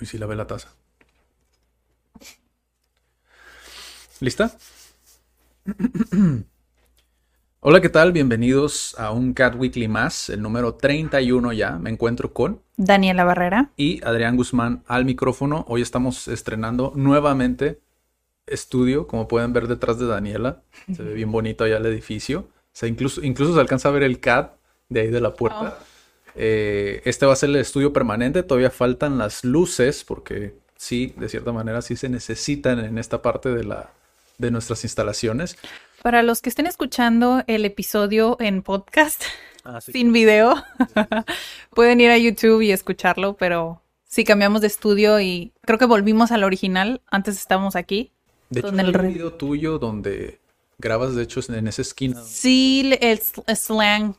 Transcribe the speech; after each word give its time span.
Uy, 0.00 0.06
sí, 0.06 0.18
lavé 0.18 0.36
la 0.36 0.46
taza. 0.46 0.68
¿Lista? 4.20 4.52
Hola, 7.60 7.80
¿qué 7.80 7.88
tal? 7.88 8.12
Bienvenidos 8.12 8.94
a 8.98 9.10
un 9.10 9.32
Cat 9.32 9.54
Weekly 9.56 9.88
más, 9.88 10.28
el 10.28 10.42
número 10.42 10.74
31 10.74 11.52
ya. 11.54 11.78
Me 11.78 11.90
encuentro 11.90 12.32
con 12.32 12.60
Daniela 12.76 13.24
Barrera. 13.24 13.70
y 13.76 14.04
Adrián 14.04 14.36
Guzmán 14.36 14.82
al 14.86 15.04
micrófono. 15.04 15.64
Hoy 15.68 15.80
estamos 15.80 16.28
estrenando 16.28 16.92
nuevamente 16.94 17.80
estudio, 18.46 19.06
como 19.06 19.26
pueden 19.28 19.52
ver 19.54 19.66
detrás 19.68 19.98
de 19.98 20.06
Daniela. 20.06 20.62
Se 20.94 21.02
ve 21.02 21.14
bien 21.14 21.32
bonito 21.32 21.64
allá 21.64 21.78
el 21.78 21.86
edificio. 21.86 22.40
O 22.40 22.76
sea, 22.76 22.88
incluso, 22.88 23.22
incluso 23.22 23.54
se 23.54 23.60
alcanza 23.60 23.88
a 23.88 23.92
ver 23.92 24.02
el 24.02 24.20
CAD 24.20 24.48
de 24.90 25.00
ahí 25.00 25.08
de 25.08 25.20
la 25.20 25.34
puerta. 25.34 25.78
Eh, 26.36 27.02
este 27.04 27.26
va 27.26 27.32
a 27.32 27.36
ser 27.36 27.50
el 27.50 27.56
estudio 27.56 27.92
permanente. 27.92 28.42
Todavía 28.42 28.70
faltan 28.70 29.18
las 29.18 29.44
luces, 29.44 30.04
porque 30.04 30.54
sí, 30.76 31.14
de 31.16 31.28
cierta 31.28 31.52
manera, 31.52 31.82
sí 31.82 31.96
se 31.96 32.08
necesitan 32.08 32.78
en 32.80 32.98
esta 32.98 33.22
parte 33.22 33.50
de, 33.50 33.64
la, 33.64 33.90
de 34.38 34.50
nuestras 34.50 34.84
instalaciones. 34.84 35.56
Para 36.02 36.22
los 36.22 36.42
que 36.42 36.48
estén 36.50 36.66
escuchando 36.66 37.42
el 37.46 37.64
episodio 37.64 38.36
en 38.40 38.62
podcast 38.62 39.22
Ah, 39.66 39.80
sí. 39.80 39.92
sin 39.92 40.12
video, 40.12 40.62
pueden 41.74 42.00
ir 42.00 42.10
a 42.10 42.18
YouTube 42.18 42.60
y 42.60 42.70
escucharlo, 42.72 43.34
pero 43.34 43.80
sí 44.06 44.22
cambiamos 44.24 44.60
de 44.60 44.66
estudio 44.66 45.20
y 45.20 45.52
creo 45.62 45.78
que 45.78 45.86
volvimos 45.86 46.30
al 46.32 46.44
original. 46.44 47.00
Antes 47.10 47.36
estábamos 47.38 47.74
aquí. 47.76 48.10
De 48.50 48.60
hecho, 48.60 48.68
el 48.68 48.80
hay 48.80 48.86
un 48.88 48.92
re- 48.92 49.08
video 49.08 49.32
tuyo 49.32 49.78
donde 49.78 50.38
grabas, 50.78 51.14
de 51.14 51.22
hecho, 51.22 51.40
en 51.50 51.66
esa 51.66 51.80
esquina. 51.80 52.20
Sí, 52.22 52.92
el 53.00 53.18
slang, 53.56 54.16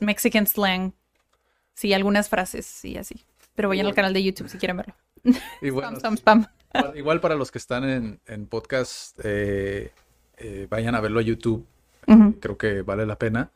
Mexican 0.00 0.46
slang. 0.46 0.92
Sí, 1.78 1.92
algunas 1.92 2.28
frases 2.28 2.84
y 2.84 2.96
así. 2.96 3.24
Pero 3.54 3.68
vayan 3.68 3.86
al 3.86 3.94
canal 3.94 4.12
de 4.12 4.20
YouTube 4.20 4.48
si 4.48 4.58
quieren 4.58 4.78
verlo. 4.78 4.94
Y 5.62 5.70
bueno, 5.70 5.96
spam, 5.96 6.16
spam, 6.16 6.44
spam. 6.72 6.96
igual, 6.96 7.20
para 7.20 7.36
los 7.36 7.52
que 7.52 7.58
están 7.58 7.88
en, 7.88 8.20
en 8.26 8.46
podcast, 8.46 9.16
eh, 9.22 9.92
eh, 10.38 10.66
vayan 10.68 10.96
a 10.96 11.00
verlo 11.00 11.20
a 11.20 11.22
YouTube. 11.22 11.64
Creo 12.40 12.58
que 12.58 12.82
vale 12.82 13.06
la 13.06 13.16
pena. 13.16 13.52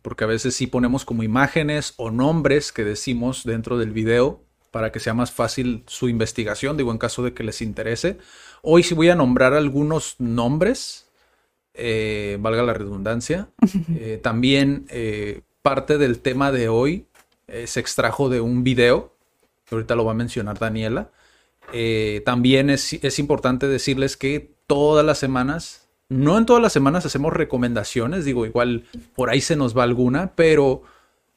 Porque 0.00 0.24
a 0.24 0.26
veces 0.26 0.56
sí 0.56 0.66
ponemos 0.66 1.04
como 1.04 1.24
imágenes 1.24 1.92
o 1.98 2.10
nombres 2.10 2.72
que 2.72 2.84
decimos 2.84 3.44
dentro 3.44 3.76
del 3.76 3.90
video 3.90 4.40
para 4.70 4.90
que 4.90 4.98
sea 4.98 5.12
más 5.12 5.30
fácil 5.30 5.84
su 5.86 6.08
investigación, 6.08 6.78
digo, 6.78 6.90
en 6.90 6.96
caso 6.96 7.22
de 7.22 7.34
que 7.34 7.44
les 7.44 7.60
interese. 7.60 8.16
Hoy 8.62 8.82
sí 8.82 8.94
voy 8.94 9.10
a 9.10 9.14
nombrar 9.14 9.52
algunos 9.52 10.14
nombres, 10.18 11.06
eh, 11.74 12.38
valga 12.40 12.62
la 12.62 12.72
redundancia. 12.72 13.50
Eh, 13.94 14.18
también 14.22 14.86
eh, 14.88 15.42
parte 15.60 15.98
del 15.98 16.20
tema 16.20 16.50
de 16.50 16.70
hoy 16.70 17.08
eh, 17.48 17.66
se 17.66 17.80
extrajo 17.80 18.28
de 18.28 18.40
un 18.40 18.62
video, 18.62 19.14
ahorita 19.70 19.94
lo 19.96 20.04
va 20.04 20.12
a 20.12 20.14
mencionar 20.14 20.58
Daniela. 20.58 21.10
Eh, 21.72 22.22
también 22.24 22.70
es, 22.70 22.92
es 22.92 23.18
importante 23.18 23.66
decirles 23.66 24.16
que 24.16 24.52
todas 24.66 25.04
las 25.04 25.18
semanas, 25.18 25.88
no 26.08 26.38
en 26.38 26.46
todas 26.46 26.62
las 26.62 26.72
semanas 26.72 27.04
hacemos 27.04 27.32
recomendaciones, 27.32 28.24
digo, 28.24 28.46
igual 28.46 28.84
por 29.14 29.30
ahí 29.30 29.40
se 29.40 29.56
nos 29.56 29.76
va 29.76 29.82
alguna, 29.82 30.32
pero 30.34 30.82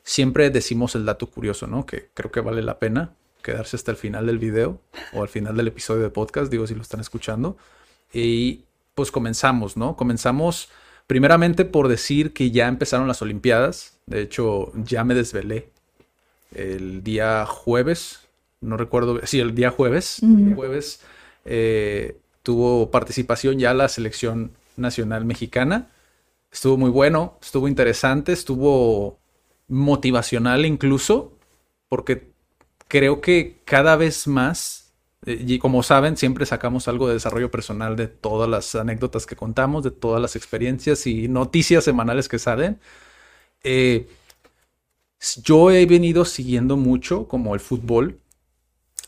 siempre 0.03 0.49
decimos 0.49 0.95
el 0.95 1.05
dato 1.05 1.27
curioso, 1.27 1.67
¿no? 1.67 1.85
Que 1.85 2.09
creo 2.13 2.31
que 2.31 2.41
vale 2.41 2.61
la 2.61 2.79
pena 2.79 3.13
quedarse 3.41 3.75
hasta 3.75 3.91
el 3.91 3.97
final 3.97 4.28
del 4.28 4.38
video 4.38 4.79
o 5.13 5.23
al 5.23 5.29
final 5.29 5.57
del 5.57 5.67
episodio 5.67 6.03
de 6.03 6.09
podcast, 6.09 6.51
digo, 6.51 6.67
si 6.67 6.75
lo 6.75 6.81
están 6.81 6.99
escuchando. 6.99 7.57
Y 8.13 8.66
pues 8.95 9.11
comenzamos, 9.11 9.78
¿no? 9.78 9.95
Comenzamos 9.95 10.69
primeramente 11.07 11.66
por 11.66 11.88
decir 11.88 12.33
que 12.33 12.51
ya 12.51 12.67
empezaron 12.67 13.07
las 13.07 13.22
Olimpiadas. 13.22 13.97
De 14.05 14.22
hecho, 14.22 14.72
ya 14.75 15.03
me 15.03 15.16
desvelé 15.16 15.71
el 16.53 17.03
día 17.03 17.45
jueves, 17.45 18.28
no 18.59 18.78
recuerdo, 18.78 19.19
sí, 19.25 19.39
el 19.39 19.56
día 19.56 19.72
jueves, 19.72 20.22
el 20.22 20.53
jueves 20.56 21.01
eh, 21.45 22.17
tuvo 22.44 22.91
participación 22.91 23.59
ya 23.59 23.73
la 23.73 23.89
selección 23.89 24.51
nacional 24.78 25.25
mexicana. 25.25 25.90
Estuvo 26.51 26.78
muy 26.78 26.90
bueno, 26.90 27.38
estuvo 27.41 27.67
interesante, 27.67 28.34
estuvo 28.34 29.19
motivacional 29.67 30.66
incluso, 30.66 31.38
porque 31.88 32.31
creo 32.88 33.22
que 33.22 33.61
cada 33.63 33.95
vez 33.95 34.28
más, 34.28 34.94
eh, 35.25 35.44
y 35.47 35.59
como 35.59 35.81
saben, 35.81 36.17
siempre 36.17 36.45
sacamos 36.45 36.88
algo 36.88 37.07
de 37.07 37.13
desarrollo 37.13 37.50
personal 37.50 37.95
de 37.95 38.07
todas 38.07 38.50
las 38.50 38.75
anécdotas 38.75 39.25
que 39.25 39.35
contamos, 39.35 39.84
de 39.84 39.91
todas 39.91 40.22
las 40.22 40.35
experiencias 40.35 41.07
y 41.07 41.28
noticias 41.28 41.84
semanales 41.84 42.28
que 42.28 42.38
salen. 42.38 42.79
Eh, 43.63 44.07
yo 45.44 45.72
he 45.72 45.86
venido 45.86 46.26
siguiendo 46.26 46.78
mucho 46.78 47.28
como 47.28 47.54
el 47.54 47.59
fútbol, 47.59 48.20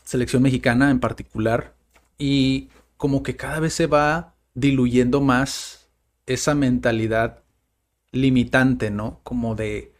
selección 0.04 0.42
mexicana 0.42 0.90
en 0.90 1.00
particular, 1.00 1.74
y 2.18 2.68
como 2.96 3.22
que 3.22 3.36
cada 3.36 3.60
vez 3.60 3.74
se 3.74 3.86
va 3.86 4.34
diluyendo 4.54 5.20
más 5.20 5.88
esa 6.26 6.54
mentalidad 6.54 7.42
limitante, 8.12 8.90
¿no? 8.90 9.20
Como 9.24 9.54
de 9.54 9.92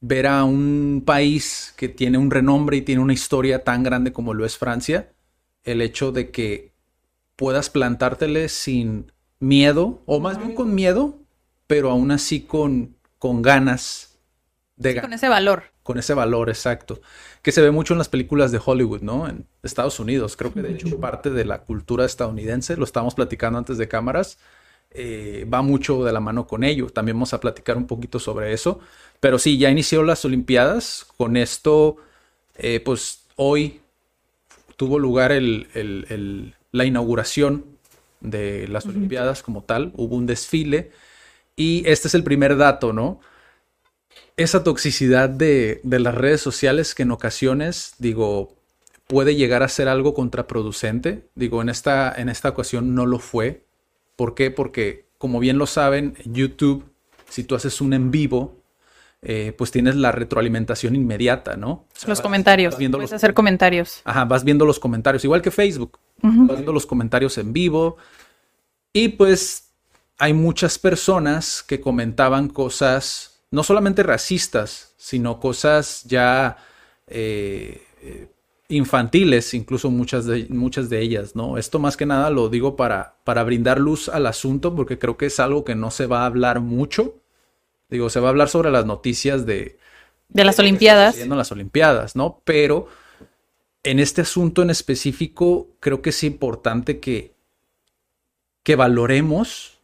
ver 0.00 0.26
a 0.26 0.44
un 0.44 1.02
país 1.04 1.74
que 1.76 1.88
tiene 1.88 2.18
un 2.18 2.30
renombre 2.30 2.76
y 2.76 2.82
tiene 2.82 3.00
una 3.02 3.14
historia 3.14 3.64
tan 3.64 3.82
grande 3.82 4.12
como 4.12 4.34
lo 4.34 4.44
es 4.44 4.58
Francia, 4.58 5.12
el 5.64 5.80
hecho 5.80 6.12
de 6.12 6.30
que 6.30 6.72
puedas 7.36 7.70
plantártele 7.70 8.48
sin 8.48 9.12
miedo, 9.40 10.02
o 10.06 10.20
más 10.20 10.38
bien 10.38 10.54
con 10.54 10.74
miedo, 10.74 11.18
pero 11.66 11.90
aún 11.90 12.10
así 12.10 12.42
con, 12.42 12.96
con 13.18 13.42
ganas 13.42 14.07
de 14.78 15.00
Con 15.00 15.12
ese 15.12 15.28
valor. 15.28 15.64
con 15.82 15.98
ese 15.98 16.14
valor 16.14 16.48
exacto, 16.48 17.00
que 17.42 17.50
se 17.52 17.62
ve 17.62 17.70
mucho 17.70 17.94
en 17.94 17.98
las 17.98 18.08
películas 18.08 18.52
de 18.52 18.60
Hollywood, 18.64 19.00
¿no? 19.02 19.28
En 19.28 19.46
Estados 19.62 19.98
Unidos, 20.00 20.36
creo 20.36 20.52
que 20.54 20.62
de 20.62 20.72
hecho 20.72 21.00
parte 21.00 21.30
de 21.30 21.44
la 21.44 21.58
cultura 21.62 22.04
estadounidense, 22.04 22.76
lo 22.76 22.84
estábamos 22.84 23.14
platicando 23.14 23.58
antes 23.58 23.78
de 23.78 23.88
cámaras, 23.88 24.38
eh, 24.90 25.46
va 25.52 25.62
mucho 25.62 26.04
de 26.04 26.12
la 26.12 26.20
mano 26.20 26.46
con 26.46 26.64
ello. 26.64 26.88
También 26.88 27.16
vamos 27.16 27.34
a 27.34 27.40
platicar 27.40 27.76
un 27.76 27.86
poquito 27.86 28.18
sobre 28.18 28.52
eso, 28.52 28.80
pero 29.20 29.38
sí, 29.38 29.58
ya 29.58 29.70
inició 29.70 30.02
las 30.02 30.24
Olimpiadas, 30.24 31.06
con 31.16 31.36
esto, 31.36 31.96
eh, 32.56 32.80
pues 32.80 33.24
hoy 33.36 33.80
tuvo 34.76 34.98
lugar 34.98 35.32
el- 35.32 35.68
el- 35.74 36.06
el- 36.08 36.54
la 36.72 36.84
inauguración 36.84 37.64
de 38.20 38.66
las 38.68 38.86
Olimpiadas 38.86 39.42
como 39.42 39.62
tal, 39.62 39.92
hubo 39.96 40.16
un 40.16 40.26
desfile 40.26 40.90
y 41.56 41.82
este 41.88 42.08
es 42.08 42.14
el 42.14 42.24
primer 42.24 42.56
dato, 42.56 42.92
¿no? 42.92 43.20
Esa 44.38 44.64
toxicidad 44.64 45.28
de, 45.28 45.80
de 45.82 45.98
las 45.98 46.14
redes 46.14 46.40
sociales 46.40 46.94
que 46.94 47.02
en 47.02 47.10
ocasiones, 47.10 47.92
digo, 47.98 48.54
puede 49.06 49.36
llegar 49.36 49.62
a 49.62 49.68
ser 49.68 49.88
algo 49.88 50.14
contraproducente. 50.14 51.28
Digo, 51.34 51.60
en 51.60 51.68
esta, 51.68 52.12
en 52.16 52.28
esta 52.30 52.48
ocasión 52.48 52.94
no 52.94 53.04
lo 53.04 53.18
fue. 53.18 53.64
¿Por 54.16 54.34
qué? 54.34 54.50
Porque, 54.50 55.06
como 55.18 55.38
bien 55.40 55.58
lo 55.58 55.66
saben, 55.66 56.14
YouTube, 56.24 56.84
si 57.28 57.44
tú 57.44 57.54
haces 57.54 57.80
un 57.80 57.92
en 57.92 58.10
vivo, 58.10 58.56
eh, 59.22 59.52
pues 59.58 59.70
tienes 59.72 59.96
la 59.96 60.12
retroalimentación 60.12 60.94
inmediata, 60.94 61.56
¿no? 61.56 61.70
O 61.70 61.86
sea, 61.94 62.08
Los 62.08 62.18
vas- 62.18 62.22
comentarios. 62.22 62.74
vas 62.74 62.78
viendo 62.78 62.98
Puedes 62.98 63.10
los- 63.10 63.16
hacer 63.16 63.34
comentarios. 63.34 64.00
Ajá, 64.04 64.24
vas 64.24 64.44
viendo 64.44 64.64
los 64.64 64.78
comentarios, 64.78 65.24
igual 65.24 65.42
que 65.42 65.50
Facebook. 65.50 65.98
Vas 66.22 66.56
viendo 66.56 66.72
los 66.72 66.86
comentarios 66.86 67.38
en 67.38 67.52
vivo. 67.52 67.96
Y 68.92 69.08
pues 69.10 69.70
hay 70.18 70.32
muchas 70.34 70.78
personas 70.78 71.62
que 71.62 71.80
comentaban 71.80 72.48
cosas 72.48 73.37
no 73.50 73.62
solamente 73.62 74.02
racistas, 74.02 74.94
sino 74.96 75.40
cosas 75.40 76.04
ya 76.04 76.56
eh, 77.06 77.82
eh, 78.02 78.28
infantiles, 78.68 79.54
incluso 79.54 79.90
muchas 79.90 80.26
de, 80.26 80.46
muchas 80.50 80.90
de 80.90 81.00
ellas, 81.00 81.34
¿no? 81.34 81.56
Esto 81.56 81.78
más 81.78 81.96
que 81.96 82.06
nada 82.06 82.30
lo 82.30 82.48
digo 82.48 82.76
para, 82.76 83.16
para 83.24 83.42
brindar 83.44 83.78
luz 83.78 84.08
al 84.08 84.26
asunto, 84.26 84.74
porque 84.74 84.98
creo 84.98 85.16
que 85.16 85.26
es 85.26 85.40
algo 85.40 85.64
que 85.64 85.74
no 85.74 85.90
se 85.90 86.06
va 86.06 86.22
a 86.22 86.26
hablar 86.26 86.60
mucho. 86.60 87.14
Digo, 87.88 88.10
se 88.10 88.20
va 88.20 88.28
a 88.28 88.30
hablar 88.30 88.48
sobre 88.50 88.70
las 88.70 88.84
noticias 88.84 89.46
de, 89.46 89.78
De 90.28 90.44
las 90.44 90.58
Olimpiadas. 90.58 91.18
en 91.18 91.30
las 91.30 91.50
Olimpiadas, 91.50 92.14
¿no? 92.14 92.42
Pero 92.44 92.88
en 93.82 93.98
este 93.98 94.20
asunto 94.20 94.60
en 94.60 94.68
específico, 94.68 95.68
creo 95.80 96.02
que 96.02 96.10
es 96.10 96.22
importante 96.22 97.00
que, 97.00 97.32
que 98.62 98.76
valoremos 98.76 99.78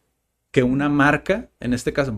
que 0.51 0.61
una 0.61 0.89
marca, 0.89 1.49
en 1.59 1.73
este 1.73 1.91
caso, 1.91 2.15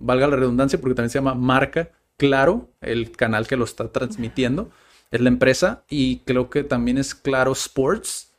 valga 0.00 0.26
la 0.26 0.36
redundancia 0.36 0.80
porque 0.80 0.94
también 0.94 1.10
se 1.10 1.18
llama 1.18 1.34
marca, 1.34 1.90
claro, 2.16 2.68
el 2.80 3.12
canal 3.12 3.46
que 3.46 3.56
lo 3.56 3.64
está 3.64 3.90
transmitiendo, 3.92 4.70
es 5.10 5.20
la 5.20 5.28
empresa 5.28 5.84
y 5.88 6.18
creo 6.20 6.50
que 6.50 6.64
también 6.64 6.98
es 6.98 7.14
Claro 7.14 7.52
Sports, 7.52 8.32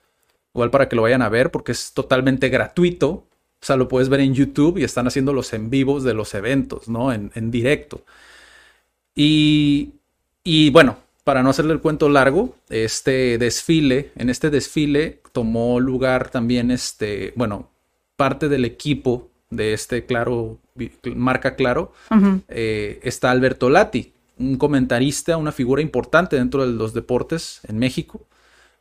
igual 0.53 0.69
para 0.71 0.87
que 0.87 0.95
lo 0.95 1.01
vayan 1.03 1.21
a 1.21 1.29
ver 1.29 1.51
porque 1.51 1.71
es 1.71 1.93
totalmente 1.93 2.49
gratuito, 2.49 3.09
o 3.09 3.65
sea, 3.65 3.75
lo 3.75 3.87
puedes 3.87 4.09
ver 4.09 4.21
en 4.21 4.33
YouTube 4.33 4.77
y 4.77 4.83
están 4.83 5.07
haciendo 5.07 5.33
los 5.33 5.53
en 5.53 5.69
vivos 5.69 6.03
de 6.03 6.13
los 6.13 6.33
eventos, 6.33 6.87
¿no? 6.87 7.13
En, 7.13 7.31
en 7.35 7.51
directo. 7.51 8.03
Y, 9.15 9.93
y 10.43 10.71
bueno, 10.71 10.97
para 11.23 11.43
no 11.43 11.49
hacerle 11.51 11.73
el 11.73 11.81
cuento 11.81 12.09
largo, 12.09 12.55
este 12.69 13.37
desfile, 13.37 14.11
en 14.15 14.29
este 14.29 14.49
desfile 14.49 15.21
tomó 15.31 15.79
lugar 15.79 16.29
también 16.29 16.71
este, 16.71 17.33
bueno, 17.35 17.69
parte 18.15 18.49
del 18.49 18.65
equipo 18.65 19.30
de 19.51 19.73
este 19.73 20.05
Claro, 20.05 20.57
marca 21.15 21.55
Claro, 21.55 21.93
eh, 22.47 22.99
está 23.03 23.29
Alberto 23.29 23.69
Lati, 23.69 24.13
un 24.39 24.57
comentarista, 24.57 25.37
una 25.37 25.51
figura 25.51 25.81
importante 25.81 26.37
dentro 26.37 26.65
de 26.65 26.73
los 26.73 26.93
deportes 26.93 27.61
en 27.67 27.77
México. 27.77 28.25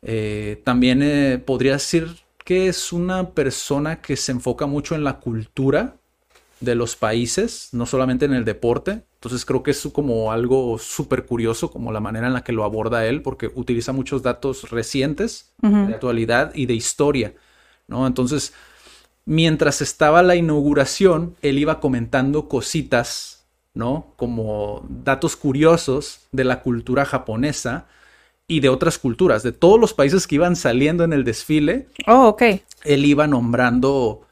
Eh, 0.02 0.62
también 0.64 1.02
eh, 1.02 1.42
podría 1.44 1.72
decir 1.72 2.08
que 2.44 2.68
es 2.68 2.92
una 2.92 3.30
persona 3.30 4.00
que 4.00 4.16
se 4.16 4.32
enfoca 4.32 4.64
mucho 4.64 4.94
en 4.94 5.04
la 5.04 5.18
cultura 5.18 5.96
de 6.60 6.74
los 6.74 6.96
países, 6.96 7.68
no 7.72 7.84
solamente 7.84 8.24
en 8.24 8.34
el 8.34 8.44
deporte. 8.44 9.02
Entonces 9.14 9.44
creo 9.44 9.62
que 9.62 9.72
es 9.72 9.88
como 9.92 10.32
algo 10.32 10.78
súper 10.78 11.26
curioso, 11.26 11.70
como 11.70 11.92
la 11.92 12.00
manera 12.00 12.28
en 12.28 12.32
la 12.32 12.44
que 12.44 12.52
lo 12.52 12.64
aborda 12.64 13.04
él, 13.06 13.22
porque 13.22 13.50
utiliza 13.54 13.92
muchos 13.92 14.22
datos 14.22 14.70
recientes, 14.70 15.52
de 15.60 15.94
actualidad 15.94 16.52
y 16.54 16.64
de 16.66 16.74
historia, 16.74 17.34
¿no? 17.86 18.06
Entonces, 18.06 18.54
mientras 19.30 19.80
estaba 19.80 20.24
la 20.24 20.34
inauguración, 20.34 21.36
él 21.40 21.60
iba 21.60 21.78
comentando 21.78 22.48
cositas, 22.48 23.46
¿no? 23.74 24.12
Como 24.16 24.84
datos 24.88 25.36
curiosos 25.36 26.22
de 26.32 26.42
la 26.42 26.62
cultura 26.62 27.04
japonesa 27.04 27.86
y 28.48 28.58
de 28.58 28.68
otras 28.68 28.98
culturas, 28.98 29.44
de 29.44 29.52
todos 29.52 29.78
los 29.78 29.94
países 29.94 30.26
que 30.26 30.34
iban 30.34 30.56
saliendo 30.56 31.04
en 31.04 31.12
el 31.12 31.22
desfile. 31.22 31.86
Oh, 32.08 32.26
ok. 32.26 32.42
Él 32.82 33.04
iba 33.04 33.28
nombrando 33.28 34.22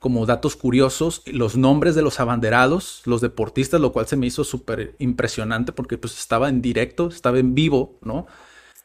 como 0.00 0.26
datos 0.26 0.56
curiosos 0.56 1.22
los 1.26 1.56
nombres 1.56 1.94
de 1.94 2.02
los 2.02 2.18
abanderados, 2.18 3.02
los 3.04 3.20
deportistas, 3.20 3.80
lo 3.80 3.92
cual 3.92 4.08
se 4.08 4.16
me 4.16 4.26
hizo 4.26 4.42
súper 4.42 4.96
impresionante 4.98 5.70
porque 5.70 5.98
pues 5.98 6.18
estaba 6.18 6.48
en 6.48 6.62
directo, 6.62 7.10
estaba 7.10 7.38
en 7.38 7.54
vivo, 7.54 7.96
¿no? 8.02 8.26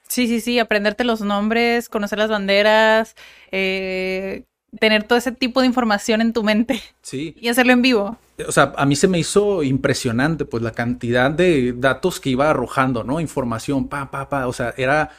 Sí, 0.07 0.27
sí, 0.27 0.39
sí, 0.39 0.59
aprenderte 0.59 1.03
los 1.03 1.21
nombres, 1.21 1.89
conocer 1.89 2.19
las 2.19 2.29
banderas, 2.29 3.15
eh, 3.51 4.43
tener 4.79 5.03
todo 5.03 5.17
ese 5.17 5.31
tipo 5.31 5.61
de 5.61 5.67
información 5.67 6.21
en 6.21 6.33
tu 6.33 6.43
mente. 6.43 6.81
Sí. 7.01 7.35
Y 7.39 7.49
hacerlo 7.49 7.73
en 7.73 7.81
vivo. 7.81 8.17
O 8.47 8.51
sea, 8.51 8.73
a 8.77 8.85
mí 8.85 8.95
se 8.95 9.07
me 9.07 9.19
hizo 9.19 9.63
impresionante, 9.63 10.45
pues 10.45 10.63
la 10.63 10.71
cantidad 10.71 11.29
de 11.29 11.73
datos 11.73 12.19
que 12.19 12.29
iba 12.29 12.49
arrojando, 12.49 13.03
¿no? 13.03 13.19
Información, 13.19 13.87
pa, 13.87 14.09
pa, 14.09 14.29
pa. 14.29 14.47
O 14.47 14.53
sea, 14.53 14.73
era, 14.77 15.11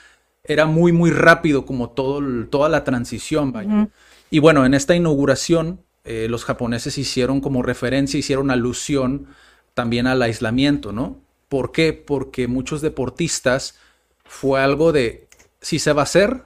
era 0.43 0.67
muy, 0.67 0.93
muy 0.93 1.11
rápido 1.11 1.65
como 1.65 1.91
todo, 1.91 2.21
toda 2.47 2.69
la 2.69 2.85
transición, 2.85 3.53
vaya. 3.53 3.89
Y 4.31 4.41
bueno, 4.41 4.67
en 4.67 4.75
esta 4.75 4.97
inauguración, 4.97 5.81
eh, 6.05 6.27
los 6.29 6.45
japoneses 6.45 6.99
hicieron 6.99 7.41
como 7.41 7.63
referencia, 7.63 8.19
hicieron 8.19 8.51
alusión 8.51 9.29
también 9.75 10.07
al 10.07 10.23
aislamiento, 10.23 10.93
¿no? 10.93 11.21
¿Por 11.49 11.71
qué? 11.71 11.93
Porque 11.93 12.49
muchos 12.49 12.81
deportistas 12.81 13.79
fue 14.25 14.61
algo 14.61 14.93
de, 14.93 15.29
si 15.61 15.79
se 15.79 15.93
va 15.93 16.03
a 16.03 16.05
hacer, 16.05 16.43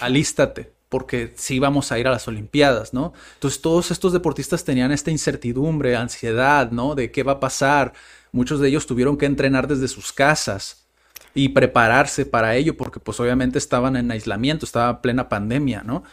alístate, 0.00 0.73
porque 0.94 1.32
sí 1.34 1.58
vamos 1.58 1.90
a 1.90 1.98
ir 1.98 2.06
a 2.06 2.12
las 2.12 2.28
Olimpiadas, 2.28 2.94
¿no? 2.94 3.14
Entonces 3.32 3.60
todos 3.60 3.90
estos 3.90 4.12
deportistas 4.12 4.62
tenían 4.62 4.92
esta 4.92 5.10
incertidumbre, 5.10 5.96
ansiedad, 5.96 6.70
¿no? 6.70 6.94
De 6.94 7.10
qué 7.10 7.24
va 7.24 7.32
a 7.32 7.40
pasar. 7.40 7.94
Muchos 8.30 8.60
de 8.60 8.68
ellos 8.68 8.86
tuvieron 8.86 9.16
que 9.16 9.26
entrenar 9.26 9.66
desde 9.66 9.88
sus 9.88 10.12
casas 10.12 10.86
y 11.34 11.48
prepararse 11.48 12.26
para 12.26 12.54
ello, 12.54 12.76
porque 12.76 13.00
pues 13.00 13.18
obviamente 13.18 13.58
estaban 13.58 13.96
en 13.96 14.12
aislamiento, 14.12 14.64
estaba 14.64 15.02
plena 15.02 15.28
pandemia, 15.28 15.82
¿no? 15.82 16.04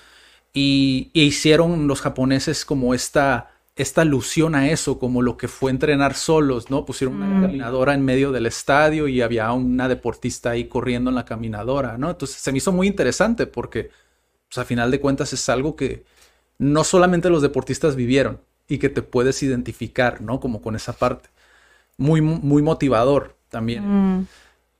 Y, 0.51 1.11
hicieron 1.13 1.87
los 1.87 2.01
japoneses 2.01 2.65
como 2.65 2.95
esta, 2.95 3.51
esta 3.75 4.01
alusión 4.01 4.55
a 4.55 4.71
eso, 4.71 4.97
como 4.97 5.21
lo 5.21 5.37
que 5.37 5.47
fue 5.47 5.69
entrenar 5.69 6.15
solos, 6.15 6.71
¿no? 6.71 6.85
Pusieron 6.85 7.17
una 7.17 7.37
mm. 7.37 7.41
caminadora 7.43 7.93
en 7.93 8.03
medio 8.03 8.31
del 8.31 8.47
estadio 8.47 9.07
y 9.07 9.21
había 9.21 9.51
una 9.51 9.87
deportista 9.87 10.49
ahí 10.49 10.65
corriendo 10.65 11.11
en 11.11 11.15
la 11.17 11.25
caminadora, 11.25 11.99
¿no? 11.99 12.09
Entonces 12.09 12.37
se 12.37 12.51
me 12.51 12.57
hizo 12.57 12.71
muy 12.71 12.87
interesante 12.87 13.45
porque, 13.45 13.91
pues 14.51 14.65
a 14.65 14.67
final 14.67 14.91
de 14.91 14.99
cuentas 14.99 15.31
es 15.31 15.47
algo 15.47 15.77
que 15.77 16.03
no 16.57 16.83
solamente 16.83 17.29
los 17.29 17.41
deportistas 17.41 17.95
vivieron 17.95 18.41
y 18.67 18.79
que 18.79 18.89
te 18.89 19.01
puedes 19.01 19.41
identificar, 19.43 20.19
¿no? 20.21 20.41
Como 20.41 20.61
con 20.61 20.75
esa 20.75 20.91
parte. 20.91 21.29
Muy, 21.97 22.19
muy 22.19 22.61
motivador 22.61 23.37
también. 23.47 24.17
Mm. 24.17 24.27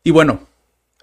Y 0.04 0.12
bueno, 0.12 0.42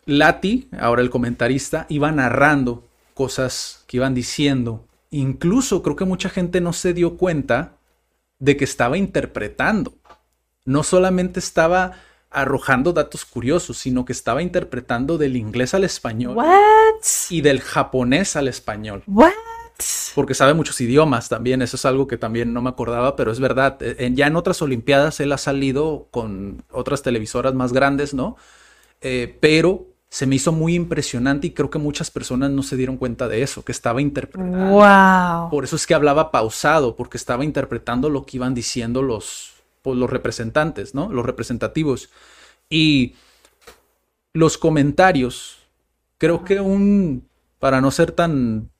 Lati, 0.04 0.68
ahora 0.78 1.00
el 1.00 1.08
comentarista, 1.08 1.86
iba 1.88 2.12
narrando 2.12 2.86
cosas 3.14 3.84
que 3.86 3.96
iban 3.96 4.14
diciendo. 4.14 4.84
Incluso 5.10 5.82
creo 5.82 5.96
que 5.96 6.04
mucha 6.04 6.28
gente 6.28 6.60
no 6.60 6.74
se 6.74 6.92
dio 6.92 7.16
cuenta 7.16 7.72
de 8.38 8.58
que 8.58 8.64
estaba 8.64 8.98
interpretando. 8.98 9.94
No 10.66 10.82
solamente 10.82 11.40
estaba 11.40 11.92
arrojando 12.30 12.92
datos 12.92 13.24
curiosos, 13.24 13.78
sino 13.78 14.04
que 14.04 14.12
estaba 14.12 14.42
interpretando 14.42 15.18
del 15.18 15.36
inglés 15.36 15.74
al 15.74 15.84
español 15.84 16.36
y 17.30 17.40
del 17.40 17.60
japonés 17.60 18.36
al 18.36 18.48
español. 18.48 19.02
What? 19.06 19.32
Porque 20.14 20.34
sabe 20.34 20.54
muchos 20.54 20.80
idiomas 20.80 21.28
también, 21.28 21.62
eso 21.62 21.76
es 21.76 21.84
algo 21.84 22.08
que 22.08 22.16
también 22.16 22.52
no 22.52 22.60
me 22.60 22.68
acordaba, 22.68 23.14
pero 23.14 23.30
es 23.30 23.38
verdad. 23.38 23.78
Eh, 23.80 24.10
ya 24.12 24.26
en 24.26 24.36
otras 24.36 24.60
Olimpiadas 24.60 25.20
él 25.20 25.32
ha 25.32 25.38
salido 25.38 26.08
con 26.10 26.64
otras 26.72 27.02
televisoras 27.02 27.54
más 27.54 27.72
grandes, 27.72 28.12
¿no? 28.12 28.36
Eh, 29.00 29.38
pero 29.40 29.86
se 30.10 30.26
me 30.26 30.36
hizo 30.36 30.52
muy 30.52 30.74
impresionante 30.74 31.46
y 31.46 31.50
creo 31.50 31.70
que 31.70 31.78
muchas 31.78 32.10
personas 32.10 32.50
no 32.50 32.62
se 32.62 32.76
dieron 32.76 32.96
cuenta 32.96 33.28
de 33.28 33.42
eso, 33.42 33.64
que 33.64 33.72
estaba 33.72 34.00
interpretando. 34.00 34.70
Wow. 34.70 35.50
Por 35.50 35.64
eso 35.64 35.76
es 35.76 35.86
que 35.86 35.94
hablaba 35.94 36.32
pausado, 36.32 36.96
porque 36.96 37.16
estaba 37.16 37.44
interpretando 37.44 38.10
lo 38.10 38.24
que 38.24 38.38
iban 38.38 38.54
diciendo 38.54 39.02
los, 39.02 39.57
pues, 39.82 39.96
los 39.96 40.10
representantes, 40.10 40.94
¿no? 40.94 41.12
Los 41.12 41.26
representativos. 41.26 42.10
Y 42.70 43.14
los 44.32 44.58
comentarios, 44.58 45.58
creo 46.18 46.44
que 46.44 46.60
un, 46.60 47.28
para 47.58 47.80
no 47.80 47.90
ser 47.90 48.12
tan, 48.12 48.70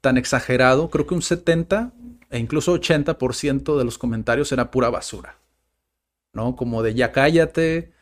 tan 0.00 0.16
exagerado, 0.16 0.90
creo 0.90 1.06
que 1.06 1.14
un 1.14 1.22
70 1.22 1.92
e 2.30 2.38
incluso 2.38 2.74
80% 2.74 3.78
de 3.78 3.84
los 3.84 3.98
comentarios 3.98 4.50
era 4.52 4.70
pura 4.70 4.90
basura, 4.90 5.38
¿no? 6.32 6.56
Como 6.56 6.82
de 6.82 6.94
ya 6.94 7.12
cállate, 7.12 7.92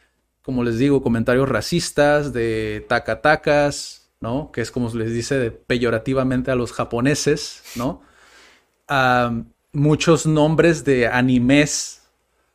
como 0.43 0.65
les 0.65 0.79
digo, 0.79 1.03
comentarios 1.03 1.49
racistas, 1.49 2.33
de 2.33 2.85
tacatacas, 2.89 4.11
¿no? 4.21 4.51
Que 4.53 4.61
es 4.61 4.71
como 4.71 4.91
se 4.91 4.99
les 4.99 5.13
dice 5.13 5.51
peyorativamente 5.51 6.51
a 6.51 6.55
los 6.55 6.73
japoneses, 6.73 7.63
¿no? 7.77 8.03
muchos 9.73 10.27
nombres 10.27 10.85
de 10.85 11.09
animes, 11.09 12.04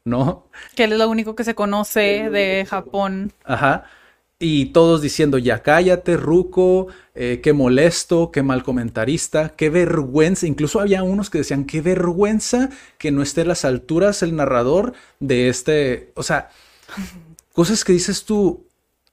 ¿no? 0.09 0.47
Que 0.75 0.85
es 0.85 0.89
lo 0.89 1.09
único 1.09 1.35
que 1.35 1.43
se 1.43 1.55
conoce 1.55 2.29
de 2.29 2.65
Japón. 2.67 3.31
Ajá. 3.45 3.85
Y 4.41 4.67
todos 4.67 5.01
diciendo, 5.01 5.37
ya 5.37 5.61
cállate, 5.63 6.15
Ruco, 6.15 6.87
eh, 7.13 7.41
qué 7.43 7.51
molesto, 7.51 8.31
qué 8.31 8.41
mal 8.41 8.63
comentarista, 8.63 9.49
qué 9.49 9.69
vergüenza. 9.69 10.47
Incluso 10.47 10.79
había 10.79 11.03
unos 11.03 11.29
que 11.29 11.39
decían, 11.39 11.65
qué 11.65 11.81
vergüenza 11.81 12.69
que 12.97 13.11
no 13.11 13.21
esté 13.21 13.41
a 13.41 13.45
las 13.45 13.65
alturas 13.65 14.23
el 14.23 14.37
narrador 14.37 14.93
de 15.19 15.49
este. 15.49 16.13
O 16.15 16.23
sea, 16.23 16.51
cosas 17.51 17.83
que 17.83 17.91
dices 17.91 18.23
tú, 18.23 18.65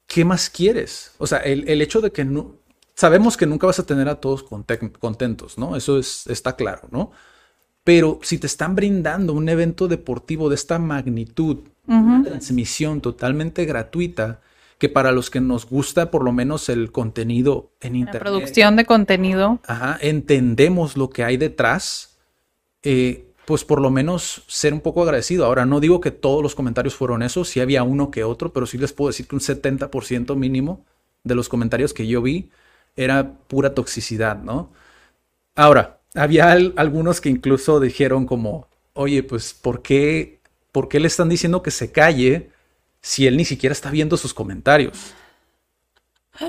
¿qué 0.07 0.25
más 0.25 0.49
quieres? 0.49 1.11
O 1.19 1.27
sea, 1.27 1.39
el, 1.39 1.83
hecho 1.83 2.01
de 2.01 2.13
que 2.13 2.25
no, 2.25 2.55
sabemos 2.95 3.37
que 3.37 3.47
nunca 3.47 3.67
vas 3.67 3.81
a 3.81 3.87
tener 3.87 4.09
a 4.09 4.21
todos 4.21 4.45
contentos, 4.45 5.59
¿no? 5.59 5.75
Eso 5.75 5.99
es, 5.99 6.29
está 6.29 6.55
claro, 6.55 6.89
¿no? 6.93 7.11
Pero 7.87 8.19
si 8.21 8.39
te 8.39 8.49
están 8.49 8.75
brindando 8.75 9.33
un 9.33 9.49
evento 9.49 9.87
deportivo 9.87 10.49
de 10.49 10.57
esta 10.57 10.81
magnitud, 10.81 11.59
una 11.87 12.25
transmisión 12.25 13.01
totalmente 13.01 13.65
gratuita, 13.65 14.41
que 14.79 14.89
para 14.89 15.13
los 15.13 15.31
que 15.31 15.41
nos 15.41 15.67
gusta 15.67 16.11
por 16.11 16.25
lo 16.25 16.33
menos 16.33 16.69
el 16.69 16.91
contenido 16.91 17.71
en 17.81 17.95
internet. 17.95 18.25
La 18.25 18.31
producción 18.31 18.75
de 18.75 18.87
contenido. 18.87 19.61
Ajá, 19.69 19.99
entendemos 20.01 20.97
lo 20.97 21.11
que 21.11 21.23
hay 21.23 21.37
detrás. 21.37 22.17
Eh, 22.83 23.27
pues 23.45 23.65
por 23.65 23.81
lo 23.81 23.91
menos 23.91 24.43
ser 24.49 24.75
un 24.75 24.81
poco 24.81 25.05
agradecido. 25.05 25.45
Ahora, 25.45 25.65
no 25.65 25.79
digo 25.79 26.01
que 26.01 26.11
todos 26.11 26.43
los 26.43 26.57
comentarios 26.57 26.97
fueron 26.97 27.23
esos, 27.23 27.49
sí 27.49 27.61
había 27.61 27.85
uno 27.85 28.11
que 28.11 28.25
otro, 28.25 28.53
pero 28.53 28.67
sí 28.67 28.79
les 28.79 28.93
puedo 28.93 29.11
decir 29.11 29.29
que 29.29 29.37
un 29.37 29.41
70% 29.41 30.35
mínimo 30.35 30.85
de 31.23 31.37
los 31.37 31.49
comentarios 31.49 31.95
que 31.95 32.09
yo 32.09 32.21
vi 32.21 32.51
era 32.97 33.35
pura 33.47 33.75
toxicidad, 33.75 34.43
¿no? 34.43 34.73
Ahora, 35.55 36.01
había 36.17 36.51
algunos 36.51 37.21
que 37.21 37.29
incluso 37.29 37.81
dijeron 37.81 38.27
como, 38.27 38.69
oye, 38.95 39.23
pues, 39.23 39.55
¿por 39.55 39.83
qué, 39.83 40.41
¿por 40.73 40.89
qué 40.89 41.01
le 41.01 41.07
están 41.07 41.29
diciendo 41.29 41.63
que 41.63 41.71
se 41.71 41.93
calle 41.93 42.51
si 43.01 43.27
él 43.27 43.37
ni 43.37 43.45
siquiera 43.45 43.73
está 43.73 43.91
viendo 43.91 44.17
sus 44.17 44.35
comentarios? 44.35 45.15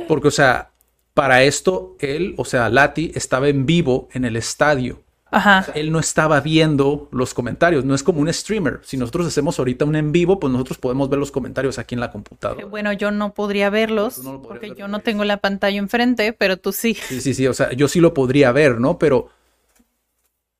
Porque, 0.07 0.29
o 0.29 0.31
sea, 0.31 0.71
para 1.13 1.43
esto, 1.43 1.95
él, 1.99 2.35
o 2.37 2.45
sea, 2.45 2.69
Lati, 2.69 3.11
estaba 3.15 3.47
en 3.47 3.65
vivo 3.65 4.07
en 4.13 4.25
el 4.25 4.35
estadio. 4.35 5.01
Ajá. 5.29 5.59
O 5.59 5.63
sea, 5.65 5.73
él 5.73 5.91
no 5.91 5.99
estaba 5.99 6.39
viendo 6.39 7.09
los 7.11 7.33
comentarios, 7.33 7.83
no 7.83 7.93
es 7.93 8.03
como 8.03 8.21
un 8.21 8.31
streamer. 8.31 8.79
Si 8.83 8.95
nosotros 8.95 9.27
hacemos 9.27 9.59
ahorita 9.59 9.83
un 9.83 9.95
en 9.95 10.11
vivo, 10.11 10.39
pues 10.39 10.51
nosotros 10.53 10.77
podemos 10.77 11.09
ver 11.09 11.19
los 11.19 11.31
comentarios 11.31 11.79
aquí 11.79 11.95
en 11.95 12.01
la 12.01 12.11
computadora. 12.11 12.61
Eh, 12.61 12.65
Bueno, 12.65 12.93
yo 12.93 13.11
no 13.11 13.33
podría 13.33 13.69
verlos 13.69 14.19
no 14.19 14.41
porque 14.41 14.69
ver 14.69 14.77
yo 14.77 14.87
no 14.87 14.99
tengo 14.99 15.25
la 15.25 15.37
pantalla 15.37 15.77
enfrente, 15.77 16.31
pero 16.31 16.57
tú 16.57 16.71
sí. 16.71 16.93
Sí, 16.93 17.19
sí, 17.19 17.33
sí, 17.33 17.47
o 17.47 17.53
sea, 17.53 17.73
yo 17.73 17.87
sí 17.89 17.99
lo 17.99 18.13
podría 18.13 18.51
ver, 18.53 18.79
¿no? 18.79 18.97
Pero 18.97 19.29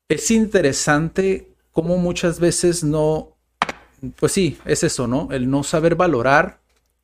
es 0.08 0.30
interesante 0.30 1.54
cómo 1.70 1.98
muchas 1.98 2.40
veces 2.40 2.82
no, 2.82 3.36
pues 4.16 4.32
sí, 4.32 4.58
es 4.64 4.82
eso, 4.82 5.06
¿no? 5.06 5.28
El 5.30 5.50
no 5.50 5.62
saber 5.62 5.94
valorar 5.94 6.60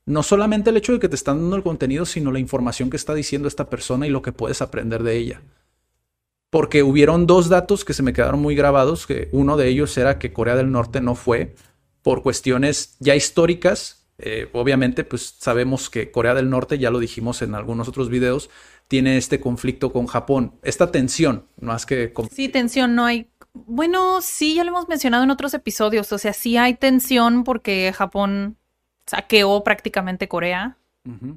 no 0.06 0.22
solamente 0.22 0.70
el 0.70 0.76
hecho 0.76 0.92
de 0.92 1.00
que 1.00 1.08
te 1.08 1.14
están 1.14 1.38
dando 1.40 1.56
el 1.56 1.62
contenido, 1.62 2.04
sino 2.04 2.32
la 2.32 2.38
información 2.38 2.90
que 2.90 2.96
está 2.96 3.14
diciendo 3.14 3.48
esta 3.48 3.70
persona 3.70 4.06
y 4.06 4.10
lo 4.10 4.22
que 4.22 4.32
puedes 4.32 4.60
aprender 4.60 5.02
de 5.02 5.16
ella. 5.16 5.42
Porque 6.50 6.82
hubieron 6.82 7.26
dos 7.26 7.48
datos 7.48 7.84
que 7.84 7.94
se 7.94 8.02
me 8.02 8.12
quedaron 8.12 8.40
muy 8.40 8.54
grabados, 8.54 9.06
que 9.06 9.28
uno 9.32 9.56
de 9.56 9.68
ellos 9.68 9.96
era 9.96 10.18
que 10.18 10.32
Corea 10.32 10.56
del 10.56 10.70
Norte 10.70 11.00
no 11.00 11.14
fue 11.14 11.54
por 12.02 12.22
cuestiones 12.22 12.96
ya 13.00 13.16
históricas. 13.16 14.06
Eh, 14.18 14.48
obviamente, 14.52 15.04
pues 15.04 15.34
sabemos 15.38 15.90
que 15.90 16.10
Corea 16.10 16.34
del 16.34 16.50
Norte, 16.50 16.78
ya 16.78 16.90
lo 16.90 17.00
dijimos 17.00 17.42
en 17.42 17.54
algunos 17.54 17.88
otros 17.88 18.08
videos, 18.08 18.50
tiene 18.88 19.16
este 19.16 19.40
conflicto 19.40 19.92
con 19.92 20.06
Japón, 20.06 20.54
esta 20.62 20.90
tensión, 20.90 21.46
más 21.60 21.86
que... 21.86 22.12
Sí, 22.30 22.48
tensión, 22.48 22.94
no 22.94 23.06
hay. 23.06 23.28
Bueno, 23.52 24.20
sí, 24.20 24.54
ya 24.54 24.64
lo 24.64 24.70
hemos 24.70 24.88
mencionado 24.88 25.24
en 25.24 25.30
otros 25.30 25.54
episodios. 25.54 26.12
O 26.12 26.18
sea, 26.18 26.32
sí 26.32 26.56
hay 26.56 26.74
tensión 26.74 27.44
porque 27.44 27.92
Japón 27.94 28.56
saqueó 29.06 29.62
prácticamente 29.62 30.28
Corea 30.28 30.76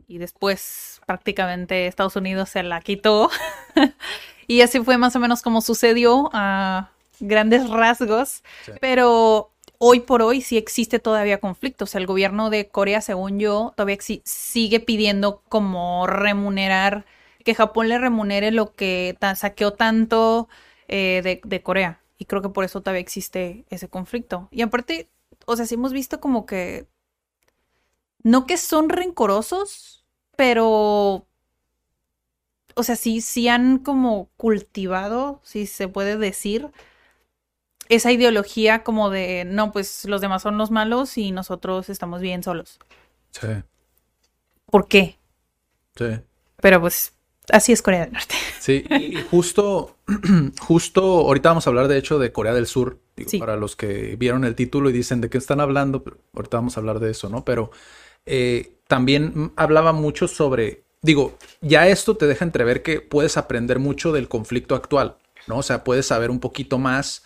y 0.07 0.17
después 0.17 1.01
prácticamente 1.05 1.87
Estados 1.87 2.15
Unidos 2.15 2.49
se 2.49 2.63
la 2.63 2.79
quitó. 2.81 3.29
y 4.47 4.61
así 4.61 4.79
fue 4.79 4.97
más 4.97 5.15
o 5.15 5.19
menos 5.19 5.41
como 5.41 5.61
sucedió 5.61 6.29
a 6.33 6.91
grandes 7.19 7.69
rasgos. 7.69 8.43
Sí. 8.65 8.71
Pero 8.79 9.51
hoy 9.77 9.99
por 9.99 10.21
hoy 10.21 10.41
sí 10.41 10.57
existe 10.57 10.99
todavía 10.99 11.39
conflicto. 11.39 11.83
O 11.83 11.87
sea, 11.87 11.99
el 11.99 12.07
gobierno 12.07 12.49
de 12.49 12.69
Corea, 12.69 13.01
según 13.01 13.39
yo, 13.39 13.73
todavía 13.75 13.97
sigue 14.23 14.79
pidiendo 14.79 15.41
como 15.49 16.07
remunerar, 16.07 17.05
que 17.47 17.55
Japón 17.55 17.87
le 17.87 17.97
remunere 17.97 18.51
lo 18.51 18.73
que 18.73 19.17
saqueó 19.37 19.71
tanto 19.71 20.49
eh, 20.89 21.21
de, 21.23 21.39
de 21.45 21.63
Corea. 21.63 22.01
Y 22.17 22.25
creo 22.25 22.41
que 22.41 22.49
por 22.49 22.65
eso 22.65 22.81
todavía 22.81 22.99
existe 22.99 23.63
ese 23.69 23.87
conflicto. 23.87 24.49
Y 24.51 24.63
aparte, 24.63 25.09
o 25.45 25.55
sea, 25.55 25.65
sí 25.65 25.75
hemos 25.75 25.93
visto 25.93 26.19
como 26.19 26.45
que, 26.45 26.87
no 28.21 28.45
que 28.45 28.57
son 28.57 28.89
rencorosos, 28.89 30.03
pero, 30.35 31.25
o 32.75 32.83
sea, 32.83 32.97
sí, 32.97 33.21
sí 33.21 33.47
han 33.47 33.77
como 33.77 34.27
cultivado, 34.35 35.39
si 35.41 35.67
se 35.67 35.87
puede 35.87 36.17
decir, 36.17 36.69
esa 37.89 38.11
ideología 38.11 38.83
como 38.83 39.09
de, 39.09 39.45
no, 39.45 39.71
pues 39.71 40.05
los 40.05 40.19
demás 40.21 40.41
son 40.41 40.57
los 40.57 40.71
malos 40.71 41.17
y 41.17 41.31
nosotros 41.31 41.89
estamos 41.89 42.19
bien 42.21 42.43
solos. 42.43 42.79
Sí, 43.31 43.47
¿Por 44.71 44.87
qué? 44.87 45.17
sí. 45.97 46.05
Pero 46.61 46.81
pues 46.81 47.16
así 47.51 47.71
es 47.71 47.81
Corea 47.81 48.01
del 48.05 48.13
Norte. 48.13 48.35
Sí, 48.59 48.83
y 48.89 49.15
justo, 49.31 49.95
justo 50.59 51.01
ahorita 51.01 51.49
vamos 51.49 51.67
a 51.67 51.69
hablar 51.69 51.87
de 51.87 51.97
hecho 51.97 52.19
de 52.19 52.31
Corea 52.31 52.53
del 52.53 52.67
Sur, 52.67 52.99
digo, 53.15 53.29
Sí. 53.29 53.37
para 53.39 53.55
los 53.55 53.75
que 53.75 54.15
vieron 54.17 54.43
el 54.43 54.55
título 54.55 54.89
y 54.89 54.93
dicen 54.93 55.21
de 55.21 55.29
qué 55.29 55.37
están 55.37 55.59
hablando, 55.61 56.03
pero 56.03 56.17
ahorita 56.33 56.57
vamos 56.57 56.75
a 56.77 56.79
hablar 56.81 56.99
de 56.99 57.11
eso, 57.11 57.29
¿no? 57.29 57.45
Pero 57.45 57.71
eh, 58.25 58.73
también 58.87 59.53
hablaba 59.55 59.93
mucho 59.93 60.27
sobre, 60.27 60.83
digo, 61.01 61.37
ya 61.61 61.87
esto 61.87 62.17
te 62.17 62.27
deja 62.27 62.43
entrever 62.43 62.83
que 62.83 62.99
puedes 62.99 63.37
aprender 63.37 63.79
mucho 63.79 64.11
del 64.11 64.27
conflicto 64.27 64.75
actual, 64.75 65.15
¿no? 65.47 65.59
O 65.59 65.63
sea, 65.63 65.83
puedes 65.85 66.07
saber 66.07 66.29
un 66.29 66.39
poquito 66.41 66.77
más. 66.77 67.23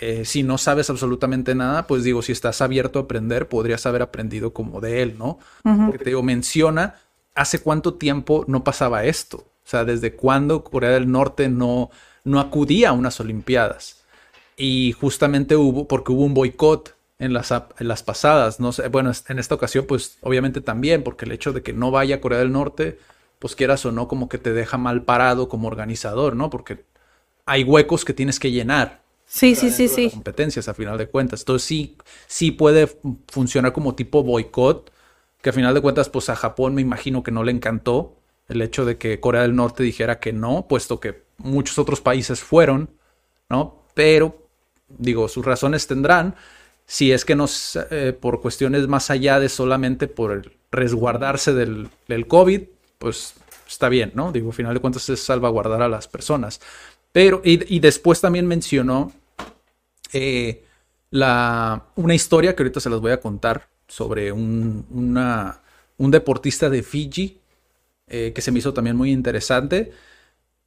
eh, 0.00 0.24
si 0.24 0.42
no 0.44 0.56
sabes 0.58 0.88
absolutamente 0.90 1.54
nada, 1.56 1.86
pues 1.88 2.02
digo, 2.04 2.22
si 2.22 2.30
estás 2.32 2.60
abierto 2.62 2.98
a 2.98 3.02
aprender, 3.02 3.48
podrías 3.48 3.86
haber 3.86 4.02
aprendido 4.02 4.52
como 4.52 4.80
de 4.80 5.02
él, 5.02 5.16
¿no? 5.18 5.38
Porque 5.62 5.98
te 5.98 6.10
digo, 6.10 6.22
menciona 6.22 6.94
hace 7.34 7.60
cuánto 7.60 7.94
tiempo 7.94 8.44
no 8.48 8.62
pasaba 8.64 9.04
esto. 9.04 9.46
O 9.70 9.72
sea, 9.72 9.84
desde 9.84 10.16
cuándo 10.16 10.64
Corea 10.64 10.90
del 10.90 11.10
Norte 11.12 11.48
no, 11.48 11.90
no 12.24 12.40
acudía 12.40 12.88
a 12.90 12.92
unas 12.92 13.20
Olimpiadas. 13.20 14.02
Y 14.56 14.92
justamente 14.92 15.54
hubo, 15.56 15.86
porque 15.86 16.12
hubo 16.12 16.24
un 16.24 16.34
boicot 16.34 16.96
en 17.20 17.32
las, 17.32 17.52
en 17.52 17.88
las 17.88 18.02
pasadas. 18.02 18.58
No 18.60 18.72
sé, 18.72 18.88
bueno, 18.88 19.12
en 19.28 19.38
esta 19.38 19.54
ocasión, 19.54 19.86
pues 19.86 20.18
obviamente 20.22 20.60
también, 20.60 21.04
porque 21.04 21.24
el 21.24 21.32
hecho 21.32 21.52
de 21.52 21.62
que 21.62 21.72
no 21.72 21.90
vaya 21.92 22.16
a 22.16 22.20
Corea 22.20 22.40
del 22.40 22.50
Norte, 22.52 22.98
pues 23.38 23.54
quieras 23.54 23.84
o 23.86 23.92
no, 23.92 24.08
como 24.08 24.28
que 24.28 24.38
te 24.38 24.52
deja 24.52 24.76
mal 24.76 25.04
parado 25.04 25.48
como 25.48 25.68
organizador, 25.68 26.34
¿no? 26.36 26.50
Porque 26.50 26.84
hay 27.46 27.64
huecos 27.64 28.04
que 28.04 28.14
tienes 28.14 28.40
que 28.40 28.52
llenar 28.52 29.02
Sí, 29.26 29.54
sí, 29.54 29.70
sí, 29.70 29.88
sí. 29.88 30.12
competencias 30.12 30.68
a 30.68 30.74
final 30.74 30.98
de 30.98 31.08
cuentas. 31.08 31.40
Entonces 31.40 31.66
sí, 31.66 31.96
sí 32.26 32.50
puede 32.50 32.86
fu- 32.88 33.18
funcionar 33.28 33.72
como 33.72 33.94
tipo 33.94 34.22
boicot, 34.22 34.92
que 35.42 35.50
a 35.50 35.52
final 35.52 35.74
de 35.74 35.80
cuentas, 35.80 36.08
pues 36.10 36.28
a 36.28 36.36
Japón 36.36 36.74
me 36.74 36.82
imagino 36.82 37.22
que 37.22 37.30
no 37.30 37.44
le 37.44 37.52
encantó 37.52 38.19
el 38.50 38.62
hecho 38.62 38.84
de 38.84 38.98
que 38.98 39.20
Corea 39.20 39.42
del 39.42 39.54
Norte 39.54 39.82
dijera 39.84 40.18
que 40.18 40.32
no, 40.32 40.66
puesto 40.68 40.98
que 40.98 41.22
muchos 41.38 41.78
otros 41.78 42.00
países 42.00 42.40
fueron, 42.40 42.90
¿no? 43.48 43.84
Pero, 43.94 44.48
digo, 44.88 45.28
sus 45.28 45.44
razones 45.44 45.86
tendrán. 45.86 46.34
Si 46.84 47.12
es 47.12 47.24
que 47.24 47.36
no, 47.36 47.46
eh, 47.90 48.12
por 48.18 48.40
cuestiones 48.40 48.88
más 48.88 49.10
allá 49.10 49.38
de 49.38 49.48
solamente 49.48 50.08
por 50.08 50.32
el 50.32 50.52
resguardarse 50.72 51.54
del, 51.54 51.88
COVID, 52.26 52.62
pues 52.98 53.34
está 53.68 53.88
bien, 53.88 54.10
¿no? 54.14 54.32
Digo, 54.32 54.50
a 54.50 54.52
final 54.52 54.74
de 54.74 54.80
cuentas 54.80 55.08
es 55.08 55.22
salvaguardar 55.22 55.82
a 55.82 55.88
las 55.88 56.08
personas. 56.08 56.60
Pero, 57.12 57.40
y, 57.44 57.78
después 57.78 58.20
también 58.20 58.46
mencionó 58.46 59.12
eh, 60.12 60.64
la, 61.10 61.84
una 61.94 62.14
historia 62.14 62.56
que 62.56 62.64
ahorita 62.64 62.80
se 62.80 62.90
las 62.90 63.00
voy 63.00 63.12
a 63.12 63.20
contar 63.20 63.68
sobre 63.86 64.32
un, 64.32 64.84
un 65.98 66.10
deportista 66.10 66.68
de 66.68 66.82
Fiji 66.82 67.39
eh, 68.10 68.32
que 68.34 68.42
se 68.42 68.50
me 68.52 68.58
hizo 68.58 68.74
también 68.74 68.96
muy 68.96 69.10
interesante. 69.12 69.92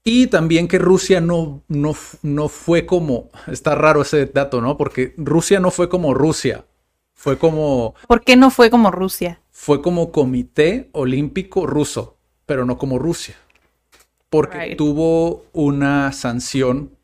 Y 0.06 0.28
también 0.28 0.68
que 0.68 0.80
Rusia 0.80 1.22
no, 1.22 1.64
no, 1.70 1.96
no 2.24 2.50
fue 2.50 2.86
como, 2.86 3.30
está 3.48 3.76
raro 3.76 4.02
ese 4.02 4.26
dato, 4.26 4.60
¿no? 4.62 4.76
Porque 4.78 5.14
Rusia 5.18 5.60
no 5.62 5.72
fue 5.72 5.88
como 5.90 6.14
Rusia, 6.14 6.66
fue 7.14 7.38
como, 7.38 7.96
¿Por 8.08 8.22
qué 8.22 8.36
no 8.36 8.50
fue 8.52 8.70
como 8.70 8.92
Rusia? 8.92 9.40
fue 9.52 9.82
como 9.82 10.12
Comité 10.12 10.90
Olímpico 10.94 11.66
Ruso, 11.68 12.18
pero 12.46 12.66
no 12.66 12.78
como 12.78 13.00
Rusia. 13.00 13.36
Porque 14.30 14.58
Right. 14.58 14.78
tuvo 14.78 15.46
una 15.54 16.12
sanción 16.12 16.98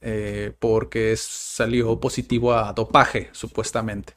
eh, 0.00 0.52
porque 0.58 1.14
salió 1.16 2.00
positivo 2.00 2.54
a 2.54 2.72
dopaje, 2.72 3.28
supuestamente. 3.32 4.14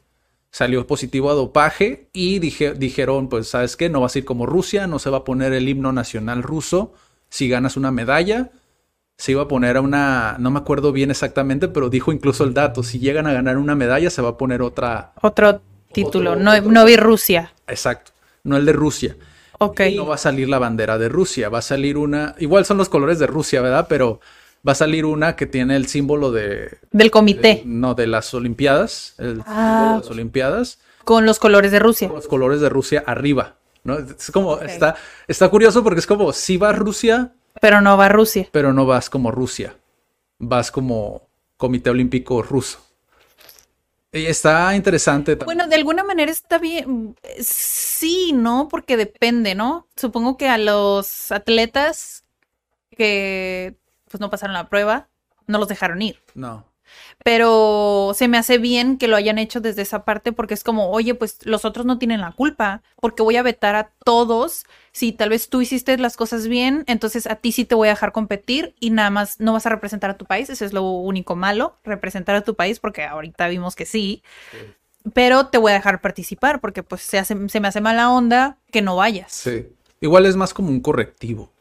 Salió 0.55 0.85
positivo 0.85 1.31
a 1.31 1.33
dopaje 1.33 2.09
y 2.13 2.37
dije- 2.37 2.75
dijeron, 2.75 3.27
pues, 3.27 3.47
¿sabes 3.47 3.75
qué? 3.75 3.89
No 3.89 4.01
vas 4.01 4.13
a 4.13 4.19
ir 4.19 4.25
como 4.25 4.45
Rusia, 4.45 4.85
no 4.85 4.99
se 4.99 5.09
va 5.09 5.17
a 5.17 5.23
poner 5.23 5.51
el 5.51 5.67
himno 5.67 5.91
nacional 5.91 6.43
ruso 6.43 6.93
si 7.27 7.49
ganas 7.49 7.75
una 7.75 7.89
medalla. 7.91 8.51
Se 9.17 9.31
iba 9.31 9.41
a 9.41 9.47
poner 9.47 9.77
a 9.77 9.81
una, 9.81 10.35
no 10.37 10.51
me 10.51 10.59
acuerdo 10.59 10.91
bien 10.91 11.09
exactamente, 11.09 11.69
pero 11.69 11.89
dijo 11.89 12.11
incluso 12.11 12.43
el 12.43 12.53
dato, 12.53 12.83
si 12.83 12.99
llegan 12.99 13.25
a 13.25 13.33
ganar 13.33 13.57
una 13.57 13.73
medalla 13.73 14.11
se 14.11 14.21
va 14.21 14.29
a 14.29 14.37
poner 14.37 14.61
otra, 14.61 15.13
Otro 15.23 15.59
título. 15.91 16.33
Otro- 16.33 16.43
no, 16.43 16.51
otro- 16.51 16.71
no 16.71 16.85
vi 16.85 16.97
Rusia. 16.97 17.51
exacto, 17.67 18.11
no 18.43 18.55
el 18.55 18.65
de 18.65 18.73
Rusia. 18.73 19.15
Ok. 19.57 19.79
Y 19.89 19.95
no 19.95 20.05
va 20.05 20.15
a 20.15 20.19
salir 20.19 20.49
la 20.49 20.59
bandera 20.59 20.99
de 20.99 21.09
Rusia, 21.09 21.49
va 21.49 21.59
a 21.59 21.61
salir 21.63 21.97
una, 21.97 22.35
igual 22.37 22.63
son 22.63 22.77
los 22.77 22.89
colores 22.89 23.17
de 23.17 23.25
Rusia, 23.25 23.59
¿verdad? 23.61 23.87
Pero 23.89 24.19
va 24.67 24.71
a 24.73 24.75
salir 24.75 25.05
una 25.05 25.35
que 25.35 25.45
tiene 25.45 25.75
el 25.75 25.87
símbolo 25.87 26.31
de, 26.31 26.77
Del 26.91 27.11
comité. 27.11 27.61
no, 27.65 27.95
de 27.95 28.07
las 28.07 28.33
Olimpiadas, 28.33 29.15
el 29.17 29.41
Ah. 29.45 29.95
de 29.95 29.99
las 30.01 30.09
Olimpiadas, 30.11 30.79
Con 31.03 31.25
los 31.25 31.39
colores 31.39 31.71
de 31.71 31.79
Rusia. 31.79 32.07
con 32.07 32.15
los 32.17 32.27
colores 32.27 32.61
de 32.61 32.69
Rusia 32.69 33.03
arriba, 33.05 33.55
¿no? 33.83 33.97
Es 33.97 34.31
como, 34.31 34.59
está, 34.59 34.95
está 35.27 35.49
curioso 35.49 35.83
porque 35.83 35.99
es 35.99 36.07
como, 36.07 36.31
si 36.33 36.57
vas 36.57 36.73
a 36.73 36.77
Rusia, 36.77 37.33
Pero 37.61 37.81
no 37.81 37.97
va 37.97 38.09
Rusia. 38.09 38.47
pero 38.51 38.71
no 38.73 38.85
vas 38.85 39.09
como 39.09 39.31
Rusia, 39.31 39.75
vas 40.39 40.71
como 40.71 41.27
Comité 41.57 41.89
Olímpico 41.89 42.41
Ruso. 42.41 42.79
Y 44.11 44.25
está 44.27 44.75
interesante 44.75 45.35
también. 45.35 45.57
Bueno, 45.57 45.67
de 45.69 45.75
alguna 45.75 46.03
manera 46.03 46.31
está 46.31 46.59
bien. 46.59 47.15
Sí, 47.39 48.31
¿no? 48.31 48.67
Porque 48.69 48.95
depende, 48.95 49.55
¿no? 49.55 49.87
Supongo 49.95 50.37
que 50.37 50.47
a 50.47 50.57
los 50.59 51.31
atletas 51.31 52.23
que 52.95 53.73
pues 54.13 54.21
no 54.21 54.29
pasaron 54.29 54.53
la 54.53 54.69
prueba, 54.69 55.07
no 55.47 55.57
los 55.57 55.67
dejaron 55.67 55.99
ir. 56.03 56.19
No. 56.35 56.67
Pero 57.23 58.11
se 58.13 58.27
me 58.27 58.37
hace 58.37 58.59
bien 58.59 58.99
que 58.99 59.07
lo 59.07 59.15
hayan 59.15 59.39
hecho 59.39 59.59
desde 59.59 59.81
esa 59.81 60.05
parte 60.05 60.31
porque 60.31 60.53
es 60.53 60.63
como, 60.63 60.91
oye, 60.91 61.15
pues 61.15 61.39
los 61.45 61.65
otros 61.65 61.87
no 61.87 61.97
tienen 61.97 62.21
la 62.21 62.31
culpa, 62.31 62.83
porque 63.01 63.23
voy 63.23 63.37
a 63.37 63.41
vetar 63.41 63.75
a 63.75 63.89
todos. 64.05 64.65
Si 64.91 65.13
tal 65.13 65.29
vez 65.29 65.49
tú 65.49 65.61
hiciste 65.61 65.97
las 65.97 66.15
cosas 66.15 66.47
bien, 66.47 66.83
entonces 66.85 67.25
a 67.25 67.37
ti 67.37 67.51
sí 67.51 67.65
te 67.65 67.73
voy 67.73 67.87
a 67.87 67.91
dejar 67.91 68.11
competir 68.11 68.75
y 68.79 68.91
nada 68.91 69.09
más 69.09 69.39
no 69.39 69.53
vas 69.53 69.65
a 69.65 69.69
representar 69.69 70.11
a 70.11 70.17
tu 70.17 70.25
país. 70.25 70.51
Eso 70.51 70.63
es 70.63 70.73
lo 70.73 70.83
único 70.83 71.35
malo, 71.35 71.77
representar 71.83 72.35
a 72.35 72.41
tu 72.41 72.53
país, 72.53 72.79
porque 72.79 73.03
ahorita 73.03 73.47
vimos 73.47 73.75
que 73.75 73.87
sí. 73.87 74.21
Pero 75.15 75.47
te 75.47 75.57
voy 75.57 75.71
a 75.71 75.75
dejar 75.75 76.01
participar 76.01 76.61
porque 76.61 76.83
pues 76.83 77.01
se, 77.01 77.17
hace, 77.17 77.49
se 77.49 77.59
me 77.59 77.67
hace 77.67 77.81
mala 77.81 78.11
onda 78.11 78.59
que 78.69 78.83
no 78.83 78.95
vayas. 78.95 79.31
Sí. 79.31 79.69
Igual 80.01 80.27
es 80.27 80.35
más 80.35 80.53
como 80.53 80.69
un 80.69 80.81
correctivo. 80.81 81.52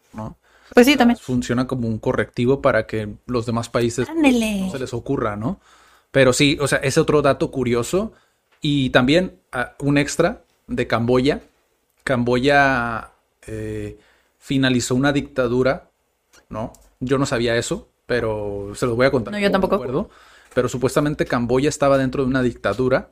Pues 0.74 0.86
sí, 0.86 0.96
también. 0.96 1.18
Funciona 1.18 1.66
como 1.66 1.88
un 1.88 1.98
correctivo 1.98 2.62
para 2.62 2.86
que 2.86 3.14
los 3.26 3.46
demás 3.46 3.68
países 3.68 4.08
Ándele. 4.08 4.62
no 4.62 4.70
se 4.70 4.78
les 4.78 4.94
ocurra, 4.94 5.36
¿no? 5.36 5.60
Pero 6.10 6.32
sí, 6.32 6.58
o 6.60 6.68
sea, 6.68 6.78
es 6.78 6.98
otro 6.98 7.22
dato 7.22 7.50
curioso. 7.50 8.12
Y 8.60 8.90
también 8.90 9.40
ah, 9.52 9.74
un 9.80 9.98
extra 9.98 10.44
de 10.66 10.86
Camboya. 10.86 11.40
Camboya 12.04 13.10
eh, 13.46 13.98
finalizó 14.38 14.94
una 14.94 15.12
dictadura, 15.12 15.90
¿no? 16.48 16.72
Yo 17.00 17.18
no 17.18 17.26
sabía 17.26 17.56
eso, 17.56 17.88
pero 18.06 18.72
se 18.74 18.86
los 18.86 18.96
voy 18.96 19.06
a 19.06 19.10
contar. 19.10 19.32
No, 19.32 19.38
yo 19.38 19.50
tampoco. 19.50 19.76
recuerdo. 19.76 20.10
Pero 20.54 20.68
supuestamente 20.68 21.24
Camboya 21.24 21.68
estaba 21.68 21.98
dentro 21.98 22.22
de 22.22 22.28
una 22.28 22.42
dictadura 22.42 23.10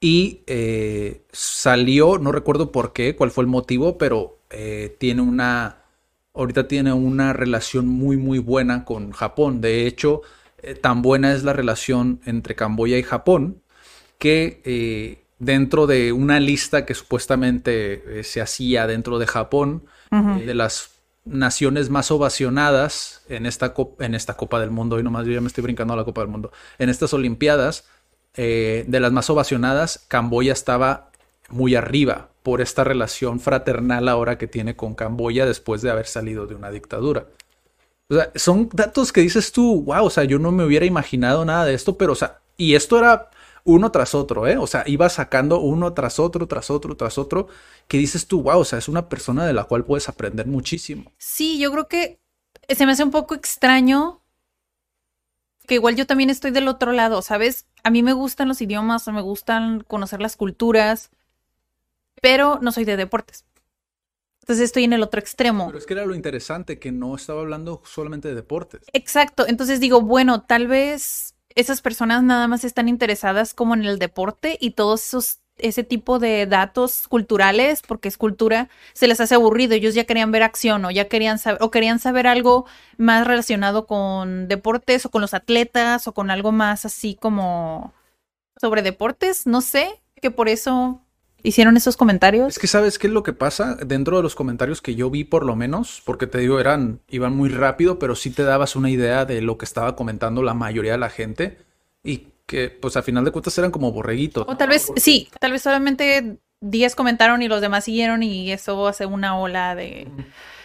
y 0.00 0.40
eh, 0.46 1.22
salió, 1.30 2.18
no 2.18 2.32
recuerdo 2.32 2.72
por 2.72 2.92
qué, 2.92 3.14
cuál 3.14 3.30
fue 3.30 3.44
el 3.44 3.48
motivo, 3.48 3.98
pero 3.98 4.38
eh, 4.50 4.96
tiene 4.98 5.22
una, 5.22 5.81
ahorita 6.34 6.68
tiene 6.68 6.92
una 6.92 7.32
relación 7.32 7.86
muy, 7.86 8.16
muy 8.16 8.38
buena 8.38 8.84
con 8.84 9.12
Japón. 9.12 9.60
De 9.60 9.86
hecho, 9.86 10.22
eh, 10.62 10.74
tan 10.74 11.02
buena 11.02 11.32
es 11.32 11.44
la 11.44 11.52
relación 11.52 12.20
entre 12.24 12.54
Camboya 12.54 12.98
y 12.98 13.02
Japón 13.02 13.62
que 14.18 14.62
eh, 14.64 15.24
dentro 15.38 15.86
de 15.86 16.12
una 16.12 16.38
lista 16.38 16.86
que 16.86 16.94
supuestamente 16.94 18.20
eh, 18.20 18.24
se 18.24 18.40
hacía 18.40 18.86
dentro 18.86 19.18
de 19.18 19.26
Japón, 19.26 19.84
de 20.12 20.54
las 20.54 20.90
naciones 21.24 21.88
más 21.88 22.10
ovacionadas 22.10 23.22
en 23.30 23.46
esta, 23.46 23.72
en 24.00 24.14
esta 24.14 24.34
Copa 24.36 24.60
del 24.60 24.70
Mundo, 24.70 25.00
y 25.00 25.02
nomás 25.02 25.24
yo 25.24 25.32
ya 25.32 25.40
me 25.40 25.46
estoy 25.46 25.62
brincando 25.62 25.94
a 25.94 25.96
la 25.96 26.04
Copa 26.04 26.20
del 26.20 26.28
Mundo, 26.28 26.52
en 26.78 26.90
estas 26.90 27.14
Olimpiadas, 27.14 27.86
de 28.36 28.84
las 29.00 29.10
más 29.10 29.30
ovacionadas, 29.30 30.04
Camboya 30.08 30.52
estaba 30.52 31.10
muy 31.48 31.74
arriba 31.76 32.31
por 32.42 32.60
esta 32.60 32.84
relación 32.84 33.40
fraternal 33.40 34.08
ahora 34.08 34.38
que 34.38 34.46
tiene 34.46 34.76
con 34.76 34.94
Camboya 34.94 35.46
después 35.46 35.82
de 35.82 35.90
haber 35.90 36.06
salido 36.06 36.46
de 36.46 36.54
una 36.54 36.70
dictadura. 36.70 37.26
O 38.08 38.14
sea, 38.14 38.32
son 38.34 38.68
datos 38.72 39.12
que 39.12 39.20
dices 39.20 39.52
tú, 39.52 39.82
wow, 39.82 40.04
o 40.04 40.10
sea, 40.10 40.24
yo 40.24 40.38
no 40.38 40.52
me 40.52 40.64
hubiera 40.64 40.84
imaginado 40.84 41.44
nada 41.44 41.64
de 41.64 41.74
esto, 41.74 41.96
pero, 41.96 42.12
o 42.12 42.16
sea, 42.16 42.40
y 42.56 42.74
esto 42.74 42.98
era 42.98 43.30
uno 43.64 43.90
tras 43.92 44.14
otro, 44.14 44.46
¿eh? 44.46 44.56
O 44.58 44.66
sea, 44.66 44.82
iba 44.86 45.08
sacando 45.08 45.60
uno 45.60 45.94
tras 45.94 46.18
otro, 46.18 46.46
tras 46.46 46.70
otro, 46.70 46.96
tras 46.96 47.16
otro, 47.16 47.48
que 47.88 47.98
dices 47.98 48.26
tú, 48.26 48.42
wow, 48.42 48.60
o 48.60 48.64
sea, 48.64 48.78
es 48.78 48.88
una 48.88 49.08
persona 49.08 49.46
de 49.46 49.52
la 49.52 49.64
cual 49.64 49.84
puedes 49.84 50.08
aprender 50.08 50.46
muchísimo. 50.46 51.12
Sí, 51.18 51.58
yo 51.58 51.70
creo 51.70 51.88
que 51.88 52.20
se 52.68 52.86
me 52.86 52.92
hace 52.92 53.04
un 53.04 53.10
poco 53.10 53.34
extraño 53.34 54.22
que 55.66 55.74
igual 55.74 55.94
yo 55.94 56.06
también 56.06 56.28
estoy 56.28 56.50
del 56.50 56.68
otro 56.68 56.92
lado, 56.92 57.22
¿sabes? 57.22 57.66
A 57.84 57.90
mí 57.90 58.02
me 58.02 58.12
gustan 58.12 58.48
los 58.48 58.60
idiomas, 58.60 59.06
me 59.08 59.20
gustan 59.20 59.84
conocer 59.86 60.20
las 60.20 60.36
culturas, 60.36 61.10
pero 62.22 62.58
no 62.62 62.72
soy 62.72 62.84
de 62.84 62.96
deportes. 62.96 63.44
Entonces 64.40 64.64
estoy 64.64 64.84
en 64.84 64.94
el 64.94 65.02
otro 65.02 65.20
extremo. 65.20 65.66
Pero 65.66 65.78
es 65.78 65.86
que 65.86 65.92
era 65.92 66.06
lo 66.06 66.14
interesante, 66.14 66.78
que 66.78 66.90
no 66.90 67.14
estaba 67.14 67.42
hablando 67.42 67.82
solamente 67.84 68.28
de 68.28 68.34
deportes. 68.34 68.82
Exacto, 68.92 69.46
entonces 69.46 69.78
digo, 69.78 70.00
bueno, 70.00 70.42
tal 70.42 70.66
vez 70.66 71.34
esas 71.54 71.82
personas 71.82 72.22
nada 72.22 72.48
más 72.48 72.64
están 72.64 72.88
interesadas 72.88 73.52
como 73.52 73.74
en 73.74 73.84
el 73.84 73.98
deporte 73.98 74.56
y 74.58 74.70
todos 74.70 75.04
esos 75.04 75.38
ese 75.58 75.84
tipo 75.84 76.18
de 76.18 76.46
datos 76.46 77.06
culturales, 77.08 77.82
porque 77.86 78.08
es 78.08 78.16
cultura, 78.16 78.70
se 78.94 79.06
les 79.06 79.20
hace 79.20 79.34
aburrido. 79.34 79.74
Ellos 79.74 79.94
ya 79.94 80.04
querían 80.04 80.32
ver 80.32 80.42
acción 80.42 80.84
o 80.86 80.90
ya 80.90 81.08
querían 81.08 81.38
saber 81.38 81.62
o 81.62 81.70
querían 81.70 81.98
saber 81.98 82.26
algo 82.26 82.66
más 82.96 83.26
relacionado 83.26 83.86
con 83.86 84.48
deportes 84.48 85.04
o 85.04 85.10
con 85.10 85.20
los 85.20 85.34
atletas 85.34 86.08
o 86.08 86.14
con 86.14 86.30
algo 86.30 86.52
más 86.52 86.84
así 86.84 87.16
como 87.20 87.92
sobre 88.60 88.82
deportes, 88.82 89.46
no 89.46 89.60
sé, 89.60 90.02
que 90.20 90.30
por 90.30 90.48
eso 90.48 91.00
hicieron 91.42 91.76
esos 91.76 91.96
comentarios. 91.96 92.48
Es 92.48 92.58
que 92.58 92.66
sabes 92.66 92.98
qué 92.98 93.06
es 93.06 93.12
lo 93.12 93.22
que 93.22 93.32
pasa 93.32 93.76
dentro 93.76 94.16
de 94.16 94.22
los 94.22 94.34
comentarios 94.34 94.80
que 94.80 94.94
yo 94.94 95.10
vi 95.10 95.24
por 95.24 95.44
lo 95.44 95.56
menos, 95.56 96.02
porque 96.04 96.26
te 96.26 96.38
digo, 96.38 96.60
eran, 96.60 97.00
iban 97.08 97.36
muy 97.36 97.48
rápido, 97.48 97.98
pero 97.98 98.14
sí 98.14 98.30
te 98.30 98.44
dabas 98.44 98.76
una 98.76 98.90
idea 98.90 99.24
de 99.24 99.40
lo 99.40 99.58
que 99.58 99.64
estaba 99.64 99.96
comentando 99.96 100.42
la 100.42 100.54
mayoría 100.54 100.92
de 100.92 100.98
la 100.98 101.10
gente 101.10 101.58
y 102.02 102.28
que 102.46 102.68
pues 102.70 102.96
a 102.96 103.02
final 103.02 103.24
de 103.24 103.30
cuentas 103.30 103.56
eran 103.58 103.70
como 103.70 103.92
borreguitos. 103.92 104.46
O 104.48 104.56
tal 104.56 104.68
vez, 104.68 104.92
sí, 104.96 105.28
tal 105.40 105.52
vez 105.52 105.62
solamente 105.62 106.38
10 106.60 106.94
comentaron 106.94 107.42
y 107.42 107.48
los 107.48 107.60
demás 107.60 107.84
siguieron 107.84 108.22
y 108.22 108.52
eso 108.52 108.86
hace 108.86 109.06
una 109.06 109.38
ola 109.38 109.74
de... 109.74 110.08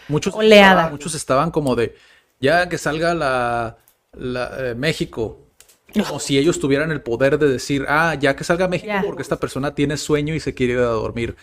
Muchos, 0.08 0.34
Oleada. 0.36 0.90
muchos 0.90 1.16
estaban 1.16 1.52
como 1.52 1.76
de, 1.76 1.96
ya 2.40 2.70
que 2.70 2.78
salga 2.78 3.14
la, 3.14 3.78
la, 4.14 4.52
eh, 4.60 4.76
México, 4.76 5.47
como 5.94 6.20
si 6.20 6.38
ellos 6.38 6.60
tuvieran 6.60 6.92
el 6.92 7.02
poder 7.02 7.40
de 7.40 7.48
decir, 7.48 7.86
ah, 7.88 8.16
ya 8.20 8.36
que 8.36 8.44
salga 8.44 8.68
México 8.68 8.92
Ya. 8.94 9.02
porque 9.06 9.22
esta 9.22 9.40
persona 9.40 9.74
tiene 9.74 9.98
sueño 9.98 10.36
y 10.36 10.40
se 10.40 10.54
quiere 10.54 10.74
ir 10.74 10.80
a 10.80 10.84
dormir. 10.88 11.36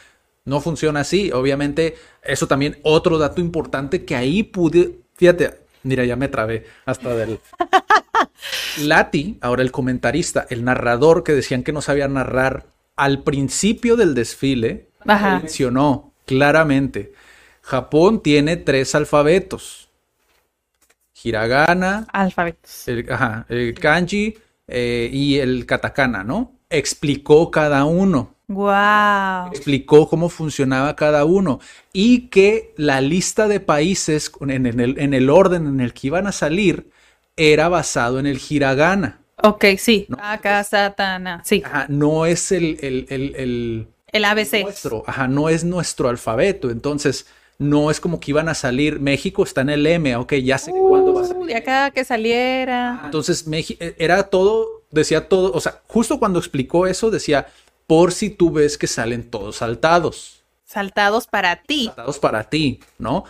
No 0.45 0.61
funciona 0.61 1.01
así. 1.01 1.33
Obviamente, 1.33 1.97
eso 2.23 2.47
también, 2.47 2.79
otro 2.83 3.19
dato 3.19 3.41
importante 3.41 4.05
que 4.05 4.15
ahí 4.15 4.43
pude, 4.43 4.99
fíjate, 5.17 5.55
mira, 5.83 6.05
ya 6.05 6.17
me 6.17 6.29
trabé 6.29 6.67
hasta 6.85 7.15
del... 7.17 7.41
Lati, 8.83 9.39
ahora 9.41 9.63
el 9.63 9.71
comentarista, 9.73 10.47
el 10.51 10.65
narrador 10.65 11.23
que 11.25 11.33
decían 11.33 11.63
que 11.63 11.73
no 11.73 11.81
sabía 11.81 12.09
narrar 12.09 12.67
al 12.97 13.23
principio 13.23 13.97
del 13.97 14.15
desfile, 14.15 14.89
Ajá. 15.07 15.39
mencionó 15.41 16.13
claramente, 16.27 17.13
Japón 17.63 18.23
tiene 18.23 18.57
tres 18.57 18.95
alfabetos. 18.95 19.84
Hiragana, 21.25 22.07
Alfabetos. 22.13 22.87
el, 22.89 23.11
ajá, 23.11 23.47
el 23.49 23.75
kanji 23.75 24.37
eh, 24.69 25.09
y 25.13 25.39
el 25.39 25.67
katakana, 25.67 26.23
¿no? 26.25 26.53
Explicó 26.71 27.51
cada 27.51 27.85
uno, 27.85 28.35
Wow. 28.47 29.49
explicó 29.53 30.07
cómo 30.09 30.29
funcionaba 30.29 30.95
cada 30.97 31.25
uno 31.25 31.61
y 31.95 32.29
que 32.29 32.75
la 32.77 33.01
lista 33.01 33.49
de 33.49 33.59
países 33.61 34.31
en, 34.41 34.67
en 34.67 34.81
el, 34.81 34.99
en 34.99 35.15
el 35.15 35.31
orden 35.31 35.67
en 35.67 35.81
el 35.81 35.95
que 35.95 36.09
iban 36.09 36.27
a 36.27 36.33
salir 36.33 36.91
era 37.37 37.69
basado 37.69 38.19
en 38.19 38.27
el 38.27 38.39
hiragana. 38.49 39.21
Ok, 39.43 39.65
sí. 39.79 40.07
No. 40.09 40.19
Acá, 40.21 40.63
Satana. 40.63 41.41
Sí. 41.45 41.63
Ajá, 41.65 41.87
no 41.89 42.27
es 42.27 42.53
el, 42.53 42.79
el, 42.83 43.07
el, 43.09 43.35
el 43.37 43.89
El 44.13 44.25
ABC. 44.27 44.63
nuestro, 44.63 45.05
ajá, 45.07 45.27
no 45.27 45.49
es 45.49 45.65
nuestro 45.65 46.09
alfabeto, 46.09 46.71
entonces 46.71 47.27
no 47.59 47.91
es 47.91 48.01
como 48.01 48.21
que 48.21 48.31
iban 48.33 48.49
a 48.49 48.55
salir, 48.55 49.01
México 49.01 49.45
está 49.45 49.61
en 49.63 49.71
el 49.71 49.87
M, 49.87 50.17
ok, 50.17 50.35
ya 50.35 50.59
sé 50.59 50.71
cuándo 50.73 51.15
va 51.15 51.21
a 51.21 51.25
Uh, 51.25 51.27
salir. 51.29 51.47
de 51.47 51.55
acá 51.57 51.91
que 51.91 52.05
saliera. 52.05 53.01
Entonces, 53.05 53.47
Meji- 53.49 53.77
eh, 53.81 53.95
era 53.99 54.25
todo, 54.25 54.83
decía 54.91 55.29
todo, 55.29 55.53
o 55.53 55.61
sea, 55.61 55.83
justo 55.89 56.19
cuando 56.19 56.39
explicó 56.39 56.87
eso, 56.87 57.11
decía, 57.11 57.47
por 57.87 58.13
si 58.13 58.31
tú 58.31 58.51
ves 58.51 58.79
que 58.79 58.87
salen 58.87 59.31
todos 59.31 59.57
saltados, 59.57 60.43
Saltados 60.65 61.27
para 61.27 61.63
ti. 61.63 61.87
saltados 61.87 62.19
para 62.19 62.45
ti, 62.51 62.81
¿no? 62.99 63.25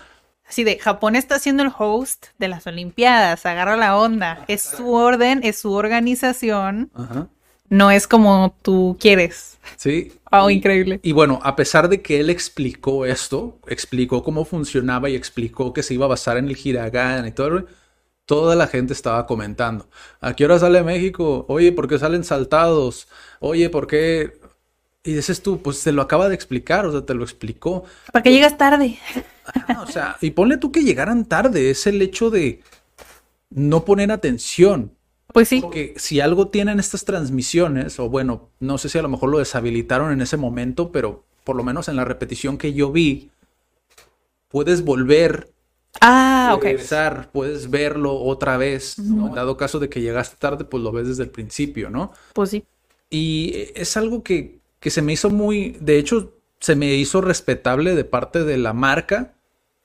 Así 0.49 0.63
de, 0.65 0.79
Japón 0.79 1.17
está 1.17 1.39
siendo 1.39 1.63
el 1.63 1.73
host 1.77 2.27
de 2.39 2.49
las 2.49 2.67
Olimpiadas. 2.67 3.45
Agarra 3.47 3.77
la 3.77 3.97
onda. 3.99 4.45
Es 4.47 4.63
su 4.63 4.93
orden, 4.93 5.41
es 5.43 5.59
su 5.59 5.73
organización. 5.73 6.91
Ajá. 6.95 7.29
No 7.75 7.91
es 7.91 8.07
como 8.07 8.57
tú 8.63 8.97
quieres. 9.01 9.59
Sí. 9.77 10.13
Oh, 10.37 10.51
Y- 10.51 10.55
increíble. 10.55 10.99
Y 11.05 11.13
bueno, 11.13 11.39
a 11.45 11.55
pesar 11.55 11.89
de 11.89 12.03
que 12.03 12.19
él 12.19 12.29
explicó 12.29 13.07
esto, 13.07 13.61
explicó 13.69 14.25
cómo 14.25 14.45
funcionaba 14.45 15.09
y 15.09 15.15
explicó 15.15 15.73
que 15.73 15.85
se 15.85 15.95
iba 15.95 16.07
a 16.07 16.09
basar 16.09 16.37
en 16.39 16.49
el 16.49 16.59
hiragana 16.61 17.29
y 17.29 17.31
todo, 17.31 17.67
toda 18.27 18.57
la 18.57 18.67
gente 18.67 18.93
estaba 18.95 19.27
comentando. 19.27 19.89
¿A 20.21 20.35
qué 20.35 20.45
hora 20.45 20.59
sale 20.59 20.83
México? 20.83 21.47
Oye, 21.49 21.71
¿por 21.71 21.87
qué 21.87 22.01
salen 22.01 22.25
saltados? 22.25 23.07
Oye, 23.39 23.71
¿por 23.71 23.87
qué? 23.87 24.41
Y 25.05 25.13
dices 25.15 25.41
tú, 25.41 25.63
pues 25.63 25.79
se 25.79 25.93
lo 25.93 26.03
acaba 26.03 26.29
de 26.29 26.35
explicar, 26.35 26.85
o 26.87 26.91
sea, 26.91 27.03
te 27.07 27.15
lo 27.15 27.23
explicó. 27.23 27.85
¿Para 28.13 28.25
qué 28.25 28.33
llegas 28.33 28.59
tarde? 28.59 28.99
Ah, 29.69 29.85
o 29.87 29.87
sea, 29.87 30.17
y 30.21 30.33
ponle 30.33 30.57
tú 30.57 30.73
que 30.73 30.83
llegaran 30.83 31.27
tarde, 31.27 31.71
es 31.71 31.87
el 31.87 32.03
hecho 32.03 32.29
de 32.31 32.61
no 33.51 33.85
poner 33.85 34.11
atención. 34.11 34.94
Pues 35.33 35.49
sí. 35.49 35.61
Porque 35.61 35.95
si 35.97 36.21
algo 36.21 36.49
tienen 36.49 36.79
estas 36.79 37.05
transmisiones, 37.05 37.99
o 37.99 38.09
bueno, 38.09 38.51
no 38.61 38.79
sé 38.79 38.89
si 38.89 38.99
a 38.99 39.03
lo 39.03 39.09
mejor 39.09 39.31
lo 39.31 39.39
deshabilitaron 39.39 40.13
en 40.13 40.21
ese 40.21 40.37
momento, 40.37 40.93
pero 40.93 41.25
por 41.45 41.57
lo 41.57 41.65
menos 41.65 41.89
en 41.89 41.97
la 41.97 42.05
repetición 42.05 42.57
que 42.57 42.73
yo 42.73 42.93
vi, 42.93 43.31
puedes 44.49 44.85
volver, 44.85 45.51
Ah, 46.01 46.53
ok. 46.57 46.65
regresar, 46.65 47.31
puedes 47.33 47.71
verlo 47.71 48.15
otra 48.21 48.57
vez, 48.57 48.99
¿no? 48.99 49.29
En 49.29 49.35
dado 49.35 49.57
caso 49.57 49.79
de 49.79 49.89
que 49.89 50.01
llegaste 50.01 50.37
tarde, 50.39 50.65
pues 50.65 50.83
lo 50.83 50.93
ves 50.93 51.07
desde 51.09 51.23
el 51.23 51.31
principio, 51.31 51.89
¿no? 51.89 52.13
Pues 52.35 52.51
sí. 52.51 52.65
Y 53.11 53.53
es 53.75 53.97
algo 53.97 54.23
que, 54.23 54.59
que 54.81 54.91
se 54.91 55.03
me 55.03 55.13
hizo 55.13 55.31
muy, 55.31 55.77
de 55.81 55.99
hecho, 55.99 56.35
se 56.59 56.75
me 56.77 56.95
hizo 56.95 57.21
respetable 57.21 57.95
de 57.95 58.05
parte 58.05 58.43
de 58.45 58.59
la 58.59 58.73
marca, 58.73 59.35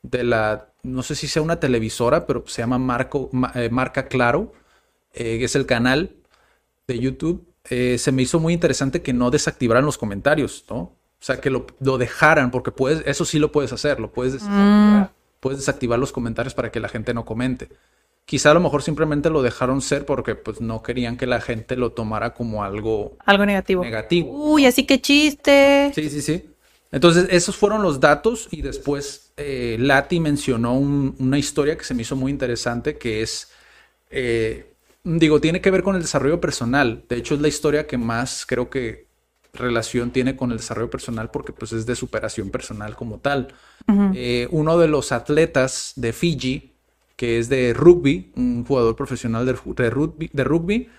de 0.02 0.24
la, 0.24 0.70
no 0.84 1.04
sé 1.04 1.16
si 1.16 1.28
sea 1.28 1.42
una 1.42 1.60
televisora, 1.60 2.26
pero 2.26 2.44
se 2.48 2.62
llama 2.64 2.80
Marco, 2.80 3.30
Ma- 3.32 3.52
eh, 3.56 3.70
Marca 3.70 4.08
Claro, 4.08 4.52
eh, 5.14 5.38
que 5.40 5.46
es 5.46 5.56
el 5.56 5.66
canal 5.66 6.12
de 6.88 7.00
YouTube. 7.00 7.46
Eh, 7.70 7.98
se 7.98 8.12
me 8.12 8.22
hizo 8.22 8.40
muy 8.40 8.54
interesante 8.54 9.02
que 9.02 9.14
no 9.14 9.32
desactivaran 9.32 9.86
los 9.86 9.98
comentarios, 9.98 10.66
¿no? 10.70 10.78
O 10.78 10.96
sea, 11.22 11.42
que 11.42 11.50
lo, 11.50 11.68
lo 11.82 11.98
dejaran, 11.98 12.50
porque 12.52 12.72
puedes, 12.72 13.06
eso 13.06 13.26
sí 13.26 13.40
lo 13.40 13.52
puedes 13.52 13.74
hacer, 13.74 14.00
lo 14.00 14.12
puedes 14.12 14.34
desactivar, 14.34 15.12
puedes 15.42 15.60
desactivar 15.60 16.00
los 16.00 16.12
comentarios 16.14 16.54
para 16.54 16.72
que 16.72 16.80
la 16.80 16.88
gente 16.88 17.14
no 17.14 17.26
comente. 17.26 17.68
Quizá 18.26 18.52
a 18.52 18.54
lo 18.54 18.60
mejor 18.62 18.84
simplemente 18.84 19.30
lo 19.30 19.42
dejaron 19.42 19.82
ser 19.82 20.06
porque 20.06 20.36
pues 20.36 20.62
no 20.62 20.82
querían 20.84 21.18
que 21.18 21.26
la 21.26 21.42
gente 21.42 21.76
lo 21.76 21.92
tomara 21.92 22.34
como 22.34 22.64
algo 22.64 23.18
Algo 23.26 23.46
negativo. 23.46 23.84
negativo. 23.84 24.32
Uy, 24.54 24.66
así 24.66 24.86
que 24.86 25.02
chiste. 25.02 25.92
Sí, 25.94 26.10
sí, 26.10 26.22
sí. 26.22 26.46
Entonces, 26.92 27.28
esos 27.32 27.56
fueron 27.56 27.82
los 27.84 28.00
datos 28.00 28.48
y 28.52 28.62
después 28.62 29.32
eh, 29.38 29.78
Lati 29.80 30.20
mencionó 30.20 30.74
una 30.74 31.38
historia 31.38 31.78
que 31.78 31.84
se 31.84 31.94
me 31.94 32.04
hizo 32.04 32.16
muy 32.16 32.32
interesante, 32.32 32.98
que 32.98 33.22
es, 33.22 33.52
eh, 34.10 34.69
digo, 35.18 35.42
tiene 35.42 35.62
que 35.62 35.72
ver 35.72 35.84
con 35.84 35.96
el 35.96 36.02
desarrollo 36.02 36.40
personal. 36.40 37.04
De 37.10 37.18
hecho, 37.18 37.36
es 37.36 37.42
la 37.42 37.48
historia 37.48 37.88
que 37.88 37.98
más 37.98 38.46
creo 38.46 38.70
que 38.70 39.08
relación 39.54 40.12
tiene 40.12 40.36
con 40.36 40.52
el 40.52 40.58
desarrollo 40.58 40.92
personal 40.92 41.32
porque 41.32 41.54
pues 41.54 41.74
es 41.74 41.88
de 41.88 41.96
superación 41.96 42.52
personal 42.52 42.96
como 42.96 43.20
tal. 43.20 43.48
Eh, 44.14 44.48
uno 44.52 44.78
de 44.78 44.88
los 44.88 45.12
atletas 45.12 45.94
de 45.96 46.14
Fiji, 46.14 46.74
que 47.16 47.40
es 47.40 47.50
de 47.50 47.74
rugby, 47.74 48.32
un 48.36 48.64
jugador 48.64 48.96
profesional 48.96 49.46
de, 49.46 49.54
rugby, 49.90 50.30
de 50.32 50.44
rugby 50.44 50.90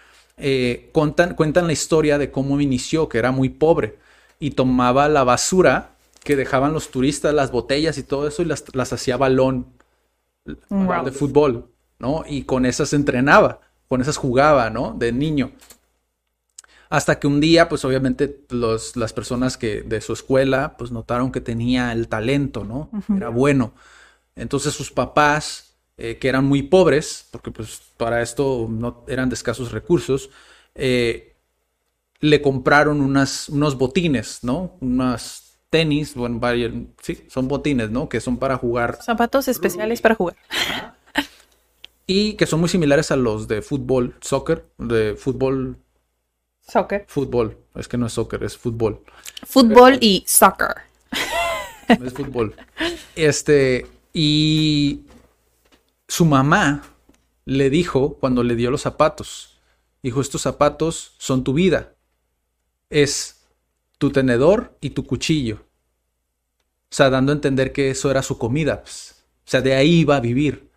cuentan, 0.93 1.35
cuentan 1.35 1.69
la 1.69 1.73
historia 1.73 2.19
de 2.19 2.33
cómo 2.33 2.61
inició, 2.61 3.09
que 3.09 3.19
era 3.19 3.31
muy 3.31 3.49
pobre 3.49 3.99
y 4.41 4.53
tomaba 4.53 5.09
la 5.09 5.23
basura 5.23 5.93
que 6.25 6.35
dejaban 6.35 6.73
los 6.73 6.91
turistas, 6.91 7.33
las 7.35 7.53
botellas 7.53 7.99
y 7.99 8.03
todo 8.03 8.27
eso, 8.27 8.43
y 8.43 8.47
las, 8.47 8.93
hacía 8.93 9.17
balón, 9.17 9.67
de 10.45 11.13
fútbol, 11.13 11.71
¿no? 11.99 12.25
Y 12.27 12.43
con 12.43 12.67
esas 12.67 12.93
entrenaba, 12.93 13.61
con 13.91 14.01
esas 14.01 14.19
jugaba, 14.19 14.71
¿no? 14.71 14.95
De 14.97 15.11
niño. 15.11 15.51
Hasta 16.91 17.19
que 17.19 17.27
un 17.27 17.41
día, 17.41 17.69
pues 17.69 17.85
obviamente 17.85 18.45
los, 18.51 18.95
las 18.95 19.13
personas 19.13 19.57
que 19.57 19.83
de 19.83 20.01
su 20.01 20.13
escuela, 20.13 20.77
pues 20.79 20.93
notaron 20.93 21.33
que 21.33 21.41
tenía 21.41 21.91
el 21.91 22.07
talento, 22.07 22.63
¿no? 22.63 22.89
Era 23.17 23.31
bueno. 23.31 23.73
Entonces 24.37 24.75
sus 24.75 24.93
papás, 24.93 25.75
eh, 25.99 26.19
que 26.19 26.29
eran 26.29 26.45
muy 26.45 26.63
pobres, 26.63 27.27
porque 27.33 27.51
pues 27.51 27.83
para 27.97 28.23
esto 28.23 28.69
no 28.71 29.05
eran 29.09 29.29
de 29.29 29.35
escasos 29.35 29.73
recursos, 29.73 30.31
eh, 30.77 31.35
le 32.21 32.41
compraron 32.41 33.01
unas, 33.01 33.49
unos 33.49 33.77
botines, 33.77 34.45
¿no? 34.45 34.77
Unas 34.81 35.59
tenis, 35.69 36.15
bueno, 36.15 36.39
varios, 36.39 36.73
sí, 37.03 37.25
son 37.29 37.49
botines, 37.49 37.91
¿no? 37.91 38.09
Que 38.09 38.21
son 38.21 38.37
para 38.37 38.57
jugar. 38.57 39.01
Zapatos 39.03 39.49
especiales 39.49 40.01
para 40.01 40.15
jugar. 40.15 40.37
Y 42.11 42.35
que 42.35 42.47
son 42.47 42.61
muy 42.61 42.69
similares 42.69 43.11
a 43.11 43.17
los 43.17 43.47
de 43.47 43.63
fútbol, 43.63 44.17
soccer, 44.21 44.67
de 44.79 45.15
fútbol. 45.15 45.77
Soccer. 46.61 47.05
Fútbol. 47.07 47.57
Es 47.75 47.89
que 47.89 47.97
no 47.97 48.07
es 48.07 48.13
soccer, 48.13 48.43
es 48.43 48.57
fútbol. 48.57 49.03
Fútbol 49.47 49.99
y 50.01 50.25
soccer. 50.27 50.75
Es 51.89 52.13
fútbol. 52.13 52.55
Este, 53.17 53.87
y 54.13 55.03
su 56.09 56.25
mamá 56.25 56.83
le 57.45 57.71
dijo 57.71 58.15
cuando 58.15 58.43
le 58.43 58.57
dio 58.57 58.71
los 58.71 58.83
zapatos, 58.83 59.61
dijo, 60.03 60.21
estos 60.21 60.43
zapatos 60.43 61.15
son 61.19 61.45
tu 61.45 61.53
vida 61.53 61.95
es 62.91 63.47
tu 63.99 64.11
tenedor 64.11 64.77
y 64.81 64.91
tu 64.91 65.07
cuchillo. 65.07 65.65
O 66.91 66.95
sea, 66.95 67.09
dando 67.09 67.33
a 67.33 67.37
entender 67.37 67.73
que 67.73 67.91
eso 67.91 68.11
era 68.11 68.23
su 68.23 68.37
comida. 68.37 68.83
Pues. 68.83 69.25
O 69.47 69.51
sea, 69.51 69.63
de 69.63 69.75
ahí 69.75 70.01
iba 70.01 70.17
a 70.17 70.21
vivir. 70.21 70.70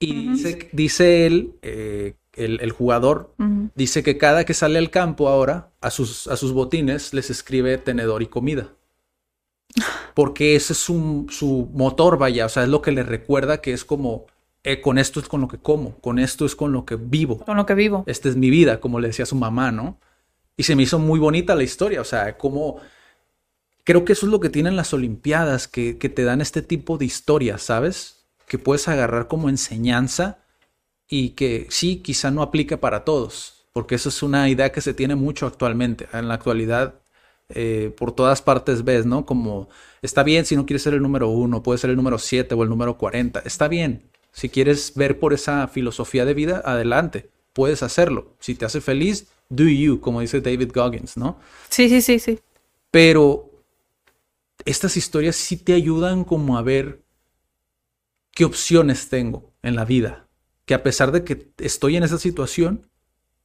Y 0.00 0.28
dice, 0.72 1.26
él, 1.26 1.52
eh, 1.60 2.14
el, 2.32 2.72
jugador, 2.72 3.34
dice 3.74 4.02
que 4.02 4.16
cada 4.16 4.44
que 4.44 4.54
sale 4.54 4.78
al 4.78 4.90
campo 4.90 5.28
ahora, 5.28 5.70
a 5.82 5.90
sus, 5.90 6.26
a 6.26 6.36
sus 6.36 6.52
botines 6.52 7.12
les 7.12 7.28
escribe 7.28 7.76
tenedor 7.76 8.22
y 8.22 8.26
comida. 8.26 8.72
Porque 10.14 10.56
ese 10.56 10.72
es 10.72 10.78
su, 10.78 11.26
su 11.28 11.68
motor, 11.74 12.16
vaya. 12.16 12.46
O 12.46 12.48
sea, 12.48 12.62
es 12.62 12.70
lo 12.70 12.80
que 12.80 12.92
le 12.92 13.02
recuerda 13.02 13.60
que 13.60 13.74
es 13.74 13.84
como, 13.84 14.26
eh, 14.64 14.80
con 14.80 14.98
esto 14.98 15.20
es 15.20 15.28
con 15.28 15.42
lo 15.42 15.48
que 15.48 15.58
como, 15.58 15.96
con 15.98 16.18
esto 16.18 16.44
es 16.44 16.56
con 16.56 16.72
lo 16.72 16.84
que 16.84 16.96
vivo. 16.96 17.38
Con 17.38 17.56
lo 17.56 17.66
que 17.66 17.74
vivo. 17.74 18.04
Esta 18.06 18.28
es 18.28 18.36
mi 18.36 18.50
vida, 18.50 18.80
como 18.80 19.00
le 19.00 19.08
decía 19.08 19.26
su 19.26 19.36
mamá, 19.36 19.70
¿no? 19.70 19.98
Y 20.56 20.64
se 20.64 20.76
me 20.76 20.82
hizo 20.82 20.98
muy 20.98 21.18
bonita 21.18 21.54
la 21.54 21.62
historia, 21.62 22.00
o 22.00 22.04
sea, 22.04 22.36
como... 22.36 22.80
Creo 23.84 24.04
que 24.04 24.12
eso 24.12 24.26
es 24.26 24.32
lo 24.32 24.40
que 24.40 24.50
tienen 24.50 24.76
las 24.76 24.92
Olimpiadas, 24.92 25.66
que, 25.66 25.94
te 25.94 26.22
dan 26.22 26.40
este 26.40 26.62
tipo 26.62 26.98
de 26.98 27.06
historias, 27.06 27.62
¿sabes? 27.62 28.19
Que 28.50 28.58
puedes 28.58 28.88
agarrar 28.88 29.28
como 29.28 29.48
enseñanza 29.48 30.40
y 31.08 31.30
que 31.30 31.68
sí, 31.70 31.98
quizá 31.98 32.32
no 32.32 32.42
aplica 32.42 32.78
para 32.78 33.04
todos, 33.04 33.66
porque 33.72 33.94
eso 33.94 34.08
es 34.08 34.24
una 34.24 34.48
idea 34.48 34.72
que 34.72 34.80
se 34.80 34.92
tiene 34.92 35.14
mucho 35.14 35.46
actualmente. 35.46 36.08
En 36.12 36.26
la 36.26 36.34
actualidad, 36.34 36.94
eh, 37.48 37.94
por 37.96 38.10
todas 38.10 38.42
partes 38.42 38.82
ves, 38.82 39.06
¿no? 39.06 39.24
Como 39.24 39.68
está 40.02 40.24
bien 40.24 40.46
si 40.46 40.56
no 40.56 40.66
quieres 40.66 40.82
ser 40.82 40.94
el 40.94 41.00
número 41.00 41.28
uno, 41.28 41.62
puede 41.62 41.78
ser 41.78 41.90
el 41.90 41.96
número 41.96 42.18
siete 42.18 42.56
o 42.56 42.64
el 42.64 42.68
número 42.68 42.98
cuarenta, 42.98 43.40
está 43.44 43.68
bien. 43.68 44.10
Si 44.32 44.48
quieres 44.48 44.94
ver 44.96 45.20
por 45.20 45.32
esa 45.32 45.68
filosofía 45.68 46.24
de 46.24 46.34
vida, 46.34 46.60
adelante, 46.64 47.30
puedes 47.52 47.84
hacerlo. 47.84 48.34
Si 48.40 48.56
te 48.56 48.64
hace 48.64 48.80
feliz, 48.80 49.28
do 49.48 49.62
you, 49.62 50.00
como 50.00 50.22
dice 50.22 50.40
David 50.40 50.72
Goggins, 50.74 51.16
¿no? 51.16 51.38
Sí, 51.68 51.88
sí, 51.88 52.02
sí, 52.02 52.18
sí. 52.18 52.40
Pero 52.90 53.48
estas 54.64 54.96
historias 54.96 55.36
sí 55.36 55.56
te 55.56 55.72
ayudan 55.72 56.24
como 56.24 56.58
a 56.58 56.62
ver 56.62 57.00
qué 58.32 58.44
opciones 58.44 59.08
tengo 59.08 59.52
en 59.62 59.76
la 59.76 59.84
vida. 59.84 60.26
Que 60.64 60.74
a 60.74 60.82
pesar 60.82 61.12
de 61.12 61.24
que 61.24 61.50
estoy 61.58 61.96
en 61.96 62.04
esa 62.04 62.18
situación, 62.18 62.88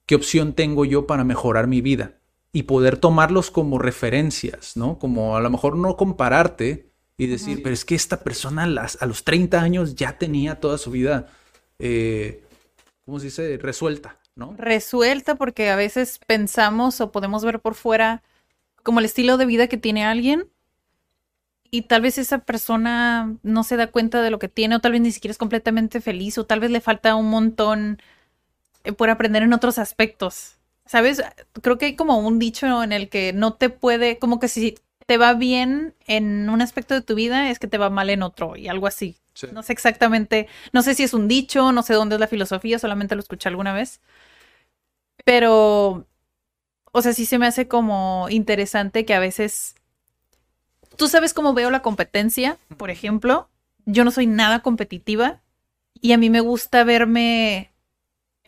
qué 0.05 0.15
opción 0.15 0.53
tengo 0.53 0.85
yo 0.85 1.07
para 1.07 1.23
mejorar 1.23 1.67
mi 1.67 1.81
vida 1.81 2.19
y 2.51 2.63
poder 2.63 2.97
tomarlos 2.97 3.51
como 3.51 3.79
referencias, 3.79 4.77
¿no? 4.77 4.99
Como 4.99 5.35
a 5.35 5.41
lo 5.41 5.49
mejor 5.49 5.75
no 5.75 5.97
compararte 5.97 6.89
y 7.17 7.27
decir, 7.27 7.63
pero 7.63 7.73
es 7.73 7.85
que 7.85 7.95
esta 7.95 8.23
persona 8.23 8.63
a, 8.63 9.05
los 9.05 9.23
30 9.23 9.61
años 9.61 9.95
ya 9.95 10.17
tenía 10.17 10.59
toda 10.59 10.77
su 10.77 10.91
vida, 10.91 11.27
eh, 11.79 12.43
¿cómo 13.05 13.19
se 13.19 13.25
dice?, 13.25 13.57
resuelta, 13.57 14.19
Resuelta 14.57 15.35
porque 15.35 15.69
a 15.69 15.77
veces 15.77 16.19
pensamos 16.27 16.99
o 16.99 17.11
podemos 17.11 17.45
ver 17.45 17.61
por 17.61 17.75
fuera 17.75 18.21
como 18.83 18.99
el 18.99 19.05
estilo 19.05 19.37
de 19.37 19.45
vida 19.45 19.67
que 19.67 19.77
tiene 19.77 20.03
alguien 20.03 20.49
y 21.75 21.81
tal 21.81 22.01
vez 22.01 22.17
esa 22.17 22.39
persona 22.39 23.35
no 23.43 23.63
se 23.65 23.75
da 23.75 23.87
cuenta 23.87 24.21
de 24.21 24.29
lo 24.29 24.39
que 24.39 24.47
tiene 24.47 24.75
o 24.75 24.79
tal 24.79 24.93
vez 24.93 25.01
ni 25.01 25.11
siquiera 25.11 25.31
es 25.31 25.37
completamente 25.37 25.99
feliz 25.99 26.37
o 26.37 26.45
tal 26.45 26.61
vez 26.61 26.71
le 26.71 26.79
falta 26.79 27.15
un 27.15 27.29
montón 27.29 28.01
eh, 28.85 28.93
por 28.93 29.09
aprender 29.09 29.43
en 29.43 29.53
otros 29.53 29.77
aspectos. 29.79 30.57
¿Sabes? 30.85 31.21
Creo 31.61 31.77
que 31.77 31.87
hay 31.87 31.95
como 31.95 32.19
un 32.19 32.39
dicho 32.39 32.83
en 32.83 32.91
el 32.93 33.09
que 33.09 33.33
no 33.33 33.55
te 33.55 33.69
puede, 33.69 34.19
como 34.19 34.39
que 34.39 34.47
si 34.47 34.75
te 35.05 35.17
va 35.17 35.33
bien 35.33 35.95
en 36.07 36.49
un 36.49 36.61
aspecto 36.61 36.93
de 36.93 37.01
tu 37.01 37.15
vida 37.15 37.49
es 37.49 37.59
que 37.59 37.67
te 37.67 37.77
va 37.77 37.89
mal 37.89 38.09
en 38.09 38.23
otro 38.23 38.55
y 38.55 38.67
algo 38.69 38.87
así. 38.87 39.17
No 39.51 39.63
sé 39.63 39.73
exactamente, 39.73 40.47
no 40.71 40.81
sé 40.81 40.95
si 40.95 41.03
es 41.03 41.13
un 41.13 41.27
dicho, 41.27 41.73
no 41.73 41.83
sé 41.83 41.93
dónde 41.93 42.15
es 42.15 42.21
la 42.21 42.27
filosofía, 42.27 42.79
solamente 42.79 43.15
lo 43.15 43.21
escuché 43.21 43.49
alguna 43.49 43.73
vez. 43.73 43.99
Pero, 45.25 46.07
o 46.91 47.01
sea, 47.01 47.13
sí 47.13 47.25
se 47.25 47.39
me 47.39 47.47
hace 47.47 47.67
como 47.67 48.27
interesante 48.29 49.05
que 49.05 49.13
a 49.13 49.19
veces, 49.19 49.75
tú 50.97 51.07
sabes 51.07 51.33
cómo 51.33 51.53
veo 51.53 51.71
la 51.71 51.81
competencia, 51.81 52.57
por 52.77 52.89
ejemplo, 52.89 53.49
yo 53.85 54.03
no 54.03 54.11
soy 54.11 54.27
nada 54.27 54.61
competitiva 54.61 55.41
y 56.01 56.13
a 56.13 56.17
mí 56.17 56.29
me 56.29 56.39
gusta 56.41 56.83
verme, 56.83 57.71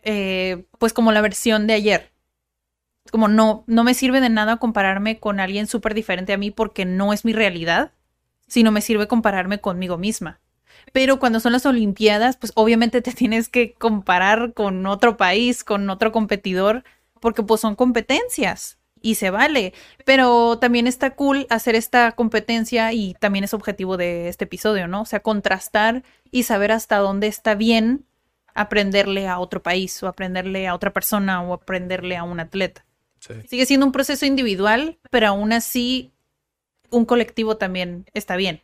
eh, 0.02 0.64
pues 0.78 0.92
como 0.92 1.12
la 1.12 1.20
versión 1.20 1.66
de 1.66 1.74
ayer. 1.74 2.12
Como 3.10 3.28
no, 3.28 3.64
no 3.66 3.84
me 3.84 3.94
sirve 3.94 4.20
de 4.20 4.28
nada 4.28 4.58
compararme 4.58 5.18
con 5.18 5.40
alguien 5.40 5.66
súper 5.66 5.94
diferente 5.94 6.32
a 6.32 6.38
mí 6.38 6.50
porque 6.50 6.84
no 6.84 7.12
es 7.12 7.24
mi 7.24 7.32
realidad, 7.32 7.92
sino 8.46 8.70
me 8.70 8.82
sirve 8.82 9.08
compararme 9.08 9.60
conmigo 9.60 9.96
misma. 9.96 10.40
Pero 10.92 11.18
cuando 11.18 11.40
son 11.40 11.52
las 11.52 11.66
Olimpiadas, 11.66 12.36
pues 12.36 12.52
obviamente 12.54 13.00
te 13.00 13.12
tienes 13.14 13.48
que 13.48 13.72
comparar 13.74 14.52
con 14.52 14.86
otro 14.86 15.16
país, 15.16 15.64
con 15.64 15.88
otro 15.88 16.12
competidor, 16.12 16.84
porque 17.20 17.42
pues 17.42 17.60
son 17.60 17.76
competencias 17.76 18.77
y 19.02 19.16
se 19.16 19.30
vale. 19.30 19.72
Pero 20.04 20.58
también 20.58 20.86
está 20.86 21.14
cool 21.14 21.46
hacer 21.50 21.74
esta 21.74 22.12
competencia 22.12 22.92
y 22.92 23.14
también 23.14 23.44
es 23.44 23.54
objetivo 23.54 23.96
de 23.96 24.28
este 24.28 24.44
episodio, 24.44 24.88
¿no? 24.88 25.02
O 25.02 25.06
sea, 25.06 25.20
contrastar 25.20 26.02
y 26.30 26.44
saber 26.44 26.72
hasta 26.72 26.98
dónde 26.98 27.26
está 27.26 27.54
bien 27.54 28.04
aprenderle 28.54 29.28
a 29.28 29.38
otro 29.38 29.62
país 29.62 30.02
o 30.02 30.08
aprenderle 30.08 30.66
a 30.66 30.74
otra 30.74 30.92
persona 30.92 31.42
o 31.42 31.54
aprenderle 31.54 32.16
a 32.16 32.24
un 32.24 32.40
atleta. 32.40 32.84
Sigue 33.46 33.66
siendo 33.66 33.84
un 33.84 33.92
proceso 33.92 34.26
individual, 34.26 34.98
pero 35.10 35.28
aún 35.28 35.52
así 35.52 36.12
un 36.90 37.04
colectivo 37.04 37.56
también 37.56 38.06
está 38.14 38.36
bien, 38.36 38.62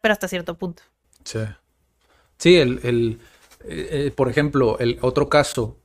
pero 0.00 0.12
hasta 0.12 0.28
cierto 0.28 0.56
punto. 0.56 0.82
Sí. 1.24 1.40
Sí, 2.38 2.56
el, 2.56 2.80
el 2.84 3.18
eh, 3.64 4.06
eh, 4.06 4.10
por 4.14 4.28
ejemplo, 4.28 4.78
el 4.78 4.98
otro 5.00 5.28
caso 5.28 5.78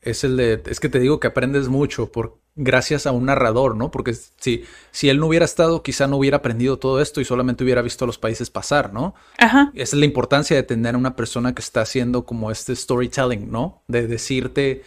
es 0.00 0.24
el 0.24 0.36
de, 0.36 0.62
es 0.66 0.80
que 0.80 0.88
te 0.88 1.00
digo 1.00 1.20
que 1.20 1.26
aprendes 1.26 1.68
mucho 1.68 2.10
por, 2.10 2.38
gracias 2.58 3.06
a 3.06 3.12
un 3.12 3.26
narrador, 3.26 3.76
¿no? 3.76 3.90
Porque 3.90 4.12
si, 4.14 4.64
si 4.90 5.08
él 5.08 5.18
no 5.18 5.28
hubiera 5.28 5.44
estado, 5.44 5.82
quizá 5.82 6.06
no 6.08 6.16
hubiera 6.16 6.38
aprendido 6.38 6.78
todo 6.78 7.00
esto 7.00 7.20
y 7.20 7.24
solamente 7.24 7.64
hubiera 7.64 7.80
visto 7.82 8.04
a 8.04 8.06
los 8.06 8.18
países 8.18 8.50
pasar, 8.50 8.92
¿no? 8.92 9.14
Ajá. 9.38 9.70
Esa 9.74 9.96
es 9.96 10.00
la 10.00 10.04
importancia 10.04 10.56
de 10.56 10.64
tener 10.64 10.96
a 10.96 10.98
una 10.98 11.16
persona 11.16 11.54
que 11.54 11.62
está 11.62 11.82
haciendo 11.82 12.24
como 12.24 12.50
este 12.50 12.74
storytelling, 12.74 13.50
¿no? 13.50 13.82
De 13.86 14.08
decirte 14.08 14.82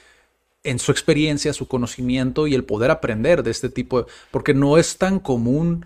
en 0.64 0.80
su 0.80 0.92
experiencia, 0.92 1.54
su 1.54 1.68
conocimiento 1.68 2.46
y 2.46 2.54
el 2.54 2.66
poder 2.66 2.92
aprender 2.92 3.42
de 3.42 3.52
este 3.52 3.70
tipo, 3.70 4.04
de, 4.04 4.12
porque 4.30 4.54
no 4.54 4.78
es 4.78 4.98
tan 4.98 5.20
común 5.20 5.86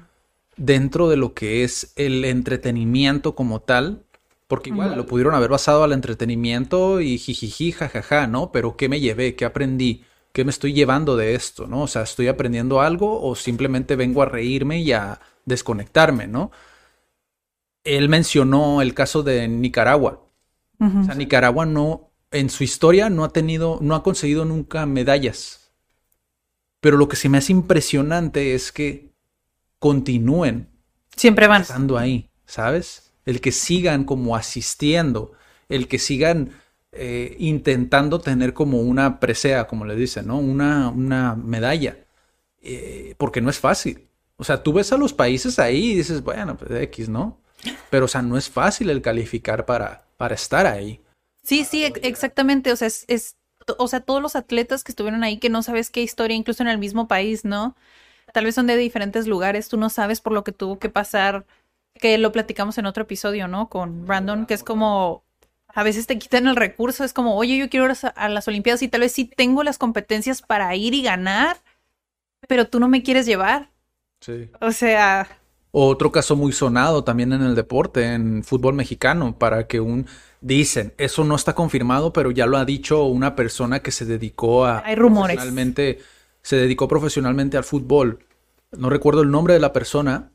dentro 0.57 1.07
de 1.07 1.17
lo 1.17 1.33
que 1.33 1.63
es 1.63 1.93
el 1.95 2.25
entretenimiento 2.25 3.35
como 3.35 3.61
tal, 3.61 4.03
porque 4.47 4.71
igual 4.71 4.95
lo 4.95 5.05
pudieron 5.05 5.35
haber 5.35 5.49
basado 5.49 5.83
al 5.83 5.93
entretenimiento 5.93 6.99
y 6.99 7.17
jijiji, 7.19 7.71
jajaja, 7.71 8.27
¿no? 8.27 8.51
Pero 8.51 8.75
¿qué 8.75 8.89
me 8.89 8.99
llevé? 8.99 9.35
¿Qué 9.35 9.45
aprendí? 9.45 10.03
¿Qué 10.35 10.43
me 10.43 10.51
estoy 10.51 10.73
llevando 10.73 11.15
de 11.15 11.33
esto? 11.33 11.65
¿No? 11.65 11.83
O 11.83 11.87
sea, 11.87 12.01
¿estoy 12.01 12.27
aprendiendo 12.27 12.81
algo 12.81 13.21
o 13.21 13.35
simplemente 13.35 13.95
vengo 13.95 14.21
a 14.21 14.25
reírme 14.25 14.81
y 14.81 14.91
a 14.91 15.21
desconectarme, 15.45 16.27
¿no? 16.27 16.51
Él 17.85 18.09
mencionó 18.09 18.81
el 18.81 18.93
caso 18.93 19.23
de 19.23 19.47
Nicaragua. 19.47 20.27
O 20.77 21.03
sea, 21.05 21.15
Nicaragua 21.15 21.65
no, 21.65 22.11
en 22.31 22.49
su 22.49 22.65
historia 22.65 23.09
no 23.09 23.23
ha 23.23 23.29
tenido, 23.29 23.79
no 23.81 23.95
ha 23.95 24.03
conseguido 24.03 24.43
nunca 24.43 24.85
medallas. 24.85 25.71
Pero 26.81 26.97
lo 26.97 27.07
que 27.07 27.15
se 27.15 27.29
me 27.29 27.37
hace 27.37 27.53
impresionante 27.53 28.55
es 28.55 28.73
que 28.73 29.13
continúen. 29.79 30.67
Siempre 31.15 31.47
van. 31.47 31.61
Estando 31.61 31.97
ahí, 31.97 32.29
¿sabes? 32.45 33.13
El 33.23 33.39
que 33.39 33.53
sigan 33.53 34.03
como 34.03 34.35
asistiendo, 34.35 35.31
el 35.69 35.87
que 35.87 35.97
sigan 35.97 36.51
eh, 36.95 37.35
intentando 37.39 38.19
tener 38.19 38.53
como 38.53 38.79
una 38.79 39.19
presea, 39.19 39.67
como 39.67 39.85
le 39.85 39.95
dicen, 39.95 40.27
¿no? 40.27 40.37
Una, 40.37 40.89
una 40.89 41.35
medalla. 41.35 41.97
Eh, 42.61 43.13
porque 43.17 43.41
no 43.41 43.49
es 43.49 43.59
fácil. 43.59 44.07
O 44.37 44.43
sea, 44.43 44.63
tú 44.63 44.73
ves 44.73 44.91
a 44.91 44.97
los 44.97 45.13
países 45.13 45.59
ahí 45.59 45.91
y 45.91 45.95
dices, 45.95 46.23
bueno, 46.23 46.57
pues 46.57 46.71
X, 46.71 47.09
¿no? 47.09 47.39
Pero, 47.89 48.05
o 48.05 48.07
sea, 48.07 48.21
no 48.21 48.37
es 48.37 48.49
fácil 48.49 48.89
el 48.89 49.01
calificar 49.01 49.65
para, 49.65 50.05
para 50.17 50.35
estar 50.35 50.65
ahí. 50.65 51.01
Sí, 51.43 51.63
sí, 51.63 51.83
exactamente. 51.83 52.71
O 52.71 52.75
sea, 52.75 52.87
es, 52.87 53.35
o 53.77 53.87
sea, 53.87 53.99
todos 53.99 54.21
los 54.21 54.35
atletas 54.35 54.83
que 54.83 54.91
estuvieron 54.91 55.23
ahí 55.23 55.37
que 55.37 55.49
no 55.49 55.63
sabes 55.63 55.89
qué 55.89 56.01
historia, 56.01 56.35
incluso 56.35 56.63
en 56.63 56.69
el 56.69 56.77
mismo 56.77 57.07
país, 57.07 57.45
¿no? 57.45 57.75
Tal 58.33 58.45
vez 58.45 58.55
son 58.55 58.67
de 58.67 58.77
diferentes 58.77 59.27
lugares, 59.27 59.69
tú 59.69 59.77
no 59.77 59.89
sabes 59.89 60.21
por 60.21 60.33
lo 60.33 60.43
que 60.43 60.51
tuvo 60.51 60.79
que 60.79 60.89
pasar, 60.89 61.45
que 61.93 62.17
lo 62.17 62.31
platicamos 62.31 62.77
en 62.77 62.85
otro 62.85 63.03
episodio, 63.03 63.47
¿no? 63.47 63.69
Con 63.69 64.05
Brandon, 64.05 64.45
que 64.45 64.53
es 64.53 64.63
como, 64.63 65.24
a 65.75 65.83
veces 65.83 66.07
te 66.07 66.17
quitan 66.17 66.47
el 66.47 66.55
recurso, 66.55 67.03
es 67.03 67.13
como, 67.13 67.35
oye, 67.35 67.57
yo 67.57 67.69
quiero 67.69 67.85
ir 67.85 67.95
a 68.15 68.29
las 68.29 68.47
Olimpiadas 68.47 68.81
y 68.81 68.87
tal 68.87 69.01
vez 69.01 69.11
sí 69.11 69.25
tengo 69.25 69.63
las 69.63 69.77
competencias 69.77 70.41
para 70.41 70.75
ir 70.75 70.95
y 70.95 71.03
ganar, 71.03 71.57
pero 72.47 72.67
tú 72.67 72.79
no 72.79 72.87
me 72.87 73.03
quieres 73.03 73.27
llevar. 73.27 73.69
Sí. 74.21 74.49
O 74.61 74.71
sea... 74.71 75.27
Otro 75.77 76.11
caso 76.11 76.37
muy 76.37 76.53
sonado 76.53 77.03
también 77.03 77.33
en 77.33 77.41
el 77.41 77.53
deporte, 77.53 78.13
en 78.13 78.43
fútbol 78.43 78.73
mexicano, 78.73 79.37
para 79.37 79.67
que 79.67 79.81
un 79.81 80.07
Dicen, 80.45 80.93
eso 80.99 81.23
no 81.23 81.33
está 81.33 81.55
confirmado, 81.55 82.13
pero 82.13 82.29
ya 82.29 82.45
lo 82.45 82.57
ha 82.57 82.65
dicho 82.65 83.05
una 83.05 83.35
persona 83.35 83.79
que 83.79 83.89
se 83.89 84.05
dedicó 84.05 84.63
a... 84.65 84.83
Hay 84.85 84.93
rumores. 84.93 85.39
Se 86.43 86.55
dedicó 86.55 86.87
profesionalmente 86.87 87.57
al 87.57 87.63
fútbol. 87.63 88.19
No 88.71 88.91
recuerdo 88.91 89.23
el 89.23 89.31
nombre 89.31 89.55
de 89.55 89.59
la 89.59 89.73
persona. 89.73 90.29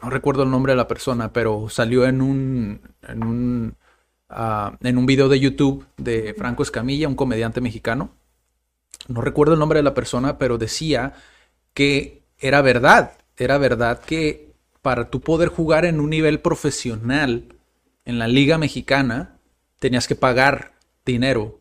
No 0.00 0.08
recuerdo 0.08 0.44
el 0.44 0.52
nombre 0.52 0.74
de 0.74 0.76
la 0.76 0.86
persona, 0.86 1.32
pero 1.32 1.68
salió 1.68 2.06
en 2.06 2.22
un... 2.22 2.80
En 3.08 3.24
un, 3.24 3.76
ah, 4.28 4.76
en 4.80 4.98
un 4.98 5.06
video 5.06 5.28
de 5.28 5.40
YouTube 5.40 5.86
de 5.96 6.34
Franco 6.36 6.62
Escamilla, 6.62 7.08
un 7.08 7.16
comediante 7.16 7.60
mexicano. 7.60 8.10
No 9.08 9.20
recuerdo 9.20 9.54
el 9.54 9.60
nombre 9.60 9.78
de 9.78 9.82
la 9.82 9.94
persona, 9.94 10.38
pero 10.38 10.58
decía 10.58 11.14
que 11.72 12.22
era 12.38 12.62
verdad. 12.62 13.12
Era 13.36 13.58
verdad 13.58 14.00
que 14.00 14.52
para 14.82 15.10
tú 15.10 15.20
poder 15.20 15.48
jugar 15.48 15.84
en 15.84 16.00
un 16.00 16.10
nivel 16.10 16.40
profesional 16.40 17.54
en 18.04 18.18
la 18.18 18.28
Liga 18.28 18.58
Mexicana 18.58 19.38
tenías 19.78 20.06
que 20.06 20.14
pagar 20.14 20.74
dinero. 21.04 21.60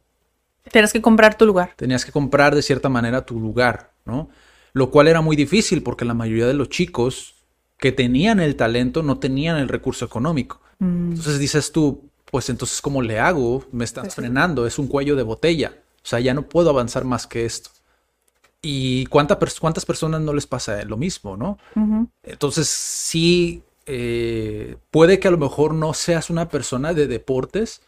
Tenías 0.71 0.93
que 0.93 1.01
comprar 1.01 1.37
tu 1.37 1.45
lugar. 1.45 1.73
Tenías 1.75 2.05
que 2.05 2.11
comprar 2.11 2.55
de 2.55 2.61
cierta 2.61 2.89
manera 2.89 3.25
tu 3.25 3.39
lugar, 3.39 3.91
¿no? 4.05 4.29
Lo 4.73 4.91
cual 4.91 5.07
era 5.07 5.21
muy 5.21 5.35
difícil 5.35 5.83
porque 5.83 6.05
la 6.05 6.13
mayoría 6.13 6.47
de 6.47 6.53
los 6.53 6.69
chicos 6.69 7.35
que 7.77 7.91
tenían 7.91 8.39
el 8.39 8.55
talento 8.55 9.03
no 9.03 9.19
tenían 9.19 9.57
el 9.57 9.67
recurso 9.67 10.05
económico. 10.05 10.61
Mm. 10.79 11.11
Entonces 11.11 11.39
dices 11.39 11.71
tú, 11.71 12.09
pues 12.33 12.49
entonces 12.49 12.81
¿cómo 12.81 13.03
le 13.03 13.19
hago? 13.19 13.63
Me 13.71 13.85
estás 13.85 14.05
pues 14.05 14.15
frenando, 14.15 14.65
es 14.65 14.79
un 14.79 14.87
cuello 14.87 15.15
de 15.15 15.21
botella. 15.21 15.77
O 15.97 16.07
sea, 16.07 16.19
ya 16.19 16.33
no 16.33 16.49
puedo 16.49 16.71
avanzar 16.71 17.05
más 17.05 17.27
que 17.27 17.45
esto. 17.45 17.69
¿Y 18.59 19.05
cuántas 19.05 19.37
personas 19.85 20.19
no 20.19 20.33
les 20.33 20.47
pasa 20.47 20.83
lo 20.83 20.97
mismo, 20.97 21.37
no? 21.37 21.59
Entonces 22.23 22.67
sí 22.69 23.61
eh, 23.85 24.77
puede 24.89 25.19
que 25.19 25.27
a 25.27 25.31
lo 25.31 25.37
mejor 25.37 25.75
no 25.75 25.93
seas 25.93 26.31
una 26.31 26.49
persona 26.49 26.95
de 26.95 27.05
deportes, 27.05 27.81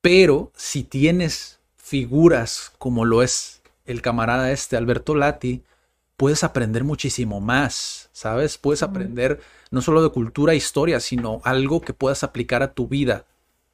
pero 0.00 0.52
si 0.54 0.84
tienes 0.84 1.58
figuras 1.78 2.70
como 2.78 3.04
lo 3.04 3.24
es 3.24 3.60
el 3.86 4.02
camarada 4.02 4.52
este, 4.52 4.76
Alberto 4.76 5.16
Lati, 5.16 5.64
puedes 6.16 6.44
aprender 6.44 6.84
muchísimo 6.84 7.40
más, 7.40 7.99
¿sabes? 8.20 8.58
Puedes 8.58 8.82
aprender 8.82 9.40
no 9.70 9.80
solo 9.80 10.02
de 10.02 10.10
cultura 10.10 10.52
e 10.52 10.56
historia, 10.56 11.00
sino 11.00 11.40
algo 11.42 11.80
que 11.80 11.94
puedas 11.94 12.22
aplicar 12.22 12.62
a 12.62 12.74
tu 12.74 12.86
vida 12.86 13.24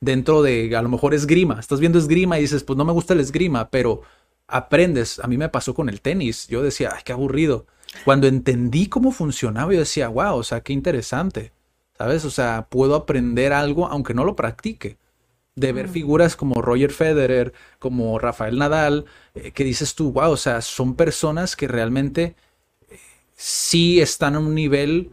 dentro 0.01 0.41
de, 0.41 0.77
a 0.77 0.83
lo 0.83 0.89
mejor 0.89 1.15
esgrima. 1.15 1.59
Estás 1.59 1.81
viendo 1.81 1.99
esgrima 1.99 2.39
y 2.39 2.43
dices, 2.43 2.63
pues 2.63 2.77
no 2.77 2.85
me 2.85 2.93
gusta 2.93 3.15
el 3.15 3.19
esgrima, 3.19 3.71
pero 3.71 4.03
aprendes. 4.47 5.19
A 5.19 5.27
mí 5.27 5.37
me 5.37 5.49
pasó 5.49 5.75
con 5.75 5.89
el 5.89 6.01
tenis. 6.01 6.47
Yo 6.47 6.63
decía, 6.63 6.93
ay, 6.95 7.03
qué 7.05 7.13
aburrido. 7.13 7.67
Cuando 8.05 8.29
entendí 8.29 8.87
cómo 8.87 9.11
funcionaba, 9.11 9.73
yo 9.73 9.81
decía, 9.81 10.07
wow, 10.07 10.37
o 10.37 10.45
sea, 10.45 10.61
qué 10.61 10.73
interesante. 10.73 11.53
¿Sabes? 11.99 12.25
O 12.25 12.31
sea, 12.31 12.69
puedo 12.71 12.95
aprender 12.95 13.53
algo 13.53 13.89
aunque 13.89 14.15
no 14.15 14.25
lo 14.25 14.37
practique. 14.37 14.97
De 15.57 15.73
ver 15.73 15.89
figuras 15.89 16.37
como 16.37 16.63
Roger 16.63 16.93
Federer, 16.93 17.53
como 17.81 18.17
Rafael 18.21 18.59
Nadal, 18.59 19.07
eh, 19.35 19.51
que 19.51 19.65
dices 19.65 19.97
tú, 19.97 20.13
wow, 20.13 20.31
o 20.31 20.37
sea, 20.37 20.61
son 20.61 20.95
personas 20.95 21.57
que 21.57 21.67
realmente 21.67 22.37
sí 23.37 24.01
están 24.01 24.35
a 24.35 24.41
un 24.41 24.55
nivel, 24.55 25.13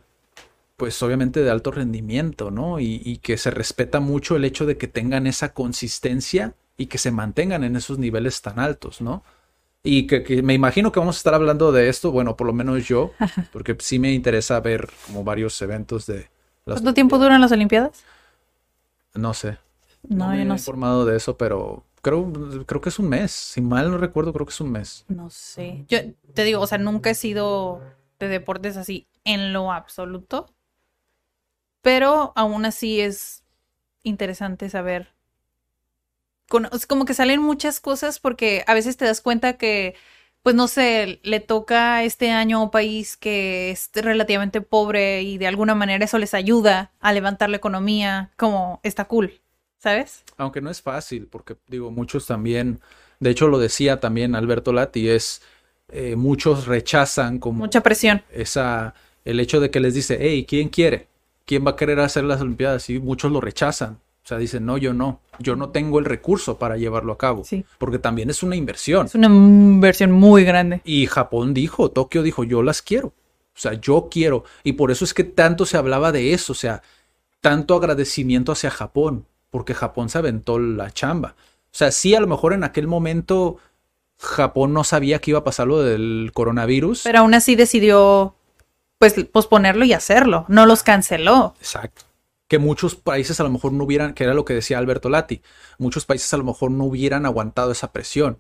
pues 0.78 1.02
obviamente 1.04 1.44
de 1.44 1.52
alto 1.52 1.72
rendimiento, 1.72 2.50
¿no? 2.50 2.80
Y, 2.80 3.02
y 3.06 3.18
que 3.18 3.38
se 3.38 3.52
respeta 3.52 4.00
mucho 4.00 4.36
el 4.36 4.46
hecho 4.46 4.66
de 4.66 4.78
que 4.78 4.88
tengan 4.88 5.28
esa 5.28 5.54
consistencia 5.54 6.56
y 6.78 6.88
que 6.88 6.98
se 6.98 7.12
mantengan 7.12 7.64
en 7.64 7.76
esos 7.76 8.00
niveles 8.00 8.42
tan 8.42 8.60
altos, 8.60 9.02
¿no? 9.02 9.24
Y 9.84 10.08
que, 10.08 10.42
me 10.42 10.54
imagino 10.54 10.94
que 10.94 11.00
vamos 11.00 11.18
a 11.18 11.20
estar 11.20 11.34
hablando 11.34 11.74
de 11.74 11.90
esto, 11.90 12.12
bueno, 12.12 12.38
por 12.38 12.48
lo 12.48 12.54
menos 12.54 12.88
yo, 12.88 13.12
porque 13.52 13.76
sí 13.80 14.00
me 14.00 14.14
interesa 14.14 14.60
ver 14.62 14.90
como 15.06 15.26
varios 15.26 15.62
eventos 15.62 16.06
de... 16.06 16.30
¿Cuánto 16.64 16.94
tiempo 16.94 17.18
duran 17.18 17.42
las 17.42 17.52
Olimpiadas? 17.52 18.04
No 19.14 19.34
sé. 19.34 19.58
No, 20.08 20.30
me 20.30 20.40
yo 20.40 20.46
no 20.46 20.54
he 20.54 20.58
informado 20.58 21.06
de 21.06 21.18
eso, 21.18 21.38
pero 21.38 21.84
creo, 22.02 22.32
creo 22.66 22.80
que 22.80 22.88
es 22.88 22.98
un 22.98 23.10
mes. 23.10 23.32
Si 23.32 23.60
mal 23.60 23.92
no 23.92 23.98
recuerdo, 23.98 24.32
creo 24.32 24.46
que 24.46 24.54
es 24.54 24.62
un 24.62 24.72
mes. 24.72 25.04
No 25.10 25.30
sé. 25.30 25.84
Yo 25.90 26.00
te 26.34 26.46
digo, 26.46 26.62
o 26.62 26.68
sea, 26.68 26.78
nunca 26.78 27.10
he 27.10 27.16
sido 27.16 27.82
de 28.24 28.30
deportes 28.30 28.78
así 28.78 29.08
en 29.24 29.54
lo 29.54 29.72
absoluto. 29.72 30.54
Pero 31.82 32.34
aún 32.36 32.66
así 32.66 33.02
es 33.02 33.44
interesante 34.04 34.70
saber 34.70 35.14
como 36.88 37.06
que 37.06 37.14
salen 37.14 37.42
muchas 37.42 37.80
cosas 37.80 38.20
porque 38.20 38.64
a 38.68 38.74
veces 38.74 38.98
te 38.98 39.06
das 39.06 39.22
cuenta 39.22 39.58
que, 39.58 39.96
pues 40.44 40.56
no 40.56 40.68
sé, 40.68 41.20
le 41.24 41.40
toca 41.40 42.04
este 42.04 42.32
año 42.32 42.58
a 42.58 42.64
un 42.64 42.72
país 42.72 43.18
que 43.18 43.72
es 43.72 43.90
relativamente 43.94 44.62
pobre 44.62 45.24
y 45.24 45.38
de 45.38 45.48
alguna 45.48 45.76
manera 45.76 46.06
eso 46.06 46.20
les 46.20 46.34
ayuda 46.34 46.92
a 47.00 47.14
levantar 47.14 47.50
la 47.50 47.58
economía, 47.58 48.32
como 48.38 48.80
está 48.84 49.06
cool, 49.06 49.42
¿sabes? 49.78 50.24
Aunque 50.38 50.62
no 50.62 50.70
es 50.70 50.82
fácil, 50.82 51.28
porque 51.28 51.56
digo, 51.68 51.92
muchos 51.92 52.28
también, 52.28 52.82
de 53.20 53.32
hecho 53.32 53.48
lo 53.48 53.58
decía 53.58 54.00
también 54.00 54.36
Alberto 54.36 54.74
Lati, 54.74 55.10
es, 55.10 55.42
eh, 55.94 56.16
muchos 56.16 56.66
rechazan 56.66 57.38
como... 57.38 57.60
Mucha 57.60 57.82
presión. 57.82 58.24
Esa, 58.32 58.96
el 59.24 59.40
hecho 59.40 59.60
de 59.60 59.70
que 59.70 59.80
les 59.80 59.94
dice, 59.94 60.18
hey, 60.20 60.46
¿quién 60.48 60.70
quiere? 60.70 61.08
¿Quién 61.46 61.66
va 61.66 61.72
a 61.72 61.76
querer 61.76 62.00
hacer 62.00 62.24
las 62.24 62.42
Olimpiadas? 62.42 62.90
Y 62.90 63.00
muchos 63.00 63.32
lo 63.32 63.40
rechazan. 63.40 64.00
O 64.24 64.28
sea, 64.28 64.38
dicen, 64.38 64.66
no, 64.66 64.78
yo 64.78 64.94
no, 64.94 65.20
yo 65.38 65.56
no 65.56 65.70
tengo 65.70 66.00
el 66.00 66.06
recurso 66.06 66.58
para 66.58 66.78
llevarlo 66.78 67.14
a 67.14 67.18
cabo. 67.18 67.44
Sí. 67.44 67.66
Porque 67.78 68.00
también 68.00 68.30
es 68.30 68.42
una 68.42 68.56
inversión. 68.56 69.06
Es 69.06 69.16
una 69.16 69.28
inversión 69.28 70.12
muy 70.12 70.46
grande. 70.46 70.82
Y 70.84 71.06
Japón 71.08 71.54
dijo, 71.54 71.92
Tokio 71.92 72.24
dijo, 72.24 72.44
yo 72.44 72.64
las 72.64 72.82
quiero. 72.82 73.08
O 73.08 73.60
sea, 73.60 73.74
yo 73.74 74.08
quiero. 74.10 74.46
Y 74.64 74.74
por 74.74 74.90
eso 74.90 75.06
es 75.06 75.14
que 75.14 75.26
tanto 75.26 75.66
se 75.66 75.78
hablaba 75.78 76.12
de 76.12 76.34
eso. 76.34 76.54
O 76.54 76.56
sea, 76.56 76.82
tanto 77.42 77.76
agradecimiento 77.76 78.52
hacia 78.52 78.72
Japón. 78.72 79.26
Porque 79.52 79.76
Japón 79.76 80.10
se 80.10 80.18
aventó 80.18 80.58
la 80.58 80.90
chamba. 80.90 81.36
O 81.38 81.76
sea, 81.76 81.92
sí, 81.92 82.16
a 82.16 82.22
lo 82.22 82.28
mejor 82.28 82.54
en 82.54 82.64
aquel 82.64 82.88
momento 82.88 83.58
Japón 84.20 84.74
no 84.74 84.84
sabía 84.84 85.20
que 85.20 85.32
iba 85.32 85.40
a 85.40 85.44
pasar 85.44 85.68
lo 85.68 85.82
del 85.82 86.32
coronavirus. 86.34 87.04
Pero 87.04 87.20
aún 87.20 87.34
así 87.34 87.56
decidió, 87.56 88.36
pues, 88.98 89.14
posponerlo 89.32 89.86
y 89.86 89.94
hacerlo. 89.94 90.46
No 90.48 90.66
los 90.66 90.84
canceló. 90.84 91.56
Exacto 91.60 92.04
que 92.54 92.60
muchos 92.60 92.96
países 92.96 93.40
a 93.40 93.44
lo 93.44 93.50
mejor 93.50 93.74
no 93.74 93.84
hubieran, 93.84 94.14
que 94.14 94.26
era 94.26 94.36
lo 94.36 94.46
que 94.46 94.54
decía 94.54 94.78
Alberto 94.78 95.10
Lati, 95.10 95.42
muchos 95.80 96.06
países 96.06 96.32
a 96.36 96.38
lo 96.38 96.44
mejor 96.44 96.70
no 96.70 96.84
hubieran 96.84 97.26
aguantado 97.26 97.72
esa 97.72 97.92
presión. 97.92 98.40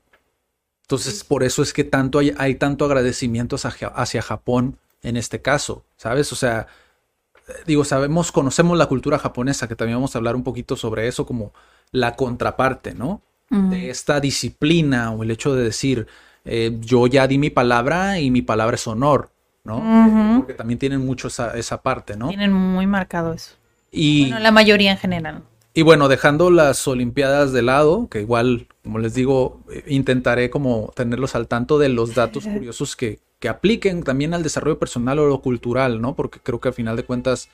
Entonces, 0.81 1.23
por 1.23 1.43
eso 1.43 1.63
es 1.63 1.73
que 1.73 1.83
tanto 1.83 2.19
hay, 2.19 2.31
hay 2.37 2.53
tanto 2.53 2.85
agradecimiento 2.85 3.55
hacia, 3.55 3.87
hacia, 3.87 4.21
Japón 4.21 4.77
en 5.01 5.17
este 5.17 5.41
caso, 5.41 5.83
¿sabes? 5.97 6.31
O 6.31 6.35
sea, 6.35 6.67
digo, 7.65 7.85
sabemos, 7.85 8.31
conocemos 8.31 8.77
la 8.77 8.85
cultura 8.85 9.17
japonesa, 9.17 9.67
que 9.67 9.75
también 9.75 9.97
vamos 9.97 10.13
a 10.15 10.19
hablar 10.19 10.35
un 10.35 10.43
poquito 10.43 10.75
sobre 10.75 11.07
eso 11.07 11.25
como 11.25 11.51
la 11.91 12.15
contraparte, 12.15 12.93
¿no? 12.93 13.23
De 13.53 13.89
esta 13.89 14.19
disciplina 14.19 15.11
o 15.11 15.21
el 15.21 15.29
hecho 15.29 15.53
de 15.53 15.63
decir, 15.63 16.07
eh, 16.43 16.75
yo 16.81 17.05
ya 17.07 17.27
di 17.27 17.37
mi 17.37 17.49
palabra 17.49 18.19
y 18.19 18.31
mi 18.31 18.41
palabra 18.41 18.75
es 18.75 18.87
honor, 18.87 19.29
¿no? 19.63 20.37
Porque 20.37 20.53
también 20.53 20.79
tienen 20.79 21.05
mucho 21.05 21.27
esa, 21.27 21.55
esa 21.57 21.81
parte, 21.81 22.17
¿no? 22.17 22.29
Tienen 22.29 22.51
muy 22.51 22.87
marcado 22.87 23.33
eso. 23.33 23.51
Y, 23.91 24.23
bueno, 24.23 24.39
la 24.39 24.51
mayoría 24.51 24.91
en 24.91 24.97
general. 24.97 25.43
Y 25.75 25.81
bueno, 25.83 26.07
dejando 26.07 26.49
las 26.49 26.87
Olimpiadas 26.87 27.51
de 27.51 27.61
lado, 27.61 28.07
que 28.09 28.21
igual, 28.21 28.67
como 28.83 28.99
les 28.99 29.13
digo, 29.13 29.61
eh, 29.71 29.83
intentaré 29.87 30.49
como 30.49 30.91
tenerlos 30.95 31.35
al 31.35 31.47
tanto 31.47 31.79
de 31.79 31.89
los 31.89 32.13
datos 32.15 32.45
curiosos 32.53 32.95
que, 32.95 33.19
que 33.39 33.49
apliquen 33.49 34.03
también 34.03 34.33
al 34.33 34.43
desarrollo 34.43 34.79
personal 34.79 35.19
o 35.19 35.27
lo 35.27 35.41
cultural, 35.41 36.01
¿no? 36.01 36.15
Porque 36.15 36.39
creo 36.39 36.59
que 36.59 36.69
al 36.69 36.73
final 36.73 36.95
de 36.95 37.03
cuentas 37.03 37.49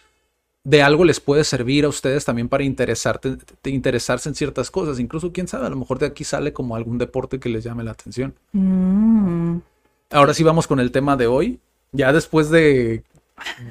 de 0.69 0.83
algo 0.83 1.03
les 1.03 1.19
puede 1.19 1.43
servir 1.43 1.85
a 1.85 1.87
ustedes 1.87 2.25
también 2.25 2.47
para 2.47 2.63
interesarte, 2.63 3.37
interesarse 3.63 4.29
en 4.29 4.35
ciertas 4.35 4.69
cosas. 4.69 4.99
Incluso, 4.99 5.31
quién 5.31 5.47
sabe, 5.47 5.65
a 5.65 5.69
lo 5.69 5.75
mejor 5.75 5.97
de 5.97 6.05
aquí 6.05 6.23
sale 6.23 6.53
como 6.53 6.75
algún 6.75 6.99
deporte 6.99 7.39
que 7.39 7.49
les 7.49 7.63
llame 7.63 7.83
la 7.83 7.91
atención. 7.91 8.35
Mm. 8.51 9.57
Ahora 10.11 10.35
sí 10.35 10.43
vamos 10.43 10.67
con 10.67 10.79
el 10.79 10.91
tema 10.91 11.17
de 11.17 11.25
hoy. 11.25 11.59
Ya 11.91 12.13
después 12.13 12.51
de 12.51 13.03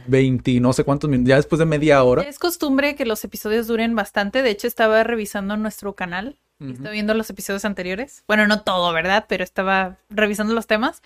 20, 0.08 0.58
no 0.58 0.72
sé 0.72 0.82
cuántos 0.82 1.08
minutos, 1.08 1.28
ya 1.28 1.36
después 1.36 1.60
de 1.60 1.66
media 1.66 2.02
hora. 2.02 2.22
Es 2.22 2.40
costumbre 2.40 2.96
que 2.96 3.06
los 3.06 3.22
episodios 3.22 3.68
duren 3.68 3.94
bastante. 3.94 4.42
De 4.42 4.50
hecho, 4.50 4.66
estaba 4.66 5.04
revisando 5.04 5.56
nuestro 5.56 5.94
canal. 5.94 6.36
Estaba 6.60 6.90
viendo 6.90 7.14
los 7.14 7.30
episodios 7.30 7.64
anteriores. 7.64 8.24
Bueno, 8.26 8.48
no 8.48 8.62
todo, 8.62 8.92
¿verdad? 8.92 9.26
Pero 9.28 9.44
estaba 9.44 9.98
revisando 10.10 10.52
los 10.52 10.66
temas. 10.66 11.02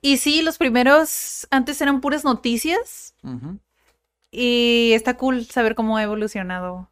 Y 0.00 0.18
sí, 0.18 0.42
los 0.42 0.58
primeros 0.58 1.48
antes 1.50 1.80
eran 1.80 2.00
puras 2.00 2.22
noticias. 2.22 3.14
Y 4.32 4.92
está 4.94 5.16
cool 5.16 5.44
saber 5.44 5.74
cómo 5.74 5.96
ha 5.96 6.02
evolucionado 6.02 6.90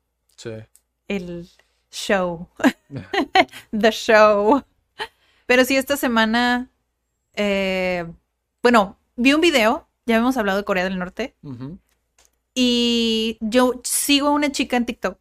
el 1.09 1.48
show. 1.90 2.48
The 3.72 3.90
show. 3.90 4.62
Pero 5.46 5.64
sí, 5.64 5.76
esta 5.76 5.96
semana, 5.96 6.70
eh, 7.35 8.07
bueno, 8.62 8.98
vi 9.16 9.33
un 9.33 9.40
video, 9.40 9.88
ya 10.07 10.18
hemos 10.18 10.37
hablado 10.37 10.59
de 10.59 10.64
Corea 10.64 10.85
del 10.85 10.98
Norte. 10.98 11.35
Y 12.55 13.38
yo 13.40 13.81
sigo 13.83 14.29
a 14.29 14.33
una 14.33 14.53
chica 14.53 14.76
en 14.76 14.87
TikTok 14.87 15.18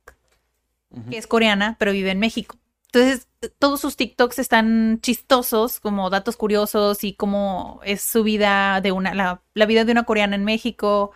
que 1.09 1.17
es 1.17 1.27
coreana, 1.27 1.75
pero 1.79 1.91
vive 1.91 2.11
en 2.11 2.19
México. 2.19 2.57
Entonces, 2.91 3.27
todos 3.59 3.79
sus 3.79 3.95
TikToks 3.95 4.39
están 4.39 4.99
chistosos, 5.01 5.79
como 5.79 6.09
datos 6.09 6.35
curiosos 6.35 7.03
y 7.03 7.13
cómo 7.13 7.79
es 7.83 8.01
su 8.01 8.23
vida 8.23 8.81
de 8.81 8.91
una, 8.91 9.13
la, 9.13 9.43
la 9.53 9.65
vida 9.67 9.85
de 9.85 9.91
una 9.91 10.03
coreana 10.03 10.35
en 10.35 10.43
México. 10.43 11.11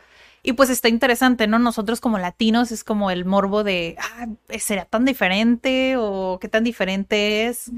Y 0.46 0.54
pues 0.54 0.70
está 0.70 0.90
interesante, 0.90 1.48
¿no? 1.48 1.58
Nosotros 1.58 2.02
como 2.02 2.20
latinos 2.20 2.74
es 2.74 2.84
como 2.84 3.10
el 3.12 3.24
morbo 3.24 3.64
de, 3.64 3.96
ah, 3.98 4.28
¿será 4.60 4.84
tan 4.84 5.06
diferente 5.06 5.96
o 5.98 6.38
qué 6.42 6.50
tan 6.50 6.66
diferente 6.66 7.48
es? 7.48 7.72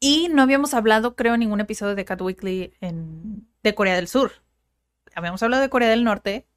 Y 0.00 0.28
no 0.28 0.42
habíamos 0.42 0.74
hablado, 0.74 1.14
creo, 1.14 1.34
en 1.34 1.40
ningún 1.40 1.60
episodio 1.60 1.94
de 1.94 2.04
Cat 2.04 2.20
Weekly 2.20 2.74
en, 2.80 3.46
de 3.62 3.74
Corea 3.76 3.94
del 3.94 4.08
Sur. 4.08 4.32
Habíamos 5.14 5.40
hablado 5.44 5.62
de 5.62 5.68
Corea 5.68 5.88
del 5.88 6.02
Norte 6.02 6.48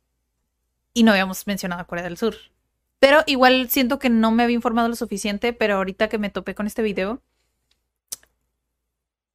y 0.96 1.04
no 1.04 1.12
habíamos 1.12 1.46
mencionado 1.46 1.84
a 1.84 1.86
Corea 1.86 2.04
del 2.04 2.18
Sur. 2.18 2.36
Pero 2.98 3.22
igual 3.28 3.70
siento 3.70 4.00
que 4.00 4.10
no 4.10 4.32
me 4.32 4.42
había 4.42 4.56
informado 4.56 4.88
lo 4.88 4.96
suficiente, 4.96 5.54
pero 5.54 5.76
ahorita 5.76 6.10
que 6.10 6.18
me 6.18 6.32
topé 6.32 6.56
con 6.56 6.66
este 6.66 6.82
video, 6.82 7.22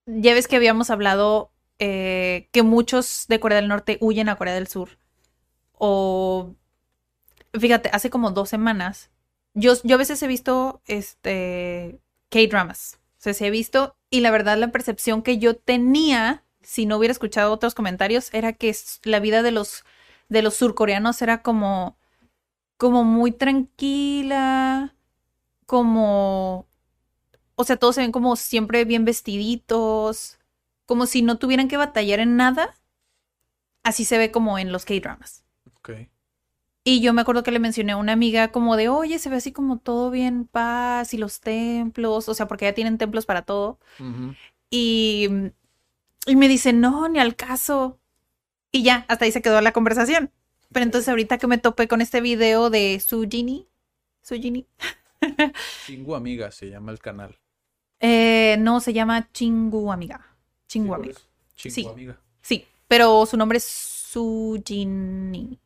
ya 0.07 0.35
ves 0.35 0.49
que 0.49 0.57
habíamos 0.57 0.91
hablado 0.91 1.53
eh, 1.79 2.49
que 2.51 2.65
muchos 2.65 3.27
de 3.29 3.39
Corea 3.39 3.61
del 3.61 3.69
Norte 3.69 3.99
huyen 4.01 4.29
a 4.29 4.35
Corea 4.35 4.55
del 4.55 4.67
Sur 4.67 4.99
o, 5.85 6.55
fíjate, 7.59 7.91
hace 7.93 8.09
como 8.09 8.31
dos 8.31 8.49
semanas, 8.49 9.11
yo, 9.53 9.73
yo 9.83 9.97
a 9.97 9.99
veces 9.99 10.23
he 10.23 10.29
visto 10.29 10.81
este 10.87 12.01
K-dramas. 12.31 13.01
O 13.19 13.23
sea, 13.23 13.35
sí 13.35 13.45
he 13.47 13.51
visto 13.51 13.97
y 14.09 14.21
la 14.21 14.31
verdad 14.31 14.57
la 14.59 14.71
percepción 14.71 15.23
que 15.23 15.39
yo 15.39 15.57
tenía, 15.57 16.45
si 16.63 16.87
no 16.87 16.99
hubiera 16.99 17.11
escuchado 17.11 17.53
otros 17.53 17.75
comentarios, 17.75 18.33
era 18.33 18.53
que 18.53 18.73
la 19.03 19.19
vida 19.19 19.43
de 19.43 19.51
los, 19.51 19.85
de 20.29 20.43
los 20.43 20.55
surcoreanos 20.55 21.21
era 21.21 21.43
como, 21.43 21.99
como 22.77 23.03
muy 23.03 23.33
tranquila, 23.33 24.95
como, 25.67 26.69
o 27.57 27.65
sea, 27.65 27.77
todos 27.77 27.97
se 27.97 28.03
ven 28.03 28.13
como 28.13 28.37
siempre 28.37 28.85
bien 28.85 29.05
vestiditos, 29.05 30.39
como 30.87 31.07
si 31.07 31.23
no 31.23 31.39
tuvieran 31.39 31.67
que 31.67 31.77
batallar 31.77 32.21
en 32.21 32.37
nada. 32.37 32.77
Así 33.83 34.05
se 34.05 34.17
ve 34.19 34.31
como 34.31 34.61
en 34.61 34.71
los 34.71 34.85
K-dramas. 34.85 35.42
Y 36.85 37.01
yo 37.01 37.13
me 37.13 37.23
acuerdo 37.23 37.45
que 37.45 37.53
le 37.53 37.61
mencioné 37.61 37.93
a 37.93 37.97
una 37.97 38.13
amiga 38.13 38.51
como 38.51 38.77
de, 38.77 38.89
oye, 38.89 39.19
se 39.19 39.31
ve 39.31 39.37
así 39.37 39.53
como 39.53 39.79
todo 39.79 40.11
bien 40.11 40.47
paz 40.47 41.15
y 41.15 41.19
los 41.19 41.41
templos, 41.41 42.29
o 42.29 42.35
sea, 42.35 42.49
porque 42.49 42.65
ya 42.65 42.75
tienen 42.75 42.99
templos 42.99 43.25
para 43.25 43.43
todo. 43.43 43.79
y, 44.71 45.29
y 46.27 46.37
me 46.37 46.49
dice, 46.49 46.73
no, 46.73 47.09
ni 47.09 47.21
al 47.21 47.37
caso. 47.37 48.01
Y 48.73 48.83
ya, 48.83 49.05
hasta 49.09 49.27
ahí 49.27 49.33
se 49.33 49.43
quedó 49.43 49.61
la 49.61 49.73
conversación. 49.73 50.33
Pero 50.73 50.85
entonces 50.85 51.09
ahorita 51.09 51.39
que 51.39 51.47
me 51.47 51.59
topé 51.59 51.87
con 51.87 52.01
este 52.01 52.21
video 52.21 52.71
de 52.71 52.99
Sujini, 52.99 53.69
Sujini. 54.23 54.67
Chingu 55.87 56.15
Amiga 56.15 56.51
se 56.51 56.71
llama 56.71 56.91
el 56.91 56.99
canal. 56.99 57.39
Eh, 58.01 58.57
no, 58.59 58.81
se 58.81 58.93
llama 58.93 59.31
Chingu 59.33 59.93
Amiga. 59.93 60.27
Chingu 60.67 60.95
Amiga. 60.95 61.21
Chingu 61.55 61.75
sí. 61.75 61.87
Amiga. 61.87 62.19
Sí, 62.41 62.67
pero 62.89 63.25
su 63.27 63.37
nombre 63.37 63.59
es 63.59 63.65
Sujini. 63.65 65.59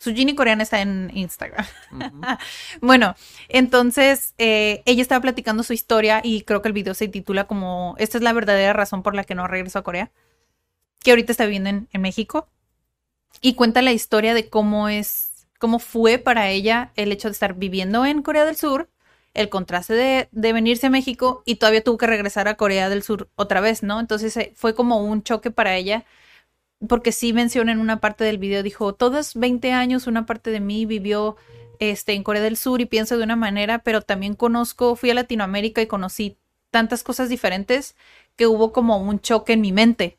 Su 0.00 0.14
Ginny 0.14 0.34
coreana 0.34 0.62
está 0.62 0.80
en 0.80 1.10
Instagram. 1.12 1.66
bueno, 2.80 3.14
entonces 3.50 4.32
eh, 4.38 4.82
ella 4.86 5.02
estaba 5.02 5.20
platicando 5.20 5.62
su 5.62 5.74
historia 5.74 6.22
y 6.24 6.40
creo 6.40 6.62
que 6.62 6.68
el 6.68 6.72
video 6.72 6.94
se 6.94 7.06
titula 7.08 7.46
como 7.46 7.96
Esta 7.98 8.16
es 8.16 8.24
la 8.24 8.32
verdadera 8.32 8.72
razón 8.72 9.02
por 9.02 9.14
la 9.14 9.24
que 9.24 9.34
no 9.34 9.46
regresó 9.46 9.78
a 9.78 9.82
Corea, 9.82 10.10
que 11.00 11.10
ahorita 11.10 11.32
está 11.32 11.44
viviendo 11.44 11.68
en, 11.68 12.00
México. 12.00 12.48
Y 13.42 13.56
cuenta 13.56 13.82
la 13.82 13.92
historia 13.92 14.32
de 14.32 14.48
cómo 14.48 14.88
es, 14.88 15.46
cómo 15.58 15.78
fue 15.78 16.16
para 16.16 16.48
ella 16.48 16.92
el 16.96 17.12
hecho 17.12 17.28
de 17.28 17.32
estar 17.32 17.52
viviendo 17.52 18.06
en 18.06 18.22
Corea 18.22 18.46
del 18.46 18.56
Sur, 18.56 18.88
el 19.34 19.50
contraste 19.50 19.92
de, 19.92 20.28
de 20.32 20.52
venirse 20.54 20.86
a 20.86 20.90
México 20.90 21.42
y 21.44 21.56
todavía 21.56 21.84
tuvo 21.84 21.98
que 21.98 22.06
regresar 22.06 22.48
a 22.48 22.56
Corea 22.56 22.88
del 22.88 23.02
Sur 23.02 23.28
otra 23.36 23.60
vez, 23.60 23.82
¿no? 23.82 24.00
Entonces 24.00 24.34
eh, 24.38 24.54
fue 24.56 24.74
como 24.74 25.04
un 25.04 25.22
choque 25.22 25.50
para 25.50 25.76
ella 25.76 26.06
porque 26.88 27.12
sí 27.12 27.32
menciona 27.32 27.72
en 27.72 27.78
una 27.78 28.00
parte 28.00 28.24
del 28.24 28.38
video, 28.38 28.62
dijo, 28.62 28.94
todos 28.94 29.34
20 29.34 29.72
años 29.72 30.06
una 30.06 30.26
parte 30.26 30.50
de 30.50 30.60
mí 30.60 30.86
vivió 30.86 31.36
este, 31.78 32.14
en 32.14 32.22
Corea 32.22 32.42
del 32.42 32.56
Sur 32.56 32.80
y 32.80 32.86
pienso 32.86 33.16
de 33.18 33.24
una 33.24 33.36
manera, 33.36 33.80
pero 33.80 34.02
también 34.02 34.34
conozco, 34.34 34.96
fui 34.96 35.10
a 35.10 35.14
Latinoamérica 35.14 35.82
y 35.82 35.86
conocí 35.86 36.38
tantas 36.70 37.02
cosas 37.02 37.28
diferentes 37.28 37.96
que 38.36 38.46
hubo 38.46 38.72
como 38.72 38.98
un 38.98 39.20
choque 39.20 39.52
en 39.54 39.60
mi 39.60 39.72
mente. 39.72 40.18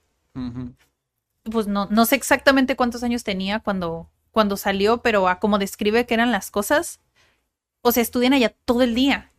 Pues 1.43 1.67
no, 1.67 1.87
no 1.89 2.05
sé 2.05 2.15
exactamente 2.15 2.75
cuántos 2.75 3.03
años 3.03 3.23
tenía 3.23 3.59
cuando, 3.59 4.09
cuando 4.31 4.57
salió, 4.57 5.01
pero 5.01 5.27
a 5.27 5.39
como 5.39 5.57
describe 5.57 6.05
que 6.05 6.13
eran 6.13 6.31
las 6.31 6.51
cosas, 6.51 6.99
o 7.81 7.91
sea, 7.91 8.03
estudian 8.03 8.33
allá 8.33 8.53
todo 8.65 8.83
el 8.83 8.93
día, 8.93 9.31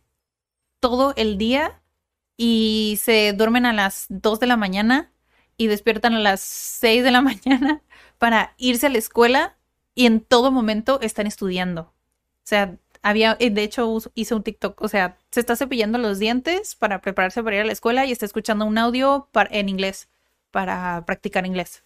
todo 0.81 1.13
el 1.15 1.37
día 1.37 1.81
y 2.35 2.99
se 3.01 3.31
duermen 3.31 3.65
a 3.65 3.73
las 3.73 4.07
2 4.09 4.39
de 4.41 4.47
la 4.47 4.57
mañana 4.57 5.12
y 5.63 5.67
despiertan 5.67 6.13
a 6.13 6.19
las 6.19 6.41
6 6.41 7.03
de 7.03 7.11
la 7.11 7.21
mañana 7.21 7.81
para 8.17 8.53
irse 8.57 8.87
a 8.87 8.89
la 8.89 8.97
escuela 8.97 9.55
y 9.95 10.05
en 10.05 10.19
todo 10.19 10.51
momento 10.51 10.99
están 11.01 11.25
estudiando. 11.25 11.81
O 11.81 12.45
sea, 12.45 12.77
había, 13.01 13.37
eh, 13.39 13.49
de 13.49 13.63
hecho, 13.63 13.97
hice 14.13 14.35
un 14.35 14.43
TikTok, 14.43 14.81
o 14.81 14.87
sea, 14.87 15.17
se 15.31 15.39
está 15.39 15.55
cepillando 15.55 15.97
los 15.97 16.19
dientes 16.19 16.75
para 16.75 17.01
prepararse 17.01 17.43
para 17.43 17.55
ir 17.55 17.61
a 17.61 17.65
la 17.65 17.71
escuela 17.71 18.05
y 18.05 18.11
está 18.11 18.25
escuchando 18.25 18.65
un 18.65 18.77
audio 18.77 19.29
en 19.51 19.69
inglés 19.69 20.09
para 20.51 21.03
practicar 21.05 21.45
inglés. 21.45 21.83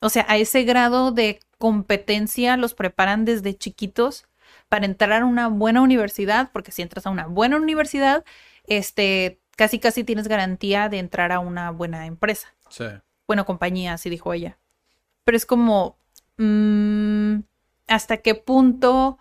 O 0.00 0.08
sea, 0.08 0.24
a 0.28 0.36
ese 0.36 0.64
grado 0.64 1.12
de 1.12 1.40
competencia 1.58 2.56
los 2.56 2.74
preparan 2.74 3.24
desde 3.24 3.56
chiquitos 3.56 4.26
para 4.68 4.86
entrar 4.86 5.22
a 5.22 5.26
una 5.26 5.48
buena 5.48 5.82
universidad, 5.82 6.50
porque 6.52 6.72
si 6.72 6.82
entras 6.82 7.06
a 7.06 7.10
una 7.10 7.26
buena 7.26 7.56
universidad, 7.56 8.24
este, 8.66 9.38
casi 9.56 9.78
casi 9.78 10.02
tienes 10.02 10.28
garantía 10.28 10.88
de 10.88 10.98
entrar 10.98 11.32
a 11.32 11.40
una 11.40 11.70
buena 11.70 12.06
empresa. 12.06 12.48
Sí. 12.72 12.86
Bueno, 13.26 13.44
compañía, 13.44 13.92
así 13.92 14.10
dijo 14.10 14.32
ella. 14.32 14.58
Pero 15.24 15.36
es 15.36 15.46
como, 15.46 15.98
mm, 16.38 17.40
¿hasta 17.86 18.16
qué 18.18 18.34
punto 18.34 19.18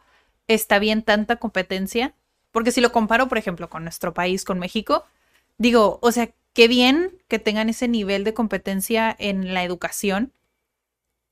está 0.48 0.80
bien 0.80 1.04
tanta 1.04 1.36
competencia? 1.36 2.16
Porque 2.52 2.72
si 2.72 2.82
lo 2.82 2.92
comparo, 2.92 3.28
por 3.28 3.38
ejemplo, 3.38 3.70
con 3.70 3.84
nuestro 3.84 4.14
país, 4.14 4.46
con 4.46 4.58
México, 4.58 5.06
digo, 5.58 6.00
o 6.02 6.12
sea, 6.12 6.34
qué 6.54 6.68
bien 6.68 7.22
que 7.28 7.40
tengan 7.40 7.70
ese 7.70 7.88
nivel 7.88 8.24
de 8.24 8.34
competencia 8.34 9.16
en 9.20 9.54
la 9.54 9.64
educación 9.64 10.34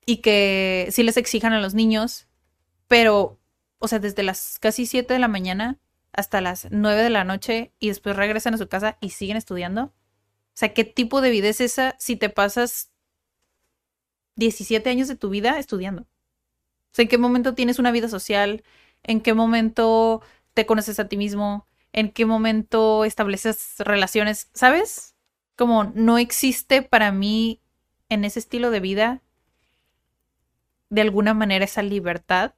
y 0.06 0.18
que 0.18 0.88
sí 0.90 1.02
les 1.02 1.16
exijan 1.16 1.52
a 1.52 1.60
los 1.60 1.74
niños, 1.74 2.28
pero, 2.88 3.38
o 3.78 3.88
sea, 3.88 3.98
desde 3.98 4.22
las 4.22 4.58
casi 4.58 4.86
7 4.86 5.14
de 5.14 5.20
la 5.20 5.28
mañana 5.28 5.78
hasta 6.12 6.40
las 6.40 6.68
9 6.70 7.02
de 7.02 7.10
la 7.10 7.24
noche 7.24 7.72
y 7.78 7.88
después 7.88 8.16
regresan 8.16 8.54
a 8.54 8.58
su 8.58 8.68
casa 8.68 8.98
y 9.00 9.10
siguen 9.10 9.36
estudiando. 9.36 9.92
O 10.50 10.58
sea, 10.60 10.74
¿qué 10.74 10.84
tipo 10.84 11.20
de 11.20 11.30
vida 11.30 11.48
es 11.48 11.60
esa 11.60 11.96
si 11.98 12.16
te 12.16 12.28
pasas 12.28 12.90
17 14.36 14.90
años 14.90 15.08
de 15.08 15.16
tu 15.16 15.30
vida 15.30 15.58
estudiando? 15.58 16.02
O 16.02 16.92
sea, 16.92 17.04
¿en 17.04 17.08
qué 17.08 17.18
momento 17.18 17.54
tienes 17.54 17.78
una 17.78 17.92
vida 17.92 18.08
social? 18.08 18.64
¿En 19.02 19.20
qué 19.20 19.34
momento 19.34 20.22
te 20.54 20.66
conoces 20.66 20.98
a 21.00 21.08
ti 21.08 21.16
mismo? 21.16 21.66
¿En 21.92 22.10
qué 22.10 22.26
momento 22.26 23.04
estableces 23.04 23.76
relaciones? 23.78 24.50
¿Sabes? 24.52 25.14
Como 25.56 25.84
no 25.84 26.18
existe 26.18 26.82
para 26.82 27.12
mí 27.12 27.60
en 28.08 28.24
ese 28.24 28.40
estilo 28.40 28.70
de 28.70 28.80
vida 28.80 29.22
de 30.90 31.00
alguna 31.00 31.34
manera 31.34 31.64
esa 31.64 31.82
libertad 31.82 32.54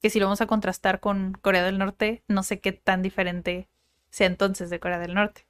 que 0.00 0.10
si 0.10 0.18
lo 0.18 0.26
vamos 0.26 0.40
a 0.40 0.46
contrastar 0.46 1.00
con 1.00 1.32
Corea 1.32 1.62
del 1.62 1.78
Norte, 1.78 2.24
no 2.28 2.42
sé 2.42 2.60
qué 2.60 2.72
tan 2.72 3.02
diferente 3.02 3.68
sea 4.10 4.26
entonces 4.26 4.68
de 4.68 4.80
Corea 4.80 4.98
del 4.98 5.14
Norte. 5.14 5.46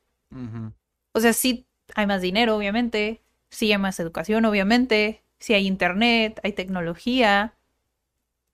O 1.13 1.21
sea, 1.21 1.33
sí 1.33 1.67
hay 1.95 2.07
más 2.07 2.23
dinero, 2.23 2.57
obviamente. 2.57 3.23
sí 3.51 3.71
hay 3.73 3.79
más 3.79 4.01
educación, 4.01 4.45
obviamente, 4.47 5.23
sí 5.39 5.55
hay 5.55 5.67
internet, 5.67 6.41
hay 6.43 6.53
tecnología, 6.53 7.55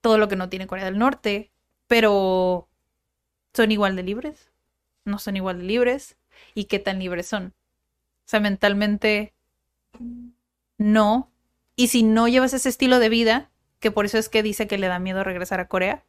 todo 0.00 0.18
lo 0.18 0.28
que 0.28 0.36
no 0.36 0.48
tiene 0.48 0.66
Corea 0.66 0.86
del 0.86 0.98
Norte, 0.98 1.50
pero 1.86 2.68
¿son 3.54 3.72
igual 3.72 3.96
de 3.96 4.02
libres? 4.02 4.50
¿No 5.04 5.18
son 5.18 5.36
igual 5.36 5.58
de 5.58 5.64
libres? 5.64 6.16
¿Y 6.54 6.64
qué 6.64 6.78
tan 6.78 6.98
libres 6.98 7.26
son? 7.26 7.54
O 8.26 8.28
sea, 8.28 8.40
mentalmente 8.40 9.34
no. 10.78 11.30
Y 11.76 11.88
si 11.88 12.02
no 12.02 12.28
llevas 12.28 12.54
ese 12.54 12.68
estilo 12.68 12.98
de 12.98 13.08
vida, 13.08 13.50
que 13.80 13.90
por 13.90 14.04
eso 14.04 14.18
es 14.18 14.28
que 14.28 14.42
dice 14.42 14.66
que 14.66 14.78
le 14.78 14.88
da 14.88 14.98
miedo 14.98 15.24
regresar 15.24 15.60
a 15.60 15.68
Corea, 15.68 16.04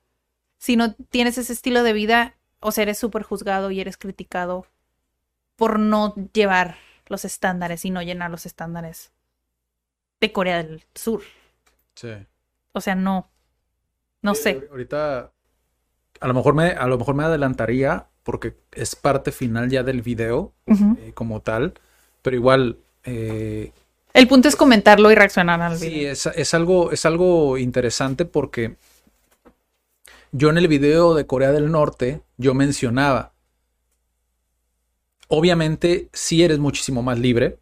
si 0.58 0.76
no 0.76 0.93
tienes 0.95 1.38
ese 1.38 1.54
estilo 1.54 1.84
de 1.84 1.93
vida, 1.93 2.36
o 2.60 2.72
sea, 2.72 2.84
eres 2.84 2.97
súper 2.97 3.24
juzgado 3.24 3.72
y 3.72 3.80
eres 3.80 3.97
criticado 3.97 4.66
por 5.60 5.78
no 5.78 6.16
llevar 6.34 6.78
los 7.07 7.26
estándares 7.26 7.86
y 7.86 7.91
no 7.91 8.01
llenar 8.01 8.32
los 8.32 8.47
estándares 8.47 9.12
de 10.22 10.32
Corea 10.32 10.64
del 10.64 10.84
Sur. 10.95 11.22
Sí. 11.95 12.14
O 12.72 12.82
sea, 12.82 12.95
no. 12.95 13.30
No 14.22 14.36
sé. 14.36 14.68
Ahorita 14.72 15.32
a 16.20 16.28
lo 16.28 16.34
mejor 16.34 16.53
me, 16.53 16.70
a 16.72 16.88
lo 16.88 16.97
mejor 16.97 17.16
me 17.16 17.24
adelantaría 17.24 18.07
porque 18.24 18.55
es 18.72 18.95
parte 18.95 19.32
final 19.32 19.70
ya 19.70 19.84
del 19.84 20.01
video 20.01 20.53
eh, 20.68 21.12
como 21.14 21.41
tal, 21.41 21.74
pero 22.22 22.36
igual... 22.36 22.78
Eh, 23.03 23.72
el 24.14 24.28
punto 24.28 24.47
es 24.47 24.55
comentarlo 24.55 25.12
y 25.12 25.16
reaccionar 25.16 25.62
al 25.62 25.78
video. 25.78 26.16
Sí, 26.16 26.32
es, 26.36 26.53
algo, 26.53 26.91
es 26.91 27.05
algo 27.05 27.57
interesante 27.57 28.26
porque 28.26 28.76
yo 30.32 30.49
en 30.49 30.57
el 30.57 30.68
video 30.68 31.16
de 31.16 31.26
Corea 31.26 31.51
del 31.51 31.72
Norte, 31.72 32.22
yo 32.38 32.53
mencionaba, 32.53 33.34
obviamente 35.30 36.10
sí 36.12 36.44
eres 36.44 36.60
muchísimo 36.60 37.02
más 37.02 37.18
libre 37.18 37.58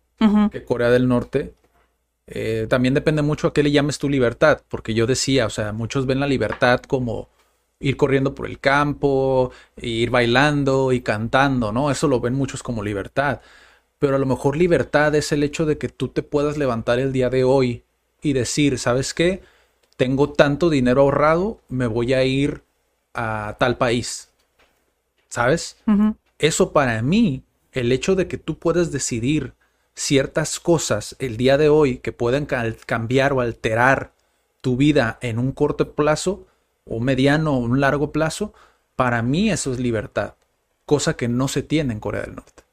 que 0.52 0.66
Corea 0.66 0.90
del 0.90 1.08
Norte. 1.08 1.54
Eh, 2.26 2.66
también 2.70 2.96
depende 2.96 3.22
mucho 3.22 3.48
a 3.48 3.54
qué 3.54 3.62
le 3.62 3.72
llames 3.72 4.00
tu 4.00 4.10
libertad, 4.10 4.62
porque 4.68 4.94
yo 4.94 5.06
decía, 5.06 5.46
o 5.46 5.50
sea, 5.50 5.72
muchos 5.72 6.08
ven 6.08 6.20
la 6.20 6.28
libertad 6.28 6.82
como 6.82 7.30
ir 7.80 7.96
corriendo 7.96 8.34
por 8.34 8.48
el 8.48 8.60
campo, 8.60 9.52
ir 9.80 10.10
bailando 10.10 10.92
y 10.92 11.02
cantando, 11.02 11.72
¿no? 11.72 11.92
Eso 11.92 12.08
lo 12.08 12.20
ven 12.20 12.34
muchos 12.34 12.64
como 12.64 12.84
libertad. 12.84 13.42
Pero 14.00 14.16
a 14.16 14.20
lo 14.20 14.26
mejor 14.26 14.58
libertad 14.58 15.14
es 15.16 15.32
el 15.32 15.44
hecho 15.44 15.66
de 15.66 15.78
que 15.78 15.90
tú 15.90 16.08
te 16.08 16.24
puedas 16.24 16.58
levantar 16.58 17.00
el 17.00 17.14
día 17.14 17.30
de 17.30 17.44
hoy 17.44 17.84
y 18.22 18.34
decir, 18.34 18.80
¿sabes 18.80 19.14
qué? 19.14 19.42
Tengo 19.96 20.34
tanto 20.34 20.70
dinero 20.70 21.02
ahorrado, 21.02 21.62
me 21.70 21.88
voy 21.88 22.14
a 22.14 22.24
ir 22.24 22.64
a 23.14 23.56
tal 23.60 23.78
país. 23.78 24.30
¿Sabes? 25.30 25.78
Eso 26.40 26.72
para 26.72 27.02
mí, 27.02 27.44
el 27.80 27.92
hecho 27.92 28.16
de 28.16 28.28
que 28.28 28.38
tú 28.38 28.58
puedas 28.58 28.92
decidir 28.92 29.54
ciertas 29.94 30.60
cosas 30.60 31.16
el 31.20 31.38
día 31.38 31.58
de 31.58 31.70
hoy 31.70 31.98
que 31.98 32.12
pueden 32.12 32.46
cambiar 32.46 33.34
o 33.34 33.42
alterar 33.42 34.14
tu 34.62 34.78
vida 34.78 35.18
en 35.22 35.40
un 35.40 35.52
corto 35.52 35.94
plazo, 35.94 36.46
o 36.86 37.00
mediano 37.00 37.54
o 37.54 37.58
un 37.58 37.80
largo 37.80 38.12
plazo, 38.12 38.54
para 38.96 39.22
mí 39.22 39.50
eso 39.50 39.72
es 39.72 39.80
libertad, 39.80 40.34
cosa 40.86 41.16
que 41.16 41.28
no 41.28 41.48
se 41.48 41.64
tiene 41.64 41.94
en 41.94 42.00
Corea 42.00 42.22
del 42.22 42.36
Norte. 42.36 42.64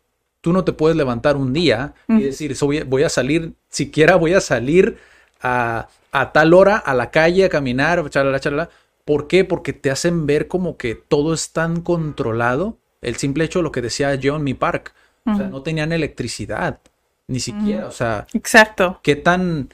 Tú 0.40 0.52
no 0.52 0.64
te 0.64 0.72
puedes 0.72 0.96
levantar 0.96 1.36
un 1.36 1.52
día 1.52 1.94
y 2.08 2.22
decir, 2.22 2.54
voy 2.86 3.02
a 3.02 3.08
salir, 3.08 3.54
siquiera 3.70 4.16
voy 4.16 4.34
a 4.34 4.40
salir 4.40 4.98
a, 5.40 5.88
tal 6.32 6.54
hora 6.54 6.76
a 6.76 6.94
la 6.94 7.10
calle 7.10 7.44
a 7.44 7.48
caminar, 7.48 8.08
charla, 8.10 8.40
charla. 8.40 8.70
¿Por 9.04 9.26
qué? 9.26 9.44
Porque 9.44 9.72
te 9.72 9.90
hacen 9.90 10.26
ver 10.26 10.48
como 10.48 10.76
que 10.76 10.94
todo 10.94 11.34
es 11.34 11.52
tan 11.52 11.80
controlado. 11.80 12.78
El 13.04 13.16
simple 13.16 13.44
hecho 13.44 13.60
de 13.60 13.64
lo 13.64 13.72
que 13.72 13.82
decía 13.82 14.18
John 14.22 14.42
Mi 14.42 14.54
Park. 14.54 14.94
O 15.26 15.36
sea, 15.36 15.48
no 15.48 15.62
tenían 15.62 15.90
electricidad, 15.92 16.80
ni 17.28 17.40
siquiera. 17.40 17.86
O 17.86 17.92
sea, 17.92 18.26
exacto. 18.34 19.00
¿Qué 19.02 19.16
tan 19.16 19.70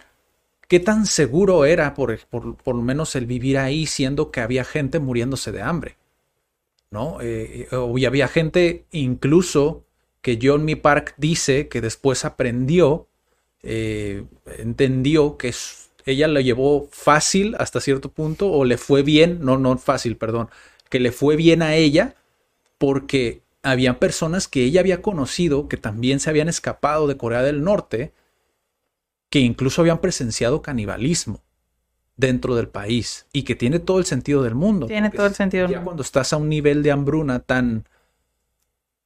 qué 0.71 0.79
tan 0.79 1.05
seguro 1.05 1.65
era 1.65 1.95
por, 1.95 2.17
por, 2.29 2.77
lo 2.77 2.81
menos 2.81 3.17
el 3.17 3.27
vivir 3.27 3.59
ahí, 3.59 3.87
siendo 3.87 4.31
que 4.31 4.41
había 4.41 4.63
gente 4.63 5.01
muriéndose 5.01 5.51
de 5.51 5.63
hambre. 5.63 5.97
¿No? 6.93 7.21
Eh, 7.21 7.67
eh, 7.73 7.93
y 7.97 8.05
había 8.05 8.29
gente 8.29 8.85
incluso 8.93 9.85
que 10.23 10.39
John 10.41 10.65
Mi 10.65 10.77
Park 10.77 11.15
dice 11.17 11.67
que 11.67 11.81
después 11.81 12.25
aprendió, 12.25 13.09
eh, 13.65 14.23
entendió 14.59 15.37
que 15.37 15.53
ella 16.07 16.29
lo 16.29 16.39
llevó 16.39 16.89
fácil 16.93 17.57
hasta 17.59 17.81
cierto 17.81 18.13
punto, 18.13 18.53
o 18.53 18.65
le 18.65 18.79
fue 18.79 19.03
bien, 19.03 19.41
no, 19.43 19.59
no 19.59 19.77
fácil, 19.77 20.17
perdón, 20.17 20.51
que 20.89 21.01
le 21.01 21.11
fue 21.11 21.35
bien 21.35 21.63
a 21.63 21.75
ella 21.75 22.15
porque 22.81 23.43
había 23.63 23.99
personas 23.99 24.49
que 24.49 24.65
ella 24.65 24.81
había 24.81 25.03
conocido 25.03 25.69
que 25.69 25.77
también 25.77 26.19
se 26.19 26.31
habían 26.31 26.49
escapado 26.49 27.07
de 27.07 27.19
Corea 27.19 27.43
del 27.43 27.63
Norte 27.63 28.15
que 29.29 29.41
incluso 29.41 29.83
habían 29.83 29.99
presenciado 29.99 30.63
canibalismo 30.63 31.43
dentro 32.17 32.57
del 32.57 32.69
país 32.69 33.27
y 33.35 33.43
que 33.43 33.55
tiene 33.55 33.81
todo 33.81 33.99
el 33.99 34.07
sentido 34.07 34.43
del 34.43 34.55
mundo. 34.55 34.87
Tiene 34.87 35.11
todo 35.11 35.27
el 35.27 35.35
sentido. 35.35 35.69
Ya 35.69 35.85
cuando 35.85 36.03
estás 36.03 36.33
a 36.33 36.39
un 36.39 36.49
nivel 36.49 36.83
de 36.83 36.91
hambruna 36.91 37.41
tan, 37.41 37.87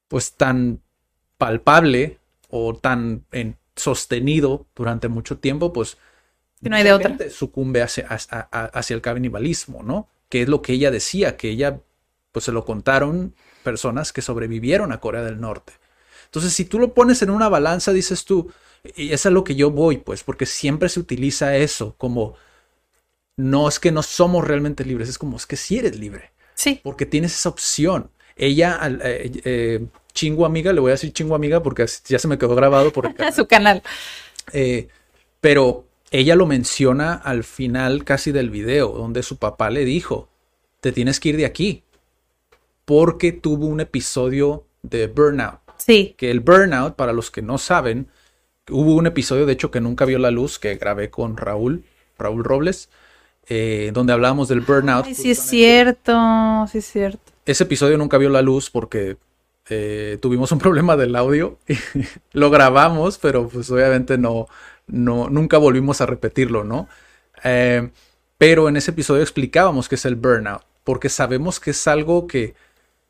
pues 0.06 0.34
tan 0.34 0.80
palpable 1.36 2.20
o 2.50 2.76
tan 2.76 3.24
en, 3.32 3.56
sostenido 3.74 4.66
durante 4.76 5.08
mucho 5.08 5.38
tiempo, 5.38 5.72
pues 5.72 5.98
no 6.60 6.76
hay 6.76 6.84
de 6.84 6.92
otra. 6.92 7.18
Sucumbe 7.28 7.82
hacia, 7.82 8.06
hacia, 8.06 8.94
el 8.94 9.02
canibalismo, 9.02 9.82
¿no? 9.82 10.06
Que 10.28 10.42
es 10.42 10.48
lo 10.48 10.62
que 10.62 10.74
ella 10.74 10.92
decía, 10.92 11.36
que 11.36 11.50
ella, 11.50 11.80
pues 12.30 12.44
se 12.44 12.52
lo 12.52 12.64
contaron 12.64 13.34
personas 13.64 14.12
que 14.12 14.22
sobrevivieron 14.22 14.92
a 14.92 15.00
Corea 15.00 15.22
del 15.22 15.40
Norte. 15.40 15.72
Entonces, 16.26 16.52
si 16.52 16.64
tú 16.64 16.78
lo 16.78 16.94
pones 16.94 17.22
en 17.22 17.30
una 17.30 17.48
balanza, 17.48 17.92
dices 17.92 18.24
tú, 18.24 18.52
y 18.94 19.12
es 19.12 19.26
a 19.26 19.30
lo 19.30 19.42
que 19.42 19.56
yo 19.56 19.70
voy, 19.70 19.96
pues, 19.96 20.22
porque 20.22 20.46
siempre 20.46 20.88
se 20.88 21.00
utiliza 21.00 21.56
eso 21.56 21.94
como, 21.98 22.36
no 23.36 23.68
es 23.68 23.78
que 23.78 23.90
no 23.90 24.02
somos 24.02 24.46
realmente 24.46 24.84
libres, 24.84 25.08
es 25.08 25.18
como, 25.18 25.36
es 25.36 25.46
que 25.46 25.56
sí 25.56 25.78
eres 25.78 25.98
libre. 25.98 26.30
Sí. 26.54 26.80
Porque 26.82 27.06
tienes 27.06 27.34
esa 27.34 27.48
opción. 27.48 28.10
Ella, 28.36 28.78
eh, 29.02 29.32
eh, 29.44 29.86
chingo 30.12 30.44
amiga, 30.44 30.72
le 30.72 30.80
voy 30.80 30.90
a 30.90 30.94
decir 30.94 31.12
chingo 31.12 31.34
amiga 31.34 31.62
porque 31.62 31.86
ya 32.06 32.18
se 32.18 32.28
me 32.28 32.38
quedó 32.38 32.54
grabado 32.54 32.92
por 32.92 33.06
el 33.06 33.14
su 33.34 33.46
canal. 33.46 33.82
Eh, 34.52 34.88
pero 35.40 35.86
ella 36.10 36.36
lo 36.36 36.46
menciona 36.46 37.14
al 37.14 37.44
final 37.44 38.04
casi 38.04 38.32
del 38.32 38.50
video, 38.50 38.88
donde 38.92 39.22
su 39.22 39.38
papá 39.38 39.70
le 39.70 39.84
dijo, 39.84 40.28
te 40.80 40.92
tienes 40.92 41.20
que 41.20 41.30
ir 41.30 41.36
de 41.36 41.46
aquí, 41.46 41.83
porque 42.84 43.32
tuvo 43.32 43.66
un 43.66 43.80
episodio 43.80 44.66
de 44.82 45.06
burnout. 45.06 45.60
Sí. 45.78 46.14
Que 46.16 46.30
el 46.30 46.40
burnout, 46.40 46.94
para 46.96 47.12
los 47.12 47.30
que 47.30 47.42
no 47.42 47.58
saben, 47.58 48.08
Hubo 48.70 48.94
un 48.94 49.06
episodio, 49.06 49.44
de 49.44 49.52
hecho, 49.52 49.70
que 49.70 49.80
nunca 49.80 50.06
vio 50.06 50.18
la 50.18 50.30
luz, 50.30 50.58
que 50.58 50.74
grabé 50.76 51.10
con 51.10 51.36
Raúl, 51.36 51.84
Raúl 52.18 52.44
Robles, 52.44 52.88
eh, 53.46 53.90
donde 53.92 54.14
hablábamos 54.14 54.48
del 54.48 54.60
burnout. 54.60 55.04
sí 55.06 55.30
es 55.30 55.38
cierto, 55.38 56.66
sí 56.70 56.78
es 56.78 56.86
cierto. 56.86 57.32
Ese 57.44 57.64
episodio 57.64 57.98
nunca 57.98 58.16
vio 58.16 58.30
la 58.30 58.40
luz 58.40 58.70
porque 58.70 59.18
eh, 59.68 60.16
tuvimos 60.22 60.50
un 60.52 60.58
problema 60.60 60.96
del 60.96 61.14
audio. 61.14 61.58
Y 61.68 61.74
lo 62.32 62.50
grabamos, 62.50 63.18
pero 63.18 63.48
pues 63.48 63.70
obviamente 63.70 64.16
no, 64.16 64.48
no, 64.86 65.28
nunca 65.28 65.58
volvimos 65.58 66.00
a 66.00 66.06
repetirlo, 66.06 66.64
¿no? 66.64 66.88
Eh, 67.42 67.90
pero 68.38 68.70
en 68.70 68.78
ese 68.78 68.92
episodio 68.92 69.22
explicábamos 69.22 69.90
qué 69.90 69.96
es 69.96 70.06
el 70.06 70.16
burnout, 70.16 70.62
porque 70.84 71.10
sabemos 71.10 71.60
que 71.60 71.72
es 71.72 71.86
algo 71.86 72.26
que 72.26 72.54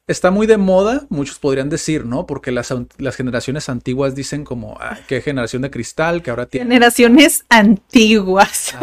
está 0.07 0.31
muy 0.31 0.47
de 0.47 0.59
moda, 0.59 1.07
muchos 1.09 1.39
podrían 1.39 1.69
decir, 1.69 2.05
¿no? 2.05 2.27
Porque 2.27 2.53
las, 2.53 2.73
generaciones 3.17 3.69
antiguas 3.69 4.15
dicen 4.15 4.45
como, 4.45 4.77
ah, 4.81 4.99
qué 5.09 5.21
generación 5.21 5.63
de 5.63 5.71
cristal, 5.71 6.23
que 6.23 6.31
ahora 6.31 6.47
tienen... 6.47 6.69
Generaciones 6.69 7.45
antiguas. 7.49 8.75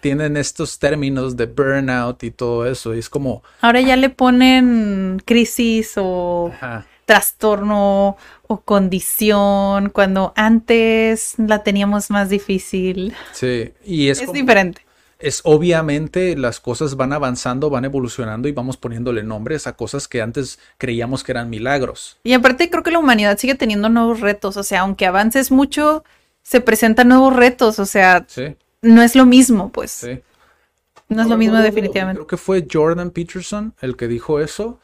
tienen, 0.00 0.36
estos 0.36 0.78
términos 0.78 1.36
de 1.36 1.46
burnout 1.46 2.22
y 2.24 2.30
todo 2.30 2.66
eso, 2.66 2.94
y 2.94 2.98
es 2.98 3.08
como... 3.08 3.42
Ahora 3.60 3.80
ya 3.80 3.96
le 3.96 4.10
ponen 4.10 5.22
crisis 5.24 5.92
o 5.96 6.52
trastorno 7.04 8.16
o 8.46 8.60
condición, 8.62 9.90
cuando 9.90 10.32
antes 10.36 11.34
la 11.38 11.62
teníamos 11.62 12.10
más 12.10 12.28
difícil. 12.28 13.14
Sí, 13.32 13.72
y 13.84 14.08
es... 14.08 14.20
Es 14.20 14.32
diferente 14.32 14.89
es 15.20 15.42
obviamente 15.44 16.36
las 16.36 16.60
cosas 16.60 16.96
van 16.96 17.12
avanzando, 17.12 17.70
van 17.70 17.84
evolucionando 17.84 18.48
y 18.48 18.52
vamos 18.52 18.76
poniéndole 18.76 19.22
nombres 19.22 19.66
a 19.66 19.76
cosas 19.76 20.08
que 20.08 20.22
antes 20.22 20.58
creíamos 20.78 21.22
que 21.22 21.32
eran 21.32 21.50
milagros. 21.50 22.18
Y 22.24 22.32
aparte 22.32 22.70
creo 22.70 22.82
que 22.82 22.90
la 22.90 22.98
humanidad 22.98 23.38
sigue 23.38 23.54
teniendo 23.54 23.88
nuevos 23.88 24.20
retos, 24.20 24.56
o 24.56 24.62
sea, 24.62 24.80
aunque 24.80 25.06
avances 25.06 25.50
mucho, 25.50 26.04
se 26.42 26.60
presentan 26.60 27.08
nuevos 27.08 27.36
retos, 27.36 27.78
o 27.78 27.86
sea, 27.86 28.26
no 28.82 29.02
es 29.02 29.14
lo 29.14 29.26
mismo, 29.26 29.70
pues. 29.70 29.90
Sí. 29.90 30.20
No 31.08 31.22
es 31.22 31.28
lo 31.28 31.36
mismo 31.36 31.58
definitivamente. 31.58 32.18
Creo 32.18 32.26
que 32.26 32.36
fue 32.36 32.66
Jordan 32.70 33.10
Peterson 33.10 33.74
el 33.80 33.96
que 33.96 34.06
dijo 34.06 34.40
eso, 34.40 34.78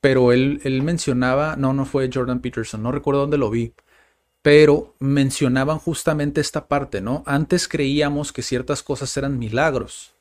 pero 0.00 0.30
él, 0.32 0.60
él 0.64 0.82
mencionaba, 0.82 1.56
no, 1.56 1.72
no 1.72 1.86
fue 1.86 2.10
Jordan 2.12 2.40
Peterson, 2.40 2.82
no 2.82 2.92
recuerdo 2.92 3.22
dónde 3.22 3.38
lo 3.38 3.48
vi, 3.48 3.72
pero 4.44 4.94
mencionaban 4.98 5.78
justamente 5.78 6.42
esta 6.42 6.68
parte, 6.68 7.00
¿no? 7.00 7.22
Antes 7.24 7.66
creíamos 7.66 8.30
que 8.30 8.42
ciertas 8.42 8.82
cosas 8.82 9.16
eran 9.16 9.38
milagros. 9.38 10.12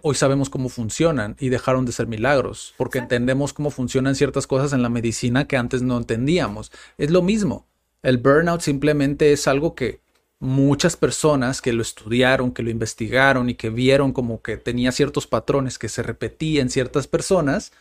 Hoy 0.00 0.14
sabemos 0.14 0.48
cómo 0.48 0.70
funcionan 0.70 1.36
y 1.38 1.50
dejaron 1.50 1.84
de 1.84 1.92
ser 1.92 2.06
milagros, 2.06 2.72
porque 2.78 2.98
entendemos 2.98 3.52
cómo 3.52 3.70
funcionan 3.70 4.14
ciertas 4.14 4.46
cosas 4.46 4.72
en 4.72 4.80
la 4.80 4.88
medicina 4.88 5.46
que 5.46 5.58
antes 5.58 5.82
no 5.82 5.98
entendíamos. 5.98 6.72
Es 6.96 7.10
lo 7.10 7.20
mismo. 7.20 7.66
El 8.02 8.16
burnout 8.16 8.62
simplemente 8.62 9.34
es 9.34 9.46
algo 9.46 9.74
que 9.74 10.00
muchas 10.38 10.96
personas 10.96 11.60
que 11.60 11.74
lo 11.74 11.82
estudiaron, 11.82 12.50
que 12.50 12.62
lo 12.62 12.70
investigaron 12.70 13.50
y 13.50 13.56
que 13.56 13.68
vieron 13.68 14.14
como 14.14 14.40
que 14.40 14.56
tenía 14.56 14.90
ciertos 14.90 15.26
patrones 15.26 15.78
que 15.78 15.90
se 15.90 16.02
repetían 16.02 16.62
en 16.62 16.70
ciertas 16.70 17.08
personas, 17.08 17.72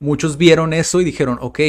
muchos 0.00 0.38
vieron 0.38 0.72
eso 0.72 1.00
y 1.00 1.04
dijeron, 1.04 1.38
ok, 1.40 1.60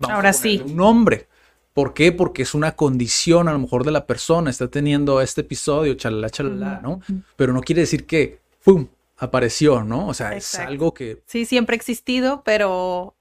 vamos 0.00 0.16
Ahora 0.16 0.30
a 0.30 0.32
sí. 0.32 0.60
un 0.66 0.74
nombre. 0.74 1.29
¿Por 1.72 1.94
qué? 1.94 2.10
Porque 2.12 2.42
es 2.42 2.54
una 2.54 2.72
condición 2.72 3.48
a 3.48 3.52
lo 3.52 3.58
mejor 3.58 3.84
de 3.84 3.92
la 3.92 4.06
persona, 4.06 4.50
está 4.50 4.68
teniendo 4.68 5.20
este 5.20 5.42
episodio, 5.42 5.94
chalala, 5.94 6.28
chalala, 6.30 6.80
¿no? 6.82 7.00
Pero 7.36 7.52
no 7.52 7.60
quiere 7.60 7.82
decir 7.82 8.06
que, 8.06 8.40
¡pum!, 8.64 8.88
apareció, 9.18 9.84
¿no? 9.84 10.08
O 10.08 10.14
sea, 10.14 10.34
es 10.34 10.54
algo 10.56 10.92
que 10.94 11.22
Sí, 11.26 11.44
siempre 11.44 11.74
ha 11.74 11.76
existido, 11.78 12.42
pero 12.44 13.14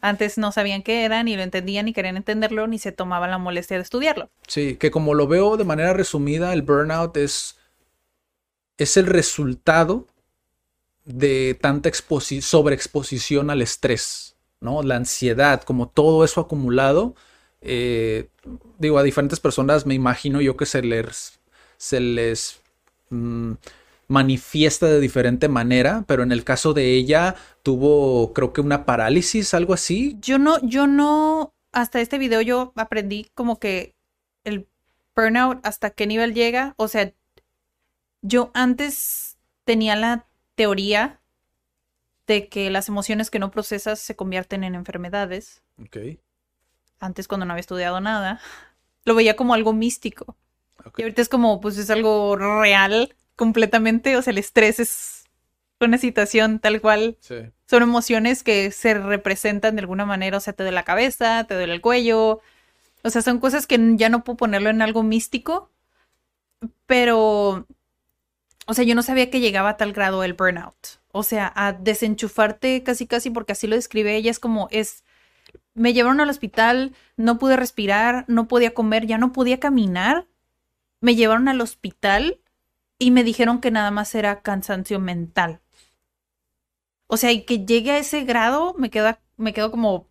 antes 0.00 0.36
no 0.36 0.50
sabían 0.50 0.82
qué 0.82 1.04
era, 1.04 1.22
ni 1.22 1.36
lo 1.36 1.42
entendían, 1.42 1.84
ni 1.84 1.92
querían 1.92 2.16
entenderlo, 2.16 2.66
ni 2.66 2.78
se 2.80 2.90
tomaban 2.90 3.30
la 3.30 3.38
molestia 3.38 3.76
de 3.76 3.84
estudiarlo. 3.84 4.30
Sí, 4.48 4.76
que 4.76 4.90
como 4.90 5.14
lo 5.14 5.28
veo 5.28 5.56
de 5.56 5.64
manera 5.64 5.92
resumida, 5.92 6.52
el 6.52 6.62
burnout 6.62 7.16
es, 7.16 7.56
es 8.78 8.96
el 8.96 9.06
resultado 9.06 10.08
de 11.04 11.56
tanta 11.60 11.88
exposi- 11.88 12.40
sobreexposición 12.40 13.50
al 13.50 13.62
estrés, 13.62 14.34
¿no? 14.60 14.82
La 14.82 14.96
ansiedad, 14.96 15.62
como 15.62 15.88
todo 15.88 16.24
eso 16.24 16.40
acumulado. 16.40 17.14
Eh, 17.62 18.28
digo, 18.78 18.98
a 18.98 19.02
diferentes 19.02 19.40
personas 19.40 19.86
me 19.86 19.94
imagino 19.94 20.40
yo 20.40 20.56
que 20.56 20.66
se 20.66 20.82
les, 20.82 21.40
se 21.76 22.00
les 22.00 22.60
mm, 23.10 23.52
manifiesta 24.08 24.86
de 24.86 25.00
diferente 25.00 25.48
manera, 25.48 26.04
pero 26.06 26.22
en 26.22 26.32
el 26.32 26.44
caso 26.44 26.74
de 26.74 26.94
ella 26.94 27.36
tuvo, 27.62 28.32
creo 28.32 28.52
que 28.52 28.60
una 28.60 28.84
parálisis, 28.84 29.54
algo 29.54 29.74
así. 29.74 30.16
Yo 30.20 30.38
no, 30.38 30.58
yo 30.62 30.86
no, 30.86 31.54
hasta 31.72 32.00
este 32.00 32.18
video 32.18 32.40
yo 32.42 32.72
aprendí 32.76 33.30
como 33.34 33.58
que 33.58 33.94
el 34.44 34.66
burnout 35.14 35.64
hasta 35.64 35.90
qué 35.90 36.06
nivel 36.06 36.34
llega. 36.34 36.74
O 36.76 36.88
sea, 36.88 37.12
yo 38.22 38.50
antes 38.54 39.38
tenía 39.64 39.96
la 39.96 40.26
teoría 40.54 41.20
de 42.26 42.48
que 42.48 42.70
las 42.70 42.88
emociones 42.88 43.30
que 43.30 43.38
no 43.38 43.50
procesas 43.50 43.98
se 43.98 44.16
convierten 44.16 44.64
en 44.64 44.74
enfermedades. 44.74 45.62
Ok, 45.80 45.96
Antes 47.02 47.28
cuando 47.28 47.44
no 47.44 47.52
había 47.52 47.60
estudiado 47.60 48.00
nada, 48.00 48.40
lo 49.04 49.14
veía 49.14 49.36
como 49.36 49.54
algo 49.54 49.72
místico. 49.72 50.36
Y 50.96 51.02
ahorita 51.02 51.22
es 51.22 51.28
como, 51.28 51.60
pues 51.60 51.78
es 51.78 51.90
algo 51.90 52.36
real 52.36 53.14
completamente. 53.36 54.16
O 54.16 54.22
sea, 54.22 54.32
el 54.32 54.38
estrés 54.38 54.80
es 54.80 55.24
una 55.80 55.98
situación 55.98 56.60
tal 56.60 56.80
cual 56.80 57.16
Sí. 57.20 57.36
son 57.68 57.82
emociones 57.82 58.42
que 58.44 58.70
se 58.70 58.94
representan 58.94 59.74
de 59.74 59.80
alguna 59.80 60.06
manera, 60.06 60.36
o 60.36 60.40
sea, 60.40 60.52
te 60.52 60.62
duele 60.62 60.76
la 60.76 60.84
cabeza, 60.84 61.44
te 61.44 61.54
duele 61.54 61.74
el 61.74 61.80
cuello, 61.80 62.40
o 63.02 63.10
sea, 63.10 63.20
son 63.20 63.40
cosas 63.40 63.66
que 63.66 63.78
ya 63.96 64.08
no 64.08 64.22
puedo 64.22 64.36
ponerlo 64.36 64.70
en 64.70 64.80
algo 64.80 65.02
místico, 65.02 65.72
pero, 66.86 67.66
o 68.66 68.74
sea, 68.74 68.84
yo 68.84 68.94
no 68.94 69.02
sabía 69.02 69.30
que 69.30 69.40
llegaba 69.40 69.70
a 69.70 69.76
tal 69.76 69.92
grado 69.92 70.22
el 70.24 70.34
burnout, 70.34 71.00
o 71.10 71.22
sea, 71.24 71.52
a 71.56 71.72
desenchufarte 71.72 72.82
casi 72.84 73.06
casi, 73.08 73.30
porque 73.30 73.52
así 73.52 73.66
lo 73.66 73.74
describe 73.76 74.14
ella, 74.14 74.30
es 74.30 74.38
como, 74.38 74.68
es, 74.70 75.02
me 75.74 75.92
llevaron 75.92 76.20
al 76.20 76.30
hospital, 76.30 76.94
no 77.16 77.38
pude 77.38 77.56
respirar, 77.56 78.24
no 78.28 78.48
podía 78.48 78.74
comer, 78.74 79.06
ya 79.06 79.18
no 79.18 79.32
podía 79.32 79.60
caminar, 79.60 80.26
me 81.00 81.14
llevaron 81.14 81.48
al 81.48 81.60
hospital 81.60 82.40
y 82.98 83.10
me 83.10 83.24
dijeron 83.24 83.60
que 83.60 83.70
nada 83.70 83.90
más 83.90 84.14
era 84.14 84.42
cansancio 84.42 85.00
mental. 85.00 85.60
O 87.06 87.16
sea, 87.16 87.32
y 87.32 87.44
que 87.44 87.66
llegue 87.66 87.90
a 87.92 87.98
ese 87.98 88.24
grado, 88.24 88.74
me 88.78 88.90
queda, 88.90 89.20
me 89.36 89.52
quedo 89.52 89.70
como. 89.70 90.08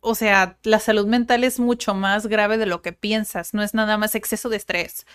O 0.00 0.14
sea, 0.14 0.58
la 0.64 0.80
salud 0.80 1.06
mental 1.06 1.44
es 1.44 1.60
mucho 1.60 1.94
más 1.94 2.26
grave 2.26 2.58
de 2.58 2.66
lo 2.66 2.82
que 2.82 2.92
piensas. 2.92 3.54
No 3.54 3.62
es 3.62 3.74
nada 3.74 3.96
más 3.96 4.14
exceso 4.14 4.48
de 4.48 4.56
estrés. 4.56 5.06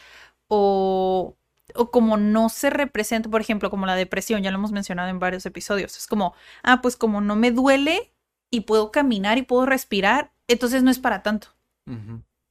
O, 0.48 1.36
o 1.76 1.92
como 1.92 2.18
no 2.18 2.50
se 2.50 2.70
representa, 2.70 3.30
por 3.30 3.42
ejemplo, 3.42 3.70
como 3.70 3.86
la 3.86 3.96
depresión, 3.96 4.42
ya 4.42 4.52
lo 4.52 4.58
hemos 4.58 4.72
mencionado 4.72 5.10
en 5.10 5.20
varios 5.20 5.46
episodios. 5.46 5.98
Es 5.98 6.08
como, 6.08 6.34
ah, 6.64 6.82
pues 6.82 6.96
como 6.96 7.22
no 7.22 7.36
me 7.36 7.52
duele 7.52 8.14
y 8.52 8.62
puedo 8.62 8.92
caminar 8.92 9.38
y 9.38 9.44
puedo 9.44 9.66
respirar, 9.66 10.32
entonces 10.48 10.84
no 10.84 10.92
es 10.92 11.00
para 11.00 11.24
tanto. 11.24 11.50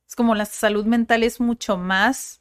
Es 0.08 0.16
como 0.16 0.34
la 0.34 0.46
salud 0.46 0.84
mental 0.86 1.22
es 1.22 1.38
mucho 1.40 1.76
más, 1.76 2.40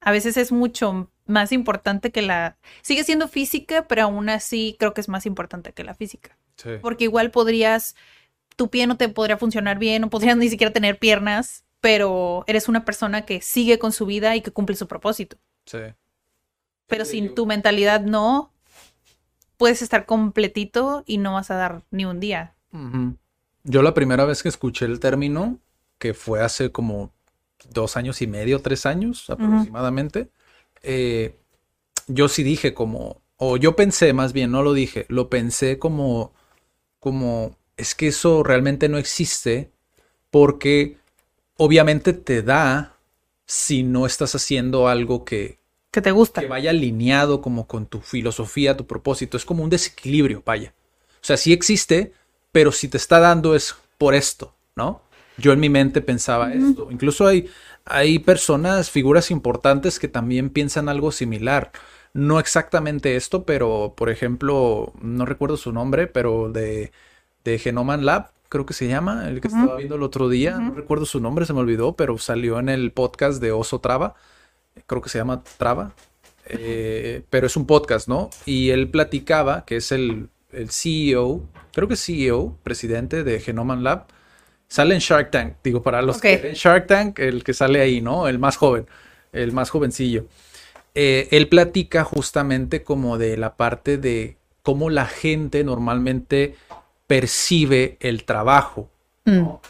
a 0.00 0.10
veces 0.12 0.36
es 0.36 0.50
mucho 0.52 1.10
más 1.26 1.52
importante 1.52 2.10
que 2.12 2.22
la, 2.22 2.56
sigue 2.82 3.04
siendo 3.04 3.28
física, 3.28 3.86
pero 3.88 4.04
aún 4.04 4.28
así 4.30 4.76
creo 4.78 4.94
que 4.94 5.00
es 5.02 5.08
más 5.08 5.26
importante 5.26 5.72
que 5.72 5.84
la 5.84 5.94
física. 5.94 6.38
Sí. 6.56 6.70
Porque 6.80 7.04
igual 7.04 7.30
podrías, 7.30 7.96
tu 8.56 8.70
pie 8.70 8.86
no 8.86 8.96
te 8.96 9.08
podría 9.10 9.36
funcionar 9.36 9.78
bien, 9.78 10.00
no 10.02 10.10
podrías 10.10 10.36
ni 10.38 10.48
siquiera 10.48 10.72
tener 10.72 10.98
piernas, 10.98 11.64
pero 11.80 12.44
eres 12.46 12.68
una 12.68 12.84
persona 12.84 13.26
que 13.26 13.42
sigue 13.42 13.78
con 13.78 13.92
su 13.92 14.06
vida 14.06 14.34
y 14.36 14.40
que 14.40 14.50
cumple 14.52 14.76
su 14.76 14.86
propósito. 14.88 15.36
Sí. 15.66 15.78
Pero 16.86 17.04
Sí, 17.04 17.10
sin 17.12 17.28
yo- 17.28 17.34
tu 17.34 17.46
mentalidad 17.46 18.00
no, 18.00 18.52
puedes 19.58 19.82
estar 19.82 20.06
completito 20.06 21.02
y 21.06 21.18
no 21.18 21.34
vas 21.34 21.50
a 21.50 21.56
dar 21.56 21.82
ni 21.90 22.04
un 22.06 22.20
día. 22.20 22.54
Yo 23.64 23.82
la 23.82 23.94
primera 23.94 24.24
vez 24.24 24.42
que 24.42 24.48
escuché 24.48 24.84
el 24.84 25.00
término, 25.00 25.58
que 25.98 26.14
fue 26.14 26.40
hace 26.40 26.70
como 26.70 27.12
dos 27.70 27.96
años 27.96 28.22
y 28.22 28.26
medio, 28.26 28.60
tres 28.60 28.86
años 28.86 29.28
aproximadamente, 29.30 30.30
eh, 30.82 31.36
yo 32.06 32.28
sí 32.28 32.42
dije 32.42 32.74
como, 32.74 33.22
o 33.36 33.56
yo 33.56 33.76
pensé 33.76 34.12
más 34.12 34.32
bien, 34.32 34.50
no 34.50 34.62
lo 34.62 34.72
dije, 34.72 35.06
lo 35.08 35.28
pensé 35.28 35.78
como, 35.78 36.32
como, 37.00 37.56
es 37.76 37.94
que 37.94 38.08
eso 38.08 38.42
realmente 38.42 38.88
no 38.88 38.98
existe 38.98 39.70
porque 40.30 40.98
obviamente 41.56 42.12
te 42.12 42.42
da 42.42 42.96
si 43.46 43.82
no 43.82 44.06
estás 44.06 44.34
haciendo 44.34 44.88
algo 44.88 45.24
que, 45.24 45.58
Que 45.90 46.02
te 46.02 46.10
gusta. 46.10 46.40
que 46.40 46.46
vaya 46.46 46.70
alineado 46.70 47.40
como 47.40 47.66
con 47.66 47.86
tu 47.86 48.00
filosofía, 48.00 48.76
tu 48.76 48.86
propósito. 48.86 49.36
Es 49.36 49.44
como 49.44 49.64
un 49.64 49.70
desequilibrio, 49.70 50.42
vaya. 50.44 50.74
O 51.16 51.24
sea, 51.26 51.36
sí 51.36 51.52
existe, 51.52 52.12
pero 52.56 52.72
si 52.72 52.88
te 52.88 52.96
está 52.96 53.20
dando 53.20 53.54
es 53.54 53.76
por 53.98 54.14
esto, 54.14 54.54
¿no? 54.76 55.02
Yo 55.36 55.52
en 55.52 55.60
mi 55.60 55.68
mente 55.68 56.00
pensaba 56.00 56.54
esto. 56.54 56.88
Incluso 56.90 57.26
hay, 57.26 57.50
hay 57.84 58.18
personas, 58.18 58.88
figuras 58.88 59.30
importantes 59.30 59.98
que 59.98 60.08
también 60.08 60.48
piensan 60.48 60.88
algo 60.88 61.12
similar. 61.12 61.70
No 62.14 62.40
exactamente 62.40 63.14
esto, 63.14 63.44
pero 63.44 63.92
por 63.94 64.08
ejemplo, 64.08 64.94
no 65.02 65.26
recuerdo 65.26 65.58
su 65.58 65.70
nombre, 65.70 66.06
pero 66.06 66.50
de, 66.50 66.92
de 67.44 67.58
Genoman 67.58 68.06
Lab, 68.06 68.30
creo 68.48 68.64
que 68.64 68.72
se 68.72 68.88
llama, 68.88 69.28
el 69.28 69.42
que 69.42 69.48
estaba 69.48 69.76
viendo 69.76 69.96
el 69.96 70.02
otro 70.02 70.30
día. 70.30 70.56
No 70.56 70.72
recuerdo 70.72 71.04
su 71.04 71.20
nombre, 71.20 71.44
se 71.44 71.52
me 71.52 71.60
olvidó, 71.60 71.92
pero 71.92 72.16
salió 72.16 72.58
en 72.58 72.70
el 72.70 72.90
podcast 72.90 73.38
de 73.38 73.52
Oso 73.52 73.80
Traba 73.80 74.14
creo 74.86 75.02
que 75.02 75.10
se 75.10 75.18
llama 75.18 75.42
Traba, 75.58 75.92
eh, 76.46 77.22
pero 77.28 77.48
es 77.48 77.56
un 77.56 77.66
podcast, 77.66 78.08
¿no? 78.08 78.30
Y 78.46 78.70
él 78.70 78.88
platicaba, 78.88 79.66
que 79.66 79.76
es 79.76 79.92
el, 79.92 80.28
el 80.56 80.70
CEO, 80.70 81.42
creo 81.72 81.86
que 81.88 81.96
CEO, 81.96 82.56
presidente 82.62 83.22
de 83.24 83.40
Genoman 83.40 83.84
Lab, 83.84 84.06
sale 84.68 84.94
en 84.94 85.00
Shark 85.00 85.30
Tank, 85.30 85.54
digo, 85.62 85.82
para 85.82 86.02
los 86.02 86.16
Ok. 86.16 86.22
que 86.22 86.36
ven 86.38 86.54
Shark 86.54 86.86
Tank, 86.86 87.18
el 87.18 87.44
que 87.44 87.54
sale 87.54 87.80
ahí, 87.80 88.00
¿no? 88.00 88.26
El 88.28 88.38
más 88.38 88.56
joven, 88.56 88.86
el 89.32 89.52
más 89.52 89.70
jovencillo. 89.70 90.26
Eh, 90.94 91.28
él 91.30 91.48
platica 91.48 92.04
justamente 92.04 92.82
como 92.82 93.18
de 93.18 93.36
la 93.36 93.56
parte 93.56 93.98
de 93.98 94.38
cómo 94.62 94.90
la 94.90 95.06
gente 95.06 95.62
normalmente 95.62 96.56
percibe 97.06 97.96
el 98.00 98.24
trabajo, 98.24 98.90
¿no? 99.24 99.60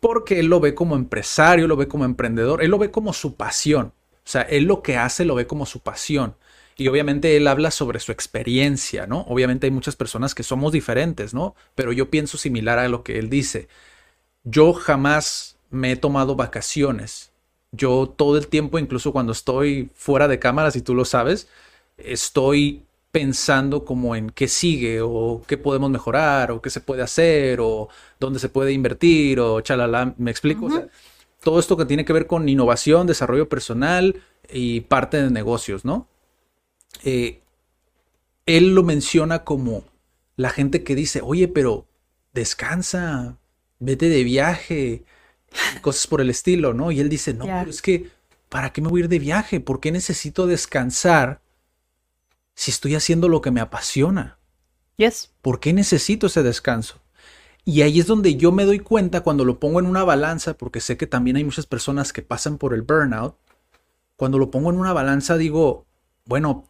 Porque 0.00 0.38
él 0.38 0.46
lo 0.46 0.60
ve 0.60 0.74
como 0.74 0.94
empresario, 0.94 1.66
lo 1.66 1.76
ve 1.76 1.88
como 1.88 2.04
emprendedor, 2.04 2.62
él 2.62 2.70
lo 2.70 2.78
ve 2.78 2.90
como 2.90 3.12
su 3.12 3.34
pasión. 3.34 3.92
O 4.24 4.30
sea, 4.30 4.42
él 4.42 4.64
lo 4.64 4.82
que 4.82 4.96
hace 4.96 5.24
lo 5.24 5.34
ve 5.34 5.46
como 5.46 5.66
su 5.66 5.80
pasión. 5.80 6.36
Y 6.80 6.86
obviamente 6.86 7.36
él 7.36 7.48
habla 7.48 7.72
sobre 7.72 7.98
su 7.98 8.12
experiencia, 8.12 9.08
¿no? 9.08 9.22
Obviamente 9.22 9.66
hay 9.66 9.72
muchas 9.72 9.96
personas 9.96 10.32
que 10.32 10.44
somos 10.44 10.72
diferentes, 10.72 11.34
¿no? 11.34 11.56
Pero 11.74 11.92
yo 11.92 12.08
pienso 12.08 12.38
similar 12.38 12.78
a 12.78 12.88
lo 12.88 13.02
que 13.02 13.18
él 13.18 13.28
dice. 13.28 13.66
Yo 14.44 14.72
jamás 14.72 15.56
me 15.70 15.90
he 15.90 15.96
tomado 15.96 16.36
vacaciones. 16.36 17.32
Yo 17.72 18.14
todo 18.16 18.38
el 18.38 18.46
tiempo, 18.46 18.78
incluso 18.78 19.12
cuando 19.12 19.32
estoy 19.32 19.90
fuera 19.96 20.28
de 20.28 20.38
cámara, 20.38 20.70
si 20.70 20.80
tú 20.80 20.94
lo 20.94 21.04
sabes, 21.04 21.48
estoy 21.96 22.84
pensando 23.10 23.84
como 23.84 24.14
en 24.14 24.30
qué 24.30 24.46
sigue 24.46 25.00
o 25.02 25.42
qué 25.48 25.58
podemos 25.58 25.90
mejorar 25.90 26.52
o 26.52 26.62
qué 26.62 26.70
se 26.70 26.80
puede 26.80 27.02
hacer 27.02 27.58
o 27.60 27.88
dónde 28.20 28.38
se 28.38 28.50
puede 28.50 28.70
invertir 28.70 29.40
o 29.40 29.60
chalala, 29.62 30.14
¿me 30.16 30.30
explico? 30.30 30.66
O 30.66 30.70
sea, 30.70 30.86
todo 31.42 31.58
esto 31.58 31.76
que 31.76 31.86
tiene 31.86 32.04
que 32.04 32.12
ver 32.12 32.28
con 32.28 32.48
innovación, 32.48 33.08
desarrollo 33.08 33.48
personal 33.48 34.22
y 34.48 34.82
parte 34.82 35.20
de 35.20 35.30
negocios, 35.30 35.84
¿no? 35.84 36.06
Eh, 37.04 37.40
él 38.46 38.74
lo 38.74 38.82
menciona 38.82 39.44
como 39.44 39.84
la 40.36 40.50
gente 40.50 40.84
que 40.84 40.94
dice, 40.94 41.20
oye, 41.22 41.48
pero 41.48 41.86
descansa, 42.32 43.38
vete 43.78 44.08
de 44.08 44.24
viaje, 44.24 45.04
cosas 45.82 46.06
por 46.06 46.20
el 46.20 46.30
estilo, 46.30 46.74
¿no? 46.74 46.90
Y 46.90 47.00
él 47.00 47.08
dice, 47.08 47.34
no, 47.34 47.44
pero 47.44 47.70
es 47.70 47.82
que, 47.82 48.10
¿para 48.48 48.72
qué 48.72 48.80
me 48.80 48.88
voy 48.88 49.00
a 49.00 49.04
ir 49.04 49.08
de 49.08 49.18
viaje? 49.18 49.60
¿Por 49.60 49.80
qué 49.80 49.92
necesito 49.92 50.46
descansar 50.46 51.40
si 52.54 52.70
estoy 52.70 52.94
haciendo 52.94 53.28
lo 53.28 53.40
que 53.40 53.50
me 53.50 53.60
apasiona? 53.60 54.38
Yes. 54.96 55.30
¿Por 55.42 55.60
qué 55.60 55.72
necesito 55.72 56.26
ese 56.26 56.42
descanso? 56.42 57.00
Y 57.64 57.82
ahí 57.82 58.00
es 58.00 58.06
donde 58.06 58.36
yo 58.36 58.50
me 58.50 58.64
doy 58.64 58.78
cuenta 58.78 59.20
cuando 59.20 59.44
lo 59.44 59.60
pongo 59.60 59.78
en 59.78 59.86
una 59.86 60.02
balanza, 60.02 60.54
porque 60.54 60.80
sé 60.80 60.96
que 60.96 61.06
también 61.06 61.36
hay 61.36 61.44
muchas 61.44 61.66
personas 61.66 62.12
que 62.12 62.22
pasan 62.22 62.56
por 62.56 62.72
el 62.72 62.82
burnout. 62.82 63.36
Cuando 64.16 64.38
lo 64.38 64.50
pongo 64.50 64.70
en 64.70 64.78
una 64.78 64.92
balanza 64.94 65.36
digo, 65.36 65.84
bueno, 66.24 66.64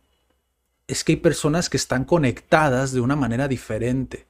es 0.88 1.04
que 1.04 1.12
hay 1.12 1.16
personas 1.16 1.68
que 1.68 1.76
están 1.76 2.04
conectadas 2.04 2.92
de 2.92 3.00
una 3.00 3.14
manera 3.14 3.46
diferente, 3.46 4.26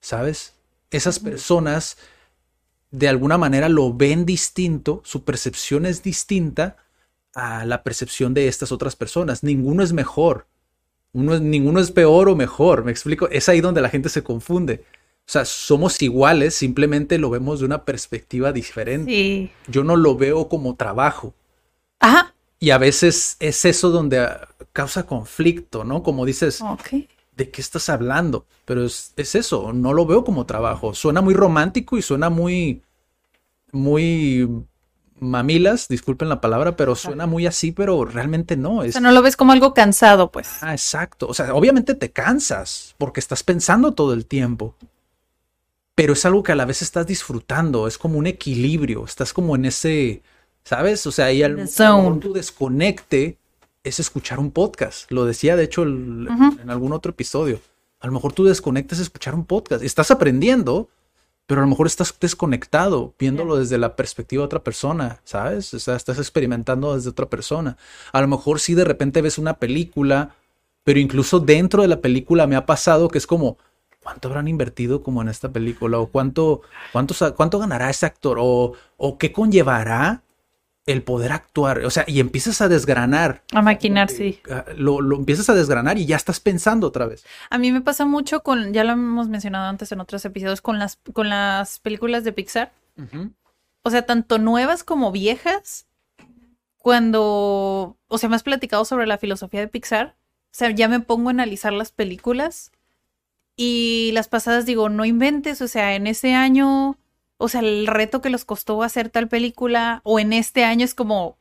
¿sabes? 0.00 0.54
Esas 0.90 1.18
personas 1.18 1.98
de 2.90 3.08
alguna 3.08 3.36
manera 3.36 3.68
lo 3.68 3.92
ven 3.92 4.24
distinto, 4.24 5.02
su 5.04 5.24
percepción 5.24 5.84
es 5.84 6.02
distinta 6.02 6.76
a 7.34 7.66
la 7.66 7.82
percepción 7.82 8.32
de 8.32 8.48
estas 8.48 8.72
otras 8.72 8.96
personas. 8.96 9.42
Ninguno 9.42 9.82
es 9.82 9.92
mejor, 9.92 10.46
uno 11.12 11.38
ninguno 11.38 11.80
es 11.80 11.90
peor 11.90 12.28
o 12.28 12.36
mejor, 12.36 12.84
me 12.84 12.92
explico, 12.92 13.28
es 13.28 13.48
ahí 13.48 13.60
donde 13.60 13.82
la 13.82 13.90
gente 13.90 14.08
se 14.08 14.22
confunde. 14.22 14.84
O 15.26 15.30
sea, 15.30 15.44
somos 15.44 16.00
iguales, 16.00 16.54
simplemente 16.54 17.18
lo 17.18 17.28
vemos 17.28 17.58
de 17.60 17.66
una 17.66 17.84
perspectiva 17.84 18.52
diferente. 18.52 19.10
Sí. 19.10 19.50
Yo 19.66 19.84
no 19.84 19.96
lo 19.96 20.16
veo 20.16 20.48
como 20.48 20.76
trabajo. 20.76 21.34
Ajá. 22.00 22.34
Y 22.60 22.70
a 22.70 22.78
veces 22.78 23.36
es 23.40 23.64
eso 23.64 23.90
donde 23.90 24.20
ah, 24.20 24.48
causa 24.72 25.06
conflicto, 25.06 25.84
¿no? 25.84 26.02
Como 26.02 26.24
dices. 26.26 26.62
¿de 27.36 27.50
qué 27.50 27.60
estás 27.60 27.88
hablando? 27.88 28.46
Pero 28.64 28.84
es, 28.84 29.12
es 29.16 29.36
eso, 29.36 29.72
no 29.72 29.92
lo 29.92 30.04
veo 30.06 30.24
como 30.24 30.44
trabajo. 30.44 30.92
Suena 30.92 31.20
muy 31.20 31.34
romántico 31.34 31.96
y 31.96 32.02
suena 32.02 32.30
muy, 32.30 32.82
muy 33.70 34.48
mamilas, 35.20 35.88
disculpen 35.88 36.28
la 36.28 36.40
palabra, 36.40 36.76
pero 36.76 36.94
suena 36.94 37.26
muy 37.26 37.46
así, 37.46 37.72
pero 37.72 38.04
realmente 38.04 38.56
no. 38.56 38.78
O 38.78 38.82
Es, 38.82 38.92
sea, 38.92 39.00
no 39.00 39.12
lo 39.12 39.22
ves 39.22 39.36
como 39.36 39.52
algo 39.52 39.74
cansado, 39.74 40.30
pues. 40.30 40.48
Ah, 40.60 40.72
exacto. 40.72 41.26
O 41.28 41.34
sea, 41.34 41.54
obviamente 41.54 41.94
te 41.94 42.10
cansas 42.10 42.94
porque 42.98 43.20
estás 43.20 43.42
pensando 43.42 43.94
todo 43.94 44.12
el 44.14 44.26
tiempo. 44.26 44.74
Pero 45.94 46.12
es 46.12 46.24
algo 46.24 46.42
que 46.42 46.52
a 46.52 46.56
la 46.56 46.64
vez 46.64 46.82
estás 46.82 47.06
disfrutando. 47.06 47.88
Es 47.88 47.98
como 47.98 48.18
un 48.18 48.26
equilibrio. 48.26 49.04
Estás 49.04 49.32
como 49.32 49.56
en 49.56 49.64
ese, 49.64 50.22
¿sabes? 50.64 51.06
O 51.06 51.12
sea, 51.12 51.26
ahí 51.26 51.42
al 51.42 51.56
The 51.56 51.62
a 51.62 51.88
lo 51.90 51.96
mejor 51.98 52.12
zone. 52.12 52.20
tu 52.20 52.32
desconecte 52.32 53.38
es 53.84 54.00
escuchar 54.00 54.38
un 54.38 54.50
podcast. 54.50 55.10
Lo 55.10 55.24
decía, 55.24 55.56
de 55.56 55.64
hecho, 55.64 55.82
el- 55.82 56.28
en 56.62 56.70
algún 56.70 56.92
otro 56.92 57.10
episodio. 57.10 57.60
A 58.00 58.06
lo 58.06 58.12
mejor 58.12 58.32
tu 58.32 58.44
desconecte 58.44 58.94
es 58.94 59.00
escuchar 59.00 59.34
un 59.34 59.44
podcast. 59.44 59.82
Estás 59.82 60.10
aprendiendo, 60.10 60.88
pero 61.46 61.60
a 61.62 61.64
lo 61.64 61.70
mejor 61.70 61.86
estás 61.86 62.14
desconectado, 62.20 63.14
viéndolo 63.18 63.56
desde 63.56 63.78
la 63.78 63.96
perspectiva 63.96 64.42
de 64.42 64.46
otra 64.46 64.62
persona, 64.62 65.20
¿sabes? 65.24 65.72
O 65.74 65.78
sea, 65.78 65.96
estás 65.96 66.18
experimentando 66.18 66.94
desde 66.94 67.10
otra 67.10 67.26
persona. 67.26 67.76
A 68.12 68.20
lo 68.20 68.28
mejor 68.28 68.60
sí 68.60 68.74
de 68.74 68.84
repente 68.84 69.22
ves 69.22 69.38
una 69.38 69.54
película, 69.54 70.34
pero 70.84 71.00
incluso 71.00 71.40
dentro 71.40 71.82
de 71.82 71.88
la 71.88 72.00
película 72.00 72.46
me 72.46 72.56
ha 72.56 72.66
pasado 72.66 73.08
que 73.08 73.18
es 73.18 73.26
como, 73.26 73.56
¿cuánto 74.02 74.28
habrán 74.28 74.46
invertido 74.48 75.02
como 75.02 75.22
en 75.22 75.28
esta 75.28 75.50
película? 75.50 75.98
¿O 75.98 76.06
cuánto, 76.08 76.60
cuánto, 76.92 77.14
cuánto 77.34 77.58
ganará 77.58 77.88
ese 77.90 78.06
actor? 78.06 78.36
¿O, 78.40 78.74
¿O 78.98 79.18
qué 79.18 79.32
conllevará 79.32 80.22
el 80.88 81.02
poder 81.02 81.32
actuar? 81.32 81.84
O 81.84 81.90
sea, 81.90 82.04
y 82.06 82.20
empiezas 82.20 82.60
a 82.60 82.68
desgranar. 82.68 83.44
A 83.52 83.62
maquinar, 83.62 84.10
sí. 84.10 84.40
Ah, 84.50 84.64
Lo, 84.76 85.00
lo 85.00 85.16
empiezas 85.16 85.48
a 85.48 85.54
desgranar 85.54 85.98
y 85.98 86.06
ya 86.06 86.16
estás 86.16 86.40
pensando 86.40 86.86
otra 86.86 87.06
vez. 87.06 87.24
A 87.50 87.58
mí 87.58 87.70
me 87.70 87.80
pasa 87.80 88.04
mucho 88.04 88.42
con, 88.42 88.72
ya 88.72 88.84
lo 88.84 88.92
hemos 88.92 89.28
mencionado 89.28 89.66
antes 89.68 89.92
en 89.92 90.00
otros 90.00 90.24
episodios, 90.24 90.60
con 90.60 90.78
las, 90.78 90.98
con 91.12 91.28
las 91.28 91.78
películas 91.78 92.24
de 92.24 92.32
Pixar. 92.32 92.72
O 93.82 93.90
sea, 93.90 94.02
tanto 94.02 94.38
nuevas 94.38 94.82
como 94.82 95.12
viejas. 95.12 95.86
Cuando, 96.78 97.96
o 98.08 98.18
sea, 98.18 98.28
me 98.28 98.36
has 98.36 98.42
platicado 98.42 98.84
sobre 98.84 99.06
la 99.06 99.18
filosofía 99.18 99.60
de 99.60 99.68
Pixar. 99.68 100.16
O 100.46 100.54
sea, 100.58 100.70
ya 100.70 100.88
me 100.88 101.00
pongo 101.00 101.28
a 101.28 101.32
analizar 101.32 101.72
las 101.72 101.92
películas. 101.92 102.72
Y 103.56 104.10
las 104.14 104.28
pasadas 104.28 104.66
digo, 104.66 104.88
no 104.88 105.04
inventes, 105.04 105.60
o 105.60 105.68
sea, 105.68 105.96
en 105.96 106.06
ese 106.06 106.34
año, 106.34 106.96
o 107.38 107.48
sea, 107.48 107.60
el 107.60 107.86
reto 107.86 108.20
que 108.20 108.30
les 108.30 108.44
costó 108.44 108.82
hacer 108.82 109.08
tal 109.10 109.28
película, 109.28 110.00
o 110.04 110.20
en 110.20 110.32
este 110.32 110.64
año 110.64 110.84
es 110.84 110.94
como, 110.94 111.38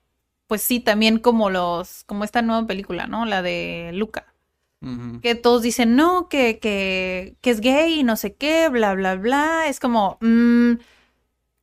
pues 0.48 0.62
sí, 0.62 0.80
también 0.80 1.20
como 1.20 1.50
los, 1.50 2.04
como 2.06 2.24
esta 2.24 2.42
nueva 2.42 2.66
película, 2.68 3.08
¿no? 3.08 3.26
La 3.26 3.42
de 3.42 3.92
Luca 3.94 4.34
que 5.22 5.36
todos 5.36 5.64
dicen, 5.64 5.96
no, 5.96 6.30
que, 6.30 6.60
que, 6.60 7.36
que 7.42 7.50
es 7.50 7.62
gay 7.62 8.00
y 8.00 8.04
no 8.04 8.16
sé 8.16 8.36
qué, 8.36 8.70
bla, 8.70 8.94
bla, 8.94 9.16
bla. 9.16 9.68
Es 9.68 9.80
como, 9.80 10.18
mm, 10.22 10.74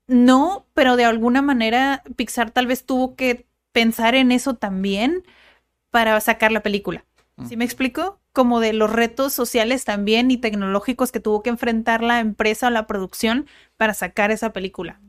no, 0.08 0.66
pero 0.74 0.96
de 0.96 1.04
alguna 1.04 1.42
manera 1.42 2.02
Pixar 2.16 2.50
tal 2.50 2.66
vez 2.66 2.84
tuvo 2.84 3.14
que 3.14 3.46
pensar 3.72 4.14
en 4.14 4.32
eso 4.32 4.54
también 4.54 5.24
para 5.90 6.20
sacar 6.20 6.52
la 6.52 6.62
película. 6.62 7.04
¿Sí 7.48 7.56
me 7.56 7.64
explico? 7.64 8.20
Como 8.34 8.60
de 8.60 8.74
los 8.74 8.92
retos 8.92 9.32
sociales 9.32 9.86
también 9.86 10.30
y 10.30 10.36
tecnológicos 10.36 11.10
que 11.10 11.20
tuvo 11.20 11.42
que 11.42 11.48
enfrentar 11.48 12.02
la 12.02 12.20
empresa 12.20 12.66
o 12.66 12.70
la 12.70 12.86
producción 12.86 13.46
para 13.78 13.94
sacar 13.94 14.30
esa 14.30 14.52
película. 14.52 15.00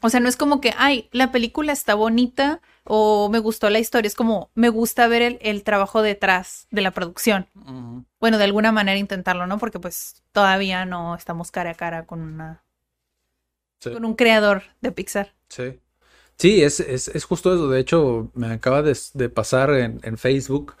O 0.00 0.08
sea, 0.08 0.20
no 0.20 0.30
es 0.30 0.38
como 0.38 0.62
que, 0.62 0.72
ay, 0.78 1.10
la 1.12 1.30
película 1.30 1.72
está 1.74 1.94
bonita 1.94 2.62
o 2.84 3.28
me 3.28 3.38
gustó 3.38 3.68
la 3.68 3.80
historia. 3.80 4.06
Es 4.08 4.14
como, 4.14 4.50
me 4.54 4.70
gusta 4.70 5.06
ver 5.08 5.20
el, 5.20 5.38
el 5.42 5.62
trabajo 5.62 6.00
detrás 6.00 6.66
de 6.70 6.80
la 6.80 6.90
producción. 6.92 7.46
Bueno, 8.18 8.38
de 8.38 8.44
alguna 8.44 8.72
manera 8.72 8.98
intentarlo, 8.98 9.46
¿no? 9.46 9.58
Porque 9.58 9.78
pues 9.78 10.22
todavía 10.32 10.86
no 10.86 11.14
estamos 11.16 11.50
cara 11.50 11.72
a 11.72 11.74
cara 11.74 12.06
con 12.06 12.20
una 12.22 12.62
Sí. 13.80 13.92
con 13.92 14.04
un 14.04 14.14
creador 14.14 14.62
de 14.80 14.92
Pixar. 14.92 15.34
Sí. 15.48 15.80
Sí, 16.38 16.62
es, 16.62 16.80
es, 16.80 17.08
es 17.08 17.24
justo 17.24 17.52
eso. 17.54 17.68
De 17.68 17.80
hecho, 17.80 18.30
me 18.34 18.48
acaba 18.52 18.82
de, 18.82 18.96
de 19.14 19.28
pasar 19.28 19.70
en, 19.70 20.00
en 20.02 20.16
Facebook 20.18 20.74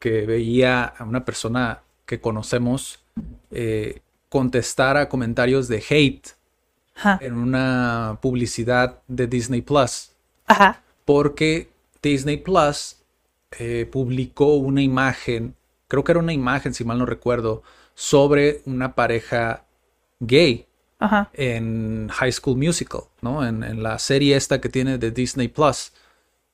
que 0.00 0.26
veía 0.26 0.82
a 0.82 1.04
una 1.04 1.24
persona 1.24 1.82
que 2.06 2.20
conocemos 2.20 2.98
eh, 3.52 4.00
contestar 4.28 4.96
a 4.96 5.08
comentarios 5.08 5.68
de 5.68 5.84
hate 5.88 6.30
Ajá. 6.96 7.18
en 7.22 7.34
una 7.34 8.18
publicidad 8.20 9.02
de 9.06 9.28
Disney 9.28 9.60
Plus. 9.60 10.10
Ajá. 10.46 10.82
Porque 11.04 11.70
Disney 12.02 12.38
Plus 12.38 12.96
eh, 13.58 13.88
publicó 13.90 14.54
una 14.54 14.82
imagen, 14.82 15.54
creo 15.86 16.02
que 16.02 16.12
era 16.12 16.18
una 16.20 16.32
imagen, 16.32 16.74
si 16.74 16.82
mal 16.84 16.98
no 16.98 17.06
recuerdo, 17.06 17.62
sobre 17.94 18.62
una 18.64 18.94
pareja 18.94 19.64
gay 20.18 20.66
Ajá. 20.98 21.30
en 21.34 22.08
High 22.08 22.32
School 22.32 22.56
Musical, 22.56 23.02
¿no? 23.20 23.46
En, 23.46 23.62
en 23.62 23.82
la 23.82 23.98
serie 23.98 24.36
esta 24.36 24.60
que 24.60 24.70
tiene 24.70 24.96
de 24.96 25.10
Disney 25.10 25.48
Plus. 25.48 25.92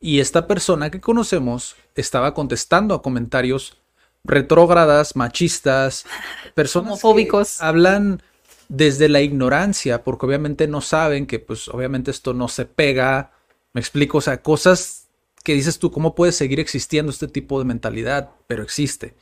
Y 0.01 0.21
esta 0.21 0.47
persona 0.47 0.91
que 0.91 1.01
conocemos 1.01 1.77
estaba 1.95 2.35
contestando 2.35 2.95
a 2.95 3.03
comentarios 3.03 3.79
retrógradas, 4.25 5.17
machistas, 5.17 6.05
personas 6.55 6.93
Homofóbicos. 6.93 7.59
que 7.59 7.65
hablan 7.65 8.23
desde 8.69 9.09
la 9.09 9.21
ignorancia, 9.21 10.03
porque 10.03 10.27
obviamente 10.27 10.67
no 10.67 10.81
saben 10.81 11.27
que, 11.27 11.39
pues, 11.39 11.69
obviamente 11.69 12.11
esto 12.11 12.35
no 12.35 12.49
se 12.49 12.65
pega. 12.65 13.33
Me 13.73 13.81
explico, 13.81 14.19
o 14.19 14.21
sea, 14.21 14.43
cosas 14.43 15.07
que 15.45 15.55
dices 15.55 15.79
tú, 15.79 15.93
¿cómo 15.93 16.15
puede 16.15 16.33
seguir 16.33 16.59
existiendo 16.59 17.13
este 17.13 17.29
tipo 17.29 17.59
de 17.59 17.65
mentalidad? 17.65 18.31
Pero 18.49 18.63
existe. 18.65 19.15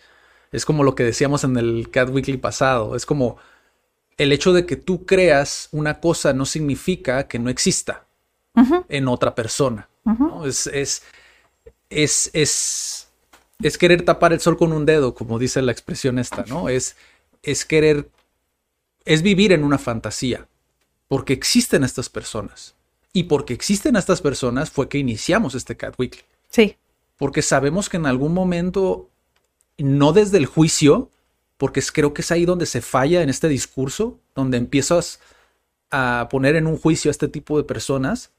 Es 0.53 0.65
como 0.65 0.83
lo 0.83 0.95
que 0.95 1.05
decíamos 1.05 1.45
en 1.45 1.57
el 1.57 1.91
Cat 1.91 2.09
Weekly 2.09 2.39
pasado. 2.39 2.97
Es 2.97 3.05
como 3.05 3.37
el 4.17 4.33
hecho 4.33 4.53
de 4.53 4.67
que 4.67 4.77
tú 4.77 5.05
creas 5.05 5.69
una 5.73 6.01
cosa 6.01 6.33
no 6.33 6.47
significa 6.47 7.27
que 7.29 7.39
no 7.39 7.51
exista 7.51 8.07
en 8.89 9.09
otra 9.09 9.35
persona. 9.35 9.89
Es, 10.45 10.67
es, 10.67 11.03
es, 11.91 12.31
es, 12.35 13.09
es 13.63 13.79
querer 13.79 14.05
tapar 14.05 14.33
el 14.33 14.41
sol 14.41 14.57
con 14.57 14.73
un 14.73 14.85
dedo, 14.87 15.15
como 15.15 15.39
dice 15.39 15.63
la 15.63 15.73
expresión 15.73 16.19
esta, 16.19 16.45
¿no? 16.49 16.69
Es, 16.69 16.97
es 17.43 17.65
querer, 17.65 18.09
es 19.05 19.23
vivir 19.23 19.53
en 19.53 19.65
una 19.65 19.79
fantasía, 19.79 20.47
porque 21.09 21.33
existen 21.33 21.85
estas 21.85 22.09
personas. 22.09 22.75
Y 23.13 23.25
porque 23.25 23.55
existen 23.55 23.95
estas 23.97 24.21
personas 24.21 24.71
fue 24.71 24.89
que 24.89 24.99
iniciamos 24.99 25.55
este 25.55 25.77
Cat 25.77 25.95
Weekly. 25.99 26.23
Sí. 26.51 26.77
Porque 27.17 27.43
sabemos 27.43 27.89
que 27.89 27.97
en 27.97 28.07
algún 28.07 28.35
momento, 28.35 29.09
no 29.79 30.13
desde 30.13 30.39
el 30.39 30.47
juicio, 30.47 31.11
porque 31.57 31.79
es- 31.79 31.93
creo 31.93 32.13
que 32.13 32.23
es 32.23 32.33
ahí 32.33 32.45
donde 32.45 32.67
se 32.67 32.81
falla 32.83 33.23
en 33.23 33.31
este 33.31 33.49
discurso, 33.49 34.19
donde 34.35 34.57
empiezas 34.57 35.21
a 35.93 36.27
poner 36.29 36.57
en 36.57 36.67
un 36.67 36.77
juicio 36.77 37.09
a 37.09 37.13
este 37.13 37.29
tipo 37.29 37.57
de 37.57 37.63
personas, 37.63 38.31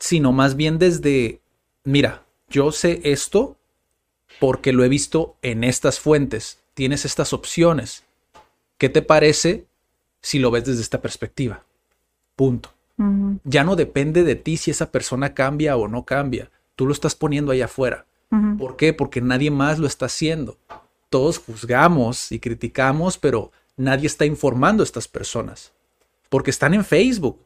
sino 0.00 0.32
más 0.32 0.56
bien 0.56 0.80
desde, 0.80 1.40
mira, 1.84 2.24
yo 2.48 2.72
sé 2.72 3.00
esto 3.04 3.56
porque 4.40 4.72
lo 4.72 4.82
he 4.82 4.88
visto 4.88 5.36
en 5.42 5.62
estas 5.62 6.00
fuentes, 6.00 6.58
tienes 6.74 7.04
estas 7.04 7.32
opciones. 7.32 8.02
¿Qué 8.78 8.88
te 8.88 9.02
parece 9.02 9.66
si 10.20 10.40
lo 10.40 10.50
ves 10.50 10.64
desde 10.64 10.82
esta 10.82 11.00
perspectiva? 11.00 11.64
Punto 12.34 12.70
ya 13.44 13.64
no 13.64 13.76
depende 13.76 14.24
de 14.24 14.36
ti 14.36 14.56
si 14.56 14.70
esa 14.70 14.90
persona 14.90 15.32
cambia 15.34 15.76
o 15.76 15.88
no 15.88 16.04
cambia. 16.04 16.50
Tú 16.76 16.86
lo 16.86 16.92
estás 16.92 17.14
poniendo 17.14 17.52
ahí 17.52 17.62
afuera. 17.62 18.06
¿Por 18.58 18.76
qué? 18.76 18.92
Porque 18.92 19.20
nadie 19.20 19.50
más 19.50 19.78
lo 19.78 19.86
está 19.86 20.06
haciendo. 20.06 20.56
Todos 21.08 21.38
juzgamos 21.38 22.30
y 22.30 22.38
criticamos, 22.38 23.18
pero 23.18 23.50
nadie 23.76 24.06
está 24.06 24.24
informando 24.24 24.82
a 24.82 24.84
estas 24.84 25.08
personas. 25.08 25.72
Porque 26.28 26.50
están 26.50 26.74
en 26.74 26.84
Facebook. 26.84 27.40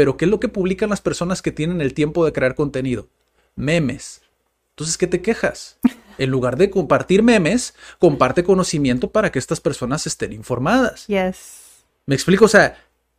Pero 0.00 0.16
¿qué 0.16 0.24
es 0.24 0.30
lo 0.30 0.40
que 0.40 0.48
publican 0.48 0.88
las 0.88 1.02
personas 1.02 1.42
que 1.42 1.52
tienen 1.52 1.82
el 1.82 1.92
tiempo 1.92 2.24
de 2.24 2.32
crear 2.32 2.54
contenido? 2.54 3.10
Memes. 3.54 4.22
Entonces, 4.70 4.96
¿qué 4.96 5.06
te 5.06 5.20
quejas? 5.20 5.78
En 6.16 6.30
lugar 6.30 6.56
de 6.56 6.70
compartir 6.70 7.22
memes, 7.22 7.74
comparte 7.98 8.42
conocimiento 8.42 9.10
para 9.10 9.30
que 9.30 9.38
estas 9.38 9.60
personas 9.60 10.06
estén 10.06 10.32
informadas. 10.32 11.06
Yes. 11.06 11.84
Me 12.06 12.14
explico, 12.14 12.46
o 12.46 12.48
sea, 12.48 12.78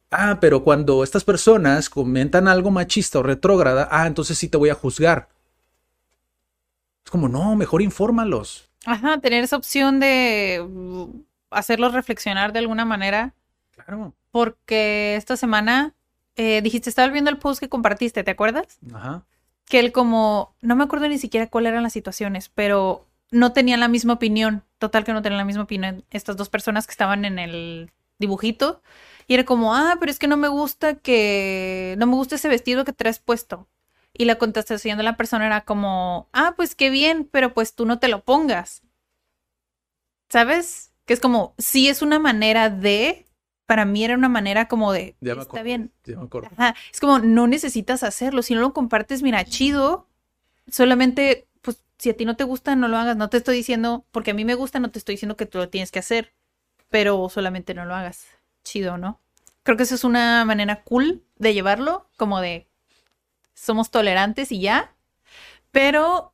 Ah, 0.10 0.40
pero 0.42 0.64
cuando 0.64 1.04
estas 1.04 1.24
personas 1.24 1.88
comentan 1.88 2.48
algo 2.48 2.72
machista 2.72 3.20
o 3.20 3.24
retrógrada, 3.24 3.88
ah, 3.92 4.08
entonces 4.08 4.40
sí 4.40 4.50
te 4.50 4.58
voy 4.58 4.70
a 4.70 4.74
juzgar. 4.74 5.30
Es 7.06 7.12
como, 7.12 7.30
no, 7.30 7.56
mejor 7.56 7.84
infórmalos. 7.84 8.72
Ajá, 8.88 9.20
tener 9.20 9.44
esa 9.44 9.56
opción 9.56 10.00
de 10.00 10.68
uh, 10.68 11.24
hacerlos 11.52 11.94
reflexionar 11.94 12.54
de 12.54 12.60
alguna 12.60 12.86
manera. 12.86 13.36
Claro. 13.70 14.16
Porque 14.32 15.16
esta 15.16 15.38
semana 15.38 15.94
eh, 16.44 16.64
dijiste, 16.64 16.90
estaba 16.90 17.08
viendo 17.10 17.30
el 17.30 17.38
post 17.38 17.60
que 17.60 17.70
compartiste, 17.70 18.24
¿te 18.24 18.32
acuerdas? 18.32 18.80
Ajá. 18.92 19.28
Que 19.66 19.78
él 19.78 19.92
como, 19.92 20.56
no 20.62 20.76
me 20.76 20.84
acuerdo 20.84 21.08
ni 21.08 21.20
siquiera 21.20 21.46
cuáles 21.46 21.70
eran 21.70 21.84
las 21.84 21.94
situaciones, 21.94 22.50
pero 22.50 23.06
no 23.30 23.54
tenían 23.54 23.80
la 23.80 23.88
misma 23.88 24.14
opinión. 24.14 24.64
Total 24.80 25.04
que 25.04 25.14
no 25.14 25.22
tenían 25.22 25.38
la 25.38 25.46
misma 25.46 25.62
opinión 25.62 26.04
estas 26.10 26.38
dos 26.38 26.50
personas 26.50 26.88
que 26.88 26.94
estaban 26.94 27.26
en 27.26 27.38
el 27.38 27.92
dibujito. 28.18 28.82
Y 29.28 29.36
era 29.36 29.46
como, 29.46 29.76
ah, 29.76 29.98
pero 30.00 30.12
es 30.12 30.18
que 30.18 30.28
no 30.28 30.36
me 30.36 30.48
gusta 30.48 30.96
que, 30.96 31.94
no 32.00 32.08
me 32.08 32.16
gusta 32.16 32.38
ese 32.38 32.48
vestido 32.48 32.86
que 32.86 32.94
traes 32.94 33.20
puesto. 33.20 33.68
Y 34.12 34.26
la 34.26 34.40
contestación 34.40 34.98
de 34.98 35.04
la 35.04 35.18
persona 35.18 35.46
era 35.46 35.62
como, 35.62 36.28
ah, 36.34 36.56
pues 36.58 36.74
qué 36.74 36.90
bien, 36.90 37.30
pero 37.32 37.54
pues 37.54 37.76
tú 37.76 37.86
no 37.86 38.00
te 38.00 38.08
lo 38.08 38.24
pongas. 38.24 38.82
¿Sabes? 40.28 40.92
Que 41.06 41.14
es 41.14 41.20
como, 41.20 41.54
sí 41.60 41.88
es 41.88 42.02
una 42.02 42.18
manera 42.18 42.72
de, 42.72 43.28
para 43.72 43.86
mí 43.86 44.04
era 44.04 44.16
una 44.16 44.28
manera 44.28 44.68
como 44.68 44.92
de, 44.92 45.16
Ya 45.22 45.34
me 45.34 45.44
está 45.44 45.64
bien. 45.64 45.94
Ya 46.04 46.18
me 46.18 46.26
acuerdo. 46.26 46.50
Ajá, 46.58 46.76
Es 46.92 47.00
como, 47.00 47.20
no 47.20 47.48
necesitas 47.48 48.04
hacerlo. 48.04 48.42
Si 48.42 48.54
no 48.54 48.60
lo 48.60 48.74
compartes, 48.74 49.24
mira, 49.24 49.46
chido. 49.46 50.10
Solamente, 50.70 51.48
pues, 51.62 51.82
si 51.98 52.10
a 52.10 52.18
ti 52.18 52.26
no 52.26 52.36
te 52.36 52.44
gusta, 52.44 52.76
no 52.76 52.90
lo 52.90 52.98
hagas. 52.98 53.16
No 53.16 53.30
te 53.30 53.38
estoy 53.38 53.56
diciendo, 53.56 54.04
porque 54.12 54.32
a 54.32 54.34
mí 54.34 54.44
me 54.44 54.56
gusta, 54.56 54.82
no 54.82 54.92
te 54.92 55.00
estoy 55.00 55.14
diciendo 55.16 55.38
que 55.38 55.46
tú 55.46 55.58
lo 55.58 55.70
tienes 55.70 55.90
que 55.90 56.00
hacer. 56.00 56.34
Pero 56.90 57.30
solamente 57.30 57.74
no 57.74 57.86
lo 57.86 57.96
hagas. 57.96 58.26
Chido, 58.66 58.98
¿no? 58.98 59.22
Creo 59.64 59.78
que 59.78 59.84
esa 59.84 59.96
es 59.96 60.04
una 60.04 60.44
manera 60.44 60.84
cool 60.84 61.24
de 61.38 61.54
llevarlo, 61.54 62.10
como 62.18 62.42
de 62.42 62.68
somos 63.54 63.90
tolerantes 63.90 64.52
y 64.52 64.60
ya. 64.60 64.94
Pero 65.72 66.34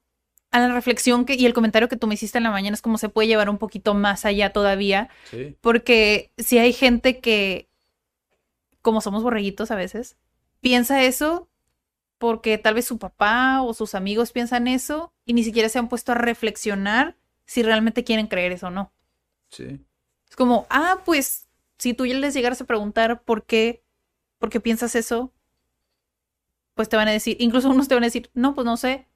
a 0.52 0.60
la 0.60 0.74
reflexión 0.74 1.26
que, 1.26 1.36
y 1.36 1.46
el 1.46 1.54
comentario 1.54 1.90
que 1.90 1.98
tú 1.98 2.08
me 2.08 2.14
hiciste 2.14 2.38
en 2.38 2.46
la 2.46 2.52
mañana 2.52 2.74
es 2.74 2.82
como 2.82 2.98
se 2.98 3.10
puede 3.10 3.28
llevar 3.28 3.50
un 3.50 3.58
poquito 3.58 3.94
más 3.94 4.26
allá 4.26 4.54
todavía. 4.54 5.10
Sí. 5.30 5.56
Porque 5.62 6.32
si 6.38 6.58
hay 6.58 6.74
gente 6.74 7.20
que, 7.20 7.70
como 8.82 9.02
somos 9.02 9.24
borreguitos 9.24 9.72
a 9.72 9.76
veces, 9.76 10.18
piensa 10.62 11.04
eso 11.04 11.50
porque 12.18 12.58
tal 12.58 12.74
vez 12.74 12.86
su 12.86 12.98
papá 12.98 13.62
o 13.62 13.74
sus 13.74 13.94
amigos 13.94 14.32
piensan 14.32 14.68
eso 14.68 15.14
y 15.26 15.34
ni 15.34 15.44
siquiera 15.44 15.70
se 15.70 15.80
han 15.80 15.90
puesto 15.90 16.14
a 16.14 16.16
reflexionar 16.16 17.16
si 17.46 17.64
realmente 17.64 18.04
quieren 18.04 18.28
creer 18.28 18.52
eso 18.52 18.68
o 18.68 18.72
no. 18.72 18.92
Sí. 19.50 19.80
Es 20.30 20.36
como, 20.36 20.66
ah, 20.70 21.02
pues 21.06 21.48
si 21.78 21.94
tú 21.94 22.06
ya 22.06 22.16
les 22.16 22.34
llegaras 22.34 22.60
a 22.62 22.66
preguntar 22.66 23.22
por 23.24 23.46
qué, 23.46 23.84
por 24.40 24.50
qué 24.50 24.60
piensas 24.60 24.96
eso, 24.96 25.32
pues 26.74 26.90
te 26.90 26.98
van 26.98 27.08
a 27.08 27.12
decir, 27.12 27.38
incluso 27.40 27.70
unos 27.70 27.88
te 27.88 27.96
van 27.96 28.04
a 28.04 28.08
decir, 28.08 28.30
no, 28.34 28.54
pues 28.56 28.66
no 28.66 28.78
sé. 28.78 29.08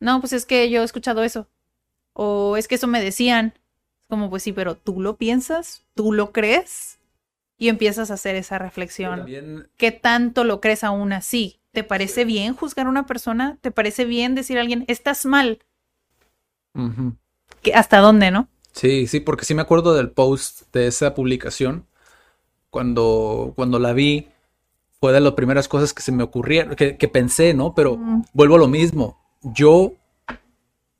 No, 0.00 0.20
pues 0.20 0.32
es 0.32 0.46
que 0.46 0.70
yo 0.70 0.82
he 0.82 0.84
escuchado 0.84 1.22
eso. 1.22 1.48
O 2.14 2.56
es 2.56 2.68
que 2.68 2.76
eso 2.76 2.86
me 2.86 3.02
decían. 3.02 3.54
Es 4.02 4.06
como, 4.08 4.30
pues 4.30 4.42
sí, 4.42 4.52
pero 4.52 4.76
tú 4.76 5.00
lo 5.00 5.16
piensas, 5.16 5.84
tú 5.94 6.12
lo 6.12 6.32
crees 6.32 6.98
y 7.58 7.68
empiezas 7.68 8.10
a 8.10 8.14
hacer 8.14 8.36
esa 8.36 8.58
reflexión. 8.58 9.20
También 9.20 9.68
¿Qué 9.76 9.92
tanto 9.92 10.44
lo 10.44 10.60
crees 10.60 10.84
aún 10.84 11.12
así? 11.12 11.60
¿Te 11.72 11.84
parece 11.84 12.24
bien 12.24 12.54
juzgar 12.54 12.86
a 12.86 12.90
una 12.90 13.06
persona? 13.06 13.58
¿Te 13.60 13.70
parece 13.70 14.04
bien 14.04 14.34
decir 14.34 14.58
a 14.58 14.62
alguien, 14.62 14.84
estás 14.88 15.26
mal? 15.26 15.60
Ujú. 16.74 17.16
¿Qué- 17.62 17.74
¿Hasta 17.74 17.98
dónde, 17.98 18.30
no? 18.30 18.48
Sí, 18.72 19.06
sí, 19.06 19.20
porque 19.20 19.44
sí 19.44 19.54
me 19.54 19.62
acuerdo 19.62 19.94
del 19.94 20.10
post 20.10 20.62
de 20.72 20.86
esa 20.86 21.14
publicación. 21.14 21.86
Cuando, 22.70 23.54
cuando 23.56 23.78
la 23.78 23.92
vi, 23.94 24.28
fue 25.00 25.12
de 25.12 25.20
las 25.20 25.34
primeras 25.34 25.68
cosas 25.68 25.94
que 25.94 26.02
se 26.02 26.12
me 26.12 26.24
ocurrieron, 26.24 26.76
que, 26.76 26.96
que 26.98 27.08
pensé, 27.08 27.54
¿no? 27.54 27.74
Pero 27.74 27.98
vuelvo 28.34 28.56
a 28.56 28.58
lo 28.60 28.68
mismo. 28.68 29.18
Yo 29.42 29.92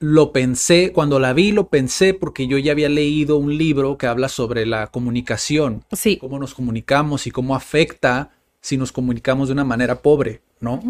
lo 0.01 0.33
pensé, 0.33 0.93
cuando 0.93 1.19
la 1.19 1.33
vi, 1.33 1.51
lo 1.51 1.69
pensé 1.69 2.15
porque 2.15 2.47
yo 2.47 2.57
ya 2.59 2.73
había 2.73 2.89
leído 2.89 3.37
un 3.37 3.59
libro 3.59 3.99
que 3.99 4.07
habla 4.07 4.29
sobre 4.29 4.65
la 4.65 4.87
comunicación, 4.89 5.85
Sí. 5.93 6.19
cómo 6.19 6.39
nos 6.39 6.55
comunicamos 6.55 7.27
y 7.27 7.31
cómo 7.33 7.57
afecta 7.57 8.31
si 8.61 8.77
nos 8.77 8.93
comunicamos 8.93 9.49
de 9.49 9.55
una 9.55 9.65
manera 9.65 10.01
pobre, 10.01 10.41
¿no? 10.61 10.81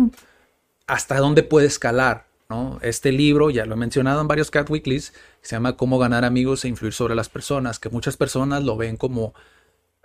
Hasta 0.87 1.19
dónde 1.19 1.43
puede 1.43 1.67
escalar, 1.67 2.27
¿no? 2.51 2.79
Este 2.83 3.13
libro, 3.13 3.49
ya 3.51 3.65
lo 3.65 3.75
he 3.75 3.79
mencionado 3.79 4.21
en 4.21 4.29
varios 4.29 4.51
Cat 4.51 4.69
Weeklies, 4.69 5.15
se 5.41 5.57
llama 5.57 5.77
Cómo 5.77 5.99
ganar 5.99 6.25
amigos 6.27 6.65
e 6.65 6.69
influir 6.69 6.93
sobre 6.93 7.15
las 7.15 7.31
personas, 7.31 7.79
que 7.79 7.89
muchas 7.89 8.17
personas 8.19 8.63
lo 8.63 8.77
ven 8.77 8.97
como 8.99 9.33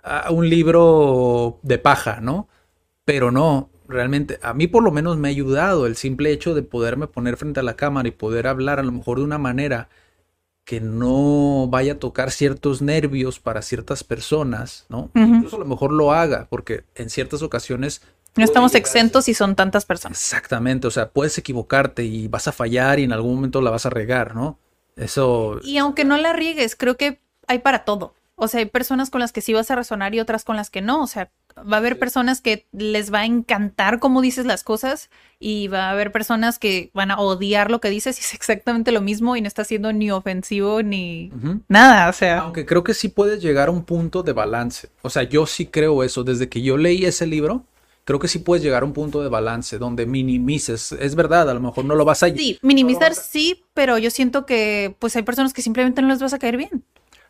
ah, 0.02 0.28
un 0.30 0.48
libro 0.48 1.58
de 1.62 1.78
paja, 1.78 2.20
¿no? 2.22 2.48
Pero 3.04 3.30
no, 3.30 3.68
realmente 3.86 4.38
a 4.42 4.54
mí 4.54 4.66
por 4.66 4.82
lo 4.82 4.90
menos 4.90 5.16
me 5.16 5.28
ha 5.28 5.30
ayudado 5.30 5.86
el 5.86 5.96
simple 5.96 6.32
hecho 6.32 6.54
de 6.54 6.62
poderme 6.62 7.06
poner 7.06 7.36
frente 7.36 7.60
a 7.60 7.62
la 7.62 7.76
cámara 7.76 8.08
y 8.08 8.12
poder 8.12 8.46
hablar 8.46 8.78
a 8.78 8.82
lo 8.82 8.92
mejor 8.92 9.18
de 9.18 9.24
una 9.24 9.38
manera 9.38 9.88
que 10.64 10.80
no 10.80 11.68
vaya 11.68 11.94
a 11.94 11.98
tocar 11.98 12.30
ciertos 12.30 12.80
nervios 12.80 13.38
para 13.38 13.60
ciertas 13.62 14.02
personas, 14.02 14.86
¿no? 14.88 15.10
Incluso 15.14 15.56
a 15.56 15.58
lo 15.58 15.66
mejor 15.66 15.92
lo 15.92 16.12
haga, 16.12 16.46
porque 16.48 16.84
en 16.94 17.10
ciertas 17.10 17.42
ocasiones 17.42 18.00
No 18.36 18.44
estamos 18.44 18.72
llegar 18.72 18.80
exentos 18.80 19.28
y 19.28 19.34
son 19.34 19.54
tantas 19.56 19.84
personas. 19.84 20.18
Exactamente, 20.18 20.86
o 20.86 20.90
sea, 20.90 21.10
puedes 21.10 21.36
equivocarte 21.38 22.04
y 22.04 22.28
vas 22.28 22.48
a 22.48 22.52
fallar 22.52 22.98
y 22.98 23.04
en 23.04 23.12
algún 23.12 23.34
momento 23.36 23.60
la 23.60 23.70
vas 23.70 23.86
a 23.86 23.90
regar, 23.90 24.34
¿no? 24.34 24.58
Eso, 24.96 25.58
Y 25.62 25.76
aunque 25.78 26.04
no 26.04 26.16
la 26.16 26.32
riegues, 26.32 26.76
creo 26.76 26.96
que 26.96 27.20
hay 27.46 27.58
para 27.58 27.84
todo. 27.84 28.14
O 28.36 28.48
sea, 28.48 28.60
hay 28.60 28.66
personas 28.66 29.10
con 29.10 29.20
las 29.20 29.32
que 29.32 29.40
sí 29.40 29.52
vas 29.52 29.70
a 29.70 29.76
resonar 29.76 30.14
y 30.14 30.20
otras 30.20 30.44
con 30.44 30.56
las 30.56 30.70
que 30.70 30.82
no. 30.82 31.02
O 31.02 31.06
sea, 31.06 31.30
va 31.56 31.76
a 31.76 31.78
haber 31.78 31.98
personas 31.98 32.40
que 32.40 32.66
les 32.72 33.12
va 33.12 33.20
a 33.20 33.24
encantar 33.26 34.00
cómo 34.00 34.20
dices 34.20 34.44
las 34.44 34.64
cosas 34.64 35.08
y 35.38 35.68
va 35.68 35.86
a 35.86 35.90
haber 35.90 36.10
personas 36.10 36.58
que 36.58 36.90
van 36.94 37.10
a 37.10 37.18
odiar 37.18 37.70
lo 37.70 37.80
que 37.80 37.90
dices 37.90 38.18
y 38.18 38.20
es 38.20 38.34
exactamente 38.34 38.92
lo 38.92 39.00
mismo 39.00 39.36
y 39.36 39.40
no 39.40 39.46
está 39.46 39.64
siendo 39.64 39.92
ni 39.92 40.10
ofensivo 40.10 40.82
ni 40.82 41.30
nada. 41.68 42.08
O 42.08 42.12
sea, 42.12 42.40
aunque 42.40 42.66
creo 42.66 42.82
que 42.82 42.94
sí 42.94 43.08
puedes 43.08 43.40
llegar 43.40 43.68
a 43.68 43.72
un 43.72 43.84
punto 43.84 44.22
de 44.22 44.32
balance. 44.32 44.88
O 45.02 45.10
sea, 45.10 45.22
yo 45.22 45.46
sí 45.46 45.66
creo 45.66 46.02
eso. 46.02 46.24
Desde 46.24 46.48
que 46.48 46.60
yo 46.60 46.76
leí 46.76 47.04
ese 47.04 47.26
libro, 47.26 47.64
creo 48.04 48.18
que 48.18 48.28
sí 48.28 48.40
puedes 48.40 48.64
llegar 48.64 48.82
a 48.82 48.86
un 48.86 48.92
punto 48.92 49.22
de 49.22 49.28
balance 49.28 49.78
donde 49.78 50.06
minimices. 50.06 50.92
Es 50.92 51.14
verdad, 51.14 51.48
a 51.48 51.54
lo 51.54 51.60
mejor 51.60 51.84
no 51.84 51.94
lo 51.94 52.04
vas 52.04 52.22
a... 52.22 52.28
sí, 52.28 52.58
minimizar 52.62 53.14
sí, 53.14 53.64
pero 53.74 53.98
yo 53.98 54.10
siento 54.10 54.44
que 54.44 54.96
pues 54.98 55.14
hay 55.16 55.22
personas 55.22 55.52
que 55.52 55.62
simplemente 55.62 56.02
no 56.02 56.08
les 56.08 56.20
vas 56.20 56.34
a 56.34 56.38
caer 56.38 56.56
bien. 56.56 56.84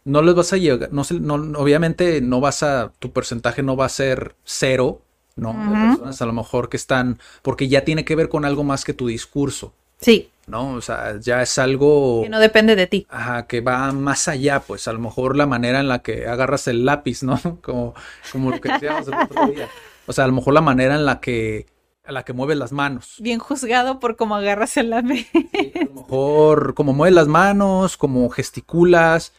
No 0.05 0.23
les 0.23 0.35
vas 0.35 0.53
a 0.53 0.59
llegar, 0.59 0.91
no, 0.93 1.03
no, 1.11 1.59
obviamente 1.59 2.21
no 2.21 2.41
vas 2.41 2.63
a, 2.63 2.93
tu 2.99 3.13
porcentaje 3.13 3.63
no 3.63 3.75
va 3.75 3.87
a 3.87 3.89
ser 3.89 4.37
cero, 4.45 5.01
¿no? 5.37 5.53
De 5.53 5.89
personas 5.89 6.21
a 6.21 6.27
lo 6.27 6.33
mejor 6.33 6.69
que 6.69 6.77
están, 6.77 7.19
porque 7.43 7.69
ya 7.69 7.85
tiene 7.85 8.05
que 8.05 8.15
ver 8.15 8.29
con 8.29 8.45
algo 8.45 8.65
más 8.65 8.85
que 8.85 8.93
tu 8.93 9.07
discurso, 9.07 9.73
Sí, 10.05 10.31
¿no? 10.47 10.75
O 10.75 10.83
sea, 10.83 11.19
ya 11.19 11.41
es 11.41 11.59
algo... 11.59 12.23
que 12.23 12.29
no 12.29 12.39
depende 12.39 12.77
de 12.77 12.87
ti. 12.87 13.07
Ajá, 13.09 13.47
que 13.47 13.63
va 13.63 13.91
más 13.93 14.29
allá, 14.29 14.61
pues 14.61 14.87
a 14.87 14.93
lo 14.93 14.99
mejor 14.99 15.35
la 15.35 15.47
manera 15.47 15.81
en 15.81 15.89
la 15.89 16.01
que 16.01 16.27
agarras 16.27 16.69
el 16.69 16.85
lápiz, 16.85 17.23
¿no? 17.23 17.41
Como, 17.63 17.95
como 18.31 18.51
lo 18.51 18.61
que 18.61 18.71
decíamos 18.71 19.09
el 19.09 19.15
otro 19.15 19.47
día. 19.47 19.69
O 20.07 20.13
sea, 20.13 20.25
a 20.25 20.27
lo 20.27 20.35
mejor 20.35 20.53
la 20.53 20.61
manera 20.61 20.95
en 20.97 21.07
la 21.07 21.21
que, 21.21 21.67
la 22.07 22.25
que 22.25 22.35
mueves 22.35 22.59
las 22.59 22.73
manos. 22.73 23.17
Bien 23.19 23.39
juzgado 23.39 23.99
por 23.99 24.17
cómo 24.17 24.37
agarras 24.37 24.77
el 24.77 24.93
ave. 24.93 25.27
A 25.33 25.85
lo 25.85 25.95
mejor 25.95 26.75
como 26.75 26.93
mueves 26.93 27.15
las 27.15 27.29
manos, 27.29 27.97
como 27.97 28.29
gesticulas, 28.29 29.33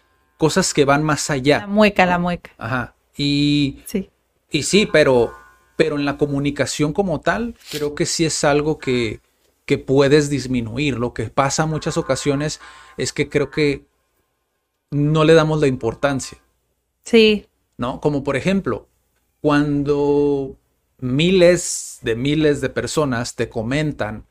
cosas 0.46 0.74
que 0.74 0.86
van 0.86 1.04
más 1.04 1.30
La 1.30 1.36
allá. 1.36 1.68
mueca, 1.68 2.06
la 2.06 2.20
mueca. 2.20 2.52
Ajá. 2.58 2.94
Y, 3.18 3.82
Sí. 3.86 4.10
y 4.52 4.64
sí, 4.64 4.86
pero, 4.86 5.34
pero 5.76 5.96
en 5.98 6.06
la 6.06 6.18
comunicación 6.18 6.94
como 6.94 7.20
tal, 7.22 7.56
creo 7.72 7.96
que 7.96 8.06
sí 8.06 8.26
es 8.26 8.44
algo 8.44 8.78
que, 8.78 9.22
que 9.66 9.78
puedes 9.78 10.30
disminuir. 10.30 10.98
Lo 11.00 11.14
que 11.14 11.30
pasa 11.30 11.64
en 11.64 11.70
muchas 11.70 11.98
ocasiones 11.98 12.60
es 12.98 13.12
que 13.12 13.28
creo 13.30 13.50
que 13.50 13.86
no 14.92 15.24
le 15.24 15.34
damos 15.34 15.60
la 15.62 15.68
importancia. 15.68 16.38
Sí, 17.04 17.48
¿no? 17.78 18.00
Como 18.02 18.24
por 18.24 18.36
ejemplo, 18.36 18.88
cuando 19.42 20.56
miles 21.00 22.00
de 22.02 22.16
miles 22.16 22.62
de 22.62 22.70
personas 22.70 23.36
te 23.36 23.50
comentan 23.50 24.26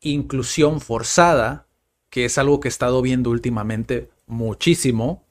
inclusión 0.00 0.80
forzada, 0.80 1.66
que 2.10 2.24
es 2.26 2.38
algo 2.38 2.60
que 2.60 2.68
he 2.68 2.70
estado 2.76 3.02
viendo 3.02 3.30
últimamente 3.30 4.10
muchísimo. 4.26 5.25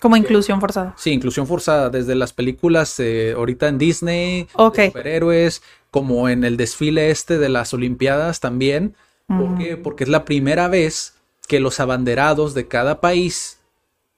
Como 0.00 0.16
inclusión 0.16 0.60
forzada. 0.60 0.94
Sí, 0.96 1.10
inclusión 1.12 1.46
forzada, 1.46 1.90
desde 1.90 2.14
las 2.14 2.32
películas 2.32 2.98
eh, 3.00 3.32
ahorita 3.36 3.68
en 3.68 3.78
Disney, 3.78 4.48
Ok. 4.54 4.76
de 4.76 4.86
superhéroes, 4.88 5.62
como 5.90 6.28
en 6.28 6.44
el 6.44 6.56
desfile 6.56 7.10
este 7.10 7.38
de 7.38 7.48
las 7.48 7.72
Olimpiadas 7.74 8.40
también. 8.40 8.94
¿Por 9.26 9.50
Mm. 9.50 9.58
qué? 9.58 9.76
Porque 9.76 10.04
es 10.04 10.10
la 10.10 10.24
primera 10.24 10.68
vez 10.68 11.14
que 11.48 11.60
los 11.60 11.80
abanderados 11.80 12.54
de 12.54 12.68
cada 12.68 13.00
país 13.00 13.58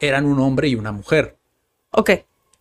eran 0.00 0.26
un 0.26 0.38
hombre 0.40 0.68
y 0.68 0.74
una 0.74 0.92
mujer. 0.92 1.36
Ok. 1.90 2.10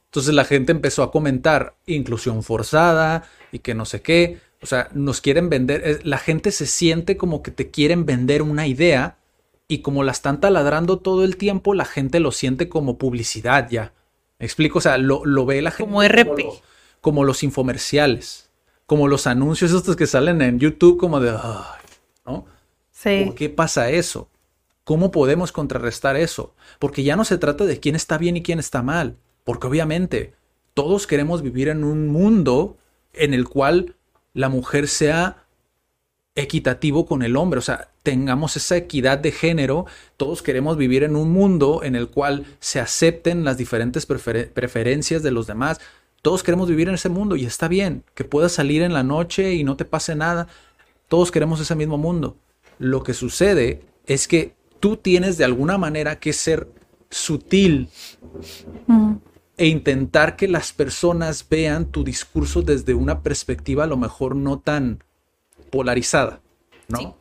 Entonces 0.05 0.33
la 0.33 0.45
gente 0.45 0.71
empezó 0.71 1.03
a 1.03 1.11
comentar 1.11 1.75
inclusión 1.85 2.41
forzada 2.43 3.23
y 3.51 3.59
que 3.59 3.73
no 3.75 3.85
sé 3.85 4.01
qué. 4.01 4.39
O 4.61 4.65
sea, 4.65 4.89
nos 4.93 5.21
quieren 5.21 5.49
vender. 5.49 5.99
La 6.03 6.17
gente 6.17 6.51
se 6.51 6.65
siente 6.65 7.17
como 7.17 7.43
que 7.43 7.51
te 7.51 7.69
quieren 7.69 8.05
vender 8.05 8.41
una 8.41 8.65
idea 8.67 9.17
y 9.67 9.79
como 9.79 10.03
la 10.03 10.11
están 10.11 10.39
taladrando 10.39 10.99
todo 10.99 11.23
el 11.23 11.37
tiempo, 11.37 11.73
la 11.73 11.85
gente 11.85 12.19
lo 12.19 12.31
siente 12.31 12.69
como 12.69 12.97
publicidad 12.97 13.69
ya. 13.69 13.93
¿Me 14.39 14.45
explico? 14.45 14.77
O 14.79 14.81
sea, 14.81 14.97
lo, 14.97 15.25
lo 15.25 15.45
ve 15.45 15.61
la 15.61 15.71
gente 15.71 15.89
Como 15.89 16.03
RP. 16.03 16.43
lo- 16.43 16.61
como 17.01 17.23
los 17.23 17.43
infomerciales, 17.43 18.49
como 18.85 19.07
los 19.07 19.27
anuncios 19.27 19.71
estos 19.71 19.95
que 19.95 20.07
salen 20.07 20.41
en 20.41 20.59
YouTube 20.59 20.97
como 20.97 21.19
de, 21.19 21.29
"Ay", 21.31 21.81
¿no? 22.25 22.45
Sí. 22.91 23.23
¿Por 23.25 23.35
qué 23.35 23.49
pasa 23.49 23.89
eso? 23.91 24.29
¿Cómo 24.83 25.11
podemos 25.11 25.51
contrarrestar 25.51 26.15
eso? 26.15 26.53
Porque 26.79 27.03
ya 27.03 27.15
no 27.15 27.25
se 27.25 27.37
trata 27.37 27.65
de 27.65 27.79
quién 27.79 27.95
está 27.95 28.17
bien 28.17 28.37
y 28.37 28.43
quién 28.43 28.59
está 28.59 28.81
mal, 28.83 29.17
porque 29.43 29.67
obviamente 29.67 30.33
todos 30.73 31.07
queremos 31.07 31.41
vivir 31.41 31.67
en 31.69 31.83
un 31.83 32.07
mundo 32.07 32.77
en 33.13 33.33
el 33.33 33.47
cual 33.47 33.95
la 34.33 34.49
mujer 34.49 34.87
sea 34.87 35.45
equitativo 36.37 37.05
con 37.05 37.23
el 37.23 37.35
hombre, 37.35 37.59
o 37.59 37.61
sea, 37.61 37.89
tengamos 38.03 38.55
esa 38.55 38.77
equidad 38.77 39.17
de 39.17 39.31
género, 39.31 39.85
todos 40.15 40.41
queremos 40.41 40.77
vivir 40.77 41.03
en 41.03 41.15
un 41.15 41.31
mundo 41.31 41.81
en 41.83 41.95
el 41.95 42.07
cual 42.07 42.45
se 42.59 42.79
acepten 42.79 43.43
las 43.43 43.57
diferentes 43.57 44.07
prefer- 44.07 44.51
preferencias 44.51 45.23
de 45.23 45.31
los 45.31 45.47
demás, 45.47 45.81
todos 46.21 46.43
queremos 46.43 46.69
vivir 46.69 46.89
en 46.89 46.95
ese 46.95 47.09
mundo 47.09 47.35
y 47.35 47.45
está 47.45 47.67
bien, 47.67 48.03
que 48.13 48.23
puedas 48.23 48.51
salir 48.51 48.83
en 48.83 48.93
la 48.93 49.03
noche 49.03 49.55
y 49.55 49.63
no 49.63 49.75
te 49.75 49.85
pase 49.85 50.15
nada, 50.15 50.47
todos 51.07 51.31
queremos 51.31 51.59
ese 51.59 51.75
mismo 51.75 51.97
mundo. 51.97 52.37
Lo 52.79 53.01
que 53.03 53.13
sucede 53.13 53.81
es 54.05 54.27
que 54.27 54.53
tú 54.79 54.97
tienes 54.97 55.37
de 55.37 55.45
alguna 55.45 55.77
manera 55.77 56.19
que 56.19 56.33
ser 56.33 56.67
sutil 57.09 57.89
e 59.57 59.67
intentar 59.67 60.35
que 60.35 60.47
las 60.47 60.71
personas 60.71 61.45
vean 61.49 61.85
tu 61.87 62.03
discurso 62.03 62.61
desde 62.61 62.93
una 62.93 63.21
perspectiva 63.23 63.85
a 63.85 63.87
lo 63.87 63.97
mejor 63.97 64.35
no 64.35 64.59
tan 64.59 65.03
polarizada, 65.69 66.41
¿no? 66.87 66.99
Sí. 66.99 67.13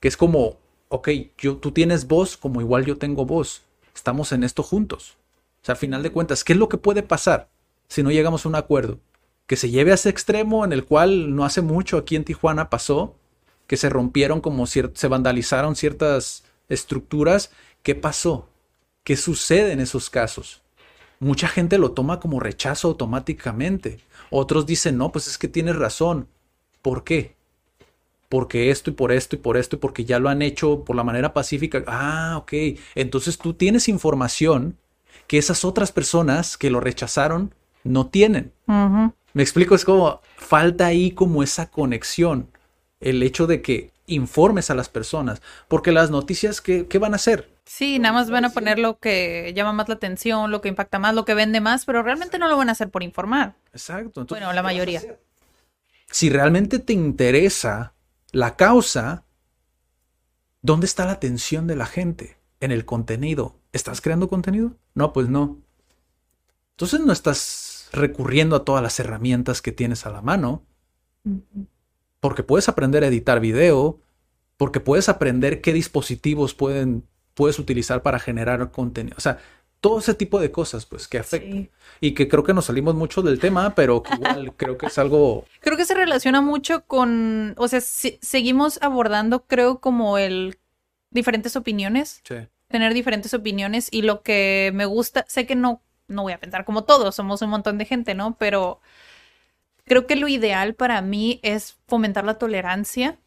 Que 0.00 0.08
es 0.08 0.16
como, 0.16 0.58
ok, 0.88 1.08
yo, 1.38 1.56
tú 1.56 1.72
tienes 1.72 2.06
voz 2.06 2.36
como 2.36 2.60
igual 2.60 2.84
yo 2.84 2.96
tengo 2.98 3.26
voz, 3.26 3.62
estamos 3.94 4.32
en 4.32 4.44
esto 4.44 4.62
juntos. 4.62 5.16
O 5.62 5.66
sea, 5.66 5.74
al 5.74 5.78
final 5.78 6.02
de 6.02 6.10
cuentas, 6.10 6.44
¿qué 6.44 6.54
es 6.54 6.58
lo 6.58 6.68
que 6.68 6.78
puede 6.78 7.02
pasar 7.02 7.48
si 7.88 8.02
no 8.02 8.10
llegamos 8.10 8.44
a 8.44 8.48
un 8.48 8.54
acuerdo? 8.54 8.98
Que 9.46 9.56
se 9.56 9.70
lleve 9.70 9.90
a 9.90 9.94
ese 9.94 10.08
extremo 10.08 10.64
en 10.64 10.72
el 10.72 10.84
cual 10.84 11.34
no 11.34 11.44
hace 11.44 11.60
mucho 11.60 11.98
aquí 11.98 12.16
en 12.16 12.24
Tijuana 12.24 12.70
pasó, 12.70 13.16
que 13.66 13.76
se 13.76 13.88
rompieron 13.88 14.40
como 14.40 14.66
se 14.66 15.08
vandalizaron 15.08 15.76
ciertas 15.76 16.44
estructuras. 16.68 17.50
¿Qué 17.82 17.94
pasó? 17.94 18.48
¿Qué 19.04 19.16
sucede 19.16 19.72
en 19.72 19.80
esos 19.80 20.10
casos? 20.10 20.62
Mucha 21.18 21.48
gente 21.48 21.78
lo 21.78 21.92
toma 21.92 22.18
como 22.18 22.40
rechazo 22.40 22.88
automáticamente. 22.88 24.00
Otros 24.30 24.66
dicen, 24.66 24.96
no, 24.96 25.12
pues 25.12 25.26
es 25.26 25.36
que 25.36 25.48
tienes 25.48 25.76
razón. 25.76 26.28
¿Por 26.80 27.04
qué? 27.04 27.36
Porque 28.30 28.70
esto 28.70 28.90
y 28.90 28.94
por 28.94 29.12
esto 29.12 29.36
y 29.36 29.38
por 29.40 29.58
esto 29.58 29.76
y 29.76 29.78
porque 29.80 30.06
ya 30.06 30.18
lo 30.18 30.30
han 30.30 30.40
hecho 30.40 30.84
por 30.84 30.96
la 30.96 31.04
manera 31.04 31.34
pacífica. 31.34 31.84
Ah, 31.86 32.36
ok. 32.38 32.52
Entonces 32.94 33.36
tú 33.36 33.52
tienes 33.52 33.88
información 33.88 34.78
que 35.26 35.36
esas 35.36 35.64
otras 35.64 35.92
personas 35.92 36.56
que 36.56 36.70
lo 36.70 36.80
rechazaron 36.80 37.54
no 37.84 38.06
tienen. 38.06 38.52
Me 39.34 39.42
explico, 39.42 39.74
es 39.74 39.84
como 39.84 40.22
falta 40.36 40.86
ahí 40.86 41.10
como 41.10 41.42
esa 41.42 41.70
conexión. 41.70 42.48
El 43.00 43.22
hecho 43.22 43.46
de 43.46 43.62
que 43.62 43.90
informes 44.06 44.70
a 44.70 44.74
las 44.74 44.88
personas. 44.88 45.42
Porque 45.68 45.92
las 45.92 46.10
noticias, 46.10 46.60
¿qué, 46.60 46.86
qué 46.86 46.98
van 46.98 47.12
a 47.12 47.16
hacer? 47.16 47.48
Sí, 47.64 47.98
nada 47.98 48.12
más 48.14 48.30
van 48.30 48.44
a 48.44 48.50
poner 48.50 48.78
lo 48.78 48.98
que 48.98 49.52
llama 49.54 49.72
más 49.72 49.88
la 49.88 49.94
atención, 49.94 50.50
lo 50.50 50.60
que 50.60 50.68
impacta 50.68 50.98
más, 50.98 51.14
lo 51.14 51.24
que 51.24 51.34
vende 51.34 51.60
más, 51.60 51.84
pero 51.84 52.02
realmente 52.02 52.38
no 52.38 52.48
lo 52.48 52.56
van 52.56 52.68
a 52.68 52.72
hacer 52.72 52.90
por 52.90 53.02
informar. 53.02 53.54
Exacto. 53.72 54.20
entonces, 54.20 54.44
Bueno, 54.44 54.52
la 54.52 54.62
¿qué 54.62 54.62
vas 54.62 54.72
a 54.72 54.74
mayoría. 54.74 55.02
Si 56.10 56.28
realmente 56.30 56.78
te 56.80 56.92
interesa 56.92 57.94
la 58.32 58.56
causa, 58.56 59.24
¿dónde 60.62 60.86
está 60.86 61.04
la 61.04 61.12
atención 61.12 61.66
de 61.66 61.76
la 61.76 61.86
gente? 61.86 62.38
En 62.60 62.72
el 62.72 62.84
contenido. 62.84 63.56
¿Estás 63.72 64.00
creando 64.00 64.28
contenido? 64.28 64.76
No, 64.94 65.12
pues 65.12 65.28
no. 65.28 65.58
Entonces 66.72 67.00
no 67.00 67.12
estás 67.12 67.88
recurriendo 67.92 68.56
a 68.56 68.64
todas 68.64 68.82
las 68.82 68.98
herramientas 69.00 69.62
que 69.62 69.72
tienes 69.72 70.06
a 70.06 70.10
la 70.10 70.22
mano, 70.22 70.64
porque 72.20 72.42
puedes 72.42 72.68
aprender 72.68 73.04
a 73.04 73.08
editar 73.08 73.40
video, 73.40 74.00
porque 74.56 74.80
puedes 74.80 75.08
aprender 75.08 75.60
qué 75.60 75.72
dispositivos 75.72 76.54
pueden, 76.54 77.06
puedes 77.34 77.58
utilizar 77.58 78.02
para 78.02 78.18
generar 78.18 78.70
contenido. 78.70 79.16
O 79.16 79.20
sea, 79.20 79.38
todo 79.80 79.98
ese 80.00 80.14
tipo 80.14 80.38
de 80.40 80.50
cosas, 80.52 80.84
pues, 80.86 81.08
que 81.08 81.18
afectan. 81.18 81.52
Sí. 81.64 81.70
Y 82.02 82.12
que 82.14 82.28
creo 82.28 82.44
que 82.44 82.52
nos 82.54 82.66
salimos 82.66 82.94
mucho 82.94 83.22
del 83.22 83.38
tema, 83.40 83.74
pero 83.74 84.02
que 84.02 84.14
igual 84.14 84.52
creo 84.56 84.76
que 84.78 84.86
es 84.86 84.98
algo. 84.98 85.44
Creo 85.60 85.76
que 85.76 85.84
se 85.86 85.94
relaciona 85.94 86.40
mucho 86.40 86.84
con, 86.86 87.54
o 87.56 87.66
sea, 87.68 87.80
si- 87.80 88.18
seguimos 88.22 88.78
abordando, 88.82 89.46
creo, 89.46 89.80
como 89.80 90.18
el 90.18 90.58
diferentes 91.10 91.56
opiniones, 91.56 92.20
Sí. 92.24 92.36
tener 92.68 92.94
diferentes 92.94 93.32
opiniones 93.34 93.88
y 93.90 94.02
lo 94.02 94.22
que 94.22 94.70
me 94.74 94.84
gusta, 94.84 95.24
sé 95.28 95.46
que 95.46 95.56
no, 95.56 95.82
no 96.08 96.22
voy 96.22 96.32
a 96.34 96.40
pensar 96.40 96.64
como 96.64 96.84
todos, 96.84 97.14
somos 97.14 97.40
un 97.42 97.50
montón 97.50 97.78
de 97.78 97.84
gente, 97.84 98.14
¿no? 98.14 98.36
Pero 98.38 98.80
creo 99.86 100.06
que 100.06 100.14
lo 100.16 100.28
ideal 100.28 100.74
para 100.74 101.00
mí 101.02 101.40
es 101.42 101.76
fomentar 101.88 102.24
la 102.24 102.34
tolerancia 102.38 103.18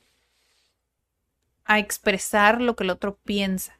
a 1.65 1.79
expresar 1.79 2.61
lo 2.61 2.75
que 2.75 2.83
el 2.83 2.89
otro 2.89 3.17
piensa. 3.23 3.77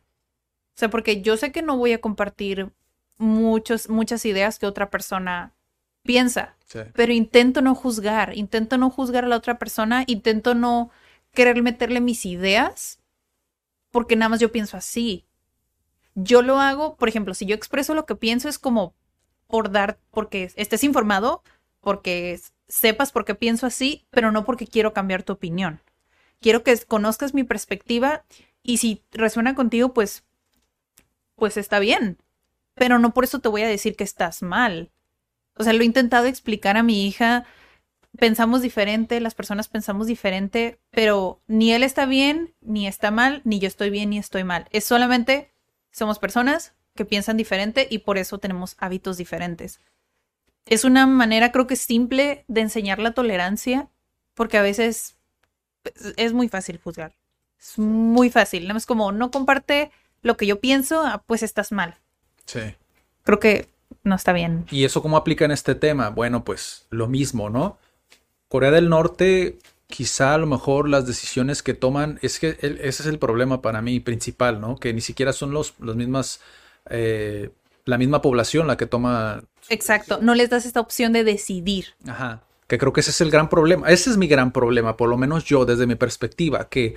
O 0.76 0.80
sea, 0.80 0.90
porque 0.90 1.22
yo 1.22 1.38
sé 1.38 1.52
que 1.52 1.62
no 1.62 1.78
voy 1.78 1.94
a 1.94 2.02
compartir 2.02 2.72
muchos, 3.18 3.90
muchas 3.90 4.26
ideas 4.26 4.58
que 4.60 4.66
otra 4.66 4.90
persona 4.90 5.54
piensa, 6.02 6.56
Sí. 6.66 6.80
pero 6.94 7.14
intento 7.14 7.62
no 7.62 7.76
juzgar, 7.76 8.36
intento 8.36 8.78
no 8.78 8.90
juzgar 8.90 9.26
a 9.26 9.28
la 9.28 9.38
otra 9.38 9.58
persona, 9.60 10.04
intento 10.08 10.56
no 10.56 10.90
querer 11.34 11.62
meterle 11.62 12.02
mis 12.02 12.26
ideas, 12.26 13.00
porque 13.92 14.16
nada 14.16 14.30
más 14.30 14.40
yo 14.40 14.52
pienso 14.52 14.76
así. 14.76 15.26
Yo 16.16 16.42
lo 16.42 16.60
hago, 16.60 16.96
por 16.96 17.08
ejemplo, 17.08 17.34
si 17.34 17.46
yo 17.46 17.56
expreso 17.56 17.94
lo 17.94 18.06
que 18.06 18.16
pienso 18.16 18.50
es 18.50 18.60
como 18.60 18.94
por 19.48 19.72
dar, 19.72 20.00
porque 20.12 20.52
estés 20.56 20.84
informado, 20.84 21.44
porque 21.80 22.40
sepas 22.68 23.12
por 23.12 23.24
qué 23.24 23.36
pienso 23.36 23.66
así, 23.68 24.06
pero 24.10 24.32
no 24.32 24.46
porque 24.46 24.66
quiero 24.68 24.94
cambiar 24.94 25.24
tu 25.24 25.34
opinión. 25.34 25.80
Quiero 26.42 26.64
que 26.64 26.76
conozcas 26.86 27.34
mi 27.34 27.44
perspectiva 27.44 28.24
y 28.64 28.78
si 28.78 29.04
resuena 29.12 29.56
contigo, 29.56 29.94
pues, 29.94 30.24
pues 31.36 31.58
está 31.58 31.80
bien, 31.80 32.18
pero 32.76 33.00
no 33.00 33.14
por 33.14 33.24
eso 33.24 33.40
te 33.40 33.50
voy 33.50 33.62
a 33.62 33.68
decir 33.68 33.96
que 33.96 34.04
estás 34.04 34.42
mal. 34.42 34.92
O 35.56 35.64
sea, 35.64 35.74
lo 35.74 35.82
he 35.82 35.86
intentado 35.86 36.26
explicar 36.26 36.78
a 36.78 36.84
mi 36.84 37.08
hija. 37.08 37.46
Pensamos 38.18 38.62
diferente, 38.62 39.20
las 39.20 39.36
personas 39.36 39.68
pensamos 39.68 40.08
diferente, 40.08 40.80
pero 40.92 41.42
ni 41.48 41.74
él 41.74 41.84
está 41.84 42.06
bien, 42.06 42.54
ni 42.62 42.88
está 42.88 43.12
mal, 43.12 43.42
ni 43.44 43.60
yo 43.60 43.68
estoy 43.68 43.90
bien, 43.90 44.12
ni 44.12 44.18
estoy 44.18 44.44
mal. 44.44 44.68
Es 44.72 44.84
solamente 44.84 45.52
somos 45.92 46.20
personas 46.20 46.74
que 46.96 47.06
piensan 47.06 47.38
diferente 47.38 47.88
y 47.90 48.00
por 48.00 48.18
eso 48.18 48.38
tenemos 48.38 48.76
hábitos 48.80 49.18
diferentes. 49.18 49.80
Es 50.66 50.86
una 50.86 51.08
manera, 51.08 51.52
creo 51.52 51.68
que 51.68 51.76
simple, 51.76 52.46
de 52.48 52.62
enseñar 52.62 53.00
la 53.00 53.14
tolerancia, 53.14 53.90
porque 54.34 54.58
a 54.58 54.62
veces 54.62 55.18
pues, 55.82 56.14
es 56.18 56.34
muy 56.34 56.50
fácil 56.50 56.80
juzgar. 56.80 57.16
Es 57.60 57.78
muy 57.78 58.30
fácil. 58.30 58.64
Nada 58.64 58.76
más 58.76 58.86
como 58.86 59.12
no 59.12 59.32
comparte 59.32 59.92
lo 60.24 60.36
que 60.38 60.48
yo 60.48 60.60
pienso, 60.60 61.02
ah, 61.06 61.24
pues 61.28 61.44
estás 61.44 61.72
mal. 61.72 61.96
Sí. 62.46 62.62
Creo 63.24 63.40
que 63.40 63.70
no 64.04 64.16
está 64.16 64.34
bien. 64.34 64.66
¿Y 64.72 64.84
eso 64.86 65.02
cómo 65.02 65.18
aplica 65.18 65.46
en 65.46 65.52
este 65.52 65.76
tema? 65.76 66.10
Bueno, 66.10 66.44
pues 66.44 66.88
lo 66.90 67.08
mismo, 67.08 67.50
¿no? 67.50 67.78
Corea 68.50 68.72
del 68.72 68.90
Norte, 68.90 69.60
quizá 69.88 70.34
a 70.34 70.38
lo 70.38 70.48
mejor 70.48 70.90
las 70.90 71.06
decisiones 71.06 71.62
que 71.64 71.74
toman, 71.74 72.20
es 72.22 72.40
que 72.40 72.58
el- 72.62 72.80
ese 72.82 73.04
es 73.04 73.06
el 73.06 73.20
problema 73.20 73.62
para 73.62 73.82
mí 73.82 74.00
principal, 74.00 74.60
¿no? 74.60 74.78
Que 74.78 74.94
ni 74.94 75.02
siquiera 75.02 75.34
son 75.34 75.52
los, 75.54 75.74
las 75.80 75.96
mismas, 75.96 76.42
eh, 76.90 77.50
la 77.86 77.98
misma 77.98 78.22
población 78.22 78.68
la 78.68 78.78
que 78.78 78.86
toma 78.86 79.44
Exacto, 79.70 80.20
no 80.22 80.36
les 80.36 80.50
das 80.50 80.66
esta 80.66 80.80
opción 80.82 81.14
de 81.14 81.24
decidir. 81.24 81.88
Ajá. 82.08 82.42
Que 82.68 82.78
creo 82.78 82.92
que 82.94 83.02
ese 83.02 83.12
es 83.12 83.22
el 83.22 83.30
gran 83.32 83.50
problema. 83.50 83.88
Ese 83.90 84.10
es 84.10 84.18
mi 84.18 84.28
gran 84.28 84.52
problema, 84.52 84.98
por 84.98 85.10
lo 85.10 85.18
menos 85.18 85.44
yo, 85.46 85.66
desde 85.66 85.86
mi 85.88 85.96
perspectiva, 85.96 86.68
que, 86.70 86.96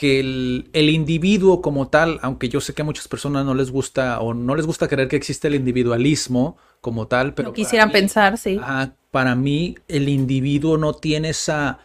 que 0.00 0.20
el, 0.20 0.70
el 0.72 0.88
individuo 0.90 1.60
como 1.60 1.88
tal, 1.88 2.18
aunque 2.22 2.48
yo 2.48 2.60
sé 2.62 2.74
que 2.74 2.82
a 2.82 2.86
muchas 2.86 3.06
personas 3.08 3.44
no 3.44 3.54
les 3.54 3.70
gusta 3.70 4.20
o 4.20 4.32
no 4.34 4.56
les 4.56 4.66
gusta 4.66 4.88
creer 4.88 5.08
que 5.08 5.16
existe 5.16 5.48
el 5.48 5.54
individualismo 5.56 6.56
como 6.80 7.06
tal, 7.06 7.34
pero 7.34 7.50
no 7.50 7.54
quisieran 7.54 7.88
mí- 7.88 7.94
pensar, 7.94 8.38
sí. 8.38 8.56
Ajá, 8.58 8.94
para 9.10 9.34
mí 9.34 9.76
el 9.88 10.08
individuo 10.08 10.78
no 10.78 10.94
tiene 10.94 11.30
esa, 11.30 11.80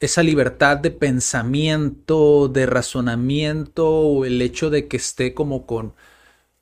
esa 0.00 0.22
libertad 0.22 0.76
de 0.78 0.90
pensamiento, 0.90 2.48
de 2.48 2.66
razonamiento, 2.66 3.88
o 3.88 4.24
el 4.24 4.40
hecho 4.42 4.70
de 4.70 4.86
que 4.88 4.96
esté 4.96 5.34
como 5.34 5.66
con, 5.66 5.94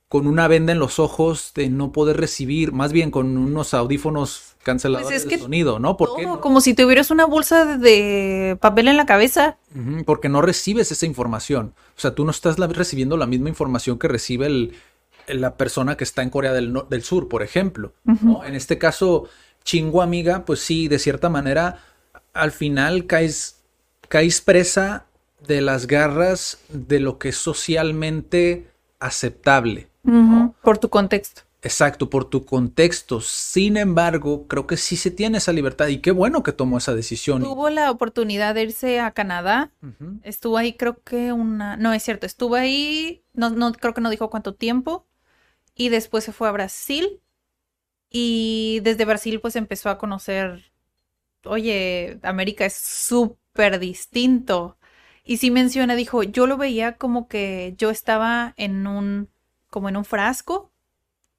con 0.09 0.26
una 0.28 0.49
venda 0.49 0.72
en 0.72 0.80
los 0.80 1.01
ojos, 1.01 1.53
de 1.55 1.70
no 1.70 1.92
poder 1.92 2.18
recibir, 2.18 2.72
más 2.72 2.92
bien 2.92 3.11
con 3.12 3.38
unos 3.38 3.74
audífonos 3.74 4.56
canceladores 4.67 5.07
Pues 5.09 5.23
es 5.23 5.29
de 5.31 5.37
que 5.37 5.43
sonido, 5.43 5.79
¿no? 5.79 5.97
Como 5.97 6.61
si 6.61 6.75
tuvieras 6.75 7.11
una 7.12 7.25
bolsa 7.25 7.79
de, 7.79 8.59
papel 8.61 8.89
en 8.89 8.97
la 8.97 9.07
cabeza. 9.07 9.57
Porque 10.05 10.29
no 10.29 10.43
recibes 10.43 10.91
esa 10.91 11.07
información. 11.07 11.73
O 11.97 12.01
sea, 12.01 12.14
tú 12.14 12.25
no 12.25 12.33
estás 12.33 12.59
la- 12.59 12.67
recibiendo 12.67 13.17
la 13.17 13.27
misma 13.27 13.49
información 13.49 13.99
que 13.99 14.09
recibe 14.09 14.47
el, 14.47 14.75
la 15.29 15.55
persona 15.57 15.97
que 15.97 16.05
está 16.05 16.23
en 16.23 16.31
Corea 16.31 16.53
del, 16.53 17.03
Sur, 17.03 17.29
por 17.29 17.43
ejemplo. 17.43 17.93
¿no? 18.05 18.45
En 18.45 18.55
este 18.57 18.77
caso, 18.77 19.29
chingo 19.62 20.03
amiga, 20.03 20.45
pues 20.45 20.61
sí, 20.61 20.89
de 20.89 20.99
cierta 20.99 21.29
manera, 21.31 21.79
al 22.35 22.51
final 22.51 23.07
caes, 23.07 23.62
caes 24.09 24.41
presa 24.41 25.07
de 25.47 25.61
las 25.61 25.87
garras 25.87 26.59
de 26.71 26.99
lo 26.99 27.19
que 27.19 27.29
es 27.29 27.37
socialmente 27.37 28.67
aceptable. 28.99 29.89
Por 30.62 30.79
tu 30.79 30.89
contexto. 30.89 31.43
Exacto, 31.63 32.11
por 32.11 32.29
tu 32.29 32.45
contexto. 32.45 33.21
Sin 33.21 33.77
embargo, 33.77 34.47
creo 34.47 34.67
que 34.67 34.77
sí 34.77 34.97
se 34.97 35.11
tiene 35.11 35.39
esa 35.39 35.53
libertad 35.53 35.89
y 35.89 35.99
qué 35.99 36.11
bueno 36.11 36.43
que 36.43 36.53
tomó 36.53 36.79
esa 36.79 36.95
decisión. 36.95 37.43
Tuvo 37.43 37.71
la 37.71 37.91
oportunidad 37.91 38.55
de 38.55 38.63
irse 38.63 39.01
a 39.01 39.13
Canadá. 39.13 39.73
Estuvo 40.23 40.59
ahí 40.59 40.75
creo 40.75 41.03
que 41.03 41.33
una... 41.33 41.77
No, 41.77 41.93
es 41.93 42.03
cierto, 42.03 42.27
estuvo 42.27 42.55
ahí, 42.55 43.25
no, 43.33 43.51
no 43.51 43.73
creo 43.73 43.95
que 43.95 44.01
no 44.01 44.11
dijo 44.11 44.31
cuánto 44.31 44.55
tiempo. 44.55 45.07
Y 45.75 45.89
después 45.89 46.25
se 46.25 46.33
fue 46.33 46.49
a 46.49 46.53
Brasil. 46.53 47.21
Y 48.11 48.81
desde 48.85 49.05
Brasil 49.05 49.41
pues 49.41 49.57
empezó 49.57 49.91
a 49.91 49.99
conocer, 49.99 50.73
oye, 51.45 52.21
América 52.23 52.65
es 52.67 52.77
súper 52.77 53.79
distinto. 53.81 54.79
Y 55.25 55.39
sí 55.39 55.51
menciona, 55.51 55.97
dijo, 55.97 56.23
yo 56.23 56.47
lo 56.47 56.57
veía 56.59 56.97
como 56.97 57.27
que 57.27 57.75
yo 57.77 57.91
estaba 57.91 58.55
en 58.57 58.87
un, 58.87 59.29
como 59.69 59.89
en 59.89 59.97
un 59.97 60.05
frasco 60.05 60.71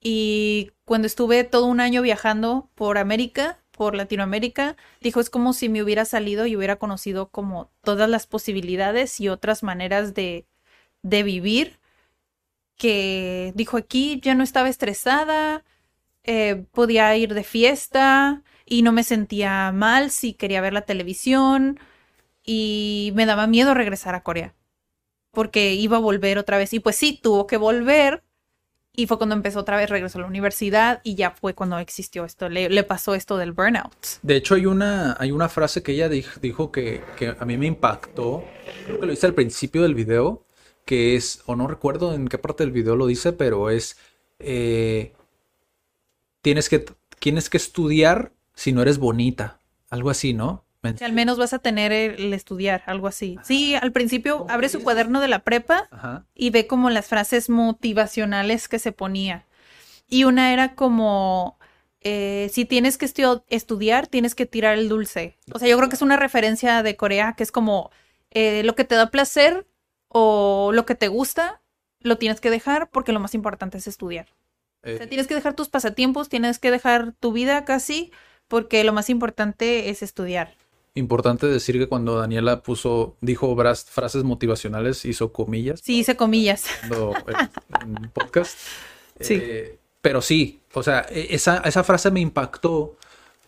y 0.02 0.72
cuando 0.86 1.08
estuve 1.08 1.44
todo 1.44 1.66
un 1.66 1.80
año 1.80 2.02
viajando 2.02 2.70
por 2.76 2.98
América, 2.98 3.60
por 3.72 3.96
Latinoamérica, 3.96 4.76
dijo, 5.02 5.20
es 5.20 5.30
como 5.30 5.54
si 5.54 5.70
me 5.70 5.84
hubiera 5.84 6.06
salido 6.06 6.48
y 6.48 6.56
hubiera 6.56 6.78
conocido 6.78 7.30
como 7.30 7.72
todas 7.84 8.10
las 8.10 8.28
posibilidades 8.28 9.20
y 9.20 9.30
otras 9.30 9.64
maneras 9.64 10.14
de, 10.14 10.48
de 11.04 11.24
vivir, 11.24 11.80
que 12.78 13.54
dijo 13.56 13.78
aquí 13.78 14.20
ya 14.22 14.36
no 14.36 14.44
estaba 14.44 14.70
estresada, 14.70 15.66
eh, 16.24 16.66
podía 16.72 17.16
ir 17.18 17.34
de 17.34 17.44
fiesta 17.44 18.44
y 18.66 18.84
no 18.84 18.92
me 18.92 19.04
sentía 19.04 19.72
mal 19.72 20.12
si 20.12 20.34
quería 20.34 20.62
ver 20.62 20.74
la 20.74 20.82
televisión 20.84 21.80
y 22.44 23.14
me 23.16 23.26
daba 23.26 23.48
miedo 23.48 23.74
regresar 23.74 24.16
a 24.16 24.24
Corea 24.24 24.56
porque 25.32 25.74
iba 25.76 25.98
a 25.98 26.02
volver 26.02 26.38
otra 26.40 26.58
vez 26.58 26.74
y 26.74 26.80
pues 26.80 26.96
sí, 26.96 27.20
tuvo 27.22 27.48
que 27.48 27.58
volver 27.58 28.24
y 29.00 29.06
fue 29.06 29.20
cuando 29.20 29.36
empezó 29.36 29.60
otra 29.60 29.78
vez, 29.78 29.92
regresó 29.92 30.18
a 30.18 30.22
la 30.22 30.28
universidad 30.28 31.02
y 31.04 31.14
ya 31.14 31.30
fue 31.30 31.54
cuando 31.54 31.78
existió 31.78 32.26
esto, 32.26 32.50
le, 32.50 32.84
pasó 32.84 33.14
esto 33.14 33.38
del 33.38 33.52
burnout. 33.52 33.94
De 34.24 34.36
hecho, 34.36 34.56
hay 34.56 34.66
una, 34.66 35.16
hay 35.20 35.32
una 35.32 35.50
frase 35.50 35.84
que 35.84 35.92
ella 35.92 36.10
dijo, 36.10 36.72
que, 36.72 37.04
a 37.40 37.46
mí 37.46 37.58
me 37.58 37.68
impactó, 37.68 38.44
creo 38.86 39.00
que 39.00 39.06
lo 39.06 39.12
dice 39.12 39.28
al 39.28 39.36
principio 39.36 39.84
del 39.84 39.94
video, 39.94 40.44
que 40.84 41.16
es, 41.16 41.44
o 41.46 41.56
no 41.56 41.68
recuerdo 41.68 42.16
en 42.16 42.28
qué 42.28 42.40
parte 42.40 42.64
del 42.64 42.72
video 42.72 42.96
lo 42.96 43.06
dice, 43.06 43.34
pero 43.34 43.70
es, 43.70 43.98
eh, 44.40 45.14
tienes, 46.42 46.68
que, 46.68 46.84
tienes 47.20 47.52
que 47.52 47.58
estudiar 47.58 48.32
si 48.56 48.72
no 48.72 48.82
eres 48.82 48.98
bonita, 48.98 49.60
algo 49.92 50.10
así, 50.10 50.34
¿no? 50.34 50.66
Al 51.02 51.14
menos 51.14 51.38
vas 51.38 51.54
a 51.54 51.60
tener 51.60 51.92
el 51.92 52.34
estudiar, 52.34 52.84
algo 52.86 53.08
así. 53.08 53.38
Sí, 53.44 53.76
al 53.76 53.92
principio 53.92 54.46
abre 54.50 54.70
su 54.70 54.84
cuaderno 54.84 55.22
de 55.22 55.28
la 55.28 55.40
prepa 55.40 55.90
y 56.34 56.50
ve 56.50 56.68
como 56.68 56.90
las 56.90 57.08
frases 57.08 57.50
motivacionales 57.50 58.68
que 58.68 58.80
se 58.80 58.92
ponía. 58.92 59.46
Y 60.10 60.24
una 60.24 60.54
era 60.54 60.76
como, 60.76 61.58
eh, 62.02 62.50
si 62.54 62.66
tienes 62.66 62.98
que 62.98 63.06
estudiar, 63.50 64.08
tienes 64.08 64.36
que 64.36 64.46
tirar 64.46 64.78
el 64.78 64.90
dulce. 64.90 65.38
O 65.54 65.60
sea, 65.60 65.68
yo 65.68 65.78
creo 65.78 65.90
que 65.90 65.96
es 65.96 66.02
una 66.02 66.18
referencia 66.18 66.82
de 66.84 66.96
Corea 66.96 67.34
que 67.36 67.44
es 67.44 67.52
como 67.52 67.92
eh, 68.32 68.64
lo 68.64 68.76
que 68.76 68.84
te 68.84 68.96
da 68.96 69.12
placer 69.12 69.68
o 70.08 70.72
lo 70.74 70.86
que 70.86 70.96
te 70.96 71.08
gusta, 71.08 71.62
lo 72.00 72.18
tienes 72.18 72.42
que 72.42 72.50
dejar 72.50 72.90
porque 72.90 73.12
lo 73.12 73.20
más 73.20 73.34
importante 73.34 73.78
es 73.78 73.88
estudiar. 73.88 74.28
o 74.84 74.88
sea, 74.88 75.04
eh, 75.04 75.08
tienes 75.08 75.28
que 75.28 75.36
dejar 75.36 75.56
tus 75.56 75.70
pasatiempos, 75.70 76.30
tienes 76.30 76.60
que 76.60 76.72
dejar 76.72 77.14
tu 77.14 77.32
vida 77.32 77.66
casi 77.66 78.12
porque 78.48 78.84
lo 78.84 78.94
más 78.94 79.10
importante 79.10 79.90
es 79.90 80.02
estudiar. 80.02 80.56
Importante 80.98 81.48
decir 81.48 81.78
que 81.78 81.88
cuando 81.88 82.18
Daniela 82.18 82.62
puso, 82.62 83.16
dijo 83.22 83.56
frases 83.56 84.24
motivacionales, 84.24 85.06
hizo 85.06 85.32
comillas. 85.32 85.80
Sí, 85.84 86.00
hice 86.00 86.16
comillas. 86.16 86.66
En, 86.84 88.10
podcast. 88.14 88.58
Sí. 89.20 89.34
Eh, 89.42 89.80
pero 90.00 90.22
sí, 90.22 90.60
o 90.76 90.84
sea, 90.84 91.04
e, 91.10 91.30
esa, 91.32 91.58
esa, 91.66 91.84
frase 91.84 92.12
me 92.12 92.20
impactó 92.20 92.96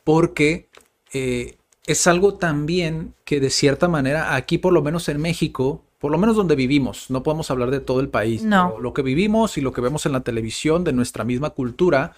porque 0.03 0.67
eh, 1.13 1.57
es 1.85 2.07
algo 2.07 2.33
también 2.33 3.13
que 3.23 3.39
de 3.39 3.51
cierta 3.51 3.87
manera 3.87 4.35
aquí, 4.35 4.57
por 4.57 4.73
lo 4.73 4.81
menos 4.81 5.09
en 5.09 5.21
México, 5.21 5.83
por 5.99 6.11
lo 6.11 6.17
menos 6.17 6.35
donde 6.35 6.55
vivimos, 6.55 7.09
no 7.09 7.23
podemos 7.23 7.51
hablar 7.51 7.71
de 7.71 7.79
todo 7.81 7.99
el 7.99 8.09
país, 8.09 8.43
no. 8.43 8.79
lo 8.79 8.93
que 8.93 9.03
vivimos 9.03 9.57
y 9.57 9.61
lo 9.61 9.73
que 9.73 9.81
vemos 9.81 10.05
en 10.05 10.13
la 10.13 10.21
televisión 10.21 10.83
de 10.83 10.93
nuestra 10.93 11.23
misma 11.23 11.51
cultura, 11.51 12.13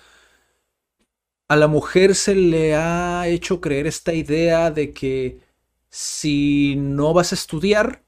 a 1.52 1.58
la 1.58 1.68
mujer 1.68 2.16
se 2.16 2.34
le 2.34 2.76
ha 2.76 3.28
hecho 3.28 3.60
creer 3.60 3.86
esta 3.86 4.14
idea 4.14 4.72
de 4.72 4.94
que 4.94 5.40
si 5.90 6.76
no 6.78 7.14
vas 7.14 7.34
a 7.34 7.36
estudiar, 7.36 8.04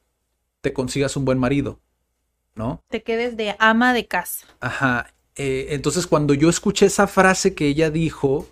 te 0.61 0.71
consigas 0.71 1.17
un 1.17 1.25
buen 1.25 1.39
marido, 1.39 1.81
¿no? 2.55 2.81
Te 2.87 3.03
quedes 3.03 3.35
de 3.35 3.53
ama 3.59 3.93
de 3.93 4.07
casa. 4.07 4.47
Ajá. 4.61 5.13
Eh, 5.35 5.67
entonces 5.71 6.07
cuando 6.07 6.33
yo 6.33 6.47
escuché 6.47 6.85
esa 6.85 7.05
frase 7.05 7.53
que 7.53 7.67
ella 7.67 7.91
dijo, 7.91 8.47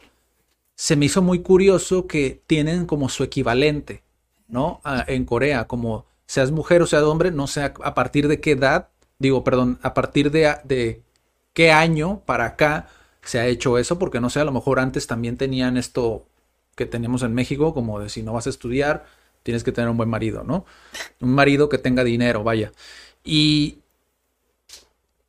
se 0.75 0.97
me 0.97 1.05
hizo 1.05 1.21
muy 1.21 1.39
curioso 1.39 2.05
que 2.05 2.41
tienen 2.45 2.85
como 2.85 3.07
su 3.07 3.23
equivalente, 3.23 4.03
¿no? 4.49 4.81
en 5.07 5.23
Corea, 5.23 5.67
como 5.67 6.05
seas 6.25 6.51
mujer 6.51 6.81
o 6.81 6.85
seas 6.85 7.03
hombre, 7.03 7.31
no 7.31 7.47
sé 7.47 7.63
a, 7.63 7.93
partir 7.93 8.27
de 8.27 8.41
qué 8.41 8.51
edad, 8.51 8.89
digo, 9.19 9.45
perdón, 9.45 9.79
a 9.83 9.93
partir 9.93 10.31
de, 10.31 10.53
de 10.65 11.01
qué 11.53 11.71
año 11.71 12.23
para 12.25 12.43
acá 12.43 12.89
se 13.23 13.39
ha 13.39 13.47
hecho 13.47 13.77
eso, 13.77 13.99
porque 13.99 14.19
no 14.19 14.29
sé, 14.29 14.39
a 14.39 14.45
lo 14.45 14.51
mejor 14.51 14.79
antes 14.79 15.07
también 15.07 15.37
tenían 15.37 15.77
esto 15.77 16.25
que 16.75 16.85
tenemos 16.85 17.23
en 17.23 17.33
México, 17.33 17.73
como 17.73 17.99
de 17.99 18.09
si 18.09 18.23
no 18.23 18.33
vas 18.33 18.47
a 18.47 18.49
estudiar, 18.49 19.05
tienes 19.43 19.63
que 19.63 19.71
tener 19.71 19.89
un 19.89 19.97
buen 19.97 20.09
marido, 20.09 20.43
¿no? 20.43 20.65
Un 21.19 21.33
marido 21.33 21.69
que 21.69 21.77
tenga 21.77 22.03
dinero, 22.03 22.43
vaya. 22.43 22.71
Y 23.23 23.79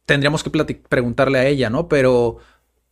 tendríamos 0.07 0.43
que 0.43 0.51
preguntarle 0.51 1.39
a 1.39 1.47
ella, 1.47 1.71
¿no? 1.71 1.89
Pero, 1.89 2.39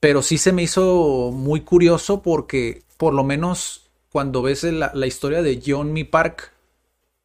pero 0.01 0.23
sí 0.23 0.39
se 0.39 0.53
me 0.53 0.63
hizo 0.63 1.31
muy 1.33 1.63
curioso 1.63 2.23
porque 2.23 2.83
por 2.97 3.15
lo 3.15 3.25
menos 3.25 3.91
cuando 4.11 4.43
ves 4.43 4.65
la, 4.65 5.07
historia 5.07 5.43
de 5.43 5.63
John 5.65 5.93
Mi 5.93 6.05
Park, 6.05 6.53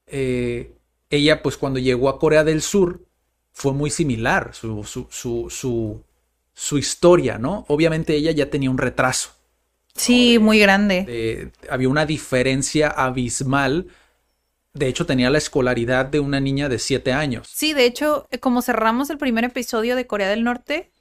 eh, 0.08 0.72
ella 1.10 1.42
pues 1.42 1.58
cuando 1.58 1.80
llegó 1.80 2.10
a 2.10 2.20
Corea 2.20 2.44
del 2.44 2.62
Sur 2.62 3.02
fue 3.52 3.74
muy 3.74 3.90
similar, 3.90 4.54
su, 4.54 4.84
su, 4.84 5.08
su 5.10 5.50
su 5.50 6.04
historia, 6.78 7.38
¿no? 7.38 7.66
Obviamente 7.68 8.16
ella 8.16 8.32
ya 8.32 8.50
tenía 8.50 8.72
un 8.72 8.78
retraso. 8.78 9.32
Sí, 9.94 10.40
muy 10.40 10.60
grande. 10.60 11.52
había 11.70 11.90
una 11.90 12.06
diferencia 12.06 12.90
abismal. 12.90 13.88
De 14.74 14.88
hecho, 14.88 15.06
tenía 15.06 15.30
la 15.30 15.38
escolaridad 15.38 16.06
de 16.06 16.20
una 16.20 16.40
niña 16.40 16.68
de 16.68 16.80
siete 16.80 17.14
años. 17.14 17.48
Sí, 17.54 17.74
de 17.74 17.86
hecho, 17.86 18.28
eh, 18.30 18.40
como 18.40 18.62
cerramos 18.62 19.10
el 19.10 19.18
primer 19.18 19.46
episodio 19.46 19.96
de 19.96 20.06
Corea 20.06 20.28
del 20.30 20.44
Norte, 20.44 20.92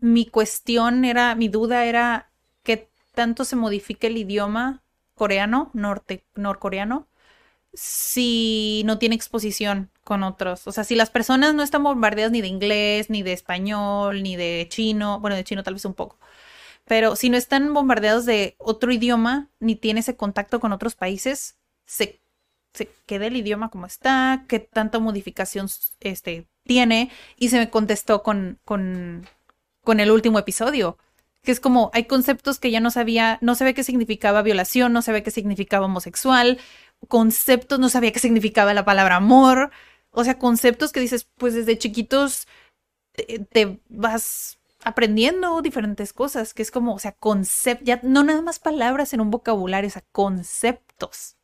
mi 0.00 0.26
cuestión 0.26 1.04
era, 1.04 1.36
mi 1.36 1.48
duda 1.48 1.84
era 1.84 2.32
qué 2.64 2.88
tanto 3.14 3.44
se 3.44 3.54
modifica 3.54 4.08
el 4.08 4.16
idioma 4.16 4.82
coreano, 5.14 5.70
norte, 5.74 6.24
norcoreano, 6.34 7.06
si 7.72 8.82
no 8.84 8.98
tiene 8.98 9.14
exposición 9.14 9.90
con 10.10 10.24
otros. 10.24 10.66
O 10.66 10.72
sea, 10.72 10.82
si 10.82 10.96
las 10.96 11.08
personas 11.08 11.54
no 11.54 11.62
están 11.62 11.84
bombardeadas 11.84 12.32
ni 12.32 12.40
de 12.40 12.48
inglés, 12.48 13.10
ni 13.10 13.22
de 13.22 13.32
español, 13.32 14.24
ni 14.24 14.34
de 14.34 14.66
chino, 14.68 15.20
bueno, 15.20 15.36
de 15.36 15.44
chino 15.44 15.62
tal 15.62 15.74
vez 15.74 15.84
un 15.84 15.94
poco, 15.94 16.18
pero 16.84 17.14
si 17.14 17.30
no 17.30 17.36
están 17.36 17.72
bombardeados 17.72 18.26
de 18.26 18.56
otro 18.58 18.90
idioma, 18.90 19.50
ni 19.60 19.76
tiene 19.76 20.00
ese 20.00 20.16
contacto 20.16 20.58
con 20.58 20.72
otros 20.72 20.96
países, 20.96 21.58
se, 21.86 22.20
se 22.74 22.90
queda 23.06 23.28
el 23.28 23.36
idioma 23.36 23.68
como 23.68 23.86
está, 23.86 24.46
qué 24.48 24.58
tanta 24.58 24.98
modificación 24.98 25.68
este, 26.00 26.48
tiene, 26.64 27.12
y 27.36 27.50
se 27.50 27.58
me 27.58 27.70
contestó 27.70 28.24
con, 28.24 28.58
con, 28.64 29.28
con 29.84 30.00
el 30.00 30.10
último 30.10 30.40
episodio 30.40 30.98
que 31.42 31.52
es 31.52 31.60
como 31.60 31.90
hay 31.94 32.04
conceptos 32.04 32.58
que 32.58 32.70
ya 32.70 32.80
no 32.80 32.90
sabía, 32.90 33.38
no 33.40 33.54
sabía 33.54 33.72
qué 33.72 33.82
significaba 33.84 34.42
violación, 34.42 34.92
no 34.92 35.00
sabía 35.00 35.22
qué 35.22 35.30
significaba 35.30 35.86
homosexual, 35.86 36.58
conceptos, 37.08 37.78
no 37.78 37.88
sabía 37.88 38.12
qué 38.12 38.18
significaba 38.18 38.74
la 38.74 38.84
palabra 38.84 39.16
amor, 39.16 39.70
o 40.12 40.24
sea, 40.24 40.38
conceptos 40.38 40.92
que 40.92 41.00
dices, 41.00 41.28
pues 41.36 41.54
desde 41.54 41.78
chiquitos 41.78 42.46
te, 43.50 43.80
vas 43.88 44.58
aprendiendo 44.82 45.60
diferentes 45.62 46.12
cosas, 46.12 46.54
que 46.54 46.62
es 46.62 46.70
como, 46.70 46.94
o 46.94 46.98
sea, 46.98 47.12
conceptos, 47.12 47.86
ya 47.86 48.00
no 48.02 48.22
nada 48.24 48.42
más 48.42 48.58
palabras 48.58 49.12
en 49.12 49.20
un 49.20 49.30
vocabulario, 49.30 49.88
o 49.88 49.92
sea, 49.92 50.04
conceptos. 50.12 51.36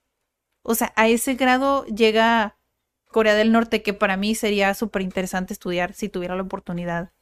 O 0.62 0.74
sea, 0.74 0.92
a 0.96 1.08
ese 1.08 1.34
grado 1.34 1.84
llega 1.86 2.58
Corea 3.10 3.34
del 3.34 3.52
Norte, 3.52 3.82
que 3.82 3.94
para 3.94 4.16
mí 4.16 4.34
sería 4.34 4.74
súper 4.74 5.02
interesante 5.02 5.52
estudiar 5.52 5.94
si 5.94 6.08
tuviera 6.08 6.36
la 6.36 6.42
oportunidad 6.42 7.12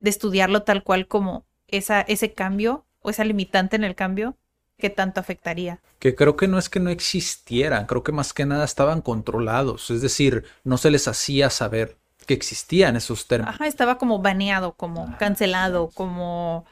de 0.00 0.10
estudiarlo 0.10 0.62
tal 0.64 0.82
cual 0.84 1.06
como 1.06 1.46
esa, 1.68 2.00
ese 2.02 2.34
cambio 2.34 2.86
o 3.00 3.10
esa 3.10 3.24
limitante 3.24 3.76
en 3.76 3.84
el 3.84 3.94
cambio 3.94 4.36
¿qué 4.78 4.90
tanto 4.90 5.20
afectaría? 5.20 5.80
Que 5.98 6.14
creo 6.14 6.36
que 6.36 6.48
no 6.48 6.58
es 6.58 6.68
que 6.68 6.80
no 6.80 6.90
existieran, 6.90 7.86
creo 7.86 8.02
que 8.02 8.12
más 8.12 8.32
que 8.32 8.44
nada 8.46 8.64
estaban 8.64 9.02
controlados, 9.02 9.90
es 9.90 10.02
decir, 10.02 10.44
no 10.64 10.76
se 10.78 10.90
les 10.90 11.06
hacía 11.06 11.48
saber 11.50 11.96
que 12.26 12.34
existían 12.34 12.96
esos 12.96 13.26
términos. 13.26 13.54
Ajá, 13.54 13.66
estaba 13.66 13.98
como 13.98 14.20
baneado, 14.20 14.72
como 14.72 15.16
cancelado, 15.18 15.90
como... 15.94 16.64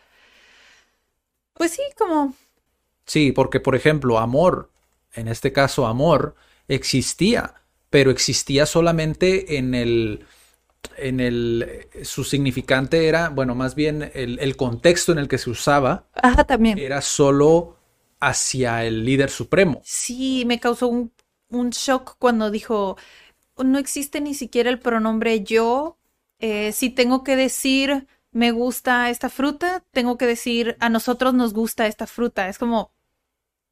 Pues 1.54 1.72
sí, 1.72 1.82
como... 1.98 2.34
Sí, 3.06 3.32
porque 3.32 3.60
por 3.60 3.74
ejemplo, 3.74 4.18
amor, 4.18 4.70
en 5.14 5.28
este 5.28 5.52
caso 5.52 5.86
amor, 5.86 6.34
existía, 6.68 7.54
pero 7.90 8.10
existía 8.10 8.66
solamente 8.66 9.58
en 9.58 9.74
el 9.74 10.26
en 10.96 11.20
el, 11.20 11.88
su 12.04 12.24
significante 12.24 13.06
era, 13.06 13.28
bueno, 13.28 13.54
más 13.54 13.74
bien 13.74 14.10
el, 14.14 14.38
el 14.38 14.56
contexto 14.56 15.12
en 15.12 15.18
el 15.18 15.28
que 15.28 15.38
se 15.38 15.50
usaba 15.50 16.04
Ajá, 16.14 16.44
también. 16.44 16.78
era 16.78 17.02
solo 17.02 17.76
hacia 18.20 18.84
el 18.84 19.04
líder 19.04 19.30
supremo. 19.30 19.80
Sí, 19.84 20.44
me 20.46 20.60
causó 20.60 20.88
un, 20.88 21.12
un 21.48 21.70
shock 21.70 22.16
cuando 22.18 22.50
dijo, 22.50 22.96
no 23.56 23.78
existe 23.78 24.20
ni 24.20 24.34
siquiera 24.34 24.70
el 24.70 24.78
pronombre 24.78 25.42
yo. 25.42 25.98
Eh, 26.38 26.72
si 26.72 26.90
tengo 26.90 27.24
que 27.24 27.36
decir 27.36 28.06
me 28.32 28.52
gusta 28.52 29.10
esta 29.10 29.28
fruta, 29.28 29.84
tengo 29.90 30.16
que 30.16 30.26
decir 30.26 30.76
a 30.80 30.88
nosotros 30.88 31.34
nos 31.34 31.52
gusta 31.52 31.86
esta 31.86 32.06
fruta. 32.06 32.48
Es 32.48 32.58
como, 32.58 32.92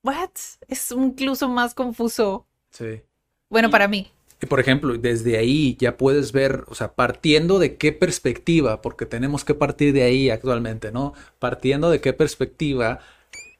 ¿what? 0.02 0.30
Es 0.66 0.90
incluso 0.90 1.48
más 1.48 1.74
confuso. 1.74 2.46
Sí. 2.70 3.02
Bueno, 3.48 3.70
para 3.70 3.88
mí. 3.88 4.10
Y 4.40 4.46
por 4.46 4.60
ejemplo, 4.60 4.96
desde 4.96 5.36
ahí 5.36 5.76
ya 5.80 5.96
puedes 5.96 6.32
ver, 6.32 6.64
o 6.68 6.74
sea, 6.74 6.94
partiendo 6.94 7.58
de 7.58 7.76
qué 7.76 7.92
perspectiva, 7.92 8.82
porque 8.82 9.06
tenemos 9.06 9.44
que 9.44 9.54
partir 9.54 9.92
de 9.92 10.02
ahí 10.02 10.30
actualmente, 10.30 10.92
¿no? 10.92 11.12
Partiendo 11.38 11.90
de 11.90 12.00
qué 12.00 12.12
perspectiva, 12.12 13.00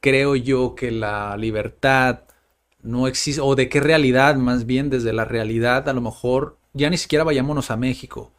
creo 0.01 0.35
yo 0.35 0.75
que 0.75 0.91
la 0.91 1.37
libertad 1.37 2.21
no 2.81 3.07
existe, 3.07 3.41
o 3.41 3.55
de 3.55 3.69
qué 3.69 3.79
realidad, 3.79 4.35
más 4.35 4.65
bien 4.65 4.89
desde 4.89 5.13
la 5.13 5.25
realidad, 5.25 5.89
a 5.89 5.93
lo 5.93 6.01
mejor, 6.01 6.57
ya 6.73 6.89
ni 6.89 6.97
siquiera 6.97 7.23
vayámonos 7.25 7.71
a 7.71 7.77
México, 7.77 8.31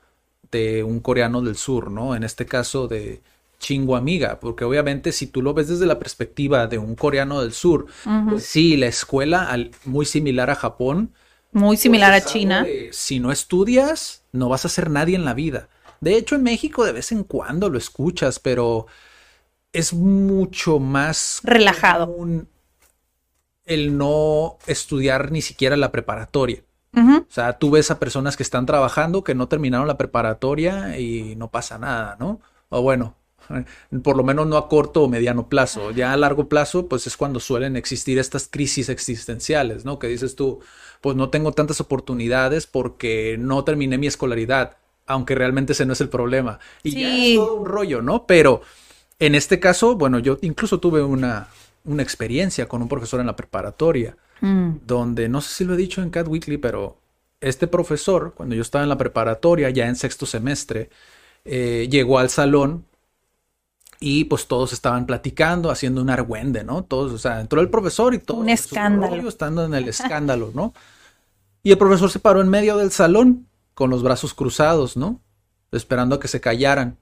de 0.51 0.83
un 0.85 1.01
coreano 1.01 1.43
del 1.43 1.57
sur, 1.57 1.91
¿no? 1.91 2.15
En 2.17 2.25
este 2.25 2.47
caso 2.47 2.89
de 2.89 3.23
Chingo 3.59 3.97
Amiga, 3.97 4.41
porque 4.41 4.65
obviamente 4.65 5.13
si 5.13 5.27
tú 5.27 5.43
lo 5.43 5.55
ves 5.55 5.69
desde 5.69 5.87
la 5.87 5.99
perspectiva 5.99 6.67
de 6.67 6.79
un 6.79 6.95
coreano 6.97 7.43
del 7.43 7.53
sur, 7.53 7.87
pues 8.27 8.45
sí, 8.45 8.77
la 8.77 8.87
escuela, 8.87 9.51
al- 9.51 9.73
muy 9.85 10.07
similar 10.07 10.51
a 10.51 10.55
Japón, 10.57 11.13
Muy 11.53 11.77
similar 11.77 12.13
pues 12.13 12.17
a 12.17 12.25
es 12.25 12.25
China. 12.25 12.65
de, 12.65 12.91
si 12.93 13.21
no 13.21 13.33
estudias, 13.33 14.25
no 14.33 14.49
vas 14.49 14.65
a 14.65 14.69
ser 14.69 14.91
nadie 14.91 15.17
en 15.17 15.25
la 15.25 15.35
vida. 15.35 15.69
De 16.01 16.17
hecho, 16.17 16.35
en 16.35 16.43
México 16.43 16.85
de 16.85 16.93
vez 16.93 17.13
en 17.13 17.25
cuando 17.25 17.69
lo 17.69 17.79
escuchas, 17.79 18.39
pero 18.39 18.87
es 19.73 19.93
mucho 19.93 20.79
más 20.79 21.41
Relajado. 21.45 22.07
común 22.13 22.49
el 23.65 23.97
no 23.97 24.59
estudiar 24.67 25.31
ni 25.31 25.43
siquiera 25.43 25.77
la 25.77 25.93
preparatoria. 25.93 26.63
O 26.93 27.25
sea, 27.33 27.53
tú 27.59 27.71
ves 27.71 27.93
a 27.93 28.01
personas 28.01 28.37
que 28.37 28.43
están 28.43 28.67
trabajando, 28.67 29.23
que 29.23 29.37
no 29.37 29.47
terminaron 29.47 29.87
la 29.87 29.97
preparatoria 29.97 30.99
y 30.99 31.37
no 31.37 31.49
pasa 31.49 31.79
nada, 31.79 32.17
¿no? 32.19 32.41
O 32.69 32.83
bueno, 32.83 33.15
por 34.03 34.17
lo 34.17 34.25
menos 34.25 34.49
no 34.49 34.57
a 34.57 34.69
corto 34.69 35.05
o 35.05 35.09
mediano 35.09 35.49
plazo. 35.49 35.93
Ya 35.93 36.13
a 36.13 36.17
largo 36.17 36.49
plazo, 36.49 36.89
pues 36.89 37.07
es 37.07 37.17
cuando 37.17 37.39
suelen 37.39 37.77
existir 37.77 38.19
estas 38.19 38.49
crisis 38.49 38.89
existenciales, 38.89 39.85
¿no? 39.85 40.01
Que 40.01 40.09
dices 40.09 40.35
tú, 40.35 40.59
pues 41.01 41.15
no 41.15 41.31
tengo 41.31 41.53
tantas 41.53 41.81
oportunidades 41.81 42.67
porque 42.67 43.37
no 43.39 43.63
terminé 43.63 43.97
mi 43.97 44.09
escolaridad, 44.09 44.77
aunque 45.07 45.37
realmente 45.37 45.75
ese 45.75 45.87
no 45.87 45.93
es 45.93 46.01
el 46.01 46.09
problema. 46.09 46.59
Y 46.83 47.01
ya 47.01 47.09
Sí. 47.15 47.33
es 47.35 47.39
todo 47.39 47.55
un 47.55 47.67
rollo, 47.67 48.03
¿no? 48.03 48.27
Pero 48.27 48.63
en 49.21 49.35
este 49.37 49.61
caso, 49.61 49.95
bueno, 49.95 50.19
yo 50.19 50.39
incluso 50.43 50.81
tuve 50.81 51.03
una, 51.03 51.47
una 51.85 52.03
experiencia 52.03 52.67
con 52.67 52.83
un 52.83 52.89
profesor 52.89 53.21
en 53.21 53.27
la 53.27 53.37
preparatoria 53.37 54.17
Mm. 54.41 54.79
donde 54.87 55.29
no 55.29 55.41
sé 55.41 55.53
si 55.53 55.65
lo 55.65 55.75
he 55.75 55.77
dicho 55.77 56.03
en 56.03 56.11
Cat 56.11 56.27
Weekly, 56.27 56.57
pero 56.57 56.97
este 57.41 57.67
profesor, 57.67 58.33
cuando 58.35 58.55
yo 58.55 58.63
estaba 58.63 58.83
en 58.83 58.89
la 58.89 58.99
preparatoria, 58.99 59.71
ya 59.71 59.87
en 59.87 59.97
sexto 59.97 60.27
semestre, 60.27 60.91
eh, 61.45 61.89
llegó 61.91 62.19
al 62.19 62.31
salón 62.31 62.85
y 63.99 64.25
pues 64.25 64.47
todos 64.47 64.73
estaban 64.73 65.05
platicando, 65.07 65.71
haciendo 65.71 66.01
un 66.01 66.09
argüende, 66.11 66.65
¿no? 66.65 66.85
Todos, 66.85 67.13
o 67.13 67.19
sea, 67.19 67.41
entró 67.41 67.61
el 67.61 67.69
profesor 67.69 68.15
y 68.15 68.19
todo. 68.19 68.39
Un 68.39 68.49
escándalo. 68.49 69.15
rollo, 69.17 69.29
estando 69.29 69.65
en 69.65 69.75
el 69.75 69.89
escándalo, 69.89 70.53
¿no? 70.55 70.73
Y 71.63 71.73
el 71.73 71.79
profesor 71.79 72.11
se 72.11 72.19
paró 72.19 72.41
en 72.41 72.49
medio 72.49 72.79
del 72.79 72.91
salón 72.93 73.47
con 73.75 73.91
los 73.91 74.03
brazos 74.03 74.33
cruzados, 74.33 74.97
¿no? 74.97 75.21
Esperando 75.71 76.15
a 76.17 76.21
que 76.21 76.29
se 76.29 76.41
callaran. 76.41 76.97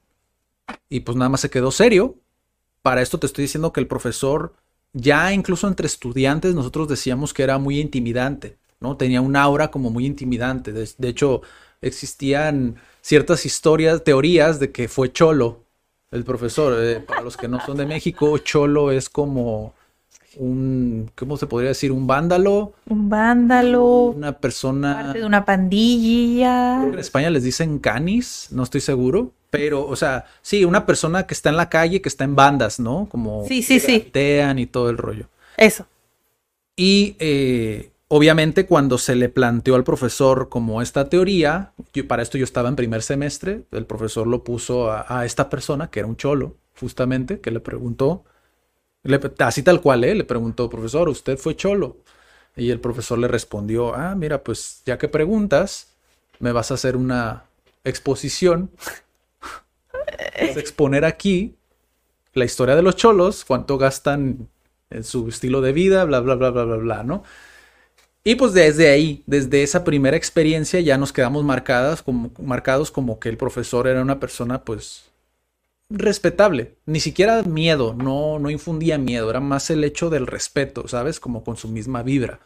Y 0.89 1.01
pues 1.01 1.17
nada 1.17 1.29
más 1.29 1.41
se 1.41 1.49
quedó 1.49 1.71
serio. 1.71 2.15
Para 2.81 3.01
esto 3.01 3.19
te 3.19 3.27
estoy 3.27 3.43
diciendo 3.43 3.73
que 3.73 3.79
el 3.79 3.87
profesor, 3.87 4.53
ya 4.93 5.33
incluso 5.33 5.67
entre 5.67 5.87
estudiantes, 5.87 6.55
nosotros 6.55 6.87
decíamos 6.87 7.33
que 7.33 7.43
era 7.43 7.57
muy 7.57 7.79
intimidante, 7.79 8.57
¿no? 8.79 8.97
Tenía 8.97 9.21
un 9.21 9.35
aura 9.35 9.69
como 9.69 9.89
muy 9.89 10.05
intimidante. 10.05 10.71
De, 10.71 10.89
de 10.97 11.07
hecho, 11.09 11.41
existían 11.81 12.75
ciertas 13.01 13.45
historias, 13.45 14.03
teorías 14.03 14.59
de 14.59 14.71
que 14.71 14.87
fue 14.87 15.11
cholo 15.11 15.63
el 16.11 16.23
profesor. 16.23 16.75
Eh, 16.79 16.99
para 16.99 17.21
los 17.21 17.37
que 17.37 17.47
no 17.47 17.59
son 17.65 17.77
de 17.77 17.85
México, 17.85 18.37
cholo 18.39 18.91
es 18.91 19.09
como 19.09 19.73
un, 20.37 21.11
¿cómo 21.15 21.37
se 21.37 21.47
podría 21.47 21.69
decir? 21.69 21.91
Un 21.91 22.07
vándalo, 22.07 22.73
Un 22.87 23.09
vándalo, 23.09 24.05
una 24.05 24.33
persona... 24.33 24.95
parte 24.95 25.19
de 25.19 25.25
una 25.25 25.45
pandilla. 25.45 26.83
En 26.83 26.99
España 26.99 27.29
les 27.29 27.43
dicen 27.43 27.79
canis, 27.79 28.47
no 28.51 28.63
estoy 28.63 28.81
seguro. 28.81 29.33
Pero, 29.49 29.85
o 29.87 29.95
sea, 29.95 30.25
sí, 30.41 30.63
una 30.65 30.85
persona 30.85 31.25
que 31.25 31.33
está 31.33 31.49
en 31.49 31.57
la 31.57 31.69
calle, 31.69 32.01
que 32.01 32.09
está 32.09 32.23
en 32.23 32.35
bandas, 32.35 32.79
¿no? 32.79 33.07
Como 33.09 33.45
Sí, 33.47 33.63
sí, 33.63 33.79
sí. 33.79 34.11
y 34.13 34.65
todo 34.67 34.89
el 34.89 34.97
rollo. 34.97 35.27
Eso. 35.57 35.87
Y 36.75 37.15
eh, 37.19 37.91
obviamente 38.07 38.65
cuando 38.65 38.97
se 38.97 39.15
le 39.15 39.29
planteó 39.29 39.75
al 39.75 39.83
profesor 39.83 40.49
como 40.49 40.81
esta 40.81 41.09
teoría, 41.09 41.71
yo- 41.93 42.07
para 42.07 42.21
esto 42.23 42.37
yo 42.37 42.43
estaba 42.43 42.69
en 42.69 42.75
primer 42.75 43.01
semestre, 43.01 43.63
el 43.71 43.85
profesor 43.85 44.27
lo 44.27 44.43
puso 44.43 44.91
a, 44.91 45.05
a 45.19 45.25
esta 45.25 45.49
persona, 45.49 45.89
que 45.89 45.99
era 45.99 46.07
un 46.07 46.15
cholo, 46.15 46.55
justamente, 46.79 47.39
que 47.41 47.51
le 47.51 47.59
preguntó, 47.59 48.23
le- 49.03 49.19
así 49.39 49.63
tal 49.63 49.81
cual, 49.81 50.03
¿eh? 50.03 50.15
Le 50.15 50.23
preguntó, 50.23 50.69
profesor, 50.69 51.09
¿usted 51.09 51.37
fue 51.37 51.55
cholo? 51.55 51.97
Y 52.55 52.69
el 52.71 52.79
profesor 52.79 53.17
le 53.19 53.27
respondió, 53.27 53.93
ah, 53.95 54.15
mira, 54.15 54.43
pues 54.43 54.81
ya 54.85 54.97
que 54.97 55.07
preguntas, 55.07 55.87
me 56.39 56.51
vas 56.51 56.71
a 56.71 56.75
hacer 56.75 56.95
una 56.95 57.43
exposición, 57.83 58.71
a 60.39 60.59
exponer 60.59 61.05
aquí 61.05 61.55
la 62.33 62.45
historia 62.45 62.75
de 62.75 62.81
los 62.81 62.95
cholos, 62.95 63.45
cuánto 63.45 63.77
gastan 63.77 64.47
en 64.89 65.03
su 65.03 65.29
estilo 65.29 65.61
de 65.61 65.73
vida, 65.73 66.03
bla, 66.05 66.19
bla, 66.19 66.35
bla, 66.35 66.49
bla, 66.51 66.63
bla, 66.63 66.77
bla, 66.77 67.03
¿no? 67.03 67.23
Y 68.23 68.35
pues 68.35 68.53
desde 68.53 68.89
ahí, 68.89 69.23
desde 69.27 69.63
esa 69.63 69.83
primera 69.83 70.17
experiencia 70.17 70.79
ya 70.81 70.97
nos 70.97 71.13
quedamos 71.13 71.43
marcadas 71.43 72.03
como, 72.03 72.31
marcados 72.39 72.91
como 72.91 73.19
que 73.19 73.29
el 73.29 73.37
profesor 73.37 73.87
era 73.87 74.01
una 74.01 74.19
persona 74.19 74.63
pues 74.63 75.05
respetable, 75.89 76.75
ni 76.85 76.99
siquiera 76.99 77.41
miedo, 77.43 77.95
no, 77.95 78.37
no 78.37 78.49
infundía 78.49 78.97
miedo, 78.97 79.29
era 79.29 79.39
más 79.39 79.69
el 79.69 79.83
hecho 79.83 80.09
del 80.09 80.27
respeto, 80.27 80.87
¿sabes? 80.87 81.19
Como 81.19 81.43
con 81.43 81.57
su 81.57 81.67
misma 81.67 82.03
vibra. 82.03 82.39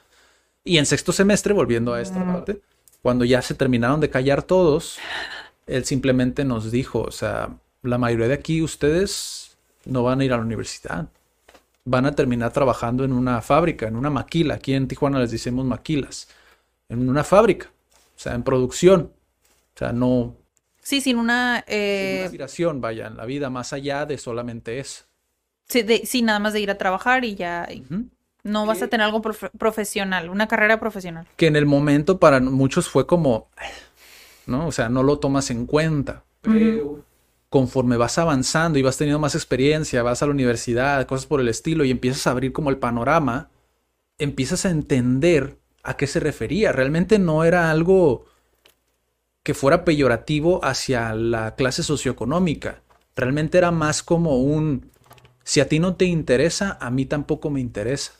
Y 0.64 0.78
en 0.78 0.86
sexto 0.86 1.12
semestre, 1.12 1.54
volviendo 1.54 1.93
a 1.93 2.01
esta 2.01 2.26
parte, 2.26 2.62
cuando 3.01 3.26
ya 3.26 3.41
se 3.41 3.54
terminaron 3.54 3.99
de 3.99 4.10
callar 4.10 4.43
todos, 4.43 4.97
él 5.68 5.86
simplemente 5.86 6.45
nos 6.45 6.72
dijo, 6.72 7.01
o 7.01 7.11
sea, 7.11 7.49
la 7.82 7.97
mayoría 7.97 8.28
de 8.28 8.34
aquí 8.36 8.61
ustedes 8.61 9.57
no 9.86 10.03
van 10.03 10.22
a 10.22 10.26
ir 10.26 10.34
a 10.34 10.38
la 10.38 10.43
universidad, 10.43 11.07
van 11.86 12.05
a 12.05 12.14
terminar 12.14 12.53
trabajando 12.53 13.04
en 13.04 13.13
una 13.13 13.42
fábrica, 13.42 13.88
en 13.88 13.96
una 13.96 14.09
maquila, 14.09 14.55
aquí 14.55 14.74
en 14.74 14.88
Tijuana 14.88 15.20
les 15.20 15.32
decimos 15.32 15.66
maquilas, 15.66 16.28
en 16.89 17.09
una 17.09 17.24
fábrica, 17.24 17.70
o 18.16 18.20
sea, 18.20 18.36
en 18.36 18.43
producción, 18.43 19.12
o 19.75 19.78
sea, 19.78 19.92
no, 19.93 20.36
Sí, 20.82 21.00
sin 21.01 21.17
una... 21.17 21.63
sin 21.66 21.67
una 21.67 21.78
Eh, 21.78 22.24
aspiración, 22.25 22.82
vaya, 22.82 23.08
en 23.08 23.16
la 23.17 23.25
vida 23.25 23.50
más 23.50 23.71
allá 23.74 24.05
de 24.05 24.17
solamente 24.17 24.79
eso. 24.79 25.05
sí, 25.70 25.82
de- 25.82 26.05
sí, 26.05 26.21
nada 26.21 26.39
más 26.39 26.54
de 26.54 26.59
ir 26.59 26.70
a 26.71 26.78
trabajar 26.78 27.24
y 27.25 27.36
ya. 27.36 27.67
No 28.43 28.66
vas 28.66 28.82
a 28.82 28.88
tener 28.89 29.05
algo 29.05 29.21
profe- 29.21 29.50
profesional, 29.58 30.29
una 30.29 30.47
carrera 30.50 30.78
profesional. 30.79 31.25
que 31.38 31.47
en 31.47 31.55
el 31.55 31.66
momento 31.66 32.20
para 32.20 32.42
muchos 32.42 32.89
fue 32.89 33.08
como, 33.08 33.47
¿no? 34.45 34.67
O 34.67 34.71
sea, 34.71 34.89
no 34.89 35.03
lo 35.03 35.20
tomas 35.20 35.49
en 35.51 35.65
cuenta. 35.65 36.24
Pero 36.41 37.03
conforme 37.49 37.97
vas 37.97 38.17
avanzando 38.17 38.79
y 38.79 38.82
vas 38.82 38.97
teniendo 38.97 39.20
más 39.20 39.36
experiencia, 39.36 40.01
vas 40.01 40.24
a 40.24 40.25
la 40.25 40.32
universidad, 40.32 41.05
cosas 41.05 41.28
por 41.28 41.39
el 41.39 41.47
estilo, 41.49 41.86
y 41.86 41.91
empiezas 41.91 42.25
a 42.25 42.32
abrir 42.32 42.51
como 42.51 42.71
el 42.71 42.79
panorama, 42.79 43.51
empiezas 44.17 44.65
a 44.65 44.71
entender 44.71 45.59
a 45.83 45.95
qué 45.95 46.07
se 46.07 46.20
refería. 46.20 46.71
Realmente 46.71 47.20
no 47.20 47.43
era 47.43 47.70
algo 47.70 48.25
que 49.43 49.53
fuera 49.53 49.86
peyorativo 49.86 50.65
hacia 50.65 51.13
la 51.13 51.55
clase 51.55 51.83
socioeconómica. 51.83 52.82
Realmente 53.15 53.57
era 53.59 53.70
más 53.70 54.01
como 54.01 54.41
un, 54.41 54.89
si 55.43 55.59
a 55.59 55.67
ti 55.67 55.78
no 55.78 55.95
te 55.95 56.05
interesa, 56.05 56.78
a 56.82 56.89
mí 56.89 57.05
tampoco 57.05 57.49
me 57.49 57.59
interesa. 57.59 58.13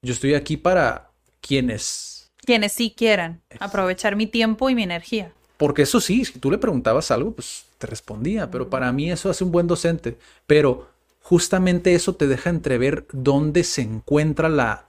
Yo 0.00 0.14
estoy 0.14 0.34
aquí 0.34 0.56
para 0.56 1.10
quienes 1.42 2.17
Quienes 2.44 2.72
sí 2.72 2.94
quieran 2.96 3.42
aprovechar 3.60 4.16
mi 4.16 4.26
tiempo 4.26 4.70
y 4.70 4.74
mi 4.74 4.82
energía. 4.82 5.32
Porque 5.56 5.82
eso 5.82 6.00
sí, 6.00 6.24
si 6.24 6.38
tú 6.38 6.50
le 6.50 6.58
preguntabas 6.58 7.10
algo, 7.10 7.32
pues 7.32 7.64
te 7.78 7.86
respondía. 7.86 8.50
Pero 8.50 8.70
para 8.70 8.90
mí 8.92 9.10
eso 9.10 9.28
hace 9.28 9.44
un 9.44 9.52
buen 9.52 9.66
docente. 9.66 10.16
Pero 10.46 10.88
justamente 11.20 11.94
eso 11.94 12.14
te 12.14 12.26
deja 12.26 12.50
entrever 12.50 13.06
dónde 13.12 13.64
se 13.64 13.82
encuentra 13.82 14.48
la... 14.48 14.86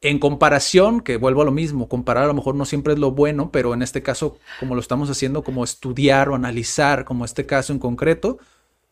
En 0.00 0.18
comparación, 0.18 1.00
que 1.00 1.16
vuelvo 1.16 1.42
a 1.42 1.44
lo 1.44 1.52
mismo, 1.52 1.88
comparar 1.88 2.24
a 2.24 2.26
lo 2.26 2.34
mejor 2.34 2.56
no 2.56 2.64
siempre 2.64 2.92
es 2.92 2.98
lo 2.98 3.12
bueno, 3.12 3.50
pero 3.52 3.72
en 3.72 3.82
este 3.82 4.02
caso, 4.02 4.36
como 4.58 4.74
lo 4.74 4.80
estamos 4.80 5.08
haciendo, 5.08 5.44
como 5.44 5.62
estudiar 5.62 6.28
o 6.28 6.34
analizar, 6.34 7.04
como 7.04 7.24
este 7.24 7.46
caso 7.46 7.72
en 7.72 7.78
concreto, 7.78 8.38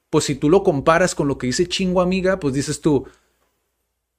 pues 0.08 0.24
si 0.24 0.36
tú 0.36 0.48
lo 0.48 0.62
comparas 0.62 1.16
con 1.16 1.26
lo 1.26 1.36
que 1.36 1.48
dice 1.48 1.66
Chingo 1.66 2.00
Amiga, 2.00 2.38
pues 2.38 2.54
dices 2.54 2.80
tú, 2.80 3.08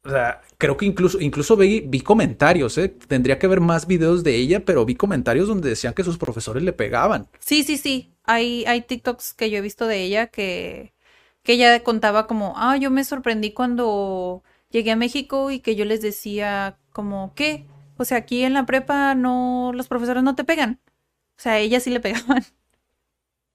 O 0.04 0.10
sea, 0.10 0.42
creo 0.58 0.78
que 0.78 0.86
incluso, 0.86 1.20
incluso 1.20 1.56
vi, 1.56 1.82
vi 1.82 2.02
comentarios, 2.02 2.78
¿eh? 2.78 2.90
Tendría 2.90 3.38
que 3.38 3.48
ver 3.48 3.60
más 3.62 3.86
videos 3.86 4.24
de 4.24 4.36
ella, 4.36 4.66
pero 4.66 4.84
vi 4.86 4.96
comentarios 4.96 5.48
donde 5.48 5.70
decían 5.70 5.94
que 5.94 6.04
sus 6.04 6.18
profesores 6.18 6.64
le 6.64 6.74
pegaban. 6.74 7.28
Sí, 7.40 7.64
sí, 7.64 7.78
sí. 7.78 8.12
Hay, 8.24 8.66
hay 8.66 8.82
TikToks 8.82 9.34
que 9.34 9.50
yo 9.52 9.58
he 9.60 9.62
visto 9.62 9.86
de 9.86 10.02
ella 10.04 10.28
que, 10.28 10.94
que 11.44 11.54
ella 11.54 11.84
contaba 11.84 12.26
como, 12.26 12.54
ah, 12.58 12.78
yo 12.78 12.90
me 12.90 13.04
sorprendí 13.04 13.54
cuando 13.54 14.44
llegué 14.70 14.92
a 14.92 14.96
México 14.96 15.52
y 15.52 15.60
que 15.60 15.76
yo 15.76 15.86
les 15.86 16.02
decía 16.02 16.80
como, 16.94 17.34
¿qué? 17.36 17.68
O 17.98 18.06
sea, 18.06 18.18
aquí 18.18 18.44
en 18.44 18.54
la 18.54 18.66
prepa 18.66 19.14
no, 19.14 19.72
los 19.76 19.88
profesores 19.88 20.24
no 20.24 20.36
te 20.36 20.44
pegan. 20.44 20.80
O 21.38 21.42
sea, 21.42 21.54
a 21.54 21.60
ella 21.60 21.80
sí 21.80 21.90
le 21.92 22.00
pegaban. 22.00 22.44